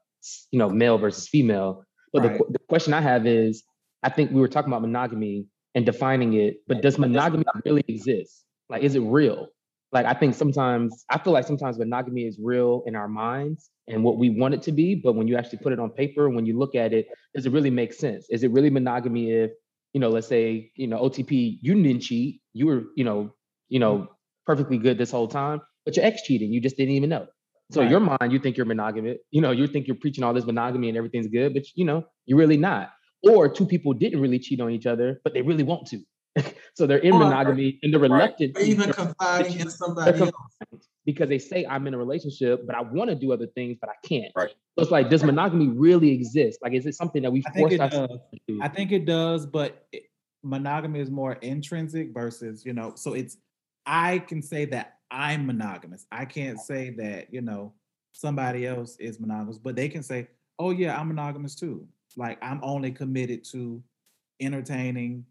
you 0.51 0.59
know, 0.59 0.70
male 0.70 0.97
versus 0.97 1.28
female. 1.28 1.84
But 2.13 2.24
Right. 2.24 2.38
qu- 2.39 2.47
the 2.49 2.59
question 2.70 2.93
I 2.93 3.01
have 3.01 3.28
is, 3.28 3.63
I 4.01 4.09
think 4.09 4.32
we 4.32 4.39
were 4.39 4.47
talking 4.47 4.72
about 4.72 4.82
monogamy 4.82 5.45
and 5.76 5.86
defining 5.86 6.34
it, 6.34 6.61
but 6.67 6.82
does 6.82 6.97
monogamy 6.97 7.43
really 7.65 7.84
exist? 7.88 8.45
Like, 8.70 8.82
is 8.82 8.95
it 8.95 9.01
real? 9.01 9.49
Like 9.92 10.06
I 10.06 10.14
think 10.14 10.36
sometimes 10.36 11.06
I 11.10 11.18
feel 11.18 11.34
like 11.34 11.46
sometimes 11.46 11.78
monogamy 11.78 12.26
is 12.26 12.38
real 12.42 12.84
in 12.86 12.96
our 12.96 13.08
minds 13.08 13.70
and 13.88 14.04
what 14.04 14.18
we 14.18 14.30
want 14.30 14.54
it 14.54 14.62
to 14.64 14.72
be, 14.72 14.96
but 14.96 15.14
when 15.14 15.28
you 15.28 15.36
actually 15.36 15.60
put 15.60 15.74
it 15.74 15.80
on 15.80 15.90
paper, 15.90 16.30
when 16.30 16.46
you 16.46 16.58
look 16.58 16.76
at 16.76 16.94
it, 16.94 17.08
does 17.34 17.46
it 17.46 17.52
really 17.52 17.72
make 17.72 17.94
sense? 17.94 18.28
Is 18.30 18.44
it 18.44 18.52
really 18.52 18.70
monogamy 18.70 19.32
if, 19.32 19.52
you 19.94 20.00
know, 20.00 20.10
let's 20.10 20.28
say, 20.28 20.72
you 20.76 20.88
know, 20.88 21.00
OTP, 21.00 21.58
you 21.62 21.74
didn't 21.82 22.02
cheat, 22.02 22.42
you 22.54 22.68
were, 22.68 22.84
you 22.96 23.04
know, 23.04 23.34
you 23.68 23.80
know, 23.80 23.98
mm-hmm. 23.98 24.12
perfectly 24.46 24.78
good 24.78 24.98
this 25.00 25.10
whole 25.10 25.28
time, 25.28 25.62
but 25.86 25.96
your 25.96 26.06
ex 26.06 26.22
cheating, 26.22 26.54
you 26.54 26.62
just 26.62 26.78
didn't 26.78 26.94
even 26.94 27.10
know. 27.10 27.28
So 27.72 27.82
in 27.82 27.90
your 27.90 28.00
mind, 28.00 28.32
you 28.32 28.40
think 28.40 28.58
you're 28.58 28.66
monogamous, 28.66 29.20
you 29.30 29.42
know, 29.42 29.52
you 29.52 29.68
think 29.68 29.88
you're 29.88 29.96
preaching 29.96 30.24
all 30.24 30.34
this 30.34 30.46
monogamy 30.46 30.90
and 30.90 30.98
everything's 30.98 31.28
good, 31.28 31.54
but 31.54 31.64
you 31.76 31.86
know, 31.86 32.04
you're 32.26 32.38
really 32.38 32.58
not. 32.58 32.92
Or 33.24 33.48
two 33.50 33.66
people 33.66 33.94
didn't 33.94 34.22
really 34.22 34.40
cheat 34.40 34.60
on 34.60 34.72
each 34.72 34.88
other, 34.88 35.22
but 35.24 35.34
they 35.34 35.42
really 35.42 35.64
want 35.64 35.88
to. 35.88 36.00
so 36.75 36.88
they're 36.88 36.99
in 36.99 37.13
Or- 37.13 37.19
monogamy 37.19 37.80
and 37.84 37.93
they're 37.93 37.99
reluctant. 37.99 38.57
Or 38.57 38.61
even 38.61 38.91
confiding 38.91 39.53
in 39.53 39.57
They're 39.59 39.69
somebody 39.69 40.19
else. 40.19 40.32
because 41.05 41.30
they 41.30 41.39
say 41.39 41.65
I'm 41.65 41.88
in 41.88 41.93
a 41.93 41.97
relationship, 41.97 42.65
but 42.65 42.75
I 42.75 42.82
want 42.82 43.09
to 43.09 43.15
do 43.15 43.32
other 43.34 43.47
things, 43.47 43.77
but 43.80 43.89
I 43.89 44.07
can't. 44.07 44.32
Right. 44.36 44.49
So 44.49 44.84
it's 44.84 44.91
like, 44.91 45.09
does 45.09 45.23
monogamy 45.23 45.67
really 45.67 46.11
exist? 46.11 46.59
Like, 46.61 46.73
is 46.73 46.86
it 46.86 46.95
something 46.95 47.21
that 47.23 47.32
we 47.32 47.43
I 47.47 47.57
force 47.57 47.80
ourselves 47.80 48.13
does. 48.13 48.19
to 48.34 48.39
do? 48.47 48.59
I 48.61 48.67
think 48.67 48.91
it 48.91 49.05
does, 49.05 49.45
but 49.45 49.86
it, 49.91 50.03
monogamy 50.43 50.99
is 50.99 51.09
more 51.09 51.34
intrinsic 51.34 52.13
versus, 52.13 52.65
you 52.65 52.73
know, 52.73 52.93
so 52.95 53.13
it's 53.13 53.38
I 53.86 54.19
can 54.19 54.41
say 54.41 54.65
that 54.65 54.97
I'm 55.11 55.45
monogamous. 55.47 56.05
I 56.11 56.25
can't 56.25 56.59
say 56.59 56.91
that, 56.91 57.34
you 57.34 57.41
know, 57.41 57.73
somebody 58.13 58.67
else 58.67 58.95
is 58.99 59.19
monogamous, 59.19 59.57
but 59.57 59.75
they 59.75 59.89
can 59.89 60.03
say, 60.03 60.27
"Oh 60.59 60.69
yeah, 60.71 60.99
I'm 60.99 61.07
monogamous 61.07 61.55
too." 61.55 61.88
Like 62.15 62.38
I'm 62.43 62.59
only 62.63 62.91
committed 62.91 63.43
to 63.51 63.82
entertaining, 64.39 65.25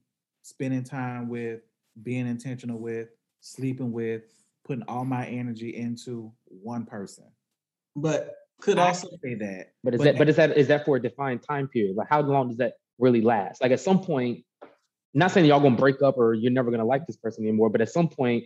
spending 0.49 0.83
time 0.83 1.29
with, 1.29 1.61
being 2.03 2.27
intentional 2.27 2.79
with, 2.79 3.09
sleeping 3.41 3.93
with, 3.93 4.23
putting 4.65 4.85
all 4.89 5.05
my 5.05 5.27
energy 5.27 5.77
into 5.77 6.33
one 6.47 6.85
person. 6.87 7.25
But 7.95 8.35
could 8.61 8.79
I 8.79 8.89
also 8.89 9.09
say 9.23 9.35
that. 9.35 9.73
but 9.85 9.95
is 9.95 9.99
but- 9.99 10.05
that 10.05 10.19
but 10.19 10.29
is 10.29 10.37
that 10.37 10.57
is 10.57 10.69
that 10.69 10.85
for 10.85 10.97
a 10.97 11.03
defined 11.03 11.43
time 11.49 11.69
period? 11.69 11.97
Like, 11.97 12.09
how 12.09 12.21
long 12.21 12.49
does 12.49 12.59
that 12.59 12.75
really 12.99 13.21
last? 13.21 13.61
Like, 13.61 13.73
at 13.73 13.81
some 13.81 14.01
point, 14.01 14.45
not 15.15 15.31
saying 15.31 15.47
y'all 15.47 15.61
gonna 15.61 15.77
break 15.77 16.03
up 16.03 16.17
or 16.17 16.35
you're 16.35 16.53
never 16.53 16.71
gonna 16.71 16.85
like 16.85 17.07
this 17.07 17.17
person 17.17 17.45
anymore, 17.45 17.71
but 17.71 17.81
at 17.81 17.91
some 17.91 18.09
point, 18.09 18.45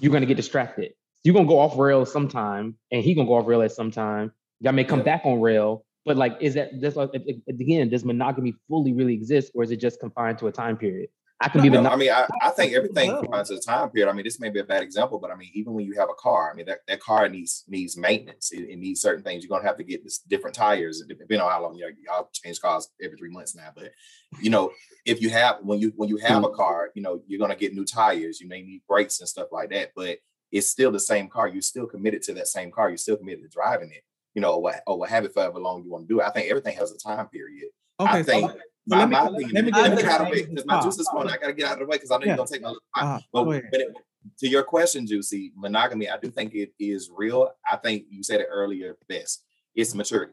you're 0.00 0.12
gonna 0.12 0.26
get 0.26 0.36
distracted. 0.36 0.92
You're 1.24 1.34
gonna 1.34 1.48
go 1.48 1.58
off 1.58 1.78
rail 1.78 2.06
sometime, 2.06 2.76
and 2.90 3.02
he 3.02 3.14
gonna 3.14 3.28
go 3.28 3.34
off 3.34 3.46
rail 3.46 3.62
at 3.62 3.72
some 3.72 3.90
time. 3.90 4.32
Y'all 4.60 4.72
may 4.72 4.84
come 4.84 5.02
back 5.02 5.22
on 5.24 5.40
rail, 5.40 5.84
but 6.04 6.16
like, 6.16 6.36
is 6.40 6.54
that 6.54 6.80
just 6.80 6.96
like 6.96 7.10
again, 7.48 7.88
does 7.90 8.04
monogamy 8.04 8.54
fully 8.68 8.92
really 8.92 9.14
exist, 9.14 9.52
or 9.54 9.62
is 9.62 9.70
it 9.70 9.76
just 9.76 10.00
confined 10.00 10.38
to 10.38 10.48
a 10.48 10.52
time 10.52 10.76
period? 10.76 11.08
I 11.40 11.48
can 11.48 11.62
be 11.62 11.68
No, 11.68 11.82
the 11.82 11.90
I 11.90 11.96
mean, 11.96 12.10
I, 12.10 12.26
I 12.42 12.50
think 12.50 12.72
everything 12.72 13.10
to 13.10 13.54
the 13.54 13.62
time 13.64 13.90
period. 13.90 14.10
I 14.10 14.12
mean, 14.12 14.24
this 14.24 14.40
may 14.40 14.50
be 14.50 14.58
a 14.58 14.64
bad 14.64 14.82
example, 14.82 15.20
but 15.20 15.30
I 15.30 15.36
mean, 15.36 15.50
even 15.54 15.72
when 15.72 15.84
you 15.84 15.94
have 15.94 16.10
a 16.10 16.14
car, 16.14 16.50
I 16.50 16.56
mean, 16.56 16.66
that, 16.66 16.80
that 16.88 17.00
car 17.00 17.28
needs 17.28 17.64
needs 17.68 17.96
maintenance. 17.96 18.50
It, 18.50 18.68
it 18.68 18.76
needs 18.76 19.00
certain 19.00 19.22
things. 19.22 19.44
You're 19.44 19.56
gonna 19.56 19.68
have 19.68 19.76
to 19.76 19.84
get 19.84 20.02
this 20.02 20.18
different 20.18 20.56
tires, 20.56 21.02
depending 21.06 21.40
on 21.40 21.50
how 21.50 21.62
long 21.62 21.76
you 21.76 21.82
know, 21.82 21.92
y'all 22.04 22.28
change 22.32 22.60
cars 22.60 22.88
every 23.00 23.16
three 23.16 23.30
months 23.30 23.54
now. 23.54 23.70
But 23.72 23.92
you 24.40 24.50
know, 24.50 24.72
if 25.06 25.22
you 25.22 25.30
have 25.30 25.58
when 25.62 25.78
you 25.78 25.92
when 25.94 26.08
you 26.08 26.16
have 26.16 26.42
a 26.42 26.50
car, 26.50 26.90
you 26.94 27.02
know, 27.02 27.22
you're 27.28 27.40
gonna 27.40 27.56
get 27.56 27.72
new 27.72 27.84
tires. 27.84 28.40
You 28.40 28.48
may 28.48 28.62
need 28.62 28.82
brakes 28.88 29.20
and 29.20 29.28
stuff 29.28 29.48
like 29.52 29.70
that. 29.70 29.92
But 29.94 30.18
it's 30.50 30.66
still 30.66 30.90
the 30.90 30.98
same 30.98 31.28
car. 31.28 31.46
You're 31.46 31.62
still 31.62 31.86
committed 31.86 32.22
to 32.22 32.34
that 32.34 32.48
same 32.48 32.72
car. 32.72 32.88
You're 32.88 32.98
still 32.98 33.16
committed 33.16 33.44
to 33.44 33.48
driving 33.48 33.92
it. 33.92 34.02
You 34.34 34.42
know, 34.42 34.54
or 34.54 34.62
what 34.62 34.82
or 34.88 34.98
what 34.98 35.10
have 35.10 35.24
it 35.24 35.34
for 35.34 35.42
however 35.42 35.60
long 35.60 35.84
you 35.84 35.90
want 35.90 36.08
to 36.08 36.12
do 36.12 36.20
it. 36.20 36.24
I 36.24 36.30
think 36.30 36.50
everything 36.50 36.76
has 36.78 36.90
a 36.90 36.98
time 36.98 37.28
period. 37.28 37.70
Okay, 38.00 38.10
I 38.10 38.22
so 38.22 38.30
think 38.30 38.46
let- 38.46 38.56
my, 38.86 38.98
let 39.00 39.08
me- 39.08 39.12
my 39.12 39.22
let 39.22 39.32
opinion, 39.42 39.48
me 39.52 39.52
let 39.52 39.64
me 39.64 39.70
get 39.70 39.74
get 39.74 39.92
into 39.98 40.10
out 40.10 40.20
of 40.22 40.26
the 40.28 40.32
way 40.32 40.42
because 40.46 40.66
my 40.66 40.80
juice 40.82 40.98
is 40.98 41.08
flowing. 41.08 41.28
I 41.28 41.36
gotta 41.36 41.52
get 41.52 41.66
out 41.66 41.72
of 41.74 41.78
the 41.80 41.86
way 41.86 41.96
because 41.96 42.10
I 42.10 42.16
know 42.16 42.20
Yeah. 42.24 42.26
you're 42.28 42.36
gonna 42.38 42.48
take 42.48 42.62
my. 42.62 42.74
Uh, 42.96 43.20
But 43.32 43.42
go 43.44 43.48
when 43.48 43.62
it, 43.72 43.96
to 44.38 44.48
your 44.48 44.62
question, 44.62 45.06
Juicy, 45.06 45.52
monogamy, 45.56 46.08
I 46.08 46.16
do 46.16 46.30
think 46.30 46.54
it 46.54 46.72
is 46.78 47.10
real. 47.14 47.50
I 47.70 47.76
think 47.76 48.06
you 48.08 48.22
said 48.22 48.40
it 48.40 48.48
earlier 48.50 48.96
best. 49.08 49.44
It's 49.74 49.94
maturity. 49.94 50.32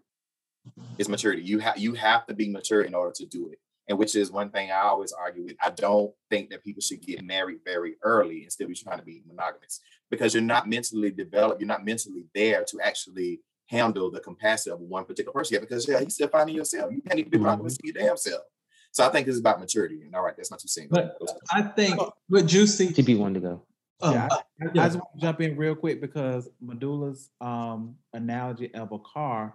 It's 0.98 1.10
maturity. 1.10 1.44
You 1.44 1.60
have 1.60 1.78
you 1.78 1.94
have 1.96 2.26
to 2.28 2.34
be 2.34 2.50
mature 2.50 2.82
in 2.84 2.96
order 2.96 3.12
to 3.18 3.26
do 3.26 3.50
it. 3.50 3.60
And 3.88 4.00
which 4.00 4.16
is 4.16 4.32
one 4.32 4.50
thing 4.50 4.72
I 4.72 4.80
always 4.82 5.12
argue 5.12 5.44
with. 5.44 5.56
I 5.62 5.70
don't 5.70 6.12
think 6.32 6.50
that 6.50 6.64
people 6.64 6.82
should 6.82 7.02
get 7.02 7.24
married 7.24 7.60
very 7.64 7.98
early 8.04 8.42
and 8.44 8.52
still 8.52 8.68
be 8.68 8.74
trying 8.74 8.98
to 9.00 9.06
be 9.06 9.22
monogamous 9.28 9.80
because 10.10 10.34
you're 10.34 10.42
not 10.42 10.68
mentally 10.68 11.12
developed, 11.12 11.62
you're 11.62 11.68
not 11.68 11.86
mentally 11.86 12.26
there 12.34 12.64
to 12.64 12.80
actually 12.82 13.42
handle 13.68 14.12
the 14.12 14.20
capacity 14.20 14.72
of 14.72 14.80
one 14.80 15.06
particular 15.06 15.34
person 15.34 15.56
yet 15.56 15.62
because 15.62 15.88
yeah, 15.88 16.00
you 16.00 16.10
still 16.10 16.28
finding 16.28 16.56
yourself. 16.56 16.92
You 16.92 17.02
can't 17.02 17.20
even 17.20 17.32
be 17.32 17.38
monogamous 17.38 17.78
to 17.78 17.88
your 17.88 17.94
damn 17.94 18.18
self. 18.18 18.44
So 18.92 19.06
I 19.06 19.10
think 19.10 19.28
it's 19.28 19.40
about 19.40 19.60
maturity. 19.60 20.04
And 20.04 20.16
all 20.16 20.24
right, 20.24 20.36
that's 20.38 20.52
not 20.52 20.60
too 20.60 20.68
saying. 20.68 20.88
But 20.90 21.18
I 21.52 21.62
think 21.64 22.00
with 22.30 22.48
Juicy, 22.48 22.90
TP 22.90 23.18
wanted 23.18 23.36
to 23.36 23.40
go. 23.42 23.62
um, 24.02 24.14
Yeah, 24.14 24.28
I 24.32 24.42
yeah. 24.74 24.86
just 24.86 24.96
want 24.96 25.10
to 25.16 25.22
jump 25.22 25.42
in 25.42 25.58
real 25.58 25.76
quick 25.76 26.00
because 26.00 26.48
Medulla's 26.62 27.30
um, 27.42 27.96
analogy 28.14 28.74
of 28.74 28.92
a 28.94 29.00
car, 29.00 29.54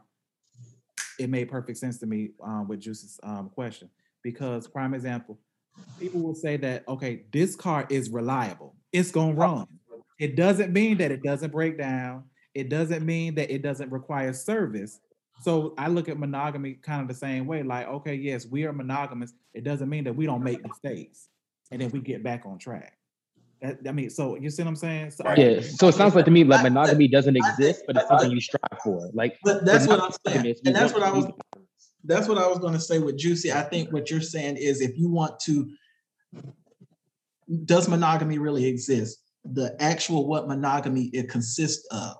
it 1.18 1.30
made 1.30 1.48
perfect 1.48 1.78
sense 1.78 1.98
to 1.98 2.06
me 2.06 2.30
um, 2.42 2.68
with 2.68 2.80
Juice's 2.80 3.18
um, 3.22 3.48
question. 3.48 3.88
Because 4.22 4.66
prime 4.66 4.92
example, 4.92 5.38
people 5.98 6.20
will 6.20 6.34
say 6.34 6.58
that 6.58 6.86
okay, 6.86 7.22
this 7.32 7.56
car 7.56 7.86
is 7.88 8.10
reliable. 8.10 8.74
It's 8.92 9.10
gonna 9.10 9.32
run. 9.32 9.66
It 10.18 10.36
doesn't 10.36 10.70
mean 10.72 10.98
that 10.98 11.10
it 11.10 11.22
doesn't 11.22 11.50
break 11.50 11.78
down. 11.78 12.24
It 12.54 12.68
doesn't 12.68 13.04
mean 13.04 13.34
that 13.36 13.50
it 13.50 13.62
doesn't 13.62 13.90
require 13.90 14.32
service. 14.32 15.00
So 15.42 15.74
I 15.78 15.88
look 15.88 16.08
at 16.08 16.18
monogamy 16.18 16.74
kind 16.74 17.02
of 17.02 17.08
the 17.08 17.14
same 17.14 17.46
way. 17.46 17.62
Like, 17.62 17.88
okay, 17.88 18.14
yes, 18.14 18.46
we 18.46 18.64
are 18.64 18.72
monogamous. 18.72 19.32
It 19.54 19.64
doesn't 19.64 19.88
mean 19.88 20.04
that 20.04 20.14
we 20.14 20.26
don't 20.26 20.42
make 20.42 20.62
mistakes 20.66 21.28
and 21.70 21.80
then 21.80 21.90
we 21.90 22.00
get 22.00 22.22
back 22.22 22.44
on 22.44 22.58
track. 22.58 22.96
That, 23.62 23.78
I 23.86 23.92
mean, 23.92 24.10
so 24.10 24.36
you 24.36 24.50
see 24.50 24.62
what 24.62 24.68
I'm 24.68 24.76
saying? 24.76 25.10
So, 25.12 25.24
Yeah. 25.36 25.60
So 25.60 25.88
it 25.88 25.94
sounds 25.94 26.14
like 26.14 26.24
to 26.24 26.30
me 26.30 26.44
like 26.44 26.62
monogamy 26.62 27.08
doesn't 27.08 27.36
exist, 27.36 27.84
but 27.86 27.96
it's 27.96 28.08
something 28.08 28.30
you 28.30 28.40
strive 28.40 28.80
for. 28.82 29.10
Like 29.12 29.38
But 29.44 29.64
that's 29.64 29.86
what 29.86 30.00
I'm 30.00 30.12
saying. 30.26 30.56
And 30.64 30.74
that's 30.74 30.92
what 30.92 31.02
I 31.02 31.12
was. 31.12 31.26
That's 32.04 32.26
what 32.28 32.38
I 32.38 32.46
was 32.46 32.58
going 32.58 32.72
to 32.72 32.80
say 32.80 32.98
with 32.98 33.18
Juicy. 33.18 33.52
I 33.52 33.60
think 33.62 33.92
what 33.92 34.10
you're 34.10 34.22
saying 34.22 34.56
is 34.56 34.80
if 34.80 34.96
you 34.96 35.10
want 35.10 35.38
to, 35.40 35.70
does 37.66 37.88
monogamy 37.88 38.38
really 38.38 38.64
exist? 38.64 39.18
The 39.44 39.76
actual 39.82 40.26
what 40.26 40.48
monogamy 40.48 41.10
it 41.12 41.28
consists 41.28 41.86
of. 41.90 42.16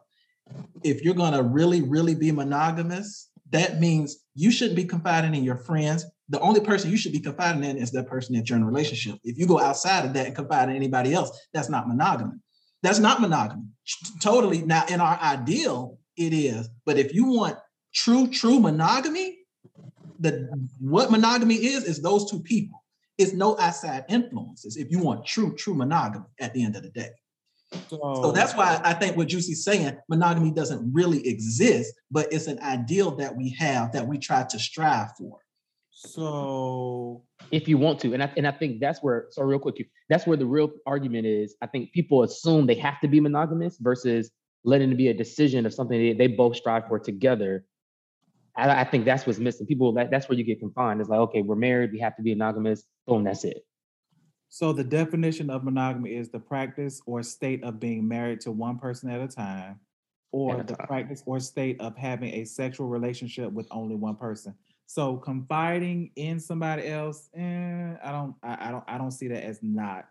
If 0.83 1.03
you're 1.03 1.15
going 1.15 1.33
to 1.33 1.43
really, 1.43 1.83
really 1.83 2.15
be 2.15 2.33
monogamous, 2.33 3.31
that 3.51 3.81
means 3.81 4.19
you 4.35 4.51
shouldn't 4.51 4.77
be 4.77 4.85
confiding 4.85 5.35
in 5.35 5.45
your 5.45 5.59
friends. 5.59 6.05
The 6.29 6.41
only 6.41 6.61
person 6.61 6.91
you 6.91 6.97
should 6.97 7.13
be 7.13 7.21
confiding 7.21 7.65
in 7.65 7.77
is 7.77 7.91
that 7.93 8.07
person 8.07 8.37
that 8.37 8.49
you're 8.49 8.57
in 8.57 8.63
a 8.63 8.67
relationship. 8.67 9.19
If 9.25 9.37
you 9.37 9.47
go 9.47 9.61
outside 9.61 10.05
of 10.05 10.15
that 10.15 10.27
and 10.27 10.37
confide 10.37 10.69
in 10.69 10.77
anybody 10.77 11.13
else, 11.13 11.37
that's 11.53 11.69
not 11.69 11.89
monogamy. 11.89 12.39
That's 12.83 13.01
not 13.01 13.21
monogamy. 13.21 13.65
Totally. 14.21 14.63
Now, 14.63 14.85
in 14.89 15.01
our 15.01 15.19
ideal, 15.21 15.99
it 16.17 16.33
is. 16.33 16.69
But 16.87 16.99
if 16.99 17.13
you 17.13 17.25
want 17.27 17.59
true, 17.93 18.29
true 18.29 18.61
monogamy, 18.61 19.39
the 20.21 20.49
what 20.81 21.11
monogamy 21.11 21.57
is 21.57 21.85
is 21.85 22.01
those 22.01 22.31
two 22.31 22.41
people. 22.41 22.85
It's 23.19 23.33
no 23.33 23.59
outside 23.59 24.05
influences. 24.09 24.77
If 24.77 24.91
you 24.91 24.99
want 24.99 25.27
true, 25.27 25.55
true 25.55 25.75
monogamy 25.75 26.27
at 26.39 26.55
the 26.55 26.65
end 26.65 26.77
of 26.77 26.83
the 26.83 26.91
day. 26.91 27.11
So 27.89 28.33
that's 28.35 28.55
why 28.55 28.81
I 28.85 28.95
think 28.95 29.17
what 29.17 29.29
Juicy's 29.29 29.65
saying, 29.65 29.97
monogamy 30.09 30.51
doesn't 30.51 30.93
really 30.93 31.27
exist, 31.27 31.95
but 32.11 32.33
it's 32.33 32.47
an 32.47 32.59
ideal 32.61 33.13
that 33.17 33.37
we 33.37 33.51
have 33.59 33.93
that 33.93 34.07
we 34.07 34.19
try 34.19 34.45
to 34.45 34.59
strive 34.59 35.13
for. 35.17 35.39
So 35.91 37.25
if 37.51 37.69
you 37.69 37.79
want 37.79 38.01
to. 38.01 38.15
And 38.15 38.23
I 38.23 38.33
and 38.37 38.47
I 38.47 38.53
think 38.53 38.81
that's 38.81 39.01
where 39.03 39.27
so 39.31 39.43
real 39.43 39.59
quick, 39.59 39.87
that's 40.09 40.27
where 40.27 40.37
the 40.37 40.47
real 40.47 40.71
argument 40.87 41.27
is. 41.27 41.57
I 41.63 41.67
think 41.67 41.93
people 41.93 42.23
assume 42.23 42.67
they 42.67 42.75
have 42.77 43.01
to 43.01 43.09
be 43.09 43.21
monogamous 43.21 43.77
versus 43.79 44.31
letting 44.65 44.91
it 44.91 44.97
be 44.97 45.09
a 45.09 45.15
decision 45.15 45.67
of 45.67 45.75
something 45.75 45.99
they, 45.99 46.13
they 46.13 46.27
both 46.27 46.57
strive 46.57 46.87
for 46.89 46.99
together. 46.99 47.65
I, 48.57 48.81
I 48.81 48.85
think 48.85 49.05
that's 49.05 49.27
what's 49.27 49.39
missing. 49.39 49.67
People 49.67 49.93
that, 49.95 50.11
that's 50.11 50.29
where 50.29 50.39
you 50.39 50.45
get 50.45 50.61
confined. 50.61 51.01
It's 51.01 51.11
like, 51.11 51.21
okay, 51.21 51.43
we're 51.43 51.57
married, 51.57 51.93
we 51.93 52.01
have 52.01 52.17
to 52.17 52.23
be 52.23 52.35
monogamous, 52.35 52.85
boom, 53.07 53.25
that's 53.25 53.45
it. 53.45 53.65
So 54.53 54.73
the 54.73 54.83
definition 54.83 55.49
of 55.49 55.63
monogamy 55.63 56.17
is 56.17 56.29
the 56.29 56.41
practice 56.41 57.01
or 57.07 57.23
state 57.23 57.63
of 57.63 57.79
being 57.79 58.07
married 58.07 58.41
to 58.43 58.51
one 58.51 58.79
person 58.79 59.09
at 59.09 59.21
a 59.21 59.29
time, 59.29 59.79
or 60.33 60.61
a 60.61 60.65
the 60.65 60.75
time. 60.75 60.87
practice 60.89 61.23
or 61.25 61.39
state 61.39 61.81
of 61.81 61.97
having 61.97 62.35
a 62.35 62.45
sexual 62.45 62.89
relationship 62.89 63.53
with 63.53 63.69
only 63.71 63.95
one 63.95 64.17
person. 64.17 64.55
So 64.87 65.17
confiding 65.19 66.11
in 66.17 66.41
somebody 66.41 66.89
else, 66.89 67.31
eh, 67.37 67.95
I 68.03 68.11
don't, 68.11 68.35
I, 68.43 68.69
I 68.69 68.71
don't, 68.73 68.85
I 68.89 68.99
don't 68.99 69.13
see 69.13 69.29
that 69.29 69.45
as 69.45 69.61
not 69.63 70.09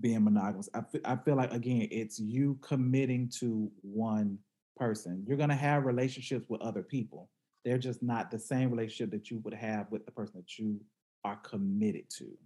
being 0.00 0.24
monogamous. 0.24 0.68
I 0.74 0.82
I 1.04 1.14
feel 1.14 1.36
like 1.36 1.52
again, 1.52 1.86
it's 1.92 2.18
you 2.18 2.58
committing 2.60 3.30
to 3.38 3.70
one 3.82 4.36
person. 4.76 5.24
You're 5.28 5.36
gonna 5.36 5.54
have 5.54 5.84
relationships 5.84 6.46
with 6.48 6.60
other 6.60 6.82
people. 6.82 7.30
They're 7.64 7.78
just 7.78 8.02
not 8.02 8.32
the 8.32 8.38
same 8.38 8.72
relationship 8.72 9.12
that 9.12 9.30
you 9.30 9.38
would 9.44 9.54
have 9.54 9.86
with 9.92 10.04
the 10.06 10.10
person 10.10 10.34
that 10.38 10.58
you 10.58 10.80
are 11.22 11.36
committed 11.36 12.10
to. 12.18 12.36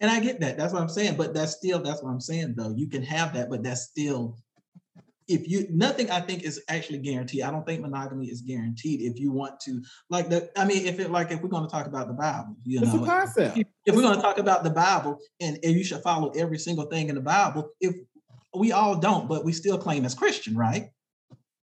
And 0.00 0.10
I 0.10 0.20
get 0.20 0.40
that. 0.40 0.56
That's 0.56 0.72
what 0.72 0.82
I'm 0.82 0.88
saying. 0.88 1.16
But 1.16 1.34
that's 1.34 1.52
still, 1.52 1.80
that's 1.82 2.02
what 2.02 2.10
I'm 2.10 2.20
saying 2.20 2.54
though. 2.56 2.74
You 2.74 2.88
can 2.88 3.02
have 3.02 3.34
that, 3.34 3.50
but 3.50 3.62
that's 3.62 3.82
still, 3.82 4.38
if 5.28 5.48
you, 5.48 5.66
nothing 5.70 6.10
I 6.10 6.20
think 6.20 6.42
is 6.42 6.60
actually 6.68 6.98
guaranteed. 6.98 7.42
I 7.42 7.50
don't 7.50 7.64
think 7.64 7.82
monogamy 7.82 8.26
is 8.26 8.40
guaranteed 8.40 9.00
if 9.02 9.20
you 9.20 9.30
want 9.30 9.60
to, 9.60 9.80
like 10.08 10.28
the, 10.28 10.50
I 10.56 10.64
mean, 10.64 10.86
if 10.86 10.98
it, 10.98 11.10
like, 11.10 11.30
if 11.30 11.40
we're 11.40 11.48
going 11.48 11.64
to 11.64 11.70
talk 11.70 11.86
about 11.86 12.08
the 12.08 12.14
Bible, 12.14 12.56
you 12.64 12.80
It's 12.80 12.92
a 12.92 12.96
know, 12.96 13.04
concept. 13.04 13.56
if 13.56 13.66
if 13.86 13.94
we're 13.94 14.02
going 14.02 14.16
to 14.16 14.22
talk 14.22 14.38
about 14.38 14.64
the 14.64 14.70
Bible 14.70 15.18
and, 15.40 15.58
and 15.62 15.72
you 15.74 15.84
should 15.84 16.02
follow 16.02 16.30
every 16.30 16.58
single 16.58 16.86
thing 16.86 17.10
in 17.10 17.14
the 17.14 17.20
Bible, 17.20 17.70
if 17.80 17.94
we 18.56 18.72
all 18.72 18.96
don't, 18.98 19.28
but 19.28 19.44
we 19.44 19.52
still 19.52 19.78
claim 19.78 20.04
as 20.04 20.14
Christian, 20.14 20.56
right? 20.56 20.90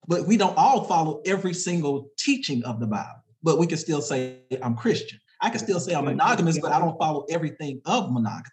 But 0.06 0.26
we 0.26 0.36
don't 0.36 0.56
all 0.56 0.84
follow 0.84 1.20
every 1.26 1.54
single 1.54 2.10
teaching 2.18 2.64
of 2.64 2.78
the 2.78 2.86
Bible, 2.86 3.24
but 3.42 3.58
we 3.58 3.66
can 3.66 3.78
still 3.78 4.00
say 4.00 4.40
I'm 4.62 4.76
Christian. 4.76 5.18
I 5.42 5.50
can 5.50 5.58
still 5.58 5.80
say 5.80 5.94
I'm 5.94 6.04
monogamous, 6.04 6.58
but 6.58 6.72
I 6.72 6.78
don't 6.78 6.96
follow 6.98 7.24
everything 7.30 7.80
of 7.86 8.12
monogamy 8.12 8.50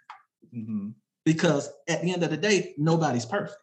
Mhm. 0.56 0.94
because 1.26 1.70
at 1.88 2.02
the 2.02 2.14
end 2.14 2.24
of 2.24 2.30
the 2.30 2.38
day, 2.38 2.74
nobody's 2.78 3.26
perfect. 3.26 3.58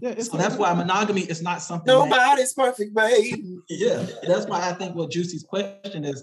Yeah, 0.00 0.10
it's 0.10 0.30
So 0.30 0.36
that's 0.36 0.56
why 0.56 0.74
monogamy 0.74 1.22
is 1.22 1.40
not 1.40 1.62
something. 1.62 1.86
that- 1.86 2.08
Nobody's 2.10 2.52
perfect, 2.52 2.94
babe. 2.94 3.58
yeah, 3.70 4.04
that's 4.26 4.46
why 4.46 4.68
I 4.68 4.74
think 4.74 4.94
what 4.94 5.10
Juicy's 5.10 5.42
question 5.42 6.04
is: 6.04 6.22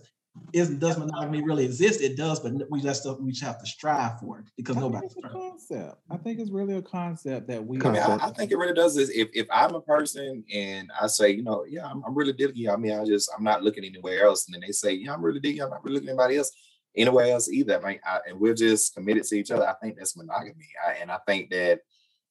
is 0.51 0.69
does 0.71 0.97
monogamy 0.97 1.41
really 1.43 1.65
exist? 1.65 2.01
It 2.01 2.17
does, 2.17 2.39
but 2.39 2.53
we 2.69 2.81
just 2.81 3.07
we 3.21 3.31
just 3.31 3.43
have 3.43 3.59
to 3.59 3.65
strive 3.65 4.19
for 4.19 4.39
it 4.39 4.45
because 4.57 4.77
I 4.77 4.81
nobody's 4.81 5.15
a 5.23 5.29
concept. 5.29 5.97
I 6.09 6.17
think 6.17 6.39
it's 6.39 6.51
really 6.51 6.75
a 6.75 6.81
concept 6.81 7.47
that 7.47 7.65
we. 7.65 7.79
I 7.81 7.91
mean, 7.91 8.01
I, 8.01 8.15
I 8.15 8.29
think 8.31 8.51
it 8.51 8.57
really 8.57 8.73
does 8.73 8.95
this. 8.95 9.09
If 9.09 9.29
if 9.34 9.47
I'm 9.51 9.75
a 9.75 9.81
person 9.81 10.43
and 10.53 10.91
I 10.99 11.07
say, 11.07 11.31
you 11.31 11.43
know, 11.43 11.65
yeah, 11.67 11.86
I'm, 11.88 12.03
I'm 12.05 12.15
really 12.15 12.34
digging. 12.34 12.69
I 12.69 12.75
mean, 12.75 12.93
I 12.93 13.05
just 13.05 13.31
I'm 13.36 13.43
not 13.43 13.63
looking 13.63 13.84
anywhere 13.84 14.25
else, 14.25 14.47
and 14.47 14.53
then 14.53 14.61
they 14.61 14.71
say, 14.71 14.93
yeah, 14.93 15.13
I'm 15.13 15.23
really 15.23 15.39
digging. 15.39 15.61
I'm 15.61 15.69
not 15.69 15.84
really 15.84 15.95
looking 15.95 16.09
anybody 16.09 16.38
else 16.38 16.51
anywhere 16.95 17.27
else 17.27 17.49
either. 17.49 17.79
I 17.79 17.88
mean, 17.88 17.99
I, 18.05 18.19
and 18.27 18.39
we're 18.39 18.53
just 18.55 18.95
committed 18.95 19.23
to 19.25 19.36
each 19.36 19.51
other. 19.51 19.67
I 19.67 19.73
think 19.81 19.97
that's 19.97 20.17
monogamy, 20.17 20.67
I, 20.88 20.93
and 20.93 21.11
I 21.11 21.19
think 21.27 21.49
that 21.51 21.81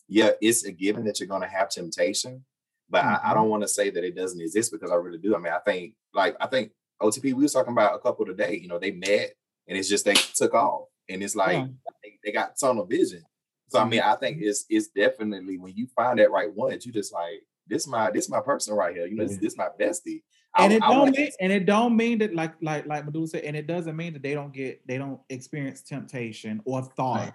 yeah, 0.08 0.30
it's 0.40 0.64
a 0.64 0.72
given 0.72 1.04
that 1.04 1.20
you're 1.20 1.28
going 1.28 1.42
to 1.42 1.48
have 1.48 1.70
temptation, 1.70 2.44
but 2.90 3.04
I, 3.04 3.20
I 3.22 3.30
Mhm. 3.30 3.34
don't 3.34 3.48
want 3.48 3.62
to 3.62 3.68
say 3.68 3.90
that 3.90 4.04
it 4.04 4.14
doesn't 4.16 4.40
exist 4.40 4.72
because 4.72 4.90
I 4.90 4.96
really 4.96 5.18
do. 5.18 5.34
I 5.34 5.38
mean, 5.38 5.52
I 5.52 5.60
think 5.60 5.94
like 6.14 6.36
I 6.40 6.46
think 6.46 6.72
OTP 7.00 7.22
we 7.22 7.34
was 7.34 7.52
talking 7.52 7.72
about 7.72 7.94
a 7.94 7.98
couple 7.98 8.26
today. 8.26 8.58
You 8.60 8.68
know, 8.68 8.78
they 8.78 8.92
met 8.92 9.32
and 9.68 9.78
it's 9.78 9.88
just 9.88 10.04
they 10.04 10.14
took 10.14 10.54
off, 10.54 10.88
and 11.08 11.22
it's 11.22 11.36
like 11.36 11.58
Yeah. 11.58 11.66
they, 12.02 12.18
they 12.24 12.32
got 12.32 12.58
tunnel 12.58 12.84
vision. 12.84 13.22
So 13.68 13.78
I 13.78 13.84
mean, 13.84 14.00
mm-hmm. 14.00 14.10
I 14.10 14.16
think 14.16 14.38
it's 14.40 14.66
it's 14.68 14.88
definitely 14.88 15.58
when 15.58 15.74
you 15.74 15.86
find 15.96 16.18
that 16.18 16.30
right 16.30 16.52
one, 16.52 16.78
you 16.82 16.92
just 16.92 17.12
like 17.12 17.42
this 17.66 17.86
my 17.86 18.10
this 18.10 18.28
my 18.28 18.40
person 18.40 18.74
right 18.74 18.94
here. 18.94 19.06
You 19.06 19.16
know, 19.16 19.26
this, 19.26 19.38
this 19.38 19.56
my 19.56 19.68
bestie. 19.80 20.22
I- 20.54 20.64
and 20.64 20.72
it 20.74 20.82
I 20.82 20.88
don't 20.88 20.98
want- 20.98 21.16
mean 21.16 21.30
and 21.40 21.52
it 21.52 21.64
don't 21.64 21.96
mean 21.96 22.18
that 22.18 22.34
like 22.34 22.54
like 22.60 22.86
like 22.86 23.06
Medulla, 23.06 23.28
said, 23.28 23.44
and 23.44 23.56
it 23.56 23.66
doesn't 23.66 23.96
mean 23.96 24.12
that 24.12 24.22
they 24.22 24.34
don't 24.34 24.52
get 24.52 24.86
they 24.86 24.98
don't 24.98 25.20
experience 25.30 25.82
temptation 25.82 26.60
or 26.64 26.82
thought 26.82 27.32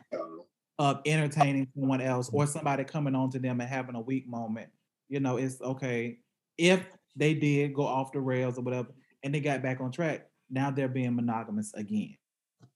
of 0.77 1.01
entertaining 1.07 1.67
someone 1.73 2.01
else 2.01 2.29
or 2.31 2.43
mm-hmm. 2.43 2.51
somebody 2.51 2.83
coming 2.83 3.15
on 3.15 3.31
to 3.31 3.39
them 3.39 3.59
and 3.59 3.69
having 3.69 3.95
a 3.95 4.01
weak 4.01 4.27
moment. 4.27 4.69
You 5.09 5.19
know, 5.19 5.37
it's 5.37 5.59
okay 5.61 6.19
if 6.57 6.85
they 7.15 7.33
did 7.33 7.73
go 7.73 7.85
off 7.85 8.11
the 8.11 8.19
rails 8.19 8.57
or 8.57 8.61
whatever, 8.61 8.89
and 9.27 9.35
they 9.35 9.41
got 9.41 9.61
back 9.61 9.81
on 9.81 9.91
track. 9.91 10.25
Now 10.49 10.71
they're 10.71 10.87
being 10.87 11.13
monogamous 11.13 11.73
again. 11.73 12.15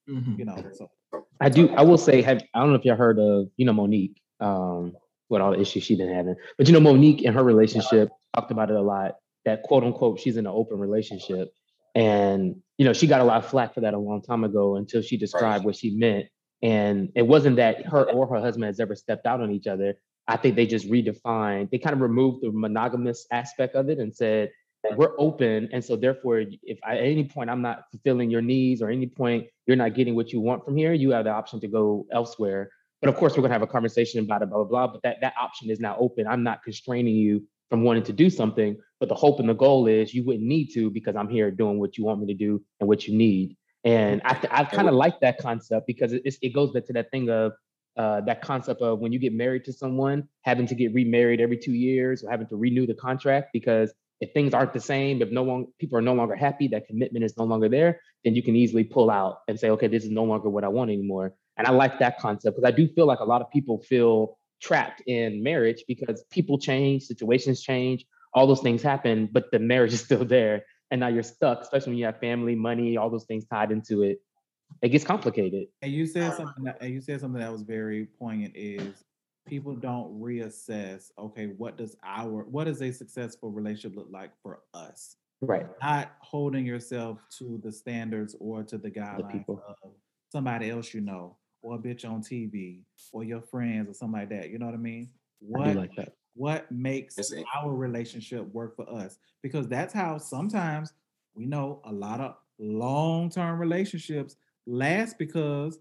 Mhm. 0.09 0.37
You 0.37 0.43
know, 0.43 0.61
so 0.73 0.91
I 1.39 1.47
do. 1.47 1.69
I 1.69 1.81
will 1.81 1.97
say, 1.97 2.21
have 2.21 2.43
I 2.53 2.59
don't 2.59 2.71
know 2.71 2.75
if 2.75 2.83
y'all 2.83 2.97
heard 2.97 3.19
of 3.19 3.47
you 3.55 3.65
know 3.65 3.71
Mo'Nique, 3.71 4.17
um, 4.41 4.93
what 5.29 5.39
all 5.39 5.51
the 5.51 5.61
issues 5.61 5.83
she's 5.83 5.97
been 5.97 6.13
having, 6.13 6.35
but 6.57 6.67
you 6.67 6.73
know 6.73 6.81
Mo'Nique 6.81 7.21
in 7.21 7.33
her 7.33 7.43
relationship 7.43 8.09
talked 8.35 8.51
about 8.51 8.69
it 8.69 8.75
a 8.75 8.81
lot. 8.81 9.15
That 9.45 9.63
quote 9.63 9.85
unquote 9.85 10.19
she's 10.19 10.35
in 10.35 10.45
an 10.45 10.51
open 10.53 10.77
relationship, 10.77 11.53
and 11.95 12.61
you 12.77 12.83
know 12.83 12.91
she 12.91 13.07
got 13.07 13.21
a 13.21 13.23
lot 13.23 13.37
of 13.37 13.49
flack 13.49 13.73
for 13.73 13.79
that 13.81 13.93
a 13.93 13.97
long 13.97 14.21
time 14.21 14.43
ago 14.43 14.75
until 14.75 15.01
she 15.01 15.15
described 15.15 15.63
what 15.63 15.77
she 15.77 15.95
meant. 15.95 16.25
And 16.61 17.11
it 17.15 17.25
wasn't 17.25 17.55
that 17.55 17.85
her 17.85 18.11
or 18.11 18.27
her 18.27 18.41
husband 18.41 18.65
has 18.65 18.81
ever 18.81 18.95
stepped 18.95 19.25
out 19.25 19.39
on 19.39 19.51
each 19.51 19.67
other. 19.67 19.95
I 20.27 20.35
think 20.35 20.55
they 20.55 20.65
just 20.65 20.89
redefined. 20.89 21.71
They 21.71 21.79
kind 21.79 21.93
of 21.93 22.01
removed 22.01 22.43
the 22.43 22.51
monogamous 22.51 23.25
aspect 23.31 23.75
of 23.75 23.89
it 23.89 23.99
and 23.99 24.13
said 24.13 24.51
we're 24.95 25.13
open. 25.17 25.69
And 25.71 25.83
so 25.83 25.95
therefore, 25.95 26.43
if 26.63 26.79
at 26.85 26.97
any 26.97 27.23
point 27.23 27.49
I'm 27.49 27.61
not 27.61 27.83
fulfilling 27.91 28.29
your 28.29 28.41
needs 28.41 28.81
or 28.81 28.89
any 28.89 29.07
point 29.07 29.47
you're 29.67 29.77
not 29.77 29.93
getting 29.93 30.15
what 30.15 30.31
you 30.31 30.41
want 30.41 30.65
from 30.65 30.75
here, 30.75 30.93
you 30.93 31.11
have 31.11 31.25
the 31.25 31.31
option 31.31 31.59
to 31.61 31.67
go 31.67 32.05
elsewhere. 32.11 32.69
But 33.01 33.09
of 33.09 33.15
course, 33.15 33.35
we're 33.35 33.41
gonna 33.41 33.53
have 33.53 33.61
a 33.61 33.67
conversation 33.67 34.23
about 34.23 34.41
it, 34.41 34.49
blah, 34.49 34.59
blah, 34.59 34.67
blah. 34.67 34.87
But 34.87 35.01
that, 35.03 35.17
that 35.21 35.33
option 35.41 35.69
is 35.69 35.79
now 35.79 35.97
open. 35.99 36.27
I'm 36.27 36.43
not 36.43 36.63
constraining 36.63 37.15
you 37.15 37.47
from 37.69 37.83
wanting 37.83 38.03
to 38.03 38.13
do 38.13 38.29
something, 38.29 38.77
but 38.99 39.09
the 39.09 39.15
hope 39.15 39.39
and 39.39 39.49
the 39.49 39.53
goal 39.53 39.87
is 39.87 40.13
you 40.13 40.23
wouldn't 40.25 40.45
need 40.45 40.67
to 40.73 40.91
because 40.91 41.15
I'm 41.15 41.29
here 41.29 41.49
doing 41.51 41.79
what 41.79 41.97
you 41.97 42.03
want 42.03 42.19
me 42.19 42.27
to 42.27 42.33
do 42.33 42.61
and 42.79 42.87
what 42.87 43.07
you 43.07 43.17
need. 43.17 43.55
And 43.83 44.21
I, 44.25 44.37
I 44.51 44.63
kind 44.65 44.87
of 44.87 44.93
like 44.93 45.19
that 45.21 45.37
concept 45.39 45.87
because 45.87 46.13
it, 46.13 46.21
it 46.41 46.53
goes 46.53 46.71
back 46.71 46.85
to 46.87 46.93
that 46.93 47.09
thing 47.09 47.29
of 47.29 47.53
uh, 47.97 48.21
that 48.21 48.41
concept 48.41 48.81
of 48.81 48.99
when 48.99 49.11
you 49.11 49.19
get 49.19 49.33
married 49.33 49.65
to 49.65 49.73
someone, 49.73 50.27
having 50.43 50.65
to 50.67 50.75
get 50.75 50.93
remarried 50.93 51.41
every 51.41 51.57
two 51.57 51.73
years 51.73 52.23
or 52.23 52.29
having 52.29 52.47
to 52.47 52.55
renew 52.55 52.85
the 52.85 52.93
contract 52.93 53.49
because 53.53 53.93
if 54.21 54.31
things 54.33 54.53
aren't 54.53 54.71
the 54.71 54.79
same, 54.79 55.21
if 55.21 55.31
no 55.31 55.41
one 55.41 55.65
people 55.79 55.97
are 55.97 56.01
no 56.01 56.13
longer 56.13 56.35
happy, 56.35 56.67
that 56.69 56.85
commitment 56.85 57.25
is 57.25 57.35
no 57.37 57.43
longer 57.43 57.67
there, 57.67 57.99
then 58.23 58.35
you 58.35 58.43
can 58.43 58.55
easily 58.55 58.83
pull 58.83 59.09
out 59.09 59.39
and 59.47 59.59
say, 59.59 59.71
okay, 59.71 59.87
this 59.87 60.03
is 60.03 60.11
no 60.11 60.23
longer 60.23 60.47
what 60.47 60.63
I 60.63 60.67
want 60.67 60.91
anymore. 60.91 61.33
And 61.57 61.67
I 61.67 61.71
like 61.71 61.99
that 61.99 62.19
concept 62.19 62.55
because 62.55 62.71
I 62.71 62.75
do 62.75 62.87
feel 62.87 63.07
like 63.07 63.19
a 63.19 63.25
lot 63.25 63.41
of 63.41 63.49
people 63.49 63.79
feel 63.81 64.37
trapped 64.61 65.01
in 65.07 65.41
marriage 65.41 65.83
because 65.87 66.23
people 66.29 66.59
change, 66.59 67.03
situations 67.03 67.61
change, 67.61 68.05
all 68.35 68.45
those 68.45 68.61
things 68.61 68.83
happen, 68.83 69.27
but 69.31 69.45
the 69.51 69.59
marriage 69.59 69.93
is 69.97 70.01
still 70.01 70.23
there. 70.23 70.63
And 70.91 70.99
now 70.99 71.07
you're 71.07 71.23
stuck, 71.23 71.61
especially 71.61 71.91
when 71.91 71.97
you 71.97 72.05
have 72.05 72.19
family, 72.19 72.53
money, 72.53 72.97
all 72.97 73.09
those 73.09 73.25
things 73.25 73.45
tied 73.45 73.71
into 73.71 74.03
it. 74.03 74.21
It 74.83 74.89
gets 74.89 75.03
complicated. 75.03 75.67
And 75.81 75.91
you 75.91 76.05
said 76.05 76.31
um, 76.31 76.37
something 76.37 76.63
that 76.65 76.77
and 76.79 76.93
you 76.93 77.01
said 77.01 77.19
something 77.19 77.41
that 77.41 77.51
was 77.51 77.63
very 77.63 78.05
poignant 78.19 78.53
is 78.55 79.03
people 79.47 79.75
don't 79.75 80.19
reassess, 80.21 81.11
okay, 81.17 81.47
what 81.47 81.77
does 81.77 81.95
our 82.03 82.43
what 82.45 82.65
does 82.65 82.81
a 82.81 82.91
successful 82.91 83.51
relationship 83.51 83.97
look 83.97 84.07
like 84.11 84.31
for 84.41 84.59
us? 84.73 85.17
Right. 85.41 85.67
Not 85.81 86.13
holding 86.19 86.65
yourself 86.65 87.19
to 87.39 87.59
the 87.63 87.71
standards 87.71 88.35
or 88.39 88.63
to 88.63 88.77
the 88.77 88.89
The 89.15 89.23
guidelines 89.23 89.31
people. 89.31 89.63
of 89.67 89.75
somebody 90.31 90.69
else 90.69 90.93
you 90.93 91.01
know, 91.01 91.37
or 91.61 91.75
a 91.75 91.79
bitch 91.79 92.05
on 92.05 92.21
TV, 92.21 92.83
or 93.11 93.23
your 93.23 93.41
friends, 93.41 93.89
or 93.89 93.93
something 93.93 94.19
like 94.19 94.29
that. 94.29 94.49
You 94.49 94.59
know 94.59 94.67
what 94.67 94.75
I 94.75 94.77
mean? 94.77 95.09
What 95.39 95.63
do 95.63 95.73
like 95.73 95.95
that. 95.95 96.13
what 96.35 96.71
makes 96.71 97.33
our 97.55 97.73
relationship 97.73 98.47
work 98.53 98.75
for 98.75 98.89
us 98.89 99.17
because 99.41 99.67
that's 99.67 99.93
how 99.93 100.17
sometimes 100.17 100.93
we 101.33 101.45
know 101.45 101.81
a 101.85 101.91
lot 101.91 102.19
of 102.21 102.35
long-term 102.59 103.59
relationships 103.59 104.35
last 104.67 105.17
because 105.17 105.79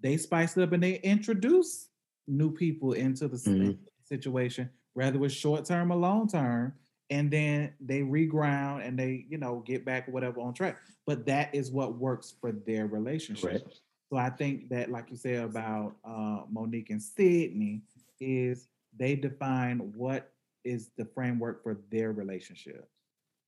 they 0.00 0.16
spice 0.16 0.56
it 0.56 0.62
up 0.62 0.72
and 0.72 0.82
they 0.82 0.96
introduce 1.00 1.88
new 2.26 2.52
people 2.52 2.92
into 2.92 3.28
the 3.28 3.36
Mhm. 3.36 3.78
situation 4.04 4.68
whether 4.94 5.24
it's 5.24 5.34
short-term 5.34 5.90
or 5.90 5.96
long-term 5.96 6.72
and 7.10 7.30
then 7.30 7.72
they 7.80 8.00
reground 8.02 8.86
and 8.86 8.98
they 8.98 9.24
you 9.28 9.38
know 9.38 9.60
get 9.66 9.84
back 9.84 10.06
whatever 10.08 10.40
on 10.40 10.52
track 10.52 10.78
but 11.06 11.24
that 11.26 11.54
is 11.54 11.70
what 11.70 11.98
works 11.98 12.34
for 12.40 12.52
their 12.52 12.86
relationship 12.86 13.50
Right. 13.52 13.62
so 14.10 14.16
I 14.18 14.28
think 14.30 14.68
that, 14.68 14.90
like 14.90 15.10
you 15.10 15.16
said 15.16 15.42
about 15.44 15.96
uh, 16.04 16.42
Mo'Nique 16.52 16.90
and 16.90 17.02
Sydney, 17.02 17.82
is 18.20 18.68
they 18.94 19.16
define 19.16 19.78
what 19.94 20.30
is 20.64 20.90
the 20.98 21.06
framework 21.06 21.62
for 21.62 21.74
their 21.90 22.12
relationship. 22.12 22.88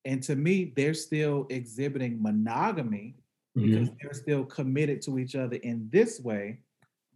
And 0.07 0.23
to 0.23 0.35
me, 0.37 0.73
they're 0.75 0.95
still 0.95 1.47
exhibiting 1.51 2.21
monogamy 2.23 3.17
because 3.55 3.91
Mhm. 3.91 3.97
they're 4.01 4.15
still 4.15 4.45
committed 4.47 5.03
to 5.03 5.19
each 5.19 5.35
other 5.37 5.57
in 5.57 5.89
this 5.91 6.19
way 6.21 6.61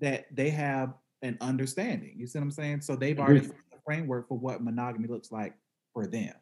that 0.00 0.26
they 0.36 0.50
have 0.50 0.94
an 1.22 1.36
understanding. 1.40 2.14
You 2.16 2.26
see 2.26 2.38
what 2.38 2.44
I'm 2.44 2.50
saying? 2.50 2.80
So 2.82 2.96
they've 2.96 3.16
mm-hmm. 3.16 3.24
already 3.24 3.38
Agreed. 3.40 3.50
set 3.50 3.70
the 3.72 3.78
framework 3.84 4.28
for 4.28 4.38
what 4.38 4.62
monogamy 4.62 5.08
looks 5.08 5.32
like 5.32 5.54
for 5.92 6.06
them. 6.06 6.34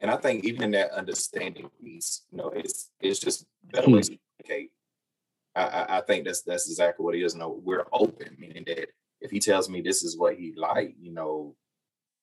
And 0.00 0.10
I 0.10 0.16
think 0.16 0.44
even 0.44 0.70
that 0.72 0.90
understanding 0.90 1.70
piece, 1.82 2.22
you 2.30 2.38
know, 2.38 2.48
it's 2.48 2.90
it's 3.00 3.18
just 3.18 3.46
better 3.64 3.86
Key. 3.86 3.94
ways 3.94 4.08
to 4.08 4.18
communicate. 4.38 4.72
I, 5.54 5.62
I 5.62 5.98
I 5.98 6.00
think 6.02 6.24
that's 6.24 6.42
that's 6.42 6.68
exactly 6.68 7.04
what 7.04 7.14
it 7.14 7.22
is. 7.22 7.34
No, 7.34 7.60
we're 7.64 7.86
open, 7.92 8.36
meaning 8.38 8.64
that 8.66 8.88
if 9.20 9.30
he 9.30 9.40
tells 9.40 9.70
me 9.70 9.80
this 9.80 10.02
is 10.02 10.18
what 10.18 10.36
he 10.36 10.52
like, 10.56 10.94
you 11.00 11.12
know, 11.12 11.54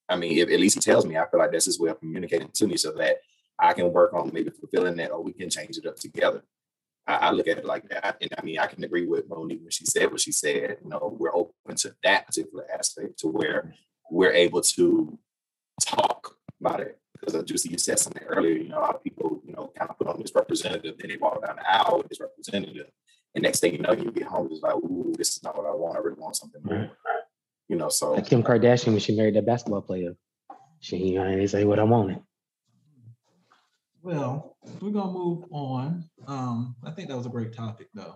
I 0.10 0.16
mean, 0.16 0.38
if 0.38 0.50
at 0.50 0.60
least 0.60 0.76
he 0.76 0.82
tells 0.82 1.06
me, 1.06 1.18
I 1.18 1.26
feel 1.28 1.40
like 1.40 1.52
that's 1.52 1.66
his 1.66 1.80
way 1.80 1.90
of 1.90 2.00
communicating 2.00 2.50
to 2.50 2.68
me, 2.68 2.78
so 2.78 2.92
that 2.94 3.18
I 3.58 3.74
can 3.74 3.92
work 3.92 4.14
on 4.14 4.32
maybe 4.34 4.50
fulfilling 4.50 4.98
that, 4.98 5.12
or 5.12 5.24
we 5.24 5.34
can 5.34 5.50
change 5.50 5.78
it 5.78 5.86
up 5.86 5.96
together. 5.96 6.44
I, 7.08 7.16
I 7.16 7.32
look 7.32 7.48
at 7.48 7.58
it 7.58 7.66
like 7.66 7.90
that, 7.90 8.18
and 8.22 8.32
I 8.38 8.44
mean, 8.44 8.60
I 8.60 8.68
can 8.68 8.84
agree 8.84 9.06
with 9.06 9.28
Mo'Nique 9.30 9.62
when 9.62 9.72
she 9.72 9.86
said 9.86 10.12
what 10.12 10.22
she 10.22 10.32
said. 10.32 10.78
You 10.84 10.90
know, 10.90 11.16
we're 11.20 11.36
open 11.36 11.76
to 11.78 11.96
that 12.04 12.28
particular 12.28 12.66
aspect, 12.72 13.20
to 13.20 13.28
where 13.28 13.74
we're 14.10 14.34
able 14.34 14.62
to 14.62 15.18
talk 15.86 16.36
about 16.60 16.82
it. 16.82 17.00
Because 17.20 17.44
Juicy, 17.44 17.70
you 17.70 17.78
said 17.78 18.00
something 18.00 18.24
earlier. 18.24 18.58
You 18.58 18.70
know, 18.70 18.80
a 18.80 18.82
lot 18.82 18.96
of 18.96 19.04
people, 19.04 19.42
you 19.46 19.54
know, 19.54 19.72
kind 19.78 19.90
of 19.90 19.98
put 19.98 20.08
on 20.08 20.20
this 20.22 20.34
representative, 20.34 20.96
then 20.98 21.10
they 21.10 21.18
walk 21.18 21.46
down 21.46 21.58
the 21.58 21.72
aisle 21.72 22.00
with 22.00 22.10
this 22.10 22.20
representative, 22.20 22.88
and 23.36 23.44
next 23.44 23.60
thing 23.62 23.74
you 23.74 23.80
know, 23.80 23.94
you 23.94 24.12
get 24.12 24.24
home, 24.24 24.50
it's 24.52 24.62
like, 24.62 24.76
ooh, 24.76 25.14
this 25.18 25.36
is 25.36 25.44
not 25.44 25.56
what 25.56 25.66
I 25.66 25.72
want. 25.72 25.98
I 25.98 26.00
really 26.00 26.20
want 26.20 26.36
something 26.36 26.62
more. 26.64 26.78
Right. 26.78 26.90
You 27.70 27.78
know, 27.78 27.90
so 27.90 28.14
Like 28.14 28.28
Kim 28.28 28.44
Kardashian 28.44 28.88
when 28.88 29.00
she 29.00 29.16
married 29.16 29.36
that 29.36 29.46
basketball 29.46 29.82
player. 29.82 30.16
She 30.82 31.18
I 31.18 31.32
didn't 31.32 31.48
say 31.48 31.64
what 31.64 31.80
I 31.80 31.84
wanted. 31.84 32.20
Well, 34.04 34.58
we're 34.82 34.92
gonna 34.92 35.12
move 35.12 35.46
on. 35.52 36.04
Um, 36.28 36.76
I 36.84 36.92
think 36.92 37.10
that 37.10 37.18
was 37.18 37.26
a 37.26 37.30
great 37.30 37.54
topic, 37.54 37.88
though. 37.94 38.16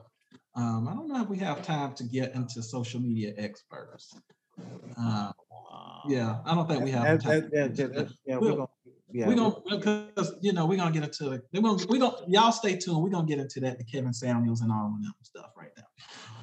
Um, 0.56 0.88
I 0.88 0.94
don't 0.94 1.08
know 1.08 1.22
if 1.22 1.30
we 1.30 1.38
have 1.40 1.62
time 1.64 1.94
to 1.96 2.04
get 2.04 2.34
into 2.34 2.64
social 2.64 3.00
media 3.00 3.34
experts. 3.38 4.16
Uh, 4.98 5.32
yeah, 6.08 6.40
I 6.46 6.56
don't 6.56 6.68
think 6.68 6.84
we 6.84 6.92
have. 6.92 7.22
Time. 7.22 7.50
that- 7.52 7.76
that- 7.76 7.94
that- 7.94 8.14
yeah, 8.26 8.38
We'll- 8.38 8.52
we're 8.52 8.56
gonna, 8.58 8.68
yeah, 9.12 9.28
We're 9.28 9.36
we're- 9.36 9.80
gonna, 9.80 10.08
because, 10.16 10.34
you 10.42 10.54
know, 10.54 10.66
we're 10.66 10.78
gonna 10.78 10.92
get 10.92 11.04
into. 11.04 11.42
We're 11.54 11.62
gonna, 11.62 11.86
we 11.88 12.00
gonna, 12.00 12.18
y'all 12.28 12.52
stay 12.52 12.78
tuned. 12.78 13.04
We're 13.04 13.10
gonna 13.10 13.28
get 13.28 13.40
into 13.40 13.60
that, 13.62 13.78
the 13.78 13.84
Kevin 13.84 14.14
Samuels 14.14 14.62
and 14.62 14.72
all 14.72 14.88
of 14.88 15.02
them 15.04 15.14
stuff 15.24 15.52
right 15.58 15.72
now. 15.78 15.84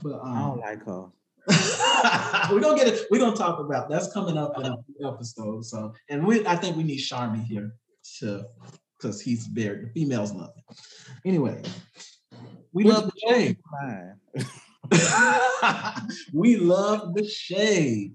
But, 0.03 0.21
I 0.23 0.39
don't 0.41 0.51
um, 0.53 0.61
like 0.61 0.85
her. 0.85 1.07
we're 2.53 2.61
gonna 2.61 2.77
get 2.77 2.87
it, 2.89 3.07
we're 3.11 3.19
gonna 3.19 3.35
talk 3.37 3.59
about, 3.59 3.89
that's 3.89 4.13
coming 4.13 4.37
up 4.37 4.57
in 4.59 4.67
a 4.67 4.77
few 4.87 5.09
episodes, 5.09 5.71
so, 5.71 5.93
and 6.09 6.25
we, 6.25 6.47
I 6.47 6.55
think 6.55 6.77
we 6.77 6.85
need 6.85 7.01
Charmy 7.01 7.43
here 7.45 7.75
to, 8.21 8.45
because 9.03 9.21
he's 9.21 9.47
very, 9.49 9.85
the 9.87 9.91
females 9.91 10.33
love 10.33 10.51
him. 10.57 10.77
Anyway, 11.25 11.61
we 12.73 12.85
Which 12.85 12.95
love 12.95 13.11
the 13.13 13.21
shade. 13.29 13.57
We 16.35 16.57
love 16.57 17.15
the 17.15 17.27
shade. 17.27 18.13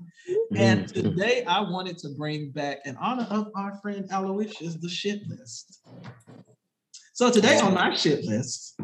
And 0.56 0.86
Mhm. 0.88 0.94
today 0.94 1.44
I 1.46 1.62
wanted 1.62 1.98
to 2.00 2.10
bring 2.18 2.52
back 2.52 2.80
in 2.86 2.96
honor 2.98 3.28
of 3.30 3.48
our 3.56 3.80
friend 3.82 4.06
Aloysius, 4.12 4.76
the 4.76 4.90
shit 4.90 5.28
list. 5.28 5.82
So 7.14 7.32
today 7.32 7.60
on 7.60 7.74
my 7.74 7.96
shit 7.96 8.26
list, 8.26 8.80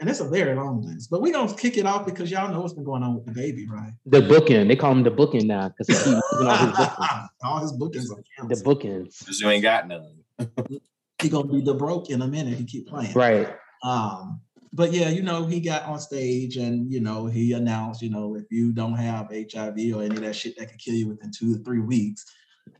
and 0.00 0.08
it's 0.08 0.20
a 0.20 0.28
very 0.28 0.54
long 0.54 0.82
list, 0.82 1.10
but 1.10 1.20
we're 1.20 1.32
gonna 1.32 1.54
kick 1.54 1.76
it 1.76 1.86
off 1.86 2.06
because 2.06 2.30
y'all 2.30 2.50
know 2.50 2.60
what's 2.60 2.72
been 2.74 2.84
going 2.84 3.02
on 3.02 3.14
with 3.16 3.26
DaBaby, 3.26 3.68
right? 3.68 3.92
The 4.06 4.22
booking. 4.22 4.66
They 4.68 4.76
call 4.76 4.92
him 4.92 5.02
the 5.02 5.10
booking 5.10 5.46
now 5.46 5.68
because 5.68 5.88
he 5.88 6.14
all 6.46 6.56
his 6.56 6.72
bookings. 6.76 7.08
All 7.42 7.58
his 7.60 7.72
bookings 7.72 8.10
are 8.10 8.16
The 8.16 8.22
canceled. 8.38 8.64
bookings. 8.64 9.18
because 9.18 9.40
you 9.40 9.48
ain't 9.50 9.62
got 9.62 9.88
none. 9.88 10.20
He 11.22 11.28
gonna 11.28 11.52
be 11.52 11.60
the 11.60 11.74
broke 11.74 12.10
in 12.10 12.22
a 12.22 12.26
minute. 12.26 12.54
He 12.54 12.64
keep 12.64 12.88
playing. 12.88 13.14
Right. 13.14 13.54
Um, 13.82 14.40
but 14.72 14.92
yeah, 14.92 15.08
you 15.08 15.22
know, 15.22 15.46
he 15.46 15.60
got 15.60 15.84
on 15.84 16.00
stage 16.00 16.56
and 16.56 16.90
you 16.90 17.00
know, 17.00 17.26
he 17.26 17.52
announced, 17.52 18.02
you 18.02 18.10
know, 18.10 18.34
if 18.34 18.44
you 18.50 18.72
don't 18.72 18.96
have 18.96 19.30
HIV 19.30 19.76
or 19.94 20.02
any 20.02 20.16
of 20.16 20.22
that 20.22 20.34
shit 20.34 20.58
that 20.58 20.70
could 20.70 20.80
kill 20.80 20.94
you 20.94 21.08
within 21.08 21.30
two 21.30 21.56
to 21.56 21.62
three 21.62 21.80
weeks, 21.80 22.24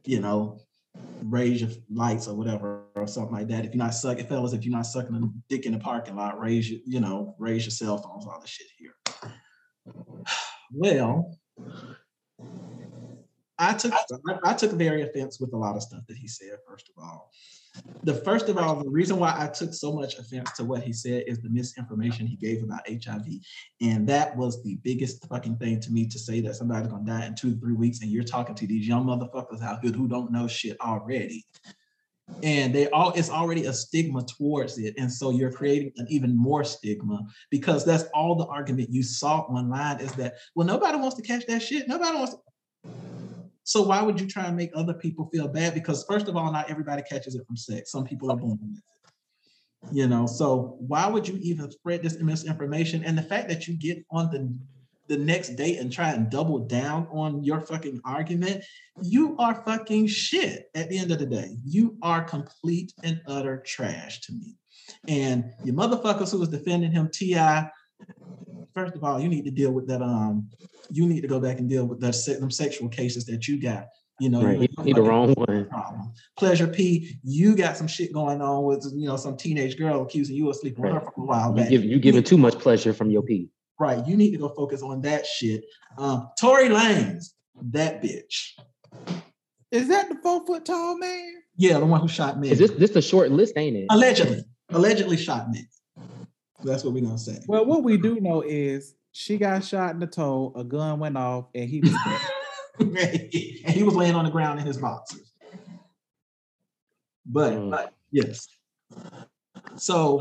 you 0.05 0.21
know, 0.21 0.61
raise 1.23 1.61
your 1.61 1.71
lights 1.91 2.27
or 2.27 2.35
whatever 2.35 2.83
or 2.97 3.07
something 3.07 3.35
like 3.35 3.49
that. 3.49 3.65
If 3.65 3.75
you're 3.75 3.85
not 3.85 3.95
sucking, 3.95 4.27
fellas, 4.27 4.53
if 4.53 4.65
you're 4.65 4.75
not 4.75 4.87
sucking 4.87 5.15
a 5.15 5.21
dick 5.49 5.67
in 5.67 5.73
the 5.73 5.79
parking 5.79 6.17
lot, 6.17 6.41
raise 6.41 6.69
your, 6.69 6.81
you 6.85 7.01
know, 7.01 7.37
raise 7.39 7.65
your 7.65 7.71
cell 7.71 7.99
phones, 7.99 8.27
all 8.27 8.41
this 8.41 8.51
shit 8.51 8.67
here. 8.79 8.95
Well, 10.77 11.39
I 13.59 13.75
took 13.75 13.93
I, 13.93 14.39
I 14.43 14.55
took 14.55 14.73
very 14.73 15.03
offense 15.03 15.39
with 15.39 15.53
a 15.53 15.57
lot 15.57 15.77
of 15.77 15.83
stuff 15.83 16.01
that 16.09 16.17
he 16.17 16.27
said, 16.27 16.59
first 16.67 16.89
of 16.89 17.05
all. 17.05 17.31
The 18.05 18.15
first 18.15 18.49
of 18.49 18.59
all, 18.59 18.83
the 18.83 18.91
reason 18.91 19.19
why 19.19 19.35
I 19.37 19.49
took 19.49 19.73
so 19.73 19.93
much 19.93 20.19
offense 20.19 20.53
to 20.53 20.65
what 20.65 20.83
he 20.83 20.93
said 20.93 21.25
is 21.27 21.41
the 21.41 21.49
misinformation 21.49 22.27
he 22.27 22.37
gave 22.37 22.63
about 22.63 22.87
HIV. 22.87 23.27
And 23.81 24.07
that 24.09 24.37
was 24.37 24.63
the 24.63 24.77
biggest 24.83 25.27
fucking 25.29 25.57
thing 25.57 25.81
to 25.81 25.91
me 25.91 26.07
to 26.09 26.19
say 26.19 26.41
that 26.43 26.55
somebody's 26.55 26.89
gonna 26.89 27.05
die 27.05 27.27
in 27.27 27.35
two 27.35 27.57
three 27.57 27.73
weeks, 27.73 28.01
and 28.01 28.11
you're 28.11 28.25
talking 28.25 28.55
to 28.57 28.67
these 28.67 28.87
young 28.87 29.05
motherfuckers 29.05 29.63
out 29.63 29.81
here 29.83 29.93
who 29.93 30.07
don't 30.07 30.31
know 30.31 30.47
shit 30.47 30.77
already. 30.81 31.45
And 32.43 32.75
they 32.75 32.89
all 32.91 33.13
it's 33.13 33.31
already 33.31 33.67
a 33.67 33.73
stigma 33.73 34.25
towards 34.25 34.79
it. 34.79 34.95
And 34.97 35.13
so 35.13 35.31
you're 35.31 35.53
creating 35.53 35.93
an 35.97 36.07
even 36.09 36.37
more 36.37 36.65
stigma 36.65 37.23
because 37.51 37.85
that's 37.85 38.05
all 38.15 38.35
the 38.35 38.47
argument 38.47 38.93
you 38.93 39.03
saw 39.03 39.41
online 39.41 40.01
is 40.01 40.13
that, 40.13 40.35
well, 40.55 40.67
nobody 40.67 40.97
wants 40.97 41.17
to 41.17 41.23
catch 41.23 41.45
that 41.47 41.63
shit. 41.63 41.89
Nobody 41.89 42.17
wants 42.17 42.35
to 42.35 42.41
so 43.65 43.83
why 43.83 44.03
would 44.03 44.21
you 44.21 44.27
try 44.27 44.45
and 44.45 44.57
make 44.57 44.71
other 44.75 44.95
people 44.95 45.29
feel 45.33 45.49
bad? 45.49 45.75
Because 45.75 46.05
first 46.05 46.29
of 46.29 46.37
all, 46.37 46.53
not 46.53 46.71
everybody 46.71 47.03
catches 47.03 47.35
it 47.35 47.47
from 47.47 47.57
sex. 47.57 47.91
Some 47.91 48.05
people 48.05 48.31
are 48.31 48.37
born 48.37 48.59
with 48.61 48.79
it. 48.79 48.85
You 49.93 50.07
know, 50.07 50.27
so 50.27 50.77
why 50.79 51.07
would 51.07 51.27
you 51.27 51.39
even 51.43 51.71
spread 51.71 52.03
this 52.03 52.19
misinformation? 52.19 53.05
And 53.05 53.19
the 53.19 53.23
fact 53.23 53.49
that 53.49 53.67
you 53.67 53.77
get 53.77 54.05
on 54.11 54.31
the 54.31 54.55
the 55.07 55.17
next 55.17 55.51
day 55.51 55.77
and 55.77 55.93
try 55.93 56.13
and 56.13 56.31
double 56.31 56.61
down 56.61 57.07
on 57.11 57.45
your 57.45 57.61
fucking 57.61 58.01
argument, 58.05 58.65
you 59.03 59.37
are 59.39 59.63
fucking 59.67 60.07
shit 60.07 60.71
at 60.75 60.89
the 60.89 60.99
end 60.99 61.11
of 61.11 61.19
the 61.19 61.27
day. 61.27 61.59
You 61.65 61.99
are 62.03 62.25
complete 62.25 62.93
and 63.03 63.21
utter 63.27 63.63
trash 63.67 64.21
to 64.23 64.33
me. 64.33 64.57
And 65.07 65.53
your 65.63 65.75
motherfuckers 65.75 66.33
who 66.33 66.39
was 66.39 66.49
defending 66.49 66.91
him, 66.91 67.11
T.I., 67.13 67.69
first 68.73 68.95
of 68.95 69.05
all, 69.05 69.21
you 69.21 69.29
need 69.29 69.45
to 69.45 69.51
deal 69.51 69.73
with 69.73 69.87
that. 69.89 70.01
Um, 70.01 70.49
you 70.91 71.07
need 71.07 71.21
to 71.23 71.29
go 71.29 71.41
back 71.41 71.59
and 71.59 71.69
deal 71.69 71.87
with 71.87 72.01
that 72.01 72.15
se- 72.15 72.39
them 72.41 72.51
sexual 72.51 72.89
cases 72.89 73.25
that 73.27 73.47
you 73.49 73.61
got. 73.61 73.87
You 74.21 74.29
know, 74.29 74.43
Right, 74.45 74.61
you 74.61 74.69
he, 74.79 74.85
he 74.85 74.93
the 74.93 75.03
wrong 75.03 75.33
one. 75.35 75.67
problem. 75.69 76.13
Pleasure 76.39 76.69
P, 76.69 77.19
you 77.25 77.57
got 77.57 77.77
some 77.77 77.89
shit 77.89 78.13
going 78.13 78.41
on 78.41 78.65
with 78.65 78.87
you 78.95 79.09
know 79.09 79.17
some 79.17 79.37
teenage 79.37 79.77
girl 79.77 80.03
accusing 80.03 80.37
you 80.37 80.49
of 80.49 80.57
sleeping 80.57 80.83
with 80.85 80.93
her 80.93 81.01
for 81.01 81.23
a 81.23 81.25
while 81.25 81.51
You 81.51 81.57
back. 81.57 81.69
give 81.71 81.85
you 81.85 81.99
giving 81.99 82.23
too 82.23 82.39
much 82.39 82.57
pleasure 82.59 82.93
from 82.93 83.11
your 83.11 83.23
P. 83.23 83.49
Right, 83.81 84.07
you 84.07 84.17
need 84.17 84.31
to 84.31 84.39
go 84.39 84.51
focus 84.51 84.83
on 84.83 85.01
that 85.03 85.27
shit. 85.27 85.65
Um, 85.99 86.29
Tory 86.41 86.69
Lanez, 86.69 87.31
that 87.73 88.01
bitch. 88.03 88.51
Is 89.73 89.89
that 89.89 90.09
the 90.09 90.15
four 90.23 90.47
foot 90.47 90.65
tall 90.65 90.97
man? 90.99 91.33
Yeah, 91.57 91.81
the 91.81 91.87
one 91.87 92.01
who 92.01 92.07
shot 92.09 92.39
me. 92.39 92.51
Is 92.51 92.59
this 92.61 92.71
this 92.73 92.95
a 92.95 93.03
short 93.03 93.33
list, 93.33 93.55
ain't 93.57 93.77
it? 93.77 93.87
allegedly? 93.91 94.45
Allegedly 94.71 95.17
shot 95.17 95.51
me. 95.51 95.67
That's 96.63 96.85
what 96.85 96.95
we're 96.95 97.03
gonna 97.05 97.19
say. 97.19 97.41
Well, 97.49 97.65
what 97.67 97.83
we 97.83 97.97
do 97.97 98.21
know 98.21 98.43
is 98.43 98.95
she 99.17 99.39
got 99.39 99.63
shot 99.65 99.95
in 99.95 100.01
the 100.01 100.09
toe, 100.09 100.53
a 100.57 100.65
gun 100.65 100.99
went 100.99 101.17
off, 101.17 101.47
and 101.55 101.71
he 101.71 101.81
was 101.81 101.93
dead. 101.93 102.21
and 103.65 103.73
he 103.73 103.85
was 103.85 103.95
laying 103.95 104.17
on 104.17 104.25
the 104.25 104.31
ground 104.31 104.59
in 104.59 104.67
his 104.67 104.77
boxers. 104.77 105.33
But, 107.25 107.53
Mm. 107.55 107.71
but 107.71 107.95
yes. 108.11 108.49
So 109.77 110.21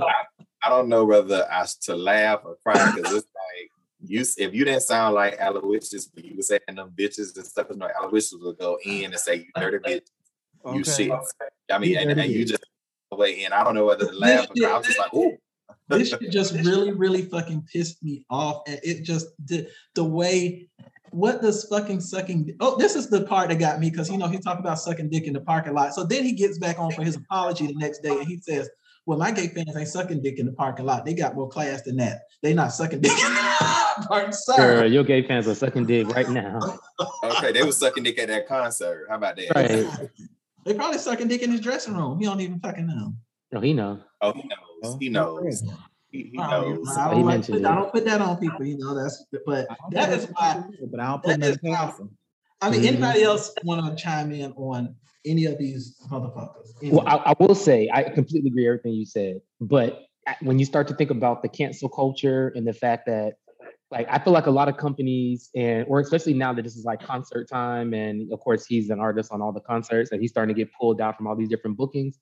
I 0.64 0.70
don't 0.70 0.90
know 0.90 1.06
whether 1.06 1.48
I 1.52 1.65
to 1.82 1.95
laugh 1.95 2.41
or 2.45 2.56
cry 2.64 2.86
because 2.86 3.11
it's 3.11 3.28
like 3.36 3.72
you. 4.06 4.22
If 4.22 4.53
you 4.53 4.64
didn't 4.64 4.84
sound 4.84 5.15
like 5.15 5.40
Aloysius, 5.40 6.10
when 6.14 6.26
you 6.26 6.36
were 6.36 6.44
saying 6.44 6.61
them 6.76 6.94
bitches 6.95 7.36
and 7.36 7.45
stuff, 7.45 7.68
you 7.72 7.78
know, 7.78 7.90
Aloysius 7.99 8.40
would 8.41 8.60
go 8.60 8.78
in 8.86 9.06
and 9.06 9.20
say, 9.20 9.38
"You 9.38 9.45
dirty 9.56 9.80
bitch, 9.80 10.07
you 10.72 10.82
Okay. 10.82 11.10
shit." 11.10 11.11
I 11.72 11.80
mean, 11.80 11.91
You 11.91 11.98
and, 11.98 12.20
and 12.20 12.32
you 12.32 12.45
just 12.45 12.64
way 13.11 13.44
in. 13.44 13.53
I 13.53 13.64
don't 13.64 13.76
know 13.76 13.86
whether 13.86 14.06
to 14.06 14.11
laugh 14.14 14.49
or 14.49 14.56
cry. 14.56 14.70
I 14.72 14.78
was 14.78 14.86
just 14.88 14.99
like, 14.99 15.14
"Ooh." 15.14 15.38
This 15.89 16.10
shit 16.10 16.31
just 16.31 16.53
really, 16.65 16.91
really 16.91 17.23
fucking 17.23 17.68
pissed 17.72 18.03
me 18.03 18.26
off. 18.30 18.64
And 18.68 18.80
it 18.84 19.03
just 19.03 19.27
the 19.45 19.68
the 19.95 20.03
way 20.03 20.69
what 21.11 21.41
does 21.41 21.65
fucking 21.65 22.01
sucking 22.01 22.55
oh 22.60 22.76
this 22.77 22.95
is 22.95 23.07
the 23.07 23.22
part 23.22 23.47
that 23.49 23.60
got 23.60 23.80
me 23.80 23.88
because 23.89 24.10
you 24.10 24.18
know 24.18 24.27
he 24.27 24.39
talked 24.39 24.60
about 24.60 24.80
sucking 24.80 25.10
dick 25.10 25.26
in 25.26 25.34
the 25.34 25.41
parking 25.41 25.73
lot. 25.73 25.93
So 25.93 26.03
then 26.03 26.23
he 26.23 26.34
gets 26.34 26.57
back 26.57 26.80
on 26.80 26.91
for 26.91 27.03
his 27.03 27.15
apology 27.15 27.68
the 27.68 27.76
next 27.76 27.99
day 27.99 28.18
and 28.18 28.27
he 28.27 28.38
says, 28.38 28.69
Well, 29.05 29.19
my 29.19 29.31
gay 29.31 29.47
fans 29.47 29.76
ain't 29.76 29.88
sucking 29.88 30.22
dick 30.22 30.39
in 30.39 30.45
the 30.45 30.53
parking 30.53 30.85
lot. 30.85 31.05
They 31.05 31.14
got 31.14 31.35
more 31.35 31.49
class 31.49 31.84
than 31.84 31.97
that. 31.97 32.22
They 32.41 32.53
not 32.53 32.73
sucking 32.73 33.01
dick 33.01 33.11
in 33.11 33.34
the 33.34 34.05
parking 34.07 34.34
sir. 34.34 34.55
Girl, 34.55 34.91
your 34.91 35.03
gay 35.03 35.22
fans 35.27 35.47
are 35.47 35.55
sucking 35.55 35.85
dick 35.85 36.07
right 36.10 36.30
now. 36.30 36.60
Okay, 37.23 37.51
they 37.51 37.64
was 37.64 37.77
sucking 37.77 38.03
dick 38.03 38.18
at 38.19 38.30
that 38.30 38.47
concert. 38.47 39.05
How 39.10 39.15
about 39.15 39.35
that? 39.35 39.51
Right. 39.55 40.10
They 40.65 40.73
probably 40.73 40.97
sucking 40.97 41.27
dick 41.27 41.41
in 41.41 41.51
his 41.51 41.61
dressing 41.61 41.95
room. 41.95 42.18
He 42.19 42.26
don't 42.26 42.39
even 42.39 42.60
fucking 42.60 42.88
know. 42.88 43.14
No, 43.51 43.60
he 43.60 43.73
know. 43.73 43.99
Oh, 44.22 44.34
he 44.34 44.43
knows. 44.84 44.97
He 44.99 45.10
knows. 45.10 45.64
He, 46.11 46.30
he 46.34 46.38
I 46.39 46.49
knows. 46.51 46.88
don't, 46.95 46.97
I 46.97 47.11
don't 47.11 47.26
like 47.26 47.47
put- 47.47 47.65
I 47.65 47.76
don't 47.76 47.91
put 47.91 48.05
that 48.05 48.22
on 48.22 48.38
people, 48.38 48.65
you 48.65 48.77
know. 48.77 48.93
That's 48.95 49.26
but 49.45 49.65
I 49.72 49.76
don't 49.81 49.93
that 49.93 50.10
know 50.10 50.15
is 50.15 50.26
what 50.27 50.35
why 50.39 50.64
but 50.91 50.99
I 50.99 51.05
don't 51.07 51.23
that 51.23 51.30
put 51.31 51.39
nothing 51.39 51.72
is 51.72 51.76
past. 51.76 52.01
I 52.61 52.69
mean, 52.69 52.81
Mhm. 52.81 52.88
anybody 52.88 53.23
else 53.23 53.53
want 53.64 53.85
to 53.97 54.01
chime 54.01 54.31
in 54.31 54.51
on 54.53 54.95
any 55.26 55.45
of 55.45 55.57
these 55.57 55.97
motherfuckers? 56.10 56.68
Well, 56.84 57.03
I, 57.07 57.15
I 57.15 57.34
will 57.39 57.55
say 57.55 57.89
I 57.91 58.03
completely 58.03 58.49
agree 58.49 58.68
everything 58.68 58.93
you 58.93 59.05
said, 59.05 59.41
but 59.60 60.03
when 60.41 60.60
you 60.60 60.65
start 60.65 60.88
to 60.89 60.95
think 60.95 61.10
about 61.11 61.41
the 61.41 61.49
cancel 61.49 61.89
culture 61.89 62.53
and 62.55 62.65
the 62.65 62.72
fact 62.73 63.05
that, 63.07 63.34
like, 63.91 64.07
I 64.10 64.18
feel 64.19 64.31
like 64.31 64.45
a 64.45 64.51
lot 64.51 64.69
of 64.69 64.77
companies 64.77 65.49
and 65.55 65.85
or 65.89 65.99
especially 65.99 66.34
now 66.34 66.53
that 66.53 66.61
this 66.64 66.76
is 66.77 66.85
like 66.85 67.01
concert 67.01 67.49
time, 67.49 67.93
and 67.93 68.31
of 68.31 68.39
course 68.39 68.65
he's 68.65 68.89
an 68.89 68.99
artist 68.99 69.31
on 69.31 69.41
all 69.41 69.51
the 69.51 69.60
concerts, 69.61 70.11
and 70.11 70.22
he's 70.22 70.30
starting 70.31 70.53
to 70.55 70.60
get 70.60 70.72
pulled 70.80 71.01
out 71.01 71.18
from 71.18 71.27
all 71.27 71.35
these 71.35 71.49
different 71.49 71.76
bookings. 71.76 72.19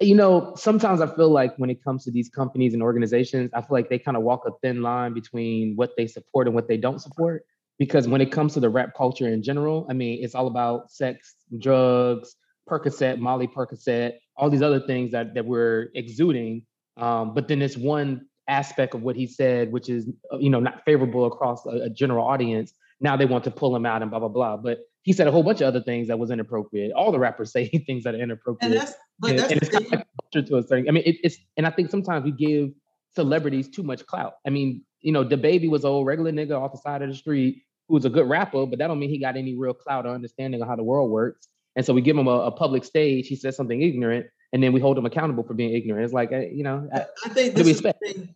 You 0.00 0.14
know, 0.14 0.52
sometimes 0.56 1.00
I 1.00 1.08
feel 1.08 1.30
like 1.30 1.56
when 1.56 1.70
it 1.70 1.82
comes 1.82 2.04
to 2.04 2.12
these 2.12 2.28
companies 2.28 2.72
and 2.72 2.82
organizations, 2.82 3.50
I 3.52 3.60
feel 3.60 3.70
like 3.70 3.88
they 3.88 3.98
kind 3.98 4.16
of 4.16 4.22
walk 4.22 4.42
a 4.46 4.50
thin 4.62 4.80
line 4.80 5.12
between 5.12 5.74
what 5.74 5.90
they 5.96 6.06
support 6.06 6.46
and 6.46 6.54
what 6.54 6.68
they 6.68 6.76
don't 6.76 7.00
support. 7.00 7.44
Because 7.78 8.06
when 8.08 8.20
it 8.20 8.30
comes 8.30 8.54
to 8.54 8.60
the 8.60 8.68
rap 8.68 8.90
culture 8.96 9.28
in 9.28 9.42
general, 9.42 9.86
I 9.90 9.92
mean, 9.94 10.22
it's 10.22 10.34
all 10.34 10.46
about 10.46 10.90
sex, 10.90 11.34
drugs, 11.58 12.36
Percocet, 12.68 13.18
Molly 13.18 13.48
Percocet, 13.48 14.14
all 14.36 14.50
these 14.50 14.62
other 14.62 14.80
things 14.80 15.12
that 15.12 15.34
that 15.34 15.44
we're 15.44 15.88
exuding. 15.94 16.62
Um, 16.96 17.34
but 17.34 17.48
then 17.48 17.62
it's 17.62 17.76
one 17.76 18.26
aspect 18.48 18.94
of 18.94 19.02
what 19.02 19.16
he 19.16 19.26
said, 19.26 19.72
which 19.72 19.88
is 19.88 20.08
uh, 20.32 20.38
you 20.38 20.50
know 20.50 20.60
not 20.60 20.84
favorable 20.84 21.26
across 21.26 21.64
a, 21.66 21.84
a 21.84 21.90
general 21.90 22.26
audience. 22.26 22.72
Now 23.00 23.16
they 23.16 23.26
want 23.26 23.44
to 23.44 23.50
pull 23.50 23.74
him 23.74 23.86
out 23.86 24.02
and 24.02 24.10
blah 24.10 24.20
blah 24.20 24.28
blah. 24.28 24.56
But 24.56 24.80
he 25.02 25.12
said 25.12 25.26
a 25.26 25.30
whole 25.32 25.42
bunch 25.42 25.60
of 25.60 25.68
other 25.68 25.80
things 25.82 26.08
that 26.08 26.18
was 26.18 26.30
inappropriate. 26.30 26.92
All 26.92 27.12
the 27.12 27.18
rappers 27.18 27.52
say 27.52 27.68
things 27.86 28.04
that 28.04 28.14
are 28.14 28.18
and 28.18 28.24
inappropriate, 28.24 28.74
that's 28.74 28.94
but 29.18 29.30
and, 29.30 29.38
that's 29.38 29.52
and 29.52 29.62
it's 29.62 29.70
kind 29.70 29.84
of 29.86 30.02
culture 30.32 30.46
to 30.48 30.56
a 30.58 30.62
certain. 30.62 30.88
I 30.88 30.92
mean, 30.92 31.02
it, 31.06 31.16
it's 31.22 31.38
and 31.56 31.66
I 31.66 31.70
think 31.70 31.90
sometimes 31.90 32.24
we 32.24 32.32
give 32.32 32.70
celebrities 33.14 33.68
too 33.68 33.82
much 33.82 34.04
clout. 34.06 34.34
I 34.46 34.50
mean, 34.50 34.84
you 35.00 35.12
know, 35.12 35.24
DaBaby 35.24 35.70
was 35.70 35.84
a 35.84 35.88
old 35.88 36.06
regular 36.06 36.32
nigga 36.32 36.60
off 36.60 36.72
the 36.72 36.78
side 36.78 37.02
of 37.02 37.08
the 37.08 37.14
street 37.14 37.62
who 37.88 37.94
was 37.94 38.04
a 38.04 38.10
good 38.10 38.28
rapper, 38.28 38.66
but 38.66 38.78
that 38.78 38.86
don't 38.88 38.98
mean 38.98 39.10
he 39.10 39.18
got 39.18 39.36
any 39.36 39.54
real 39.56 39.74
clout 39.74 40.06
or 40.06 40.10
understanding 40.14 40.60
of 40.60 40.68
how 40.68 40.76
the 40.76 40.82
world 40.82 41.10
works. 41.10 41.48
And 41.76 41.86
so 41.86 41.94
we 41.94 42.00
give 42.02 42.16
him 42.16 42.26
a, 42.26 42.38
a 42.40 42.50
public 42.50 42.84
stage. 42.84 43.28
He 43.28 43.36
says 43.36 43.56
something 43.56 43.80
ignorant, 43.80 44.26
and 44.52 44.62
then 44.62 44.72
we 44.72 44.80
hold 44.80 44.98
him 44.98 45.06
accountable 45.06 45.44
for 45.44 45.54
being 45.54 45.72
ignorant. 45.74 46.04
It's 46.04 46.12
like, 46.12 46.32
uh, 46.32 46.38
you 46.40 46.64
know, 46.64 46.88
I- 46.92 47.06
I 47.24 47.28
think 47.30 47.54
this 47.54 47.66
is 47.68 47.80
the 47.80 47.94
thing. 48.04 48.34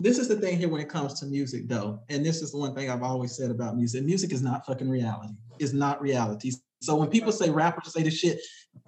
This 0.00 0.18
is 0.18 0.28
the 0.28 0.36
thing 0.36 0.58
here 0.58 0.68
when 0.68 0.80
it 0.80 0.88
comes 0.88 1.20
to 1.20 1.26
music, 1.26 1.68
though, 1.68 2.00
and 2.08 2.24
this 2.24 2.42
is 2.42 2.50
the 2.52 2.58
one 2.58 2.74
thing 2.74 2.90
I've 2.90 3.02
always 3.02 3.36
said 3.36 3.50
about 3.50 3.76
music. 3.76 4.04
Music 4.04 4.32
is 4.32 4.42
not 4.42 4.66
fucking 4.66 4.88
reality. 4.88 5.34
It's 5.58 5.72
not 5.72 6.00
reality. 6.00 6.52
So 6.80 6.96
when 6.96 7.08
people 7.08 7.30
say 7.30 7.50
rappers 7.50 7.92
say 7.92 8.02
this 8.02 8.14
shit, 8.18 8.40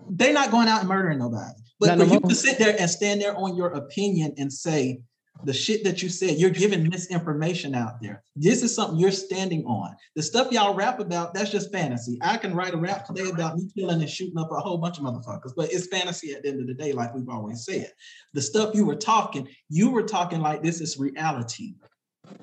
they're 0.09 0.33
not 0.33 0.51
going 0.51 0.67
out 0.67 0.81
and 0.81 0.89
murdering 0.89 1.19
nobody. 1.19 1.53
But 1.79 1.87
Not 1.87 1.99
for 1.99 2.07
no 2.07 2.13
you 2.15 2.21
more. 2.21 2.31
to 2.31 2.35
sit 2.35 2.59
there 2.59 2.75
and 2.79 2.91
stand 2.91 3.21
there 3.21 3.37
on 3.37 3.57
your 3.57 3.69
opinion 3.69 4.35
and 4.39 4.53
say 4.53 5.03
the 5.45 5.53
shit 5.53 5.85
that 5.85 6.03
you 6.03 6.09
said, 6.09 6.39
you're 6.39 6.51
giving 6.51 6.89
misinformation 6.89 7.75
out 7.75 8.01
there. 8.01 8.23
This 8.37 8.63
is 8.63 8.75
something 8.75 8.99
you're 8.99 9.11
standing 9.11 9.65
on. 9.65 9.95
The 10.17 10.23
stuff 10.23 10.51
y'all 10.51 10.75
rap 10.75 11.01
about, 11.01 11.35
that's 11.35 11.51
just 11.51 11.73
fantasy. 11.73 12.19
I 12.23 12.37
can 12.37 12.55
write 12.55 12.75
a 12.75 12.79
rap 12.79 13.07
today 13.07 13.29
about 13.29 13.57
me 13.57 13.69
killing 13.77 14.01
and 14.01 14.11
shooting 14.11 14.39
up 14.39 14.51
a 14.51 14.61
whole 14.61 14.79
bunch 14.79 14.99
of 14.99 15.05
motherfuckers, 15.05 15.53
but 15.57 15.73
it's 15.73 15.87
fantasy 15.87 16.33
at 16.33 16.43
the 16.43 16.49
end 16.49 16.61
of 16.61 16.67
the 16.67 16.75
day, 16.75 16.93
like 16.93 17.15
we've 17.15 17.29
always 17.29 17.65
said. 17.65 17.93
The 18.33 18.43
stuff 18.43 18.75
you 18.75 18.85
were 18.87 18.97
talking, 18.97 19.49
you 19.69 19.91
were 19.91 20.03
talking 20.03 20.41
like 20.41 20.63
this 20.63 20.81
is 20.81 20.99
reality. 20.99 21.75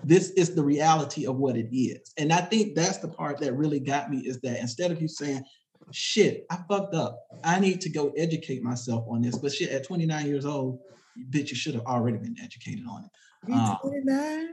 This 0.04 0.30
is 0.32 0.54
the 0.54 0.64
reality 0.64 1.26
of 1.26 1.38
what 1.38 1.58
it 1.58 1.76
is. 1.76 2.14
And 2.18 2.32
I 2.32 2.42
think 2.42 2.76
that's 2.76 2.98
the 2.98 3.08
part 3.08 3.40
that 3.40 3.54
really 3.54 3.80
got 3.80 4.12
me 4.12 4.20
is 4.20 4.40
that 4.42 4.60
instead 4.60 4.92
of 4.92 5.02
you 5.02 5.08
saying, 5.08 5.44
shit, 5.92 6.46
I 6.50 6.60
fucked 6.70 6.94
up. 6.94 7.20
I 7.44 7.60
need 7.60 7.82
to 7.82 7.90
go 7.90 8.12
educate 8.16 8.64
myself 8.64 9.06
on 9.10 9.22
this. 9.22 9.38
But 9.38 9.52
shit, 9.52 9.72
at 9.72 9.86
29 9.86 10.28
years 10.28 10.46
old, 10.46 10.80
bitch, 11.18 11.50
you 11.50 11.56
should 11.56 11.76
have 11.76 11.86
already 11.86 12.18
been 12.18 12.36
educated 12.42 12.86
on 12.90 13.06
it. 13.06 13.12
He 13.48 13.54
Uh, 13.54 13.78
29? 13.80 14.50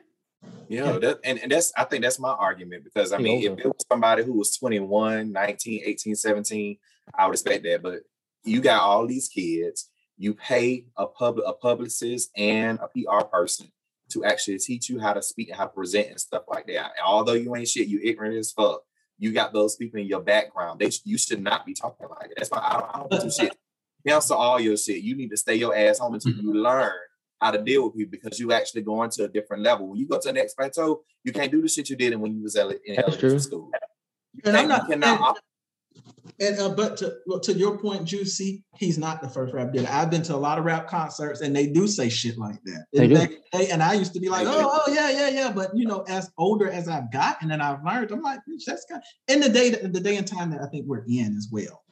Yeah, 0.68 0.98
that, 0.98 1.18
and, 1.24 1.38
and 1.40 1.50
that's 1.50 1.72
I 1.76 1.84
think 1.84 2.02
that's 2.04 2.18
my 2.18 2.30
argument 2.30 2.84
because 2.84 3.12
I 3.12 3.16
He 3.18 3.24
mean, 3.24 3.42
if 3.42 3.58
it 3.58 3.66
was 3.66 3.84
somebody 3.90 4.22
who 4.22 4.34
was 4.34 4.56
21, 4.56 5.32
19, 5.32 5.82
18, 5.84 6.14
17, 6.14 6.78
I 7.14 7.26
would 7.26 7.32
expect 7.34 7.64
that. 7.64 7.82
But 7.82 8.00
you 8.44 8.60
got 8.60 8.82
all 8.82 9.06
these 9.06 9.28
kids, 9.28 9.90
you 10.16 10.34
pay 10.34 10.86
a 10.96 11.06
public 11.06 11.44
a 11.46 11.52
publicist 11.52 12.30
and 12.36 12.78
a 12.78 12.88
PR 12.88 13.24
person 13.24 13.68
to 14.10 14.24
actually 14.24 14.58
teach 14.58 14.88
you 14.88 14.98
how 14.98 15.12
to 15.12 15.22
speak 15.22 15.48
and 15.48 15.56
how 15.56 15.64
to 15.64 15.72
present 15.72 16.08
and 16.08 16.20
stuff 16.20 16.44
like 16.48 16.66
that. 16.66 16.92
And 16.96 17.04
although 17.04 17.34
you 17.34 17.54
ain't 17.56 17.68
shit, 17.68 17.88
you 17.88 18.00
ignorant 18.02 18.36
as 18.36 18.52
fuck. 18.52 18.82
You 19.18 19.32
got 19.32 19.52
those 19.52 19.74
people 19.74 19.98
in 19.98 20.06
your 20.06 20.20
background. 20.20 20.78
They 20.78 20.90
you 21.04 21.18
should 21.18 21.42
not 21.42 21.66
be 21.66 21.74
talking 21.74 22.08
like 22.08 22.28
that. 22.28 22.34
That's 22.36 22.50
why 22.50 22.60
I 22.62 22.72
don't, 22.74 22.90
I 22.94 22.98
don't 22.98 23.22
do 23.22 23.30
shit. 23.30 23.56
Cancel 24.06 24.36
all 24.36 24.60
your 24.60 24.76
shit. 24.76 25.02
You 25.02 25.16
need 25.16 25.30
to 25.30 25.36
stay 25.36 25.54
your 25.56 25.74
ass 25.76 25.98
home 25.98 26.14
until 26.14 26.32
you 26.32 26.54
learn 26.54 26.92
how 27.40 27.50
to 27.50 27.62
deal 27.62 27.84
with 27.84 27.96
people 27.96 28.10
because 28.22 28.38
you 28.38 28.52
actually 28.52 28.82
going 28.82 29.10
to 29.10 29.24
a 29.24 29.28
different 29.28 29.62
level. 29.62 29.88
When 29.88 29.98
you 29.98 30.06
go 30.08 30.18
to 30.18 30.28
the 30.28 30.32
next 30.32 30.54
plateau, 30.54 31.02
you 31.24 31.32
can't 31.32 31.50
do 31.52 31.60
the 31.62 31.68
shit 31.68 31.88
you 31.90 31.96
did 31.96 32.16
when 32.16 32.34
you 32.34 32.42
was 32.42 32.56
ele- 32.56 32.70
in 32.70 32.96
That's 32.96 32.98
elementary 33.08 33.30
true. 33.30 33.38
school. 33.38 33.70
You 34.34 34.40
And 34.44 34.56
I'm 34.56 34.68
can't- 34.68 34.68
not- 34.68 34.82
you 34.88 34.94
cannot 34.94 35.20
op- 35.20 35.36
And 36.40 36.58
uh, 36.60 36.68
but 36.70 36.96
to 36.98 37.16
well, 37.26 37.40
to 37.40 37.52
your 37.52 37.76
point, 37.78 38.04
Juicy, 38.04 38.62
he's 38.76 38.98
not 38.98 39.20
the 39.20 39.28
first 39.28 39.52
rap 39.52 39.72
dealer. 39.72 39.88
I've 39.90 40.10
been 40.10 40.22
to 40.24 40.34
a 40.34 40.36
lot 40.36 40.58
of 40.58 40.64
rap 40.64 40.86
concerts, 40.88 41.40
and 41.40 41.54
they 41.56 41.66
do 41.66 41.88
say 41.88 42.08
shit 42.08 42.38
like 42.38 42.62
that. 42.64 42.84
They 42.92 43.04
And 43.04 43.08
do. 43.10 43.14
back 43.16 43.30
in 43.30 43.38
the 43.52 43.58
day- 43.58 43.70
and 43.70 43.82
I 43.82 43.94
used 43.94 44.12
to 44.14 44.20
be 44.20 44.28
like, 44.28 44.46
oh, 44.46 44.82
oh, 44.86 44.92
yeah, 44.92 45.10
yeah, 45.10 45.28
yeah. 45.30 45.52
But 45.52 45.76
you 45.76 45.86
know, 45.86 46.02
as 46.08 46.30
older 46.38 46.68
as 46.70 46.86
I've 46.86 47.10
gotten 47.12 47.50
and 47.50 47.60
I've 47.62 47.82
learned, 47.84 48.12
I'm 48.12 48.20
like, 48.22 48.40
bitch, 48.48 48.64
that's 48.66 48.84
kind. 48.88 49.02
In 49.26 49.40
the 49.40 49.48
day, 49.48 49.70
the 49.70 50.00
day 50.00 50.16
and 50.16 50.26
time 50.26 50.50
that 50.50 50.60
I 50.62 50.66
think 50.68 50.86
we're 50.86 51.04
in 51.08 51.36
as 51.36 51.48
well. 51.50 51.82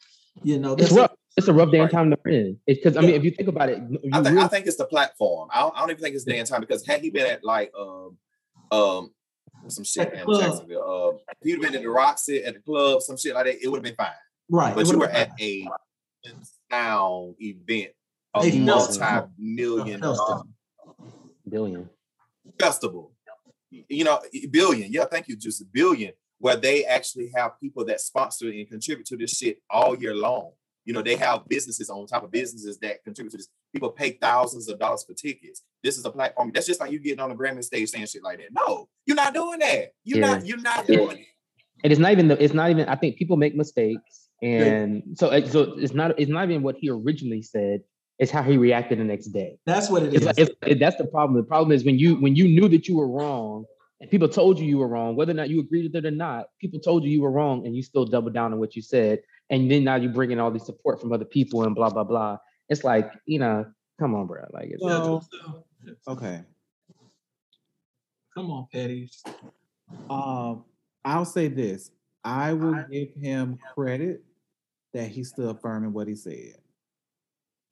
You 0.45 0.59
know, 0.61 0.75
it's 0.75 0.83
there's 0.91 0.93
rough. 0.93 1.13
It's 1.37 1.49
a 1.49 1.53
rough 1.53 1.71
day 1.71 1.79
and 1.81 1.85
Right. 1.85 1.91
time 1.93 2.11
to 2.11 2.19
in. 2.27 2.59
Because 2.67 2.97
I 2.97 3.01
mean, 3.03 3.11
Yeah. 3.11 3.17
if 3.17 3.25
you 3.25 3.31
think 3.31 3.49
about 3.49 3.69
it, 3.69 3.79
you 3.91 3.99
I 4.13 4.23
think, 4.23 4.39
I 4.39 4.49
think 4.49 4.67
it's 4.67 4.77
the 4.77 4.87
platform. 4.87 5.49
I 5.53 5.61
don't, 5.61 5.77
I 5.77 5.81
don't 5.81 5.91
even 5.91 6.03
think 6.03 6.15
it's 6.15 6.25
day 6.25 6.39
and 6.39 6.49
time 6.49 6.61
because 6.63 6.87
had 6.87 7.01
he 7.03 7.11
been 7.11 7.27
at 7.27 7.45
like 7.45 7.73
um 7.79 8.17
um 8.71 9.11
some 9.69 9.85
shit 9.85 10.13
in. 10.13 10.27
Jacksonville, 10.39 11.11
um, 11.15 11.19
if 11.29 11.39
he'd 11.43 11.61
been 11.61 11.75
at 11.75 11.83
the 11.83 11.89
Roxy 11.91 12.43
at 12.45 12.55
the 12.55 12.61
club, 12.61 13.03
some 13.03 13.17
shit 13.17 13.35
like 13.35 13.45
that, 13.47 13.63
it 13.63 13.69
would 13.69 13.79
have 13.79 13.85
been 13.85 13.95
fine. 13.97 14.09
right. 14.49 14.75
But 14.75 14.87
you 14.87 14.99
were 14.99 15.07
been 15.09 15.17
at 15.17 15.31
a 15.41 15.69
sound 16.71 17.35
event, 17.41 17.93
a 18.35 18.41
A 18.41 18.59
multi-million 18.61 20.03
A 20.05 20.15
billion. 21.49 21.89
festival. 22.59 23.13
you 23.71 24.05
know, 24.05 24.21
billion. 24.51 24.91
Yeah, 24.93 25.05
thank 25.05 25.29
you, 25.29 25.37
just 25.37 25.61
a 25.61 25.65
billion, 25.65 26.13
where 26.39 26.57
they 26.57 26.85
actually 26.85 27.31
have 27.35 27.59
people 27.61 27.85
that 27.87 28.01
sponsor 28.01 28.49
and 28.49 28.69
contribute 28.69 29.07
to 29.07 29.17
this 29.17 29.33
shit 29.33 29.59
all 29.69 29.97
year 29.99 30.15
long. 30.15 30.53
You 30.87 30.95
know, 30.95 31.03
they 31.03 31.17
have 31.17 31.47
businesses 31.49 31.91
on 31.91 32.07
top 32.07 32.25
of 32.25 32.31
businesses 32.31 32.79
that 32.79 33.05
contribute 33.05 33.33
to 33.33 33.37
this. 33.37 33.49
People 33.75 33.91
pay 33.91 34.13
thousands 34.13 34.69
of 34.69 34.79
dollars 34.79 35.05
for 35.05 35.13
tickets. 35.15 35.63
This 35.83 35.99
is 35.99 36.05
a 36.07 36.11
platform. 36.11 36.53
That's 36.55 36.67
just 36.67 36.81
like 36.81 36.91
you 36.93 36.99
getting 37.01 37.21
on 37.21 37.29
the 37.29 37.35
Grammy 37.37 37.63
stage 37.63 37.91
saying 37.91 38.07
shit 38.07 38.23
like 38.23 38.39
that. 38.39 38.49
No, 38.53 38.89
you're 39.05 39.17
not 39.17 39.35
doing 39.35 39.59
that. 39.59 39.93
You're 40.05 40.21
Yeah. 40.21 40.27
not. 40.37 40.47
You're 40.47 40.59
not 40.63 40.89
Yeah. 40.89 40.97
doing 40.97 41.19
it. 41.19 41.27
and 41.85 41.93
it's 41.93 42.01
not 42.01 42.11
even 42.13 42.29
the, 42.29 42.43
it's 42.43 42.55
not 42.55 42.71
even 42.71 42.89
i 42.89 42.95
think 42.97 43.17
people 43.17 43.37
make 43.37 43.55
mistakes 43.55 44.31
and 44.43 45.03
so 45.15 45.29
uh, 45.29 45.45
so 45.47 45.61
it's 45.85 45.93
not 45.93 46.19
it's 46.19 46.31
not 46.31 46.49
even 46.49 46.63
what 46.63 46.75
he 46.81 46.89
originally 46.89 47.43
said 47.43 47.81
it's 48.19 48.31
how 48.31 48.43
he 48.43 48.57
reacted 48.57 48.99
the 48.99 49.05
next 49.05 49.27
day 49.27 49.59
That's 49.67 49.91
what 49.91 50.03
it 50.03 50.07
it's, 50.15 50.17
is. 50.23 50.25
like- 50.25 50.39
it's, 50.39 50.51
it- 50.67 50.79
that's 50.79 50.97
the 50.97 51.05
problem 51.05 51.37
the 51.37 51.43
problem 51.47 51.73
is 51.73 51.85
when 51.85 51.99
you 51.99 52.15
when 52.17 52.35
you 52.35 52.45
knew 52.45 52.67
that 52.71 52.89
you 52.89 52.97
were 52.97 53.09
wrong 53.09 53.67
and 54.01 54.11
people 54.11 54.29
told 54.29 54.59
you 54.59 54.67
you 54.67 54.79
were 54.79 54.89
wrong 54.89 55.17
whether 55.17 55.31
or 55.33 55.35
not 55.35 55.49
you 55.49 55.61
agreed 55.61 55.85
with 55.93 56.05
it 56.05 56.07
or 56.07 56.11
not 56.11 56.47
people 56.61 56.79
told 56.81 57.05
you 57.05 57.11
you 57.11 57.23
were 57.23 57.31
wrong 57.31 57.67
and 57.67 57.75
you 57.77 57.83
still 57.83 58.05
double 58.05 58.31
down 58.31 58.53
on 58.53 58.59
what 58.59 58.77
you 58.77 58.83
said 58.83 59.21
and 59.51 59.71
then 59.71 59.85
now 59.85 59.97
you 59.97 60.09
bring 60.09 60.31
in 60.31 60.39
all 60.39 60.51
this 60.51 60.67
support 60.67 61.01
from 61.01 61.13
other 61.13 61.25
people 61.25 61.65
and 61.65 61.75
blah 61.75 61.89
blah 61.91 62.05
blah 62.05 62.37
it's 62.69 62.85
like 62.85 63.11
you 63.27 63.39
know 63.39 63.65
come 63.99 64.15
on 64.15 64.27
bro 64.27 64.45
like 64.53 64.69
it's, 64.71 64.83
Well- 64.83 65.27
Okay. 66.09 66.43
come 68.35 68.51
on, 68.51 68.67
Petty. 68.73 69.09
Um, 70.11 70.65
I'll 71.05 71.25
say 71.25 71.49
this. 71.49 71.91
I 72.25 72.53
will 72.53 72.85
give 72.91 73.15
him 73.15 73.59
credit 73.75 74.25
that 74.95 75.09
he 75.09 75.23
stood 75.23 75.61
firm 75.61 75.85
in 75.85 75.93
what 75.93 76.09
he 76.09 76.17
said. 76.17 76.55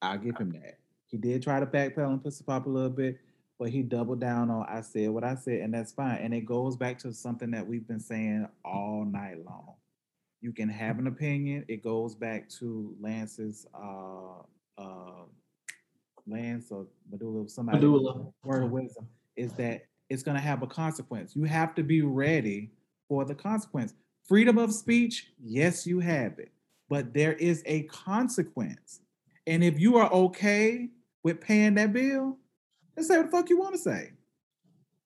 I'll 0.01 0.19
give 0.19 0.37
him 0.39 0.53
that. 0.53 0.79
He 1.07 1.17
did 1.17 1.43
try 1.43 1.59
to 1.61 1.67
backpedal 1.67 2.09
and 2.09 2.23
push 2.23 2.35
the 2.37 2.45
pop 2.45 2.67
a 2.67 2.69
little 2.69 2.91
bit, 2.91 3.19
but 3.65 3.73
he 3.73 3.81
doubled 3.81 4.21
down 4.21 4.51
on 4.51 4.67
I 4.69 4.83
said 4.83 5.09
what 5.09 5.25
I 5.25 5.37
said, 5.37 5.61
and 5.61 5.73
that's 5.73 5.91
fine. 5.91 6.19
And 6.19 6.35
it 6.35 6.45
goes 6.45 6.77
back 6.77 6.99
to 6.99 7.15
something 7.15 7.51
that 7.53 7.67
we've 7.67 7.89
been 7.89 7.99
saying 7.99 8.47
all 8.63 9.07
night 9.11 9.43
long. 9.43 9.77
You 10.43 10.53
can 10.53 10.69
have 10.69 10.99
an 10.99 11.07
opinion. 11.07 11.65
It 11.67 11.83
goes 11.83 12.15
back 12.15 12.47
to 12.59 12.95
Lance's 13.01 13.67
uh 13.75 14.43
uh 14.77 15.25
Lance 16.27 16.71
or 16.71 16.89
Medulla, 17.11 17.49
somebody 17.49 17.79
Medulla. 17.79 18.27
word 18.45 18.65
of 18.65 18.71
wisdom 18.71 19.09
is 19.35 19.55
that 19.55 19.87
it's 20.11 20.23
going 20.23 20.37
to 20.37 20.43
have 20.43 20.63
a 20.63 20.67
consequence. 20.67 21.35
You 21.35 21.45
have 21.45 21.75
to 21.77 21.83
be 21.83 22.03
ready 22.03 22.71
for 23.09 23.25
the 23.25 23.35
consequence. 23.35 23.95
Freedom 24.29 24.59
of 24.59 24.75
speech, 24.75 25.33
yes, 25.43 25.87
you 25.87 26.01
have 26.01 26.39
it, 26.39 26.53
but 26.91 27.15
there 27.15 27.33
is 27.33 27.63
a 27.65 27.85
consequence. 27.85 29.01
And 29.47 29.65
if 29.65 29.81
you 29.81 29.97
are 29.97 30.13
okay 30.13 30.91
with 31.23 31.41
paying 31.41 31.77
that 31.77 31.95
bill, 31.95 32.37
then 32.95 33.05
say 33.05 33.17
what 33.17 33.27
the 33.27 33.31
fuck 33.33 33.51
you 33.51 33.59
want 33.59 33.75
to 33.75 33.81
say. 33.81 34.13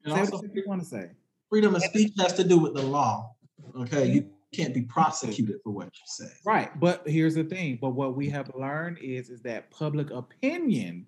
And 0.05 0.13
Say 0.15 0.21
what 0.21 0.33
also, 0.33 0.37
the 0.43 0.49
fuck 0.49 0.57
you 0.57 0.65
want 0.67 0.81
to 0.83 0.87
say. 0.87 1.11
freedom 1.49 1.75
of 1.75 1.83
speech 1.83 2.13
has 2.19 2.33
to 2.35 2.45
do 2.45 2.59
with 2.59 2.75
the 2.75 2.83
law. 2.83 3.35
Okay, 3.81 4.11
you 4.11 4.31
can't 4.55 4.73
be 4.75 4.83
prosecuted 4.83 5.57
for 5.63 5.71
what 5.71 5.87
you 5.87 6.03
say. 6.07 6.33
Right. 6.45 6.79
But 6.81 7.03
here's 7.07 7.35
the 7.35 7.45
thing. 7.45 7.79
But 7.81 7.91
what 7.91 8.17
we 8.17 8.29
have 8.31 8.51
learned 8.55 8.99
is, 8.99 9.29
is 9.31 9.43
that 9.43 9.71
public 9.71 10.11
opinion 10.11 11.07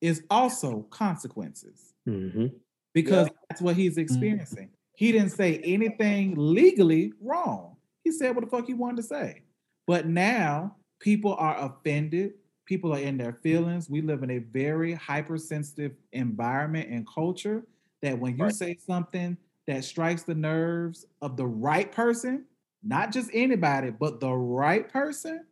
is 0.00 0.22
also 0.30 0.82
consequences. 0.90 1.92
Mhm. 2.06 2.52
because 2.92 3.28
that's 3.48 3.60
what 3.62 3.74
he's 3.76 3.96
experiencing. 3.98 4.68
He 4.94 5.10
didn't 5.10 5.30
say 5.30 5.58
anything 5.64 6.34
legally 6.36 7.12
wrong. 7.20 7.76
He 8.04 8.12
said 8.12 8.36
what 8.36 8.44
the 8.44 8.50
fuck 8.50 8.66
he 8.68 8.74
wanted 8.74 8.98
to 8.98 9.02
say. 9.02 9.42
But 9.86 10.06
now 10.06 10.76
people 11.00 11.34
are 11.34 11.56
offended. 11.58 12.34
People 12.66 12.94
are 12.94 12.98
in 12.98 13.18
their 13.18 13.32
feelings. 13.34 13.90
We 13.90 14.00
live 14.00 14.22
in 14.22 14.30
a 14.30 14.38
very 14.38 14.94
hypersensitive 14.94 15.92
environment 16.12 16.88
and 16.90 17.06
culture 17.06 17.66
that 18.02 18.18
when 18.18 18.36
you 18.36 18.44
Right. 18.44 18.54
say 18.54 18.76
something 18.76 19.36
that 19.66 19.84
strikes 19.84 20.22
the 20.22 20.34
nerves 20.34 21.06
of 21.22 21.36
the 21.36 21.46
right 21.46 21.90
person, 21.90 22.46
not 22.82 23.12
just 23.12 23.30
anybody, 23.32 23.90
but 23.90 24.20
the 24.20 24.32
right 24.32 24.88
person, 24.88 25.46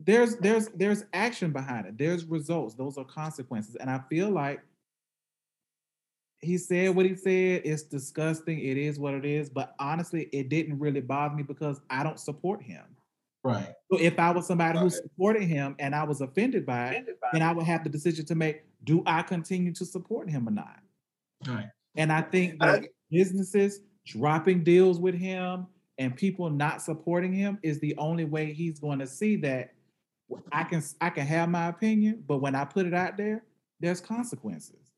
there's 0.00 0.36
there's 0.36 0.68
there's 0.68 1.04
action 1.12 1.52
behind 1.52 1.86
it. 1.86 1.98
There's 1.98 2.24
results. 2.26 2.74
Those 2.74 2.98
are 2.98 3.04
consequences. 3.04 3.76
And 3.76 3.90
I 3.90 4.00
feel 4.10 4.30
like 4.30 4.60
he 6.40 6.58
said 6.58 6.94
what 6.94 7.06
he 7.06 7.14
said. 7.14 7.62
It's 7.64 7.82
disgusting. 7.82 8.60
It 8.60 8.76
is 8.76 8.98
what 8.98 9.14
it 9.14 9.24
is. 9.24 9.48
But 9.48 9.74
honestly, 9.78 10.28
it 10.32 10.48
didn't 10.50 10.78
really 10.78 11.00
bother 11.00 11.34
me 11.34 11.42
because 11.42 11.80
I 11.88 12.02
don't 12.02 12.20
support 12.20 12.62
him. 12.62 12.84
Right. 13.46 13.72
So 13.92 13.98
if 14.00 14.18
I 14.18 14.30
was 14.30 14.46
somebody 14.46 14.78
who 14.78 14.90
supported 14.90 15.42
him 15.42 15.76
and 15.78 15.94
I 15.94 16.02
was 16.04 16.20
offended 16.20 16.66
by 16.66 16.88
it, 16.90 17.06
then 17.32 17.42
I 17.42 17.52
would 17.52 17.64
have 17.66 17.84
the 17.84 17.90
decision 17.90 18.24
to 18.26 18.34
make: 18.34 18.62
Do 18.84 19.02
I 19.06 19.22
continue 19.22 19.72
to 19.74 19.84
support 19.84 20.28
him 20.30 20.48
or 20.48 20.52
not? 20.52 20.80
Right. 21.46 21.68
And 21.96 22.12
I 22.12 22.22
think 22.22 22.56
I- 22.60 22.80
that 22.80 22.88
businesses 23.10 23.80
dropping 24.04 24.64
deals 24.64 24.98
with 25.00 25.14
him 25.14 25.66
and 25.98 26.14
people 26.16 26.50
not 26.50 26.82
supporting 26.82 27.32
him 27.32 27.58
is 27.62 27.78
the 27.80 27.96
only 27.96 28.24
way 28.24 28.52
he's 28.52 28.78
going 28.78 28.98
to 28.98 29.06
see 29.06 29.36
that 29.36 29.72
I 30.52 30.64
can 30.64 30.82
I 31.00 31.10
can 31.10 31.26
have 31.26 31.48
my 31.48 31.68
opinion, 31.68 32.24
but 32.26 32.38
when 32.38 32.54
I 32.56 32.64
put 32.64 32.86
it 32.86 32.94
out 32.94 33.16
there, 33.16 33.44
there's 33.80 34.00
consequences. 34.00 34.90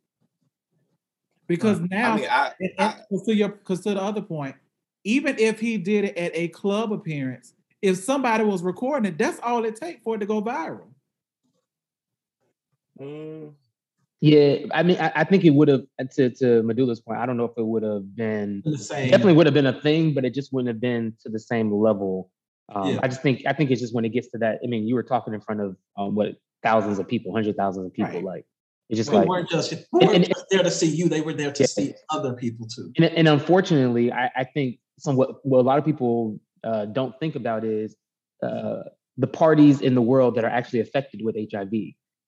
Because 1.47 1.81
now, 1.81 2.13
I 2.15 2.17
mean, 2.17 2.29
I, 2.31 2.53
and- 2.61 2.71
I 2.79 2.85
and 2.93 3.05
'cause 3.11 3.25
to 3.27 3.35
your 3.35 3.49
because 3.51 3.81
to 3.83 3.95
the 3.95 4.03
other 4.03 4.23
point, 4.23 4.57
even 5.05 5.39
if 5.39 5.61
he 5.61 5.79
did 5.79 6.05
it 6.07 6.17
at 6.17 6.33
a 6.35 6.49
club 6.49 6.93
appearance, 6.93 7.55
if 7.83 7.97
somebody 7.99 8.45
was 8.45 8.63
recording 8.63 9.13
it, 9.13 9.19
that's 9.19 9.39
all 9.41 9.65
it 9.65 9.77
takes 9.77 10.03
for 10.03 10.17
it 10.17 10.19
to 10.19 10.27
go 10.27 10.43
viral. 10.43 10.89
mm, 13.01 13.53
yeah 14.21 14.57
i 14.73 14.83
mean 14.83 14.97
i, 15.01 15.13
I 15.17 15.25
think 15.25 15.45
it 15.45 15.51
would 15.51 15.69
have 15.69 15.83
to 16.17 16.31
to 16.31 16.63
medulla's 16.63 17.01
point 17.01 17.21
i 17.21 17.27
don't 17.27 17.37
know 17.37 17.45
if 17.45 17.53
it 17.57 17.65
would 17.67 17.83
have 17.85 18.15
been 18.17 18.63
The 18.65 18.79
same. 18.79 19.11
definitely 19.11 19.35
would 19.35 19.47
have 19.47 19.55
been 19.55 19.67
a 19.67 19.81
thing, 19.81 20.15
but 20.15 20.25
it 20.25 20.35
just 20.35 20.53
wouldn't 20.53 20.69
have 20.69 20.81
been 20.81 21.15
to 21.23 21.29
the 21.29 21.39
same 21.39 21.73
level. 21.73 22.31
Um, 22.75 22.89
Yeah. 22.95 23.01
I 23.03 23.09
just 23.09 23.23
think 23.23 23.43
I 23.47 23.53
think 23.53 23.71
it's 23.71 23.81
just 23.81 23.95
when 23.95 24.05
it 24.05 24.11
gets 24.11 24.29
to 24.33 24.39
that. 24.39 24.59
I 24.65 24.67
mean, 24.67 24.87
you 24.87 24.95
were 24.95 25.03
talking 25.03 25.33
in 25.35 25.41
front 25.41 25.61
of 25.61 25.77
um, 25.97 26.15
what 26.15 26.37
thousands 26.63 26.99
of 26.99 27.07
people, 27.09 27.33
hundred 27.33 27.57
thousands 27.57 27.87
of 27.87 27.93
people. 27.95 28.13
Right. 28.13 28.25
Like 28.25 28.45
it's 28.91 28.99
just 28.99 29.11
They 29.11 29.17
like, 29.19 29.29
weren't 29.29 29.49
just, 29.49 29.71
they 29.71 29.77
and- 29.77 29.87
weren't 30.03 30.15
and- 30.17 30.29
just 30.29 30.47
there 30.51 30.63
to 30.63 30.71
see 30.71 30.87
you, 30.89 31.09
they 31.09 31.21
were 31.23 31.33
there 31.33 31.53
to 31.53 31.63
Yeah. 31.63 31.67
see 31.67 31.95
other 32.11 32.33
people 32.35 32.67
too. 32.67 32.91
and, 32.97 33.07
and 33.07 33.29
unfortunately, 33.29 34.11
I, 34.13 34.31
I 34.37 34.45
think 34.45 34.81
somewhat 34.99 35.37
what 35.45 35.61
a 35.61 35.63
lot 35.71 35.79
of 35.79 35.85
people 35.85 36.39
uh, 36.65 36.87
don't 36.87 37.15
think 37.21 37.37
about 37.37 37.65
is 37.65 37.97
uh, 38.43 38.83
the 39.17 39.27
parties 39.27 39.81
in 39.81 39.95
the 39.95 40.03
world 40.03 40.35
that 40.37 40.45
are 40.45 40.51
actually 40.51 40.81
affected 40.81 41.23
with 41.25 41.37
HIV. 41.51 41.73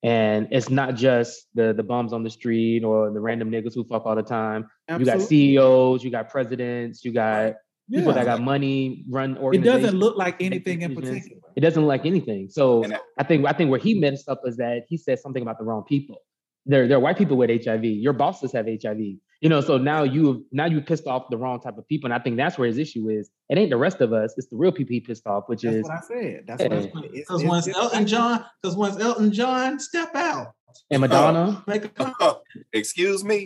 And 0.03 0.47
it's 0.51 0.69
not 0.69 0.95
just 0.95 1.47
the 1.53 1.73
the 1.73 1.83
bums 1.83 2.11
on 2.11 2.23
the 2.23 2.29
street 2.29 2.83
or 2.83 3.11
the 3.11 3.19
random 3.19 3.51
niggas 3.51 3.75
who 3.75 3.83
fuck 3.83 4.05
all 4.05 4.15
the 4.15 4.23
time. 4.23 4.67
You 4.89 5.05
got 5.05 5.17
CEOs, 5.27 6.03
you 6.03 6.09
got 6.09 6.29
presidents, 6.29 7.05
you 7.05 7.11
got 7.13 7.55
people 7.99 8.13
that 8.13 8.25
got 8.25 8.41
money, 8.41 9.05
run 9.09 9.37
It 9.53 9.63
doesn't 9.63 9.99
look 9.99 10.17
like 10.17 10.41
anything 10.41 10.81
in 10.81 10.95
particular. 10.95 11.41
It 11.55 11.59
doesn't 11.61 11.81
look 11.83 11.89
like 11.89 12.05
anything. 12.05 12.49
So 12.49 12.81
I- 12.95 12.99
I 13.19 13.23
think 13.23 13.45
I 13.45 13.53
think 13.53 13.69
where 13.69 13.79
he 13.79 13.99
messed 13.99 14.27
up 14.27 14.41
is 14.45 14.57
that 14.57 14.85
he 14.89 14.97
said 14.97 15.19
something 15.19 15.43
about 15.43 15.59
the 15.59 15.65
wrong 15.65 15.83
people. 15.87 16.17
There, 16.65 16.87
there 16.87 16.97
are 16.97 17.01
white 17.01 17.17
people 17.17 17.37
with 17.37 17.49
HIV. 17.49 17.83
Your 17.85 18.13
bosses 18.13 18.51
have 18.53 18.67
HIV. 18.67 19.17
You 19.41 19.49
know, 19.49 19.59
so 19.59 19.77
now 19.79 20.03
you 20.03 20.27
have 20.27 20.37
now 20.51 20.65
you 20.65 20.81
pissed 20.81 21.07
off 21.07 21.23
the 21.31 21.37
wrong 21.37 21.59
type 21.59 21.77
of 21.77 21.87
people. 21.87 22.05
And 22.07 22.13
I 22.13 22.19
think 22.23 22.37
that's 22.37 22.57
where 22.59 22.67
his 22.67 22.77
issue 22.77 23.09
is. 23.09 23.29
It 23.49 23.57
ain't 23.57 23.71
the 23.71 23.77
rest 23.77 23.99
of 23.99 24.13
us, 24.13 24.35
it's 24.37 24.47
the 24.47 24.55
real 24.55 24.71
people 24.71 24.93
he 24.93 24.99
pissed 24.99 25.25
off, 25.25 25.45
which 25.47 25.63
That's 25.63 25.77
is 25.77 25.83
what 25.83 25.91
I 25.93 25.99
said. 26.01 26.43
That's 26.47 26.61
what 26.63 26.71
I 26.71 26.75
Yeah. 26.75 26.81
said. 26.81 27.03
It's- 27.05 27.19
Because 27.21 27.43
once 27.43 27.65
just 27.65 27.77
Elton 27.77 28.05
John, 28.07 28.45
because 28.61 28.77
once 28.77 28.99
Elton 28.99 29.31
John 29.31 29.79
step 29.79 30.13
out, 30.15 30.53
and 30.91 31.01
Madonna. 31.01 31.63
make 31.67 31.85
a 31.85 31.89
comment. 31.89 32.37
excuse 32.71 33.23
me. 33.23 33.43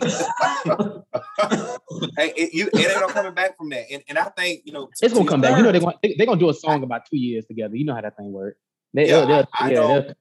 hey, 2.16 2.32
it, 2.36 2.54
you, 2.54 2.68
it 2.72 2.76
ain't 2.90 3.00
no 3.00 3.08
coming 3.08 3.34
back 3.34 3.56
from 3.56 3.70
that. 3.70 3.84
And, 3.90 4.02
and 4.08 4.18
I 4.18 4.24
think 4.36 4.62
you 4.64 4.72
know 4.72 4.88
It's 5.00 5.12
gonna 5.14 5.24
to- 5.24 5.30
come 5.30 5.40
back. 5.40 5.56
You 5.56 5.62
know 5.64 5.72
they're 5.72 5.80
gonna 5.80 5.96
they, 6.02 6.14
they're 6.16 6.26
gonna 6.26 6.38
do 6.40 6.50
a 6.50 6.54
song 6.54 6.82
about 6.82 7.02
two 7.10 7.16
years 7.16 7.44
together. 7.46 7.74
You 7.76 7.84
know 7.84 7.94
how 7.94 8.00
that 8.02 8.16
thing 8.16 8.32
works. 8.32 8.58
They, 8.94 9.08
Yeah, 9.08 9.20
they'll- 9.24 9.26
they'll- 9.28 9.48
I- 9.54 9.66
I 9.66 9.70
yeah, 9.70 9.74
don't- 9.80 10.02
they'll- 10.06 10.14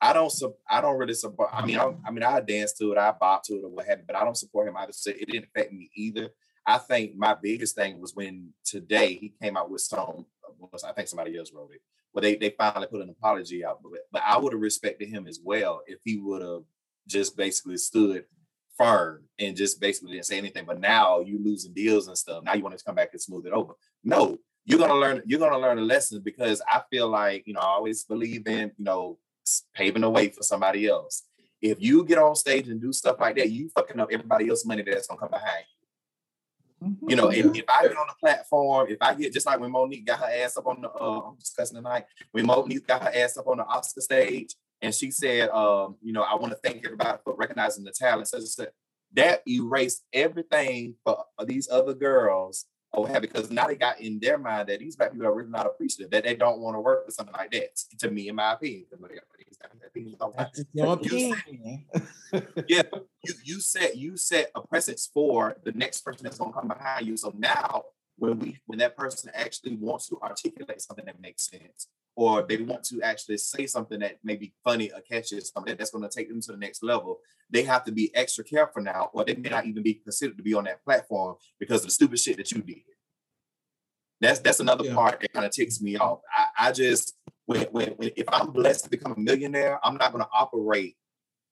I 0.00 0.12
don't 0.12 0.30
sup- 0.30 0.58
I 0.68 0.80
don't 0.80 0.98
really 0.98 1.14
support. 1.14 1.50
I 1.52 1.64
mean, 1.64 1.78
I, 1.78 1.92
I 2.06 2.10
mean, 2.10 2.22
I 2.22 2.40
dance 2.40 2.72
to 2.74 2.92
it, 2.92 2.98
I 2.98 3.12
bop 3.18 3.42
to 3.44 3.54
it, 3.54 3.64
or 3.64 3.70
what 3.70 3.86
have 3.86 3.98
you. 3.98 4.04
But 4.06 4.16
I 4.16 4.24
don't 4.24 4.36
support 4.36 4.68
him. 4.68 4.76
I 4.76 4.86
just 4.86 5.06
it 5.06 5.26
didn't 5.26 5.48
affect 5.54 5.72
me 5.72 5.90
either. 5.94 6.30
I 6.66 6.78
think 6.78 7.16
my 7.16 7.34
biggest 7.34 7.74
thing 7.74 8.00
was 8.00 8.14
when 8.14 8.50
today 8.64 9.14
he 9.14 9.34
came 9.42 9.56
out 9.56 9.70
with 9.70 9.80
some. 9.80 10.26
I 10.86 10.92
think 10.92 11.08
somebody 11.08 11.36
else 11.36 11.52
wrote 11.52 11.70
it. 11.74 11.82
Well, 12.12 12.22
they 12.22 12.36
they 12.36 12.50
finally 12.50 12.86
put 12.86 13.02
an 13.02 13.10
apology 13.10 13.64
out, 13.64 13.80
but 13.82 13.92
but 14.12 14.22
I 14.24 14.38
would 14.38 14.52
have 14.52 14.62
respected 14.62 15.08
him 15.08 15.26
as 15.26 15.40
well 15.42 15.82
if 15.86 15.98
he 16.04 16.18
would 16.18 16.42
have 16.42 16.62
just 17.06 17.36
basically 17.36 17.76
stood 17.76 18.24
firm 18.76 19.24
and 19.38 19.56
just 19.56 19.80
basically 19.80 20.12
didn't 20.12 20.26
say 20.26 20.38
anything. 20.38 20.64
But 20.64 20.80
now 20.80 21.20
you 21.20 21.38
losing 21.42 21.72
deals 21.74 22.08
and 22.08 22.16
stuff. 22.16 22.44
Now 22.44 22.54
you 22.54 22.62
want 22.62 22.76
to 22.78 22.84
come 22.84 22.94
back 22.94 23.10
and 23.12 23.20
smooth 23.20 23.46
it 23.46 23.52
over. 23.52 23.74
No, 24.02 24.38
you're 24.64 24.78
gonna 24.78 24.94
learn. 24.94 25.22
You're 25.26 25.40
gonna 25.40 25.58
learn 25.58 25.78
a 25.78 25.82
lesson 25.82 26.22
because 26.24 26.62
I 26.68 26.82
feel 26.90 27.08
like 27.08 27.46
you 27.46 27.54
know 27.54 27.60
I 27.60 27.66
always 27.66 28.04
believe 28.04 28.46
in 28.46 28.72
you 28.78 28.84
know 28.84 29.18
paving 29.74 30.02
the 30.02 30.10
way 30.10 30.28
for 30.28 30.42
somebody 30.42 30.86
else. 30.86 31.24
If 31.60 31.80
you 31.80 32.04
get 32.04 32.18
on 32.18 32.34
stage 32.36 32.68
and 32.68 32.80
do 32.80 32.92
stuff 32.92 33.16
like 33.20 33.36
that, 33.36 33.50
you 33.50 33.70
fucking 33.76 33.98
up 33.98 34.08
everybody 34.12 34.48
else's 34.48 34.66
money 34.66 34.82
that's 34.82 35.06
gonna 35.06 35.20
come 35.20 35.30
behind 35.30 35.64
you. 36.80 36.88
Mhm. 36.88 37.10
You 37.10 37.16
know, 37.16 37.28
if, 37.30 37.46
if 37.56 37.64
I 37.68 37.82
get 37.82 37.96
on 37.96 38.06
the 38.08 38.14
platform, 38.20 38.88
if 38.90 38.98
I 39.00 39.14
get 39.14 39.32
just 39.32 39.46
like 39.46 39.60
when 39.60 39.70
Mo'Nique 39.72 40.04
got 40.06 40.18
her 40.18 40.30
ass 40.30 40.56
up 40.56 40.66
on 40.66 40.82
the 40.82 40.90
uh 40.90 41.20
I'm 41.28 41.36
discussing 41.38 41.76
tonight, 41.76 42.04
when 42.32 42.46
Mo'Nique 42.46 42.86
got 42.86 43.02
her 43.02 43.12
ass 43.14 43.36
up 43.38 43.46
on 43.46 43.58
the 43.58 43.64
Oscar 43.64 44.00
stage 44.02 44.54
and 44.82 44.94
she 44.94 45.10
said, 45.10 45.48
um, 45.50 45.96
you 46.02 46.12
know, 46.12 46.22
I 46.22 46.34
want 46.34 46.52
to 46.52 46.58
thank 46.62 46.84
everybody 46.84 47.18
for 47.24 47.34
recognizing 47.36 47.84
the 47.84 47.92
talent, 47.92 48.28
such 48.28 48.40
and 48.40 48.48
such. 48.48 48.68
that 49.14 49.42
erased 49.48 50.02
everything 50.12 50.96
for 51.04 51.24
these 51.46 51.68
other 51.70 51.94
girls 51.94 52.66
Oh, 52.96 53.02
or 53.02 53.08
have 53.08 53.22
because 53.22 53.50
now 53.50 53.66
they 53.66 53.74
got 53.76 54.00
in 54.00 54.18
their 54.20 54.38
mind 54.38 54.68
that 54.68 54.78
these 54.78 54.96
black 54.96 55.12
people 55.12 55.26
are 55.26 55.34
really 55.34 55.50
not 55.50 55.66
appreciative, 55.66 56.10
that 56.12 56.24
they 56.24 56.36
don't 56.36 56.60
want 56.60 56.76
to 56.76 56.80
work 56.80 57.04
with 57.06 57.14
something 57.14 57.34
like 57.34 57.50
that. 57.52 57.76
To 57.98 58.10
me, 58.10 58.28
in 58.28 58.36
my 58.36 58.52
opinion, 58.52 58.84
'cause 58.90 59.00
they 59.00 59.14
got 59.16 59.24
these 59.38 59.82
opinions 59.86 60.16
all 60.20 60.30
the 60.30 60.36
time. 60.36 60.46
That's 60.52 60.58
just 60.58 60.68
your 60.74 61.36
You 62.68 62.76
yeah, 62.76 62.82
you 63.24 63.34
you 63.44 63.60
set 63.60 63.96
you 63.96 64.16
set 64.16 64.50
a 64.54 64.60
precedence 64.66 65.08
for 65.12 65.56
the 65.64 65.72
next 65.72 66.00
person 66.02 66.24
that's 66.24 66.38
gonna 66.38 66.52
come 66.52 66.68
behind 66.68 67.06
you. 67.06 67.16
So 67.16 67.32
now 67.36 67.84
when 68.16 68.38
we 68.38 68.58
when 68.66 68.78
that 68.78 68.96
person 68.96 69.30
actually 69.34 69.76
wants 69.76 70.08
to 70.08 70.20
articulate 70.20 70.80
something 70.80 71.04
that 71.04 71.20
makes 71.20 71.48
sense, 71.48 71.88
or 72.16 72.42
they 72.42 72.58
want 72.58 72.84
to 72.84 73.02
actually 73.02 73.38
say 73.38 73.66
something 73.66 74.00
that 74.00 74.18
may 74.24 74.36
be 74.36 74.52
funny 74.64 74.90
or 74.92 75.00
catchy, 75.00 75.38
or 75.38 75.40
something 75.40 75.76
that's 75.76 75.90
gonna 75.90 76.08
take 76.08 76.28
them 76.28 76.40
to 76.40 76.52
the 76.52 76.58
next 76.58 76.82
level, 76.82 77.20
they 77.54 77.62
have 77.62 77.84
to 77.84 77.92
be 77.92 78.14
extra 78.14 78.44
careful 78.44 78.82
now, 78.82 79.10
or 79.14 79.24
they 79.24 79.36
may 79.36 79.48
not 79.48 79.64
even 79.64 79.82
be 79.82 79.94
considered 79.94 80.36
to 80.36 80.42
be 80.42 80.52
on 80.54 80.64
that 80.64 80.84
platform 80.84 81.36
because 81.60 81.80
of 81.82 81.86
the 81.86 81.92
stupid 81.92 82.18
shit 82.18 82.36
that 82.36 82.50
you 82.50 82.60
did. 82.60 82.82
That's 84.20 84.40
that's 84.40 84.60
another 84.60 84.84
Yeah. 84.84 84.94
part 84.94 85.20
that 85.20 85.32
kind 85.32 85.46
of 85.46 85.52
ticks 85.52 85.80
me 85.80 85.96
off. 85.96 86.20
I, 86.36 86.68
I 86.68 86.72
just 86.72 87.14
when, 87.46 87.62
when 87.70 87.90
when 87.92 88.10
if 88.16 88.26
I'm 88.28 88.50
blessed 88.50 88.84
to 88.84 88.90
become 88.90 89.12
a 89.12 89.18
millionaire, 89.18 89.78
I'm 89.84 89.96
not 89.96 90.12
gonna 90.12 90.28
operate 90.34 90.96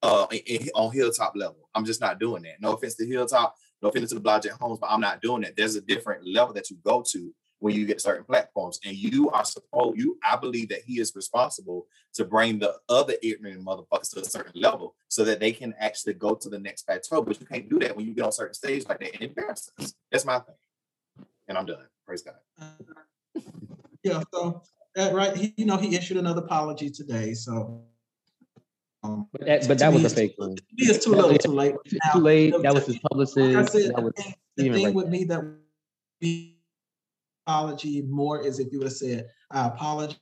uh 0.03 0.27
in, 0.33 0.39
in- 0.47 0.69
on 0.74 0.93
hilltop 0.93 1.35
level. 1.37 1.69
I'm 1.74 1.85
just 1.85 2.01
not 2.01 2.19
doing 2.19 2.43
that. 2.43 2.61
No 2.61 2.73
offense 2.73 2.97
to 2.97 3.07
hilltop, 3.07 3.55
no 3.81 3.89
offense 3.89 4.09
to 4.11 4.16
the 4.16 4.20
Blodgett 4.20 4.59
homes, 4.61 4.79
but 4.81 4.91
I'm 4.91 5.01
not 5.01 5.23
doing 5.23 5.43
that. 5.43 5.57
There's 5.57 5.77
a 5.77 5.81
different 5.81 6.27
level 6.27 6.53
that 6.55 6.69
you 6.70 6.77
go 6.85 7.05
to 7.12 7.33
when 7.62 7.76
you 7.76 7.86
get 7.86 8.01
certain 8.01 8.24
platforms, 8.24 8.80
and 8.84 8.97
you 8.97 9.30
are 9.30 9.44
supposed 9.44 9.97
you. 9.97 10.18
I 10.28 10.34
believe 10.36 10.68
that 10.70 10.80
he 10.84 10.98
is 10.98 11.12
responsible 11.14 11.86
to 12.14 12.24
bring 12.24 12.59
the 12.59 12.74
other 12.89 13.14
ignorant 13.22 13.64
motherfuckers 13.64 14.12
to 14.14 14.20
a 14.20 14.24
certain 14.24 14.60
level 14.60 14.97
so 15.06 15.22
that 15.24 15.39
they 15.39 15.52
can 15.52 15.72
actually 15.78 16.14
go 16.14 16.34
to 16.34 16.48
the 16.48 16.59
next 16.59 16.82
plateau. 16.82 17.22
But 17.22 17.40
you 17.40 17.47
can't 17.47 17.70
do 17.70 17.78
that 17.78 17.97
when 17.97 18.05
you 18.05 18.14
get 18.14 18.24
on 18.24 18.32
certain 18.32 18.55
stage 18.55 18.84
like 18.89 18.98
that 18.98 19.14
and 19.14 19.22
embarrass 19.22 19.70
us. 19.78 19.94
That's 20.10 20.24
my 20.24 20.40
thing, 20.40 20.56
and 21.47 21.56
I'm 21.56 21.64
done. 21.66 21.86
Praise 22.05 22.22
God. 22.22 22.34
Yeah, 24.05 24.20
so 24.34 24.62
that 24.97 25.14
right, 25.14 25.36
he, 25.36 25.55
you 25.56 25.64
know, 25.64 25.76
he 25.76 25.94
issued 25.94 26.16
another 26.16 26.43
apology 26.43 26.90
today, 26.90 27.34
so. 27.34 27.84
um, 29.05 29.28
But 29.30 29.47
that, 29.47 29.68
but 29.68 29.78
that 29.78 29.93
was 29.93 30.02
a 30.02 30.10
fake 30.10 30.34
one. 30.36 30.56
to 30.56 30.62
me, 30.72 30.86
It's 30.86 31.05
too 31.05 31.12
little, 31.12 31.39
too 31.39 31.52
late. 31.52 31.76
Now, 32.05 32.12
too 32.14 32.18
late. 32.18 32.51
That 32.62 32.74
was 32.74 32.86
his 32.86 32.97
Like 32.97 33.05
I 33.05 33.09
publicist. 33.12 33.70
said, 33.70 33.94
That 33.94 34.02
the 34.02 34.10
thing, 34.20 34.34
he 34.56 34.68
the 34.68 34.74
thing 34.74 34.94
with 34.94 35.05
that. 35.06 35.12
me 35.12 35.24
that 35.26 35.40
would 35.40 35.59
be 36.18 36.52
apology 37.47 38.02
more 38.02 38.40
is 38.40 38.59
if 38.59 38.73
you 38.73 38.78
would 38.78 38.89
have 38.89 38.97
said, 38.97 39.27
I 39.51 39.66
apologize. 39.69 40.19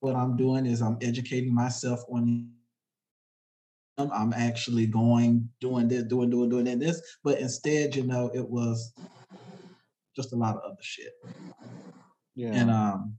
What 0.00 0.14
I'm 0.14 0.36
doing 0.36 0.64
is 0.64 0.80
I'm 0.80 0.96
educating 1.02 1.54
myself 1.54 2.00
on 2.08 2.50
I'm- 3.98 4.12
I'm 4.12 4.32
actually 4.32 4.86
going, 4.86 5.48
doing 5.60 5.88
this, 5.88 6.04
doing, 6.04 6.30
doing, 6.30 6.48
doing 6.48 6.68
and 6.68 6.80
this, 6.80 7.02
but 7.24 7.40
instead, 7.40 7.96
you 7.96 8.04
know, 8.04 8.30
it 8.32 8.48
was 8.48 8.94
just 10.14 10.32
a 10.32 10.36
lot 10.36 10.54
of 10.54 10.62
other 10.62 10.76
shit. 10.80 11.12
Yeah. 12.36 12.52
And 12.52 12.70
um, 12.70 13.18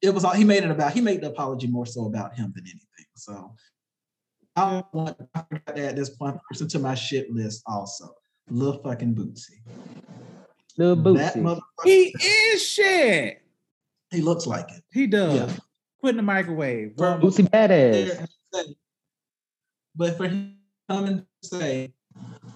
it 0.00 0.14
was 0.14 0.24
all 0.24 0.32
he 0.32 0.44
made 0.44 0.62
it 0.62 0.70
about. 0.70 0.92
He 0.92 1.00
made 1.00 1.22
the 1.22 1.30
apology 1.30 1.66
more 1.66 1.86
so 1.86 2.06
about 2.06 2.36
him 2.36 2.52
than 2.54 2.64
anything. 2.64 3.06
So 3.16 3.56
I 4.54 4.84
want 4.92 5.16
I 5.34 5.42
forgot 5.48 5.74
to 5.74 5.88
add 5.88 5.96
this 5.96 6.14
one 6.18 6.38
person 6.48 6.68
to 6.68 6.78
my 6.78 6.94
shit 6.94 7.28
list 7.30 7.62
also. 7.66 8.14
Lil 8.48 8.80
fucking 8.82 9.14
Boosie. 9.16 9.62
Lil 10.78 10.96
That 10.96 11.34
Boosie. 11.34 11.60
he 11.84 12.14
is 12.22 12.66
shit. 12.66 13.42
He 14.10 14.20
looks 14.22 14.46
like 14.46 14.70
it. 14.70 14.82
He 14.92 15.06
does. 15.06 15.34
Yeah. 15.34 15.56
Put 16.00 16.10
in 16.10 16.16
the 16.16 16.22
microwave. 16.22 16.94
For- 16.96 17.02
rub- 17.08 17.20
Boosie 17.20 17.48
Badazz. 17.48 17.92
there 17.92 18.18
and 18.20 18.28
say- 18.54 18.74
But 19.96 20.16
for 20.16 20.28
him 20.28 20.56
to 20.88 20.94
come 20.94 21.04
and 21.06 21.26
say, 21.42 21.92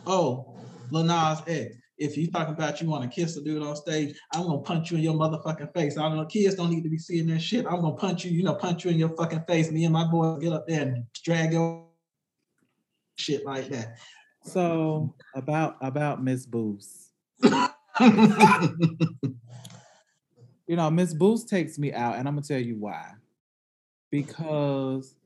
"Oh, 0.07 0.57
Lil 0.91 1.03
Nas 1.05 1.43
X, 1.49 1.75
if 1.99 2.17
you 2.17 2.31
talking 2.31 2.55
about 2.55 2.81
you 2.81 2.89
want 2.89 3.03
to 3.03 3.09
kiss 3.15 3.37
a 3.37 3.43
dude 3.43 3.63
on 3.63 3.75
stage, 3.77 4.17
I'm 4.33 4.45
gonna 4.47 4.61
punch 4.63 4.91
you 4.93 4.99
in 4.99 5.03
your 5.03 5.15
motherfucking 5.15 5.75
face. 5.75 5.99
I 5.99 6.03
don't 6.03 6.17
know, 6.17 6.25
kids 6.27 6.55
don't 6.55 6.71
need 6.71 6.85
to 6.85 6.89
be 6.89 6.99
seeing 6.99 7.27
that 7.29 7.41
shit. 7.41 7.67
I'm 7.67 7.81
gonna 7.81 7.97
punch 7.97 8.25
you, 8.25 8.31
you 8.31 8.45
know, 8.45 8.55
punch 8.55 8.85
you 8.85 8.93
in 8.93 8.99
your 8.99 9.11
fucking 9.17 9.43
face. 9.49 9.71
Me 9.73 9.85
and 9.85 9.93
my 9.93 10.09
boys 10.09 10.41
get 10.41 10.53
up 10.53 10.67
there 10.69 10.83
and 10.83 11.05
drag 11.25 11.53
your 11.53 11.87
shit 13.17 13.45
like 13.45 13.69
that." 13.71 13.99
So 14.45 15.15
about 15.35 15.77
about 15.81 16.23
Miss 16.23 16.47
Boost. 16.47 17.11
You 20.73 20.77
know, 20.77 20.91
Miss 20.91 21.13
Boost 21.13 21.51
takes 21.51 21.79
me 21.79 21.93
out, 21.93 22.17
and 22.17 22.27
I'm 22.27 22.35
gonna 22.35 22.47
tell 22.47 22.59
you 22.59 22.77
why. 22.77 23.13
Because 24.11 25.17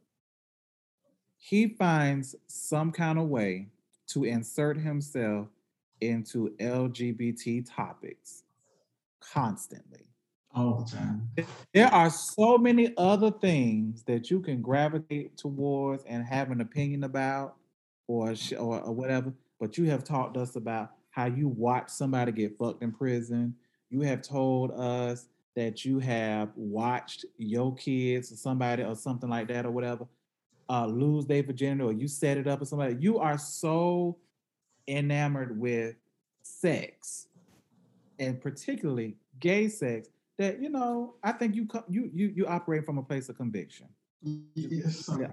he 1.36 1.68
finds 1.68 2.34
some 2.48 2.90
kind 2.90 3.16
of 3.16 3.28
way 3.28 3.68
to 4.08 4.24
insert 4.24 4.76
himself 4.76 5.46
into 6.00 6.50
LGBT 6.58 7.64
topics 7.72 8.42
constantly. 9.20 10.00
All 10.52 10.82
the 10.82 10.96
time. 10.96 11.30
There 11.72 11.94
are 11.94 12.10
so 12.10 12.58
many 12.58 12.92
other 12.96 13.30
things 13.30 14.02
that 14.04 14.32
you 14.32 14.40
can 14.40 14.62
gravitate 14.62 15.36
towards 15.36 16.02
and 16.04 16.24
have 16.24 16.50
an 16.50 16.60
opinion 16.60 17.04
about, 17.04 17.54
or 18.08 18.34
or, 18.58 18.80
or 18.80 18.92
whatever. 18.92 19.32
But 19.60 19.78
you 19.78 19.84
have 19.90 20.02
talked 20.02 20.36
us 20.36 20.56
about 20.56 20.95
how 21.16 21.24
you 21.24 21.48
watch 21.48 21.88
somebody 21.88 22.30
get 22.30 22.58
fucked 22.58 22.82
in 22.82 22.92
prison. 22.92 23.54
You 23.88 24.02
have 24.02 24.20
told 24.20 24.70
us 24.72 25.28
that 25.56 25.82
you 25.82 25.98
have 25.98 26.50
watched 26.54 27.24
your 27.38 27.74
kids 27.74 28.30
or 28.30 28.36
somebody 28.36 28.82
or 28.82 28.94
something 28.94 29.30
like 29.30 29.48
that 29.48 29.64
or 29.64 29.70
whatever 29.70 30.06
uh, 30.68 30.84
lose 30.84 31.24
their 31.24 31.42
virginity, 31.42 31.82
or 31.82 31.92
you 31.92 32.06
set 32.06 32.36
it 32.36 32.46
up 32.46 32.60
or 32.60 32.66
somebody. 32.66 32.96
You 33.00 33.18
are 33.18 33.38
so 33.38 34.18
enamored 34.88 35.58
with 35.58 35.94
sex, 36.42 37.28
and 38.18 38.38
particularly 38.40 39.16
gay 39.40 39.68
sex, 39.68 40.08
that 40.38 40.60
you 40.60 40.68
know. 40.68 41.14
I 41.22 41.32
think 41.32 41.54
you 41.54 41.66
co- 41.66 41.84
you 41.88 42.10
you 42.12 42.32
you 42.34 42.46
operate 42.46 42.84
from 42.84 42.98
a 42.98 43.02
place 43.02 43.28
of 43.28 43.36
conviction. 43.36 43.86
Yes, 44.54 45.08
Yeah. 45.18 45.28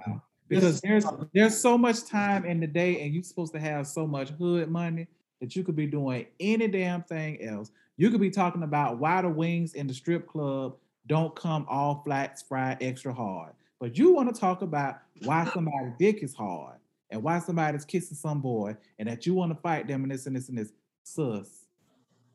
Because 0.48 0.82
there's 0.82 1.06
there's 1.34 1.58
so 1.58 1.78
much 1.80 2.06
time 2.06 2.46
in 2.46 2.60
the 2.60 2.68
day, 2.68 3.02
and 3.02 3.14
you're 3.14 3.24
supposed 3.24 3.54
to 3.54 3.60
have 3.60 3.88
so 3.88 4.06
much 4.06 4.30
hood 4.30 4.70
money 4.70 5.08
that 5.44 5.58
you 5.58 5.64
could 5.66 5.76
be 5.76 5.86
doing 5.86 6.26
any 6.40 6.70
damn 6.70 7.04
thing 7.04 7.44
else. 7.44 7.70
You 7.98 8.10
could 8.10 8.22
be 8.22 8.30
talking 8.30 8.64
about 8.64 8.98
why 8.98 9.22
the 9.22 9.28
wings 9.28 9.74
in 9.74 9.88
the 9.88 9.94
strip 9.94 10.26
club 10.26 10.78
don't 11.08 11.36
come 11.36 11.66
all 11.68 12.02
flats 12.06 12.42
fried 12.42 12.78
extra 12.80 13.14
hard, 13.14 13.52
but 13.78 13.98
you 13.98 14.14
want 14.14 14.34
to 14.34 14.40
talk 14.40 14.62
about 14.62 15.00
why 15.24 15.44
somebody's 15.54 15.92
dick 16.00 16.24
is 16.24 16.34
hard 16.34 16.78
and 17.10 17.22
why 17.22 17.40
somebody's 17.40 17.84
kissing 17.84 18.16
some 18.16 18.40
boy, 18.40 18.78
and 19.00 19.10
that 19.10 19.26
you 19.26 19.34
want 19.34 19.52
to 19.52 19.62
fight 19.62 19.86
them 19.86 20.04
and 20.04 20.14
this 20.14 20.28
and 20.28 20.36
this 20.38 20.48
and 20.48 20.58
this. 20.58 20.72
Sus, 21.04 21.66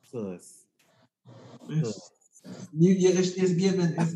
sus, 0.02 0.66
sus. 1.66 2.10
You, 2.76 2.92
you, 2.94 3.08
it's, 3.10 3.32
it's 3.32 3.52
given 3.54 3.94
it's, 3.98 4.14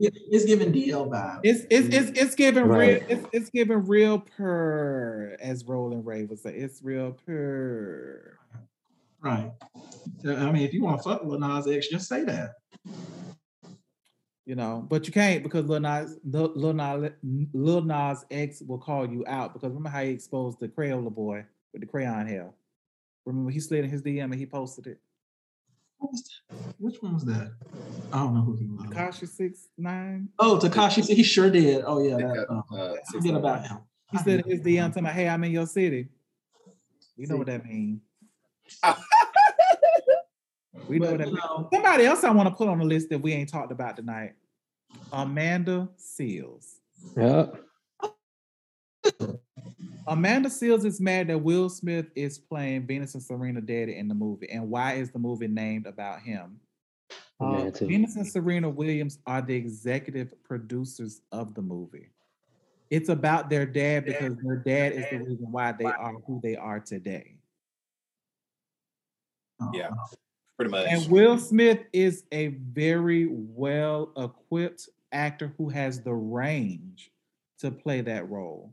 it's, 0.00 0.18
it's 0.30 0.44
given 0.44 0.72
DL 0.72 1.08
vibe. 1.10 1.40
It's 1.42 1.66
it's 1.70 1.88
it's 1.94 2.18
it's 2.18 2.34
giving 2.34 2.64
Right. 2.66 3.02
real 3.02 3.18
it's 3.18 3.26
it's 3.32 3.50
giving 3.50 3.84
real 3.86 4.18
purr, 4.20 5.36
as 5.40 5.64
Roland 5.64 6.06
Ray 6.06 6.24
would 6.24 6.38
say. 6.38 6.54
It's 6.54 6.82
real 6.82 7.16
purr. 7.26 8.38
right. 9.20 9.52
So, 10.22 10.34
I 10.36 10.50
mean, 10.52 10.62
if 10.62 10.72
you 10.72 10.82
want 10.82 10.98
to 10.98 11.02
fuck 11.08 11.22
with 11.22 11.30
Lil 11.40 11.40
Nas 11.40 11.66
X, 11.66 11.88
just 11.88 12.08
say 12.08 12.24
that. 12.24 12.54
You 14.46 14.54
know, 14.56 14.84
but 14.88 15.06
you 15.06 15.12
can't 15.12 15.42
because 15.42 15.64
Lil 15.66 15.80
Nas 15.80 16.18
Lil, 16.24 16.52
Lil 16.54 16.74
Nas 16.74 17.10
Lil 17.54 17.80
Nas 17.82 18.24
X 18.30 18.62
will 18.66 18.78
call 18.78 19.08
you 19.08 19.24
out 19.26 19.52
because 19.54 19.68
remember 19.70 19.88
how 19.88 20.02
he 20.02 20.10
exposed 20.10 20.60
the 20.60 20.68
Crayola 20.68 21.12
boy 21.14 21.44
with 21.72 21.80
the 21.80 21.86
crayon 21.86 22.26
hair. 22.26 22.50
Remember 23.24 23.50
he 23.50 23.58
slid 23.58 23.84
in 23.84 23.90
his 23.90 24.02
DM 24.02 24.24
and 24.24 24.34
he 24.34 24.44
posted 24.44 24.86
it. 24.86 24.98
What 26.04 26.12
was 26.12 26.22
that? 26.22 26.74
Which 26.78 26.96
one 27.00 27.14
was 27.14 27.24
that? 27.24 27.52
I 28.12 28.18
don't 28.18 28.34
know 28.34 28.42
who 28.42 28.56
he 28.56 28.66
was. 28.66 28.84
Tekashi 28.90 29.26
six 29.26 29.68
nine. 29.78 30.28
Oh, 30.38 30.58
Tekashi, 30.62 31.06
he 31.08 31.22
sure 31.22 31.48
did. 31.50 31.82
Oh 31.86 32.02
yeah, 32.06 32.16
that, 32.18 32.46
Uh, 32.50 32.74
uh, 32.76 32.94
forget 33.10 33.34
about 33.34 33.66
him. 33.66 33.78
He 34.12 34.18
slid 34.18 34.44
in 34.44 34.50
his 34.50 34.60
DM 34.60 34.88
talking 34.88 35.04
about, 35.04 35.14
hey, 35.14 35.28
I'm 35.28 35.42
in 35.44 35.52
your 35.52 35.66
city. 35.66 36.08
You 37.16 37.26
know 37.26 37.36
what 37.38 37.46
that 37.46 37.64
means. 37.64 38.00
We 40.86 40.98
know 40.98 41.06
But, 41.06 41.10
what 41.12 41.18
that 41.20 41.26
you 41.28 41.32
means. 41.34 41.44
know, 41.44 41.68
Somebody 41.72 42.04
else 42.04 42.24
I 42.24 42.30
want 42.32 42.48
to 42.50 42.54
put 42.54 42.68
on 42.68 42.78
the 42.78 42.84
list 42.84 43.08
that 43.08 43.18
we 43.18 43.32
ain't 43.32 43.48
talked 43.48 43.72
about 43.72 43.96
tonight. 43.96 44.32
Amanda 45.10 45.88
Seales. 45.98 46.74
Yeah. 47.16 47.46
Amanda 50.06 50.48
Seales 50.48 50.84
is 50.84 51.00
mad 51.00 51.28
that 51.28 51.38
Will 51.38 51.68
Smith 51.68 52.06
is 52.14 52.38
playing 52.38 52.86
Venus 52.86 53.14
and 53.14 53.22
Serena 53.22 53.60
Daddy 53.60 53.96
in 53.96 54.08
the 54.08 54.14
movie. 54.14 54.48
And 54.50 54.68
why 54.68 54.94
is 54.94 55.10
the 55.10 55.18
movie 55.18 55.48
named 55.48 55.86
about 55.86 56.20
him? 56.20 56.60
Uh. 57.40 57.70
Venus 57.70 58.16
and 58.16 58.26
Serena 58.26 58.68
Williams 58.68 59.18
are 59.26 59.42
the 59.42 59.54
executive 59.54 60.34
producers 60.44 61.22
of 61.32 61.54
the 61.54 61.62
movie. 61.62 62.10
It's 62.90 63.08
about 63.08 63.50
their 63.50 63.66
dad 63.66 64.04
because 64.04 64.36
their 64.42 64.56
dad 64.56 64.92
is 64.92 65.04
the 65.10 65.18
reason 65.18 65.50
why 65.50 65.72
they 65.72 65.84
are 65.84 66.14
who 66.26 66.40
they 66.42 66.54
are 66.54 66.80
today. 66.80 67.36
Yeah. 69.72 69.90
Pretty 70.56 70.70
much. 70.70 70.86
And 70.88 71.10
Will 71.10 71.38
Smith 71.38 71.80
is 71.92 72.24
a 72.30 72.48
very 72.48 73.28
well 73.30 74.12
equipped 74.16 74.88
actor 75.12 75.52
who 75.58 75.68
has 75.70 76.02
the 76.02 76.12
range 76.12 77.10
to 77.58 77.70
play 77.70 78.00
that 78.02 78.28
role. 78.28 78.72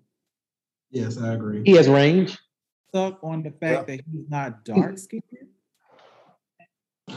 Yes, 0.91 1.17
I 1.17 1.33
agree. 1.33 1.61
He 1.65 1.73
has 1.73 1.87
range. 1.87 2.37
Stuck 2.89 3.23
on 3.23 3.43
the 3.43 3.51
fact 3.51 3.87
that 3.87 4.01
he's 4.11 4.29
not 4.29 4.65
dark 4.65 4.97
skinned. 4.97 5.23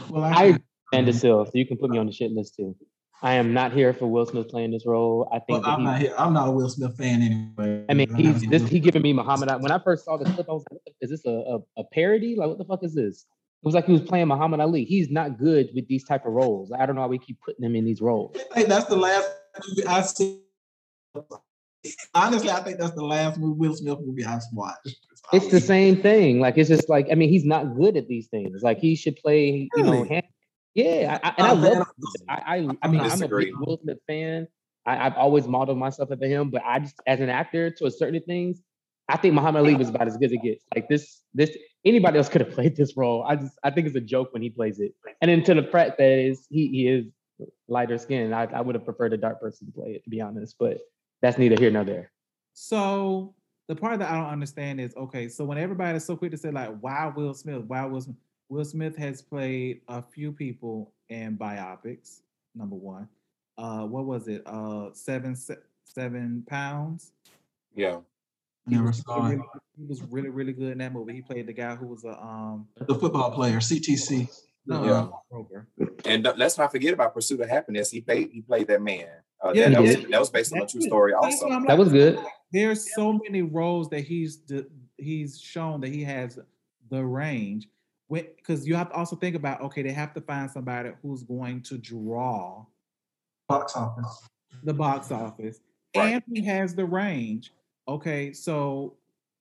Well, 0.09 0.23
I 0.23 0.31
I, 0.31 0.43
agree, 0.45 0.59
Amanda 0.93 1.13
so 1.13 1.49
you 1.53 1.65
can 1.65 1.77
put 1.77 1.89
me 1.89 1.97
on 1.97 2.05
the 2.05 2.11
shit 2.11 2.31
list 2.31 2.55
too. 2.55 2.75
I 3.21 3.33
am 3.33 3.53
not 3.53 3.73
here 3.73 3.93
for 3.93 4.07
Will 4.07 4.25
Smith 4.25 4.49
playing 4.49 4.71
this 4.71 4.85
role. 4.85 5.27
I 5.31 5.39
think 5.39 5.63
that 5.63 5.71
I'm 5.71 5.79
he, 5.79 5.85
not 5.85 5.99
here. 5.99 6.13
I'm 6.17 6.33
not 6.33 6.47
a 6.47 6.51
Will 6.51 6.69
Smith 6.69 6.97
fan 6.97 7.21
anyway. 7.21 7.85
I 7.89 7.93
mean, 7.93 8.13
he's 8.15 8.47
this. 8.47 8.67
He 8.67 8.79
giving 8.79 9.01
me 9.01 9.13
Muhammad. 9.13 9.49
Ali- 9.49 9.61
When 9.61 9.71
I 9.71 9.79
first 9.79 10.05
saw 10.05 10.17
the 10.17 10.25
clip, 10.25 10.47
I 10.49 10.53
was 10.53 10.65
like, 10.71 10.81
"Is 11.01 11.09
this 11.09 11.25
a, 11.25 11.29
a, 11.29 11.81
a 11.81 11.83
parody? 11.91 12.35
Like, 12.35 12.49
what 12.49 12.57
the 12.57 12.65
fuck 12.65 12.83
is 12.83 12.93
this?" 12.93 13.25
It 13.63 13.65
was 13.65 13.73
like 13.73 13.85
he 13.85 13.93
was 13.93 14.01
playing 14.01 14.27
Muhammad 14.27 14.59
Ali. 14.59 14.83
He's 14.85 15.09
not 15.09 15.39
good 15.39 15.69
with 15.73 15.87
these 15.87 16.03
type 16.03 16.25
of 16.25 16.33
roles. 16.33 16.71
I 16.71 16.85
don't 16.85 16.95
know 16.95 17.01
why 17.01 17.07
we 17.07 17.19
keep 17.19 17.39
putting 17.41 17.65
him 17.65 17.75
in 17.75 17.85
these 17.85 18.01
roles. 18.01 18.35
I 18.51 18.55
think 18.55 18.67
that's 18.67 18.85
the 18.85 18.95
last 18.95 19.27
movie 19.67 19.87
I 19.87 20.01
see. 20.01 20.41
Honestly, 22.13 22.49
I 22.49 22.61
think 22.61 22.79
that's 22.79 22.95
the 22.95 23.03
last 23.03 23.37
movie 23.37 23.59
Will 23.59 23.75
Smith 23.75 23.99
movie 24.01 24.25
I've 24.25 24.41
watched. 24.53 24.97
It's 25.33 25.47
the 25.49 25.59
same 25.59 26.01
thing. 26.01 26.39
Like, 26.39 26.57
it's 26.57 26.69
just 26.69 26.87
like, 26.89 27.07
I 27.11 27.15
mean, 27.15 27.29
he's 27.29 27.45
not 27.45 27.75
good 27.75 27.97
at 27.97 28.07
these 28.07 28.27
things. 28.27 28.61
Like, 28.61 28.79
he 28.79 28.95
should 28.95 29.15
play. 29.15 29.69
You 29.75 29.83
know, 29.83 30.03
hand, 30.03 30.25
yeah. 30.75 31.19
I, 31.23 31.29
I, 31.29 31.33
and 31.37 31.47
oh, 31.47 31.49
I 31.49 31.51
Oh, 31.51 31.55
man, 31.55 31.77
love. 31.79 31.87
I, 32.29 32.33
I, 32.33 32.55
I 32.83 32.87
mean, 32.87 33.01
I'm 33.01 33.21
a 33.23 33.27
big 33.27 33.53
Will 33.57 33.79
Smith 33.81 33.97
fan. 34.07 34.47
I, 34.85 35.05
I've 35.05 35.15
always 35.15 35.47
modeled 35.47 35.77
myself 35.77 36.11
after 36.11 36.27
him, 36.27 36.51
but 36.51 36.61
I 36.63 36.79
just, 36.79 36.95
as 37.07 37.19
an 37.19 37.29
actor, 37.29 37.71
to 37.71 37.85
a 37.85 37.91
certain 37.91 38.21
things, 38.21 38.61
I 39.07 39.17
think 39.17 39.33
Muhammad 39.33 39.61
Ali 39.61 39.75
was 39.75 39.89
about 39.89 40.07
as 40.07 40.17
good 40.17 40.25
as 40.25 40.31
it 40.33 40.41
gets. 40.43 40.63
Like 40.75 40.89
this, 40.89 41.21
this 41.33 41.55
anybody 41.83 42.17
else 42.17 42.29
could 42.29 42.41
have 42.41 42.51
played 42.55 42.75
this 42.75 42.95
role. 42.97 43.23
I 43.23 43.35
just, 43.35 43.53
I 43.63 43.71
think 43.71 43.87
it's 43.87 43.95
a 43.95 44.01
joke 44.01 44.33
when 44.33 44.41
he 44.41 44.49
plays 44.49 44.79
it. 44.79 44.93
And 45.21 45.29
then 45.29 45.43
to 45.43 45.53
the 45.53 45.63
fact 45.63 45.97
that 45.97 46.11
is 46.11 46.45
he, 46.49 46.67
he 46.67 46.87
is 46.87 47.05
lighter 47.67 47.97
skinned, 47.97 48.33
I, 48.33 48.45
I 48.45 48.61
would 48.61 48.75
have 48.75 48.85
preferred 48.85 49.13
a 49.13 49.17
dark 49.17 49.39
person 49.39 49.67
to 49.67 49.73
play 49.73 49.91
it, 49.91 50.03
to 50.03 50.09
be 50.09 50.21
honest. 50.21 50.55
But 50.59 50.79
that's 51.21 51.37
neither 51.37 51.55
here 51.59 51.71
nor 51.71 51.83
there. 51.83 52.11
So 52.53 53.33
the 53.67 53.75
part 53.75 53.99
that 53.99 54.09
I 54.11 54.15
don't 54.15 54.29
understand 54.29 54.79
is 54.79 54.95
okay. 54.95 55.27
So 55.27 55.43
when 55.45 55.57
everybody 55.57 55.97
is 55.97 56.05
so 56.05 56.15
quick 56.15 56.31
to 56.31 56.37
say 56.37 56.51
like, 56.51 56.69
"Why 56.79 57.11
Will 57.15 57.33
Smith? 57.33 57.63
Why 57.67 57.85
Will 57.85 58.01
Smith?" 58.01 58.17
Will 58.47 58.65
Smith 58.65 58.95
has 58.97 59.21
played 59.23 59.81
a 59.87 60.01
few 60.01 60.31
people 60.31 60.91
in 61.09 61.35
biopics. 61.37 62.21
Number 62.53 62.75
one, 62.75 63.07
uh, 63.57 63.85
what 63.85 64.05
was 64.05 64.27
it? 64.27 64.43
Uh, 64.45 64.89
seven 64.93 65.35
se- 65.35 65.57
seven 65.83 66.43
pounds. 66.47 67.11
Yeah. 67.75 67.97
He 68.67 68.75
Never 68.75 68.87
was, 68.87 68.97
saw 68.99 69.27
really, 69.27 69.43
he 69.77 69.85
was 69.85 70.01
really 70.03 70.29
really 70.29 70.53
good 70.53 70.71
in 70.71 70.77
that 70.79 70.93
movie. 70.93 71.13
He 71.13 71.21
played 71.21 71.45
the 71.47 71.53
guy 71.53 71.75
who 71.75 71.87
was 71.87 72.03
a 72.03 72.19
um. 72.21 72.67
The 72.79 72.95
football 72.95 73.31
player, 73.31 73.57
CTE. 73.57 74.27
No, 74.67 74.83
Yeah. 74.83 75.07
Kroger. 75.31 75.65
And 76.05 76.23
let's 76.37 76.57
not 76.57 76.71
forget 76.71 76.93
about 76.93 77.13
Pursuit 77.13 77.39
of 77.41 77.49
Happiness. 77.49 77.91
He 77.91 78.01
played 78.01 78.29
he 78.31 78.41
played 78.41 78.67
that 78.67 78.81
man. 78.81 79.07
Uh, 79.45 79.51
Yeah, 79.53 79.69
that, 79.69 79.73
that 79.73 79.81
was 79.81 79.95
that 80.09 80.19
was 80.19 80.29
based 80.29 80.53
on 80.53 80.61
a 80.61 80.65
true 80.65 80.81
it. 80.81 80.83
story 80.83 81.13
That's 81.21 81.41
also. 81.41 81.49
I'm 81.53 81.65
That 81.67 81.77
was 81.77 81.89
good. 81.89 82.19
there's 82.51 82.93
so 82.95 83.13
many 83.13 83.41
roles 83.41 83.89
that 83.89 84.01
he's 84.01 84.37
d- 84.37 84.65
he's 84.97 85.39
shown 85.39 85.81
that 85.81 85.89
he 85.93 86.03
has 86.03 86.39
the 86.89 87.03
range 87.05 87.67
because 88.09 88.67
you 88.67 88.75
have 88.75 88.89
to 88.89 88.95
also 88.95 89.15
think 89.15 89.35
about 89.35 89.61
okay 89.61 89.81
they 89.81 89.91
have 89.91 90.13
to 90.13 90.21
find 90.21 90.49
somebody 90.49 90.91
who's 91.01 91.23
going 91.23 91.61
to 91.63 91.77
draw 91.77 92.65
Box 93.49 93.75
office. 93.75 94.23
the 94.63 94.73
box 94.73 95.11
office 95.11 95.59
Right. 95.95 96.13
and 96.13 96.23
he 96.33 96.43
has 96.45 96.75
the 96.75 96.85
range 96.85 97.51
okay 97.87 98.31
so 98.33 98.93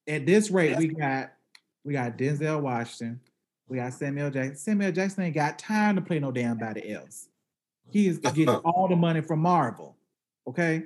at 0.08 0.24
this 0.26 0.50
rate 0.50 0.76
we 0.78 0.88
got 0.88 1.32
we 1.84 1.92
got 1.92 2.16
denzel 2.16 2.60
washington 2.62 3.20
we 3.68 3.76
got 3.78 3.92
samuel 3.92 4.30
jackson 4.30 4.56
samuel 4.56 4.92
jackson 4.92 5.24
ain't 5.24 5.34
got 5.34 5.58
time 5.58 5.94
to 5.96 6.02
play 6.02 6.18
no 6.18 6.30
damn 6.32 6.56
body 6.58 6.90
else 6.92 7.28
he 7.90 8.06
is 8.06 8.18
getting 8.18 8.48
all 8.64 8.88
the 8.88 8.96
money 8.96 9.20
from 9.20 9.40
marvel 9.40 9.96
okay 10.46 10.84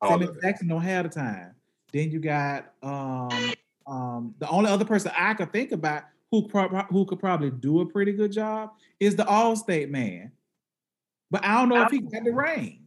All 0.00 0.10
Samuel. 0.10 0.36
Jackson 0.42 0.68
don't 0.68 0.82
have 0.82 1.04
the 1.04 1.08
time. 1.10 1.54
Then 1.92 2.10
you 2.10 2.18
got 2.20 2.72
um 2.82 3.52
um 3.86 4.34
the 4.38 4.48
only 4.48 4.70
other 4.70 4.84
person 4.84 5.12
I 5.16 5.34
could 5.34 5.52
think 5.52 5.72
about 5.72 6.04
who 6.30 6.46
pro- 6.46 6.68
who 6.90 7.04
could 7.06 7.20
probably 7.20 7.50
do 7.50 7.80
a 7.80 7.86
pretty 7.86 8.12
good 8.12 8.32
job 8.32 8.72
is 9.00 9.16
the 9.16 9.24
Allstate 9.24 9.88
man. 9.90 10.32
But 11.40 11.44
I 11.48 11.54
don't 11.60 11.68
know 11.68 11.82
if 11.82 11.90
he 11.90 12.00
got 12.00 12.24
the 12.24 12.32
range. 12.32 12.80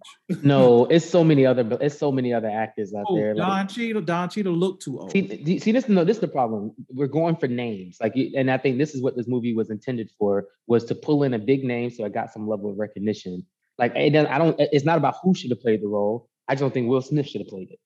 No, 0.44 0.86
it's 0.90 1.08
so 1.10 1.24
many 1.24 1.46
other, 1.46 1.66
it's 1.82 1.98
so 1.98 2.12
many 2.12 2.34
other 2.34 2.50
actors 2.50 2.94
out 2.94 3.06
Oh, 3.10 3.16
there. 3.16 3.36
like- 3.36 3.48
Don 3.48 3.68
Cheadle, 3.68 4.02
Don 4.02 4.30
Cheadle 4.30 4.54
looked 4.54 4.84
too 4.84 5.00
old. 5.00 5.12
See, 5.12 5.22
th- 5.22 5.62
see, 5.62 5.72
this 5.72 5.88
no, 5.90 6.04
this 6.04 6.18
is 6.18 6.22
the 6.22 6.28
problem. 6.28 6.72
We're 6.90 7.08
going 7.08 7.36
for 7.36 7.48
names, 7.48 7.98
like, 8.02 8.16
and 8.16 8.50
I 8.52 8.58
think 8.58 8.78
this 8.78 8.96
is 8.96 9.02
what 9.02 9.16
this 9.16 9.28
movie 9.28 9.54
was 9.54 9.70
intended 9.70 10.10
for, 10.18 10.48
was 10.68 10.86
to 10.86 10.96
pull 10.96 11.24
in 11.24 11.34
a 11.34 11.40
big 11.40 11.64
name 11.64 11.90
so 11.90 12.06
it 12.06 12.14
got 12.14 12.32
some 12.32 12.48
level 12.48 12.70
of 12.72 12.78
recognition. 12.78 13.46
Like, 13.78 13.96
it 13.96 14.10
doesn't, 14.12 14.32
I 14.32 14.38
don't. 14.38 14.56
It's 14.60 14.86
not 14.86 14.98
about 14.98 15.16
who 15.24 15.34
should 15.34 15.52
have 15.52 15.62
played 15.62 15.82
the 15.82 15.88
role. 15.88 16.28
I 16.48 16.54
just 16.54 16.62
don't 16.62 16.74
think 16.74 16.90
Will 16.90 17.02
Smith 17.02 17.28
should 17.28 17.42
have 17.42 17.48
played 17.48 17.70
it. 17.72 17.80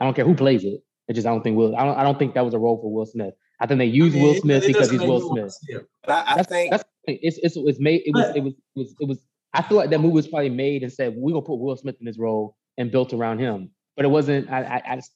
I 0.00 0.04
don't 0.04 0.14
care 0.14 0.24
who 0.24 0.34
plays 0.34 0.64
it. 0.64 0.80
It 1.06 1.12
just 1.12 1.26
I 1.26 1.30
don't 1.30 1.42
think 1.42 1.56
Will. 1.56 1.76
I 1.76 1.84
don't. 1.84 1.96
I 1.98 2.02
don't 2.02 2.18
think 2.18 2.34
that 2.34 2.44
was 2.44 2.54
a 2.54 2.58
role 2.58 2.78
for 2.80 2.90
Will 2.92 3.06
Smith. 3.06 3.34
I 3.60 3.66
think 3.66 3.78
they 3.78 3.84
used 3.86 4.16
I 4.16 4.18
mean, 4.18 4.28
Will 4.28 4.40
Smith 4.40 4.64
it 4.64 4.68
because 4.68 4.90
he's 4.90 5.00
Will 5.00 5.20
Smith. 5.30 5.56
But 6.04 6.12
I, 6.26 6.32
I 6.32 6.36
That's, 6.36 6.48
think 6.48 6.70
that's 6.72 6.82
the 6.82 7.12
thing. 7.12 7.18
it's 7.22 7.38
it's 7.38 7.56
it 7.56 7.62
was 7.64 7.78
made. 7.78 8.02
It 8.06 8.12
was 8.14 8.34
it 8.34 8.42
was 8.42 8.54
it 8.54 8.78
was 8.78 8.94
it 9.00 9.08
was. 9.08 9.18
I 9.54 9.62
feel 9.62 9.76
like 9.76 9.90
that 9.90 10.00
movie 10.00 10.14
was 10.14 10.26
probably 10.26 10.50
made 10.50 10.82
and 10.82 10.92
said 10.92 11.14
we're 11.16 11.32
gonna 11.32 11.46
put 11.46 11.58
Will 11.60 11.76
Smith 11.76 11.96
in 12.00 12.06
this 12.06 12.18
role 12.18 12.56
and 12.76 12.90
built 12.90 13.12
around 13.12 13.38
him. 13.38 13.70
But 13.96 14.04
it 14.04 14.08
wasn't. 14.08 14.50
I 14.50 14.62
I, 14.64 14.82
I 14.92 14.96
just 14.96 15.12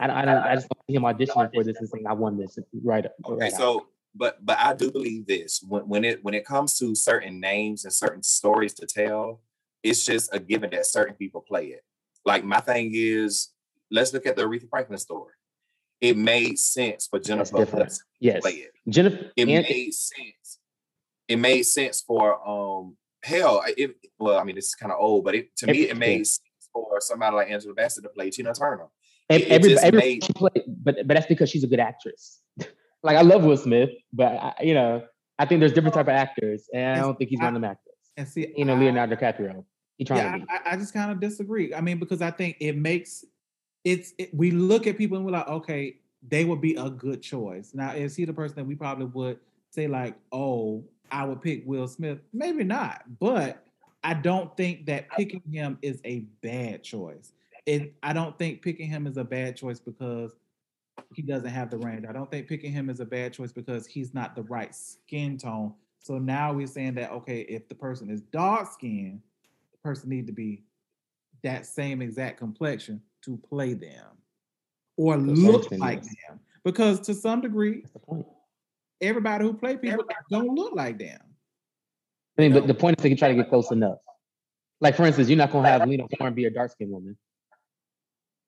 I, 0.00 0.06
don't- 0.08 0.16
I 0.16 0.24
don't 0.24 0.36
I 0.38 0.54
just 0.56 0.68
don't 0.68 0.82
see 0.88 0.94
him 0.96 1.02
auditioning 1.02 1.54
for 1.54 1.64
this 1.64 1.78
and 1.78 1.88
saying 1.88 2.06
I 2.06 2.12
won 2.12 2.36
this 2.36 2.58
right. 2.84 3.06
Okay, 3.24 3.40
right 3.40 3.52
out. 3.52 3.58
so 3.58 3.86
but 4.14 4.44
but 4.44 4.58
I 4.58 4.74
do 4.74 4.90
believe 4.90 5.26
this 5.26 5.64
when 5.66 5.82
when 5.88 6.04
it 6.04 6.24
when 6.24 6.34
it 6.34 6.44
comes 6.44 6.76
to 6.78 6.94
certain 6.94 7.40
names 7.40 7.84
and 7.84 7.92
certain 7.92 8.22
stories 8.22 8.74
to 8.74 8.86
tell, 8.86 9.40
it's 9.82 10.04
just 10.04 10.34
a 10.34 10.40
given 10.40 10.70
that 10.70 10.86
certain 10.86 11.14
people 11.14 11.40
play 11.40 11.66
it. 11.68 11.82
Like 12.24 12.44
my 12.44 12.60
thing 12.60 12.90
is, 12.94 13.50
let's 13.90 14.12
look 14.12 14.26
at 14.26 14.34
the 14.36 14.42
Aretha 14.42 14.68
Franklin 14.68 14.98
story. 14.98 15.32
It 16.00 16.16
made 16.16 16.58
sense 16.58 17.06
for 17.06 17.18
Jennifer 17.18 17.56
different. 17.58 17.84
Hudson 17.84 18.04
to 18.20 18.26
Yes, 18.26 18.40
play 18.40 18.52
it. 18.52 18.70
Jennifer. 18.88 19.30
It 19.36 19.46
made 19.46 19.94
sense. 19.94 20.58
It 21.28 21.36
made 21.36 21.62
sense 21.62 22.00
for 22.00 22.46
um 22.48 22.96
hell. 23.22 23.62
It 23.76 23.96
well, 24.18 24.38
I 24.38 24.44
mean 24.44 24.56
it's 24.56 24.74
kind 24.74 24.92
of 24.92 24.98
old, 25.00 25.24
but 25.24 25.34
it 25.34 25.56
to 25.58 25.66
me 25.66 25.82
it 25.84 25.90
Every- 25.90 25.98
made 26.00 26.26
sense 26.26 26.40
for 26.72 26.98
somebody 27.00 27.36
like 27.36 27.50
Angela 27.50 27.74
Bassett 27.74 28.04
to 28.04 28.10
play 28.10 28.30
Tina 28.30 28.52
Turner. 28.54 28.86
It- 29.28 29.42
it 29.42 29.48
every, 29.48 29.70
just 29.70 29.84
every 29.84 29.98
made- 30.00 30.22
played, 30.34 30.62
but 30.66 30.96
but 31.06 31.14
that's 31.14 31.26
because 31.26 31.50
she's 31.50 31.64
a 31.64 31.66
good 31.66 31.80
actress. 31.80 32.40
like 33.02 33.16
I 33.16 33.22
love 33.22 33.44
Will 33.44 33.56
Smith, 33.56 33.90
but 34.12 34.32
I, 34.32 34.54
you 34.62 34.74
know 34.74 35.02
I 35.38 35.44
think 35.46 35.60
there's 35.60 35.72
different 35.72 35.94
type 35.94 36.06
of 36.06 36.14
actors, 36.14 36.68
and 36.74 36.98
I 36.98 37.02
don't 37.02 37.16
think 37.16 37.30
he's 37.30 37.40
I- 37.40 37.44
one 37.44 37.56
of 37.56 37.62
them 37.62 37.70
actors. 37.70 37.94
and 38.16 38.26
see, 38.28 38.52
You 38.56 38.64
know, 38.64 38.74
I- 38.74 38.78
Leonardo 38.80 39.14
DiCaprio. 39.16 39.64
He 39.96 40.04
trying 40.04 40.18
yeah, 40.20 40.32
to 40.32 40.38
be. 40.38 40.46
I, 40.48 40.72
I 40.72 40.76
just 40.76 40.92
kind 40.94 41.10
of 41.10 41.18
disagree. 41.20 41.74
I 41.74 41.80
mean, 41.80 41.98
because 41.98 42.22
I 42.22 42.30
think 42.30 42.56
it 42.60 42.76
makes 42.76 43.24
it's 43.84 44.12
it, 44.18 44.32
we 44.34 44.50
look 44.52 44.86
at 44.86 44.96
people 44.96 45.16
and 45.16 45.26
we're 45.26 45.32
like, 45.32 45.48
okay, 45.48 45.96
they 46.26 46.44
would 46.44 46.60
be 46.60 46.74
a 46.76 46.88
good 46.90 47.20
choice. 47.22 47.72
Now, 47.74 47.92
is 47.92 48.14
he 48.16 48.24
the 48.24 48.32
person 48.32 48.56
that 48.56 48.64
we 48.64 48.74
probably 48.76 49.06
would 49.06 49.38
say 49.70 49.86
like, 49.88 50.14
oh, 50.32 50.84
I 51.10 51.24
would 51.24 51.42
pick 51.42 51.62
Will 51.66 51.88
Smith? 51.88 52.18
Maybe 52.32 52.64
not, 52.64 53.02
but 53.18 53.64
I 54.04 54.14
don't 54.14 54.56
think 54.56 54.86
that 54.86 55.10
picking 55.10 55.42
him 55.50 55.78
is 55.82 56.00
a 56.04 56.20
bad 56.42 56.82
choice. 56.82 57.32
It, 57.66 57.94
I 58.02 58.12
don't 58.12 58.38
think 58.38 58.62
picking 58.62 58.88
him 58.88 59.06
is 59.06 59.16
a 59.16 59.24
bad 59.24 59.56
choice 59.56 59.80
because 59.80 60.34
he 61.14 61.22
doesn't 61.22 61.50
have 61.50 61.70
the 61.70 61.78
range. 61.78 62.04
I 62.08 62.12
don't 62.12 62.30
think 62.30 62.48
picking 62.48 62.72
him 62.72 62.90
is 62.90 63.00
a 63.00 63.04
bad 63.04 63.32
choice 63.32 63.52
because 63.52 63.86
he's 63.86 64.14
not 64.14 64.34
the 64.34 64.42
right 64.44 64.74
skin 64.74 65.36
tone. 65.36 65.74
So 66.00 66.18
now 66.18 66.52
we're 66.52 66.66
saying 66.66 66.94
that 66.94 67.10
okay, 67.10 67.40
if 67.40 67.68
the 67.68 67.74
person 67.74 68.10
is 68.10 68.22
dark 68.22 68.70
skinned, 68.72 69.20
the 69.72 69.78
person 69.78 70.08
need 70.08 70.26
to 70.26 70.32
be 70.32 70.62
that 71.42 71.66
same 71.66 72.02
exact 72.02 72.38
complexion 72.38 73.00
to 73.22 73.36
play 73.36 73.74
them 73.74 74.06
or 74.96 75.16
look 75.16 75.70
like 75.72 76.02
them. 76.02 76.40
Because 76.64 77.00
to 77.00 77.14
some 77.14 77.40
degree, 77.40 77.80
That's 77.80 77.92
the 77.92 77.98
point. 78.00 78.26
Everybody 79.00 79.44
who 79.44 79.54
play 79.54 79.76
people 79.76 80.04
don't 80.30 80.54
look 80.54 80.74
like 80.74 80.98
them. 80.98 81.20
I 82.36 82.42
mean, 82.42 82.52
know? 82.52 82.60
but 82.60 82.66
the 82.66 82.74
point 82.74 82.98
is 82.98 83.02
they 83.02 83.08
can 83.08 83.18
try 83.18 83.28
to 83.28 83.34
get 83.34 83.48
close 83.48 83.70
enough. 83.70 83.98
Like 84.80 84.96
for 84.96 85.04
instance, 85.04 85.28
you're 85.28 85.38
not 85.38 85.52
gonna 85.52 85.68
have 85.68 85.88
Lena 85.88 86.04
Horne 86.18 86.34
be 86.34 86.44
a 86.46 86.50
dark 86.50 86.70
skinned 86.72 86.90
woman. 86.92 87.16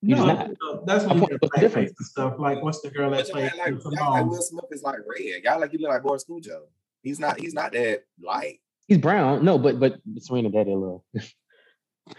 You 0.03 0.15
just 0.17 0.27
No, 0.27 0.33
not. 0.35 0.51
no, 0.63 0.85
that's 0.87 1.05
My 1.05 1.13
when 1.13 1.23
you 1.23 1.29
point 1.29 1.33
get 1.33 1.43
was 1.43 1.51
blackface 1.51 1.61
different. 1.61 1.97
stuff. 1.99 2.35
Like 2.39 2.63
what's 2.63 2.81
the 2.81 2.91
girl 2.91 3.11
that 3.11 3.29
But 3.33 3.41
y'all 3.41 3.51
played 3.51 3.83
like, 3.85 4.01
like 4.01 4.27
Will 4.27 4.43
Smith 4.43 4.65
is 4.71 4.83
like 4.83 4.99
red. 5.07 5.43
Y'all 5.45 5.61
like 5.61 5.73
you 5.73 5.79
look 5.81 5.91
like 5.91 6.03
Boris 6.03 6.25
Kodjoe. 6.25 6.63
He's 7.03 7.19
not. 7.19 7.41
He's 7.41 7.55
not 7.55 7.73
that 7.73 8.05
light. 8.23 8.61
He's 8.87 8.99
brown. 8.99 9.45
No, 9.45 9.59
but 9.59 9.79
but 9.79 10.01
Serena 10.19 10.51
Daddy 10.51 10.73
a 10.73 10.77
little. 10.77 11.05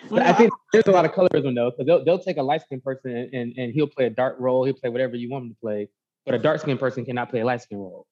Well, 0.09 0.23
I 0.25 0.31
think 0.33 0.53
there's 0.71 0.87
a 0.87 0.91
lot 0.91 1.05
of 1.05 1.11
colorism 1.11 1.53
though, 1.55 1.71
because 1.71 1.85
they'll, 1.85 2.03
they'll 2.05 2.19
take 2.19 2.37
a 2.37 2.43
light 2.43 2.61
skinned 2.61 2.83
person 2.83 3.11
and, 3.15 3.33
and, 3.33 3.53
and 3.57 3.73
he'll 3.73 3.87
play 3.87 4.05
a 4.05 4.09
dark 4.09 4.37
role. 4.39 4.63
He'll 4.63 4.73
play 4.73 4.89
whatever 4.89 5.15
you 5.15 5.29
want 5.29 5.45
him 5.45 5.49
to 5.49 5.59
play. 5.59 5.89
But 6.25 6.35
a 6.35 6.39
dark 6.39 6.61
skinned 6.61 6.79
person 6.79 7.03
cannot 7.03 7.29
play 7.29 7.41
a 7.41 7.45
light 7.45 7.61
skinned 7.61 7.81
role. 7.81 8.07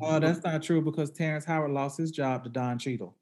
Oh, 0.00 0.20
that's 0.20 0.42
not 0.44 0.62
true 0.62 0.82
because 0.82 1.10
Terrence 1.10 1.44
Howard 1.44 1.70
lost 1.70 1.98
his 1.98 2.10
job 2.10 2.44
to 2.44 2.50
Don 2.50 2.78
Cheadle. 2.78 3.16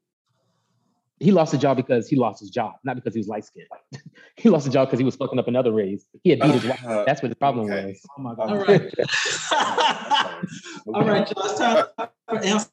He 1.20 1.30
lost 1.30 1.52
his 1.52 1.60
job 1.60 1.76
because 1.76 2.08
he 2.08 2.16
lost 2.16 2.40
his 2.40 2.50
job, 2.50 2.74
not 2.82 2.96
because 2.96 3.14
he 3.14 3.20
was 3.20 3.28
light 3.28 3.44
skinned. 3.44 3.68
he 4.36 4.48
lost 4.48 4.64
his 4.64 4.74
job 4.74 4.88
because 4.88 4.98
he 4.98 5.04
was 5.04 5.14
fucking 5.14 5.38
up 5.38 5.46
another 5.46 5.70
race. 5.70 6.04
He 6.24 6.30
had 6.30 6.40
beat 6.40 6.50
his 6.50 6.64
wife. 6.64 6.84
Uh, 6.84 7.04
That's 7.04 7.22
what 7.22 7.28
the 7.28 7.36
problem 7.36 7.70
okay. 7.70 7.86
was. 7.86 8.06
Oh 8.18 8.22
my 8.22 8.30
All 8.30 8.48
god. 8.48 8.68
right. 8.68 8.92
All 10.94 11.04
right, 11.04 11.30
y'all. 11.30 11.44
It's 11.44 11.58
time 11.58 11.86
for 12.28 12.38
answer. 12.38 12.68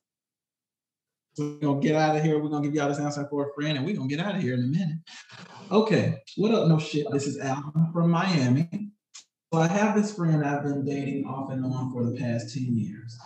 We're 1.38 1.60
gonna 1.60 1.80
get 1.80 1.96
out 1.96 2.16
of 2.16 2.24
here. 2.24 2.40
We're 2.40 2.50
gonna 2.50 2.66
give 2.66 2.74
y'all 2.74 2.90
this 2.90 3.00
answer 3.00 3.28
for 3.30 3.50
a 3.50 3.54
friend, 3.54 3.78
and 3.78 3.86
we're 3.86 3.96
gonna 3.96 4.10
get 4.10 4.20
out 4.20 4.36
of 4.36 4.42
here 4.42 4.56
in 4.56 4.64
a 4.64 4.68
minute. 4.68 4.98
Okay. 5.72 6.18
What 6.36 6.54
up? 6.54 6.68
No 6.68 6.80
shit. 6.80 7.06
This 7.12 7.28
is 7.28 7.38
Al 7.38 7.72
from 7.94 8.10
Miami. 8.10 8.92
I 9.52 9.68
have 9.68 9.96
this 9.96 10.14
friend 10.14 10.46
I've 10.46 10.62
been 10.62 10.86
dating 10.86 11.26
off 11.26 11.50
and 11.50 11.66
on 11.66 11.92
for 11.92 12.06
the 12.06 12.16
past 12.16 12.54
10 12.54 12.76
years. 12.76 13.18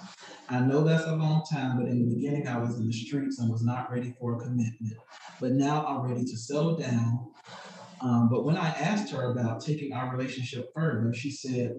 I 0.47 0.61
know 0.61 0.81
that's 0.81 1.05
a 1.05 1.15
long 1.17 1.43
time, 1.51 1.77
but 1.77 1.89
in 1.89 1.99
the 1.99 2.15
beginning, 2.15 2.47
I 2.47 2.59
was 2.59 2.77
in 2.79 2.87
the 2.87 2.93
streets 2.93 3.39
and 3.39 3.51
was 3.51 3.61
not 3.61 3.91
ready 3.91 4.15
for 4.17 4.35
a 4.35 4.39
commitment. 4.39 4.93
But 5.41 5.51
now 5.51 5.85
I'm 5.85 6.09
ready 6.09 6.23
to 6.23 6.37
settle 6.37 6.77
down. 6.77 7.29
Um, 7.99 8.29
but 8.31 8.45
when 8.45 8.55
I 8.55 8.69
asked 8.69 9.11
her 9.11 9.31
about 9.31 9.65
taking 9.65 9.91
our 9.91 10.15
relationship 10.15 10.71
further, 10.73 11.13
she 11.13 11.29
said, 11.29 11.75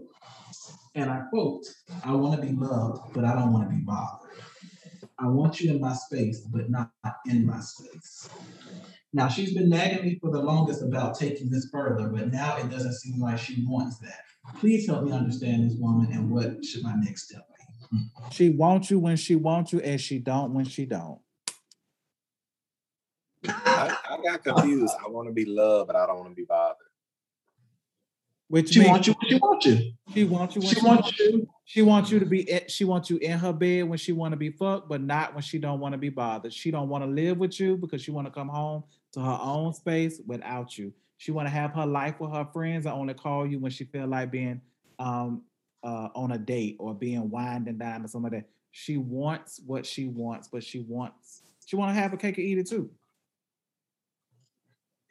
and 0.94 1.10
I 1.10 1.22
quote, 1.30 1.64
I 2.04 2.12
want 2.12 2.38
to 2.38 2.46
be 2.46 2.54
loved, 2.54 3.14
but 3.14 3.24
I 3.24 3.32
don't 3.34 3.50
want 3.50 3.70
to 3.70 3.74
be 3.74 3.80
bothered. 3.80 4.42
I 5.18 5.26
want 5.26 5.62
you 5.62 5.70
in 5.70 5.80
my 5.80 5.94
space, 5.94 6.40
but 6.40 6.68
not 6.68 6.90
in 7.24 7.46
my 7.46 7.60
space. 7.60 8.28
Now, 9.14 9.28
she's 9.28 9.54
been 9.54 9.70
nagging 9.70 10.04
me 10.04 10.18
for 10.20 10.30
the 10.30 10.42
longest 10.42 10.82
about 10.82 11.18
taking 11.18 11.48
this 11.48 11.70
further, 11.72 12.08
but 12.08 12.30
now 12.30 12.58
it 12.58 12.68
doesn't 12.68 12.94
seem 12.94 13.22
like 13.22 13.38
she 13.38 13.64
wants 13.66 13.98
that. 14.00 14.20
Please 14.58 14.86
help 14.86 15.04
me 15.04 15.12
understand 15.12 15.68
this 15.68 15.76
woman 15.78 16.12
and 16.12 16.30
what 16.30 16.64
should 16.64 16.82
my 16.82 16.94
next 16.96 17.24
step 17.28 17.46
be? 17.90 17.98
She 18.30 18.50
wants 18.50 18.90
you 18.90 18.98
when 18.98 19.16
she 19.16 19.36
wants 19.36 19.72
you, 19.72 19.80
and 19.80 20.00
she 20.00 20.18
don't 20.18 20.54
when 20.54 20.64
she 20.64 20.84
don't. 20.86 21.18
I, 23.46 23.96
I 24.10 24.18
got 24.22 24.42
confused. 24.42 24.94
I 25.04 25.08
want 25.08 25.28
to 25.28 25.32
be 25.34 25.44
loved, 25.44 25.88
but 25.88 25.96
I 25.96 26.06
don't 26.06 26.18
want 26.18 26.30
to 26.30 26.34
be 26.34 26.44
bothered. 26.44 26.76
Which 28.48 28.70
She 28.70 28.80
means 28.80 28.90
wants 28.90 29.06
you 29.08 29.14
when 29.14 29.28
she 29.30 29.36
wants 29.38 29.66
you. 29.66 29.92
she 30.14 30.24
wants 30.24 30.54
you 30.56 30.60
when 30.62 30.74
She 30.74 30.80
wants 30.84 31.18
you. 31.18 31.48
She 31.66 31.82
wants 31.82 32.10
you 32.10 32.18
to 32.20 32.26
be. 32.26 32.50
in- 32.50 32.68
She 32.68 32.84
wants 32.84 33.10
you 33.10 33.16
in 33.18 33.38
her 33.38 33.52
bed 33.52 33.88
when 33.88 33.98
she 33.98 34.12
want 34.12 34.32
to 34.32 34.36
be 34.36 34.50
fucked, 34.50 34.88
but 34.88 35.00
not 35.00 35.34
when 35.34 35.42
she 35.42 35.58
don't 35.58 35.80
want 35.80 35.92
to 35.92 35.98
be 35.98 36.10
bothered. 36.10 36.52
She 36.52 36.70
don't 36.70 36.88
want 36.88 37.04
to 37.04 37.10
live 37.10 37.38
with 37.38 37.58
you 37.60 37.76
because 37.76 38.02
she 38.02 38.10
want 38.10 38.26
to 38.26 38.30
come 38.32 38.48
home 38.48 38.84
to 39.12 39.20
her 39.20 39.38
own 39.40 39.72
space 39.72 40.20
without 40.26 40.76
you. 40.76 40.92
She 41.16 41.30
want 41.32 41.46
to 41.46 41.50
have 41.50 41.72
her 41.72 41.86
life 41.86 42.20
with 42.20 42.32
her 42.32 42.44
friends 42.52 42.86
and 42.86 42.94
only 42.94 43.14
call 43.14 43.46
you 43.46 43.58
when 43.58 43.70
she 43.70 43.84
feel 43.84 44.06
like 44.06 44.30
being 44.30 44.60
um 44.98 45.42
uh 45.82 46.08
on 46.14 46.32
a 46.32 46.38
date 46.38 46.76
or 46.78 46.94
being 46.94 47.30
wined 47.30 47.68
and 47.68 47.78
dined 47.78 48.04
or 48.04 48.08
something 48.08 48.32
like 48.32 48.42
that. 48.42 48.50
She 48.70 48.96
wants 48.96 49.60
what 49.64 49.86
she 49.86 50.08
wants, 50.08 50.48
but 50.48 50.64
she 50.64 50.80
wants 50.80 51.42
she 51.66 51.76
want 51.76 51.90
to 51.90 51.94
have 52.00 52.12
a 52.12 52.16
cake 52.16 52.38
and 52.38 52.46
eat 52.46 52.58
it 52.58 52.68
too. 52.68 52.90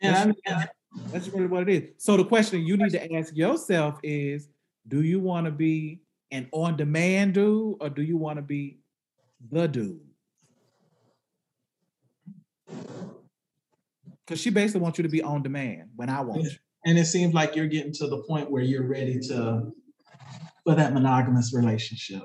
And 0.02 0.16
I, 0.16 0.24
and 0.46 0.70
That's 1.12 1.30
really 1.30 1.48
what 1.48 1.70
it 1.70 1.70
is. 1.70 1.92
So 1.98 2.18
the 2.18 2.26
question 2.26 2.62
you 2.66 2.78
need 2.78 2.92
to 2.92 3.14
ask 3.14 3.36
yourself 3.36 4.00
is: 4.04 4.50
Do 4.88 5.04
you 5.04 5.20
want 5.20 5.46
to 5.46 5.52
be 5.52 6.02
an 6.32 6.50
on-demand 6.52 7.36
dude, 7.36 7.78
or 7.82 7.90
do 7.90 8.02
you 8.02 8.18
want 8.18 8.38
to 8.38 8.42
be 8.44 8.80
the 9.52 9.68
dude? 9.68 10.02
Because 14.26 14.40
she 14.40 14.50
basically 14.50 14.82
wants 14.82 14.98
you 14.98 15.04
to 15.04 15.10
be 15.10 15.22
on 15.22 15.44
demand 15.44 15.90
when 15.95 16.10
I 16.10 16.22
want 16.22 16.44
you. 16.44 16.52
and 16.86 16.98
it 16.98 17.06
seems 17.06 17.34
like 17.34 17.56
you're 17.56 17.68
getting 17.68 17.94
to 17.94 18.08
the 18.08 18.24
point 18.24 18.50
where 18.52 18.64
you're 18.64 18.88
ready 18.88 19.20
to 19.28 19.72
for 20.64 20.76
that 20.76 20.94
monogamous 20.94 21.54
relationship. 21.54 22.24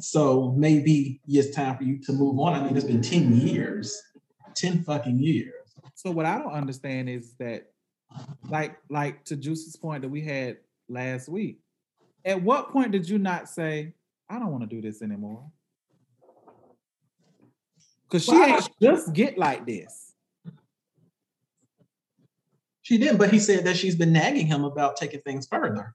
So 0.00 0.52
maybe 0.56 1.20
it's 1.28 1.54
time 1.54 1.76
for 1.76 1.84
you 1.84 1.98
to 2.04 2.12
move 2.12 2.38
on. 2.40 2.54
I 2.54 2.64
mean, 2.64 2.76
it's 2.76 2.86
been 2.86 3.02
10 3.02 3.36
years. 3.36 4.02
10 4.54 4.82
fucking 4.84 5.18
years. 5.18 5.52
So 5.94 6.10
what 6.10 6.24
I 6.26 6.38
don't 6.38 6.52
understand 6.52 7.08
is 7.10 7.34
that, 7.38 7.66
like, 8.48 8.76
like 8.88 9.24
to 9.26 9.36
Juice's 9.36 9.76
point 9.76 10.02
that 10.02 10.08
we 10.08 10.22
had 10.22 10.56
last 10.88 11.28
week. 11.28 11.60
At 12.24 12.42
what 12.42 12.70
point 12.70 12.90
did 12.90 13.08
you 13.08 13.18
not 13.18 13.48
say, 13.48 13.94
"I 14.28 14.38
don't 14.38 14.50
want 14.50 14.62
to 14.68 14.74
do 14.74 14.80
this 14.82 15.02
anymore"? 15.02 15.50
Because 18.08 18.24
she 18.24 18.32
Well, 18.32 18.42
I- 18.42 18.56
ain't 18.56 18.70
just 18.80 19.12
get 19.12 19.36
like 19.38 19.66
this. 19.66 20.05
She 22.86 22.98
didn't, 22.98 23.16
but 23.16 23.32
he 23.32 23.40
said 23.40 23.64
that 23.64 23.76
she's 23.76 23.96
been 23.96 24.12
nagging 24.12 24.46
him 24.46 24.62
about 24.62 24.96
taking 24.96 25.20
things 25.22 25.48
further. 25.48 25.92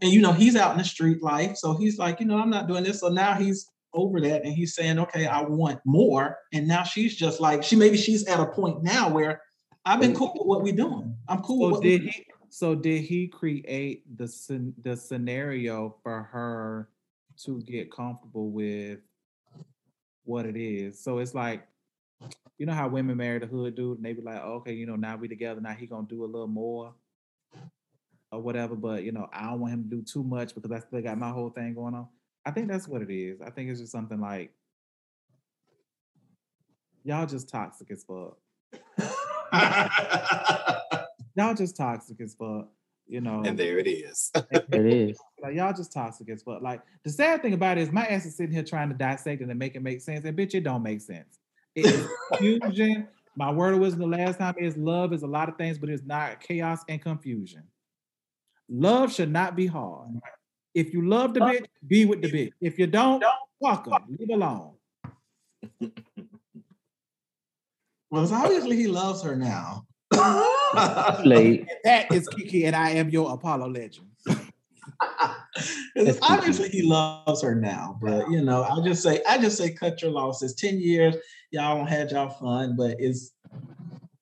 And 0.00 0.12
you 0.12 0.20
know, 0.20 0.30
he's 0.30 0.54
out 0.54 0.70
in 0.70 0.78
the 0.78 0.84
street 0.84 1.24
life. 1.24 1.56
So 1.56 1.76
he's 1.76 1.98
like, 1.98 2.20
you 2.20 2.26
know, 2.26 2.38
I'm 2.38 2.50
not 2.50 2.68
doing 2.68 2.84
this. 2.84 3.00
So 3.00 3.08
now 3.08 3.34
he's 3.34 3.68
over 3.92 4.20
that 4.20 4.44
and 4.44 4.54
he's 4.54 4.76
saying, 4.76 5.00
okay, 5.00 5.26
I 5.26 5.42
want 5.42 5.80
more. 5.84 6.38
And 6.52 6.68
now 6.68 6.84
she's 6.84 7.16
just 7.16 7.40
like, 7.40 7.64
she 7.64 7.74
maybe 7.74 7.96
she's 7.96 8.28
at 8.28 8.38
a 8.38 8.46
point 8.46 8.84
now 8.84 9.08
where 9.08 9.42
I've 9.84 9.98
been 9.98 10.14
cool 10.14 10.32
with 10.36 10.46
what 10.46 10.62
we're 10.62 10.72
doing. 10.72 11.16
I'm 11.26 11.42
cool 11.42 11.66
with 11.66 11.70
So 11.70 11.74
what 11.78 11.82
we 11.82 11.98
did 11.98 12.02
he? 12.02 12.26
So 12.48 12.76
did 12.76 13.02
he 13.02 13.26
create 13.26 14.04
the 14.16 14.72
the 14.82 14.96
scenario 14.96 15.96
for 16.04 16.22
her 16.30 16.90
to 17.44 17.60
get 17.62 17.90
comfortable 17.90 18.52
with 18.52 19.00
what 20.22 20.46
it 20.46 20.56
is? 20.56 21.02
So 21.02 21.18
it's 21.18 21.34
like, 21.34 21.66
you 22.58 22.66
know 22.66 22.74
how 22.74 22.88
women 22.88 23.16
marry 23.16 23.38
the 23.38 23.46
hood 23.46 23.74
dude, 23.76 23.96
and 23.96 24.04
they 24.04 24.12
be 24.12 24.22
like, 24.22 24.42
okay, 24.42 24.72
you 24.72 24.86
know, 24.86 24.96
now 24.96 25.16
we 25.16 25.28
together, 25.28 25.60
now 25.60 25.72
he 25.72 25.86
gonna 25.86 26.06
do 26.06 26.24
a 26.24 26.26
little 26.26 26.46
more 26.46 26.94
or 28.32 28.40
whatever. 28.40 28.74
But 28.74 29.02
you 29.02 29.12
know, 29.12 29.28
I 29.32 29.44
don't 29.44 29.60
want 29.60 29.74
him 29.74 29.84
to 29.84 29.96
do 29.96 30.02
too 30.02 30.22
much 30.22 30.54
because 30.54 30.70
I 30.70 30.80
still 30.80 31.02
got 31.02 31.18
my 31.18 31.30
whole 31.30 31.50
thing 31.50 31.74
going 31.74 31.94
on. 31.94 32.08
I 32.44 32.50
think 32.50 32.68
that's 32.68 32.88
what 32.88 33.02
it 33.02 33.10
is. 33.10 33.40
I 33.40 33.50
think 33.50 33.70
it's 33.70 33.80
just 33.80 33.92
something 33.92 34.20
like 34.20 34.52
y'all 37.04 37.26
just 37.26 37.48
toxic 37.48 37.90
as 37.90 38.04
fuck. 38.04 38.36
Y'all 41.36 41.54
just 41.54 41.76
toxic 41.76 42.20
as 42.20 42.34
fuck. 42.34 42.68
You 43.06 43.20
know, 43.20 43.42
And 43.44 43.58
there 43.58 43.78
it 43.78 43.88
is. 43.88 44.30
It 44.52 44.86
is. 44.86 45.18
like 45.42 45.56
y'all 45.56 45.72
just 45.72 45.92
toxic 45.92 46.28
as 46.28 46.42
fuck. 46.42 46.62
Like 46.62 46.80
the 47.02 47.10
sad 47.10 47.42
thing 47.42 47.54
about 47.54 47.76
it 47.76 47.80
is 47.80 47.90
my 47.90 48.06
ass 48.06 48.24
is 48.24 48.36
sitting 48.36 48.54
here 48.54 48.62
trying 48.62 48.88
to 48.88 48.94
dissect 48.94 49.42
it 49.42 49.48
and 49.48 49.58
make 49.58 49.74
it 49.74 49.82
make 49.82 50.00
sense. 50.00 50.24
And 50.24 50.38
bitch, 50.38 50.54
it 50.54 50.62
don't 50.62 50.82
make 50.84 51.00
sense. 51.00 51.39
It 51.80 51.86
is 51.86 52.08
confusion. 52.32 53.08
My 53.36 53.50
word 53.50 53.74
of 53.74 53.80
wisdom 53.80 54.10
the 54.10 54.18
last 54.18 54.38
time 54.38 54.54
is 54.58 54.76
love 54.76 55.12
is 55.12 55.22
a 55.22 55.26
lot 55.26 55.48
of 55.48 55.56
things, 55.56 55.78
but 55.78 55.88
it's 55.88 56.04
not 56.04 56.40
chaos 56.40 56.84
and 56.88 57.00
confusion. 57.00 57.62
Love 58.68 59.12
should 59.12 59.32
not 59.32 59.56
be 59.56 59.66
hard. 59.66 60.10
If 60.74 60.92
you 60.92 61.08
love 61.08 61.34
the 61.34 61.40
bitch, 61.40 61.66
be 61.86 62.04
with 62.04 62.22
the 62.22 62.30
bitch. 62.30 62.52
If 62.60 62.78
you 62.78 62.86
don't, 62.86 63.24
fuck 63.62 63.86
her. 63.86 63.98
Leave 64.08 64.30
alone. 64.30 64.74
well, 68.10 68.22
it's 68.22 68.32
obviously 68.32 68.76
he 68.76 68.86
loves 68.86 69.22
her 69.22 69.34
now. 69.34 69.86
Late. 71.24 71.66
That 71.84 72.12
is 72.12 72.28
Kiki, 72.28 72.66
and 72.66 72.76
I 72.76 72.90
am 72.90 73.08
your 73.08 73.32
Apollo 73.32 73.70
legend. 73.70 74.08
It's 75.96 76.18
obviously 76.22 76.68
he 76.68 76.82
loves 76.82 77.42
her 77.42 77.54
now, 77.54 77.98
but 78.00 78.30
you 78.30 78.42
know, 78.42 78.62
I 78.62 78.80
just 78.84 79.02
say, 79.02 79.20
I 79.28 79.38
just 79.38 79.56
say, 79.58 79.72
cut 79.72 80.00
your 80.02 80.10
losses. 80.10 80.54
Ten 80.54 80.80
years, 80.80 81.16
y'all 81.50 81.76
don't 81.76 81.86
had 81.86 82.10
y'all 82.10 82.28
fun, 82.28 82.76
but 82.76 82.96
it's 82.98 83.32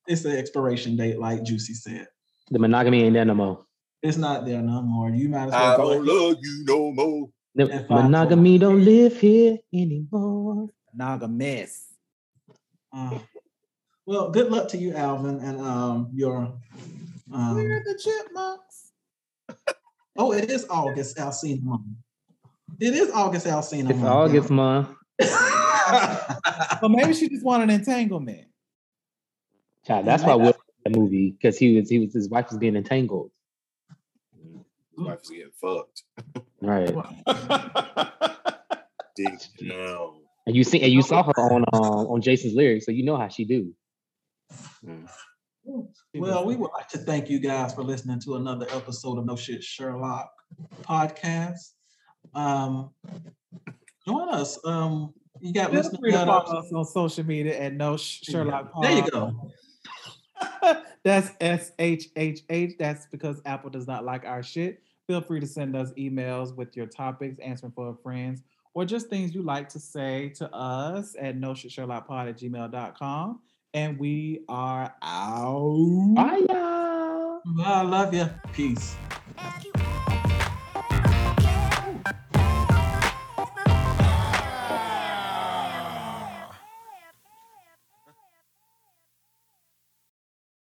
it's 0.06 0.22
the 0.22 0.36
expiration 0.36 0.96
date, 0.96 1.18
like 1.18 1.42
Juicy 1.44 1.74
said. 1.74 2.09
The 2.50 2.59
monogamy 2.59 3.05
ain't 3.05 3.14
there 3.14 3.24
no 3.24 3.34
more. 3.34 3.64
It's 4.02 4.16
not 4.16 4.46
there 4.46 4.62
no 4.62 4.80
more. 4.82 5.10
You 5.10 5.28
might 5.28 5.48
as 5.48 5.52
I 5.52 5.60
well 5.60 5.76
go. 5.76 5.94
don't 5.94 6.06
love 6.06 6.36
you 6.40 6.64
no 6.66 6.92
more. 6.92 7.28
The 7.55 7.86
monogamy 7.90 8.59
don't 8.59 8.84
live 8.84 9.18
here 9.20 9.59
anymore. 9.72 10.68
Naga 10.94 11.28
mess. 11.28 11.92
Uh, 12.92 13.18
well, 14.06 14.30
good 14.30 14.50
luck 14.50 14.68
to 14.68 14.78
you, 14.78 14.94
Alvin, 14.94 15.40
and 15.40 15.60
um 15.60 16.10
your. 16.14 16.55
Um, 17.30 17.55
We're 17.56 17.82
the 17.84 17.98
chipmunks. 18.02 18.92
oh, 20.16 20.32
it 20.32 20.50
is 20.50 20.66
August 20.70 21.18
Alcina 21.18 21.60
month. 21.62 21.82
It 22.80 22.94
is 22.94 23.10
August 23.10 23.46
Alcina 23.46 23.90
It's 23.90 23.98
month. 23.98 24.05
August 24.05 24.50
month. 24.50 24.88
Month. 25.20 26.81
So 26.81 26.89
maybe 26.89 27.12
she 27.15 27.28
just 27.28 27.45
wanted 27.45 27.70
an 27.70 27.81
entanglement. 27.81 28.47
Child, 29.86 30.07
that's 30.07 30.23
why 30.23 30.35
Will 30.35 30.55
that 30.85 30.97
movie 30.97 31.31
because 31.31 31.59
he 31.59 31.77
was 31.77 31.89
he 31.89 31.99
was 31.99 32.12
his 32.12 32.28
wife 32.28 32.51
was 32.51 32.59
being 32.59 32.77
entangled. 32.77 33.31
His 34.97 35.07
wife 35.07 35.20
was 35.20 35.31
getting 35.31 35.51
fucked. 35.61 36.03
Right. 36.61 36.95
Deep 39.16 39.69
down. 39.69 40.20
And 40.47 40.57
you 40.57 40.65
see 40.65 40.81
and 40.81 40.93
you 40.93 41.03
saw 41.03 41.23
her 41.23 41.32
on 41.32 41.65
um, 41.73 42.07
on 42.07 42.20
Jason's 42.20 42.55
lyrics, 42.55 42.86
so 42.86 42.93
you 42.93 43.05
know 43.05 43.16
how 43.16 43.28
she 43.28 43.45
do. 43.45 43.74
Mm. 44.85 45.09
Well, 46.15 46.47
we 46.47 46.57
would 46.57 46.70
like 46.73 46.89
to 46.89 46.99
thank 46.99 47.28
you 47.28 47.39
guys 47.39 47.74
for 47.74 47.82
listening 47.82 48.20
to 48.20 48.36
another 48.36 48.66
episode 48.70 49.19
of 49.19 49.27
No 49.27 49.36
Shit 49.36 49.62
Sherlock 49.62 50.31
podcast. 50.82 51.73
Um, 52.35 52.90
join 54.06 54.28
us. 54.28 54.58
Um, 54.64 55.14
you 55.40 55.52
got 55.52 55.70
Feel 55.70 55.80
listening 55.80 56.00
free 56.00 56.12
to 56.12 56.18
follow 56.18 56.58
us 56.58 56.72
on 56.72 56.84
social 56.84 57.24
media 57.24 57.58
at 57.58 57.74
no 57.74 57.96
Sh- 57.96 58.20
Sherlock. 58.24 58.72
There 58.80 58.92
you 58.92 59.10
go. 59.10 59.50
That's 61.04 61.30
S 61.40 61.72
H 61.78 62.06
H 62.16 62.40
H. 62.50 62.74
That's 62.78 63.06
because 63.06 63.40
Apple 63.44 63.70
does 63.70 63.86
not 63.86 64.04
like 64.04 64.24
our 64.24 64.42
shit. 64.42 64.82
Feel 65.06 65.20
free 65.20 65.40
to 65.40 65.46
send 65.46 65.74
us 65.74 65.92
emails 65.92 66.54
with 66.54 66.76
your 66.76 66.86
topics, 66.86 67.38
answering 67.38 67.72
for 67.72 67.96
friends, 68.02 68.42
or 68.74 68.84
just 68.84 69.08
things 69.08 69.34
you 69.34 69.42
like 69.42 69.68
to 69.70 69.78
say 69.78 70.28
to 70.36 70.52
us 70.54 71.16
at 71.18 71.36
no 71.36 71.54
shit 71.54 71.72
Sherlock 71.72 72.06
Pod 72.06 72.28
at 72.28 72.38
gmail.com. 72.38 73.40
And 73.74 73.98
we 73.98 74.44
are 74.48 74.94
out. 75.02 76.14
Bye 76.14 76.42
y'all. 76.48 77.40
I 77.64 77.82
love 77.82 78.14
you. 78.14 78.28
Peace. 78.52 78.96
Ask 79.36 79.64
you 79.64 79.72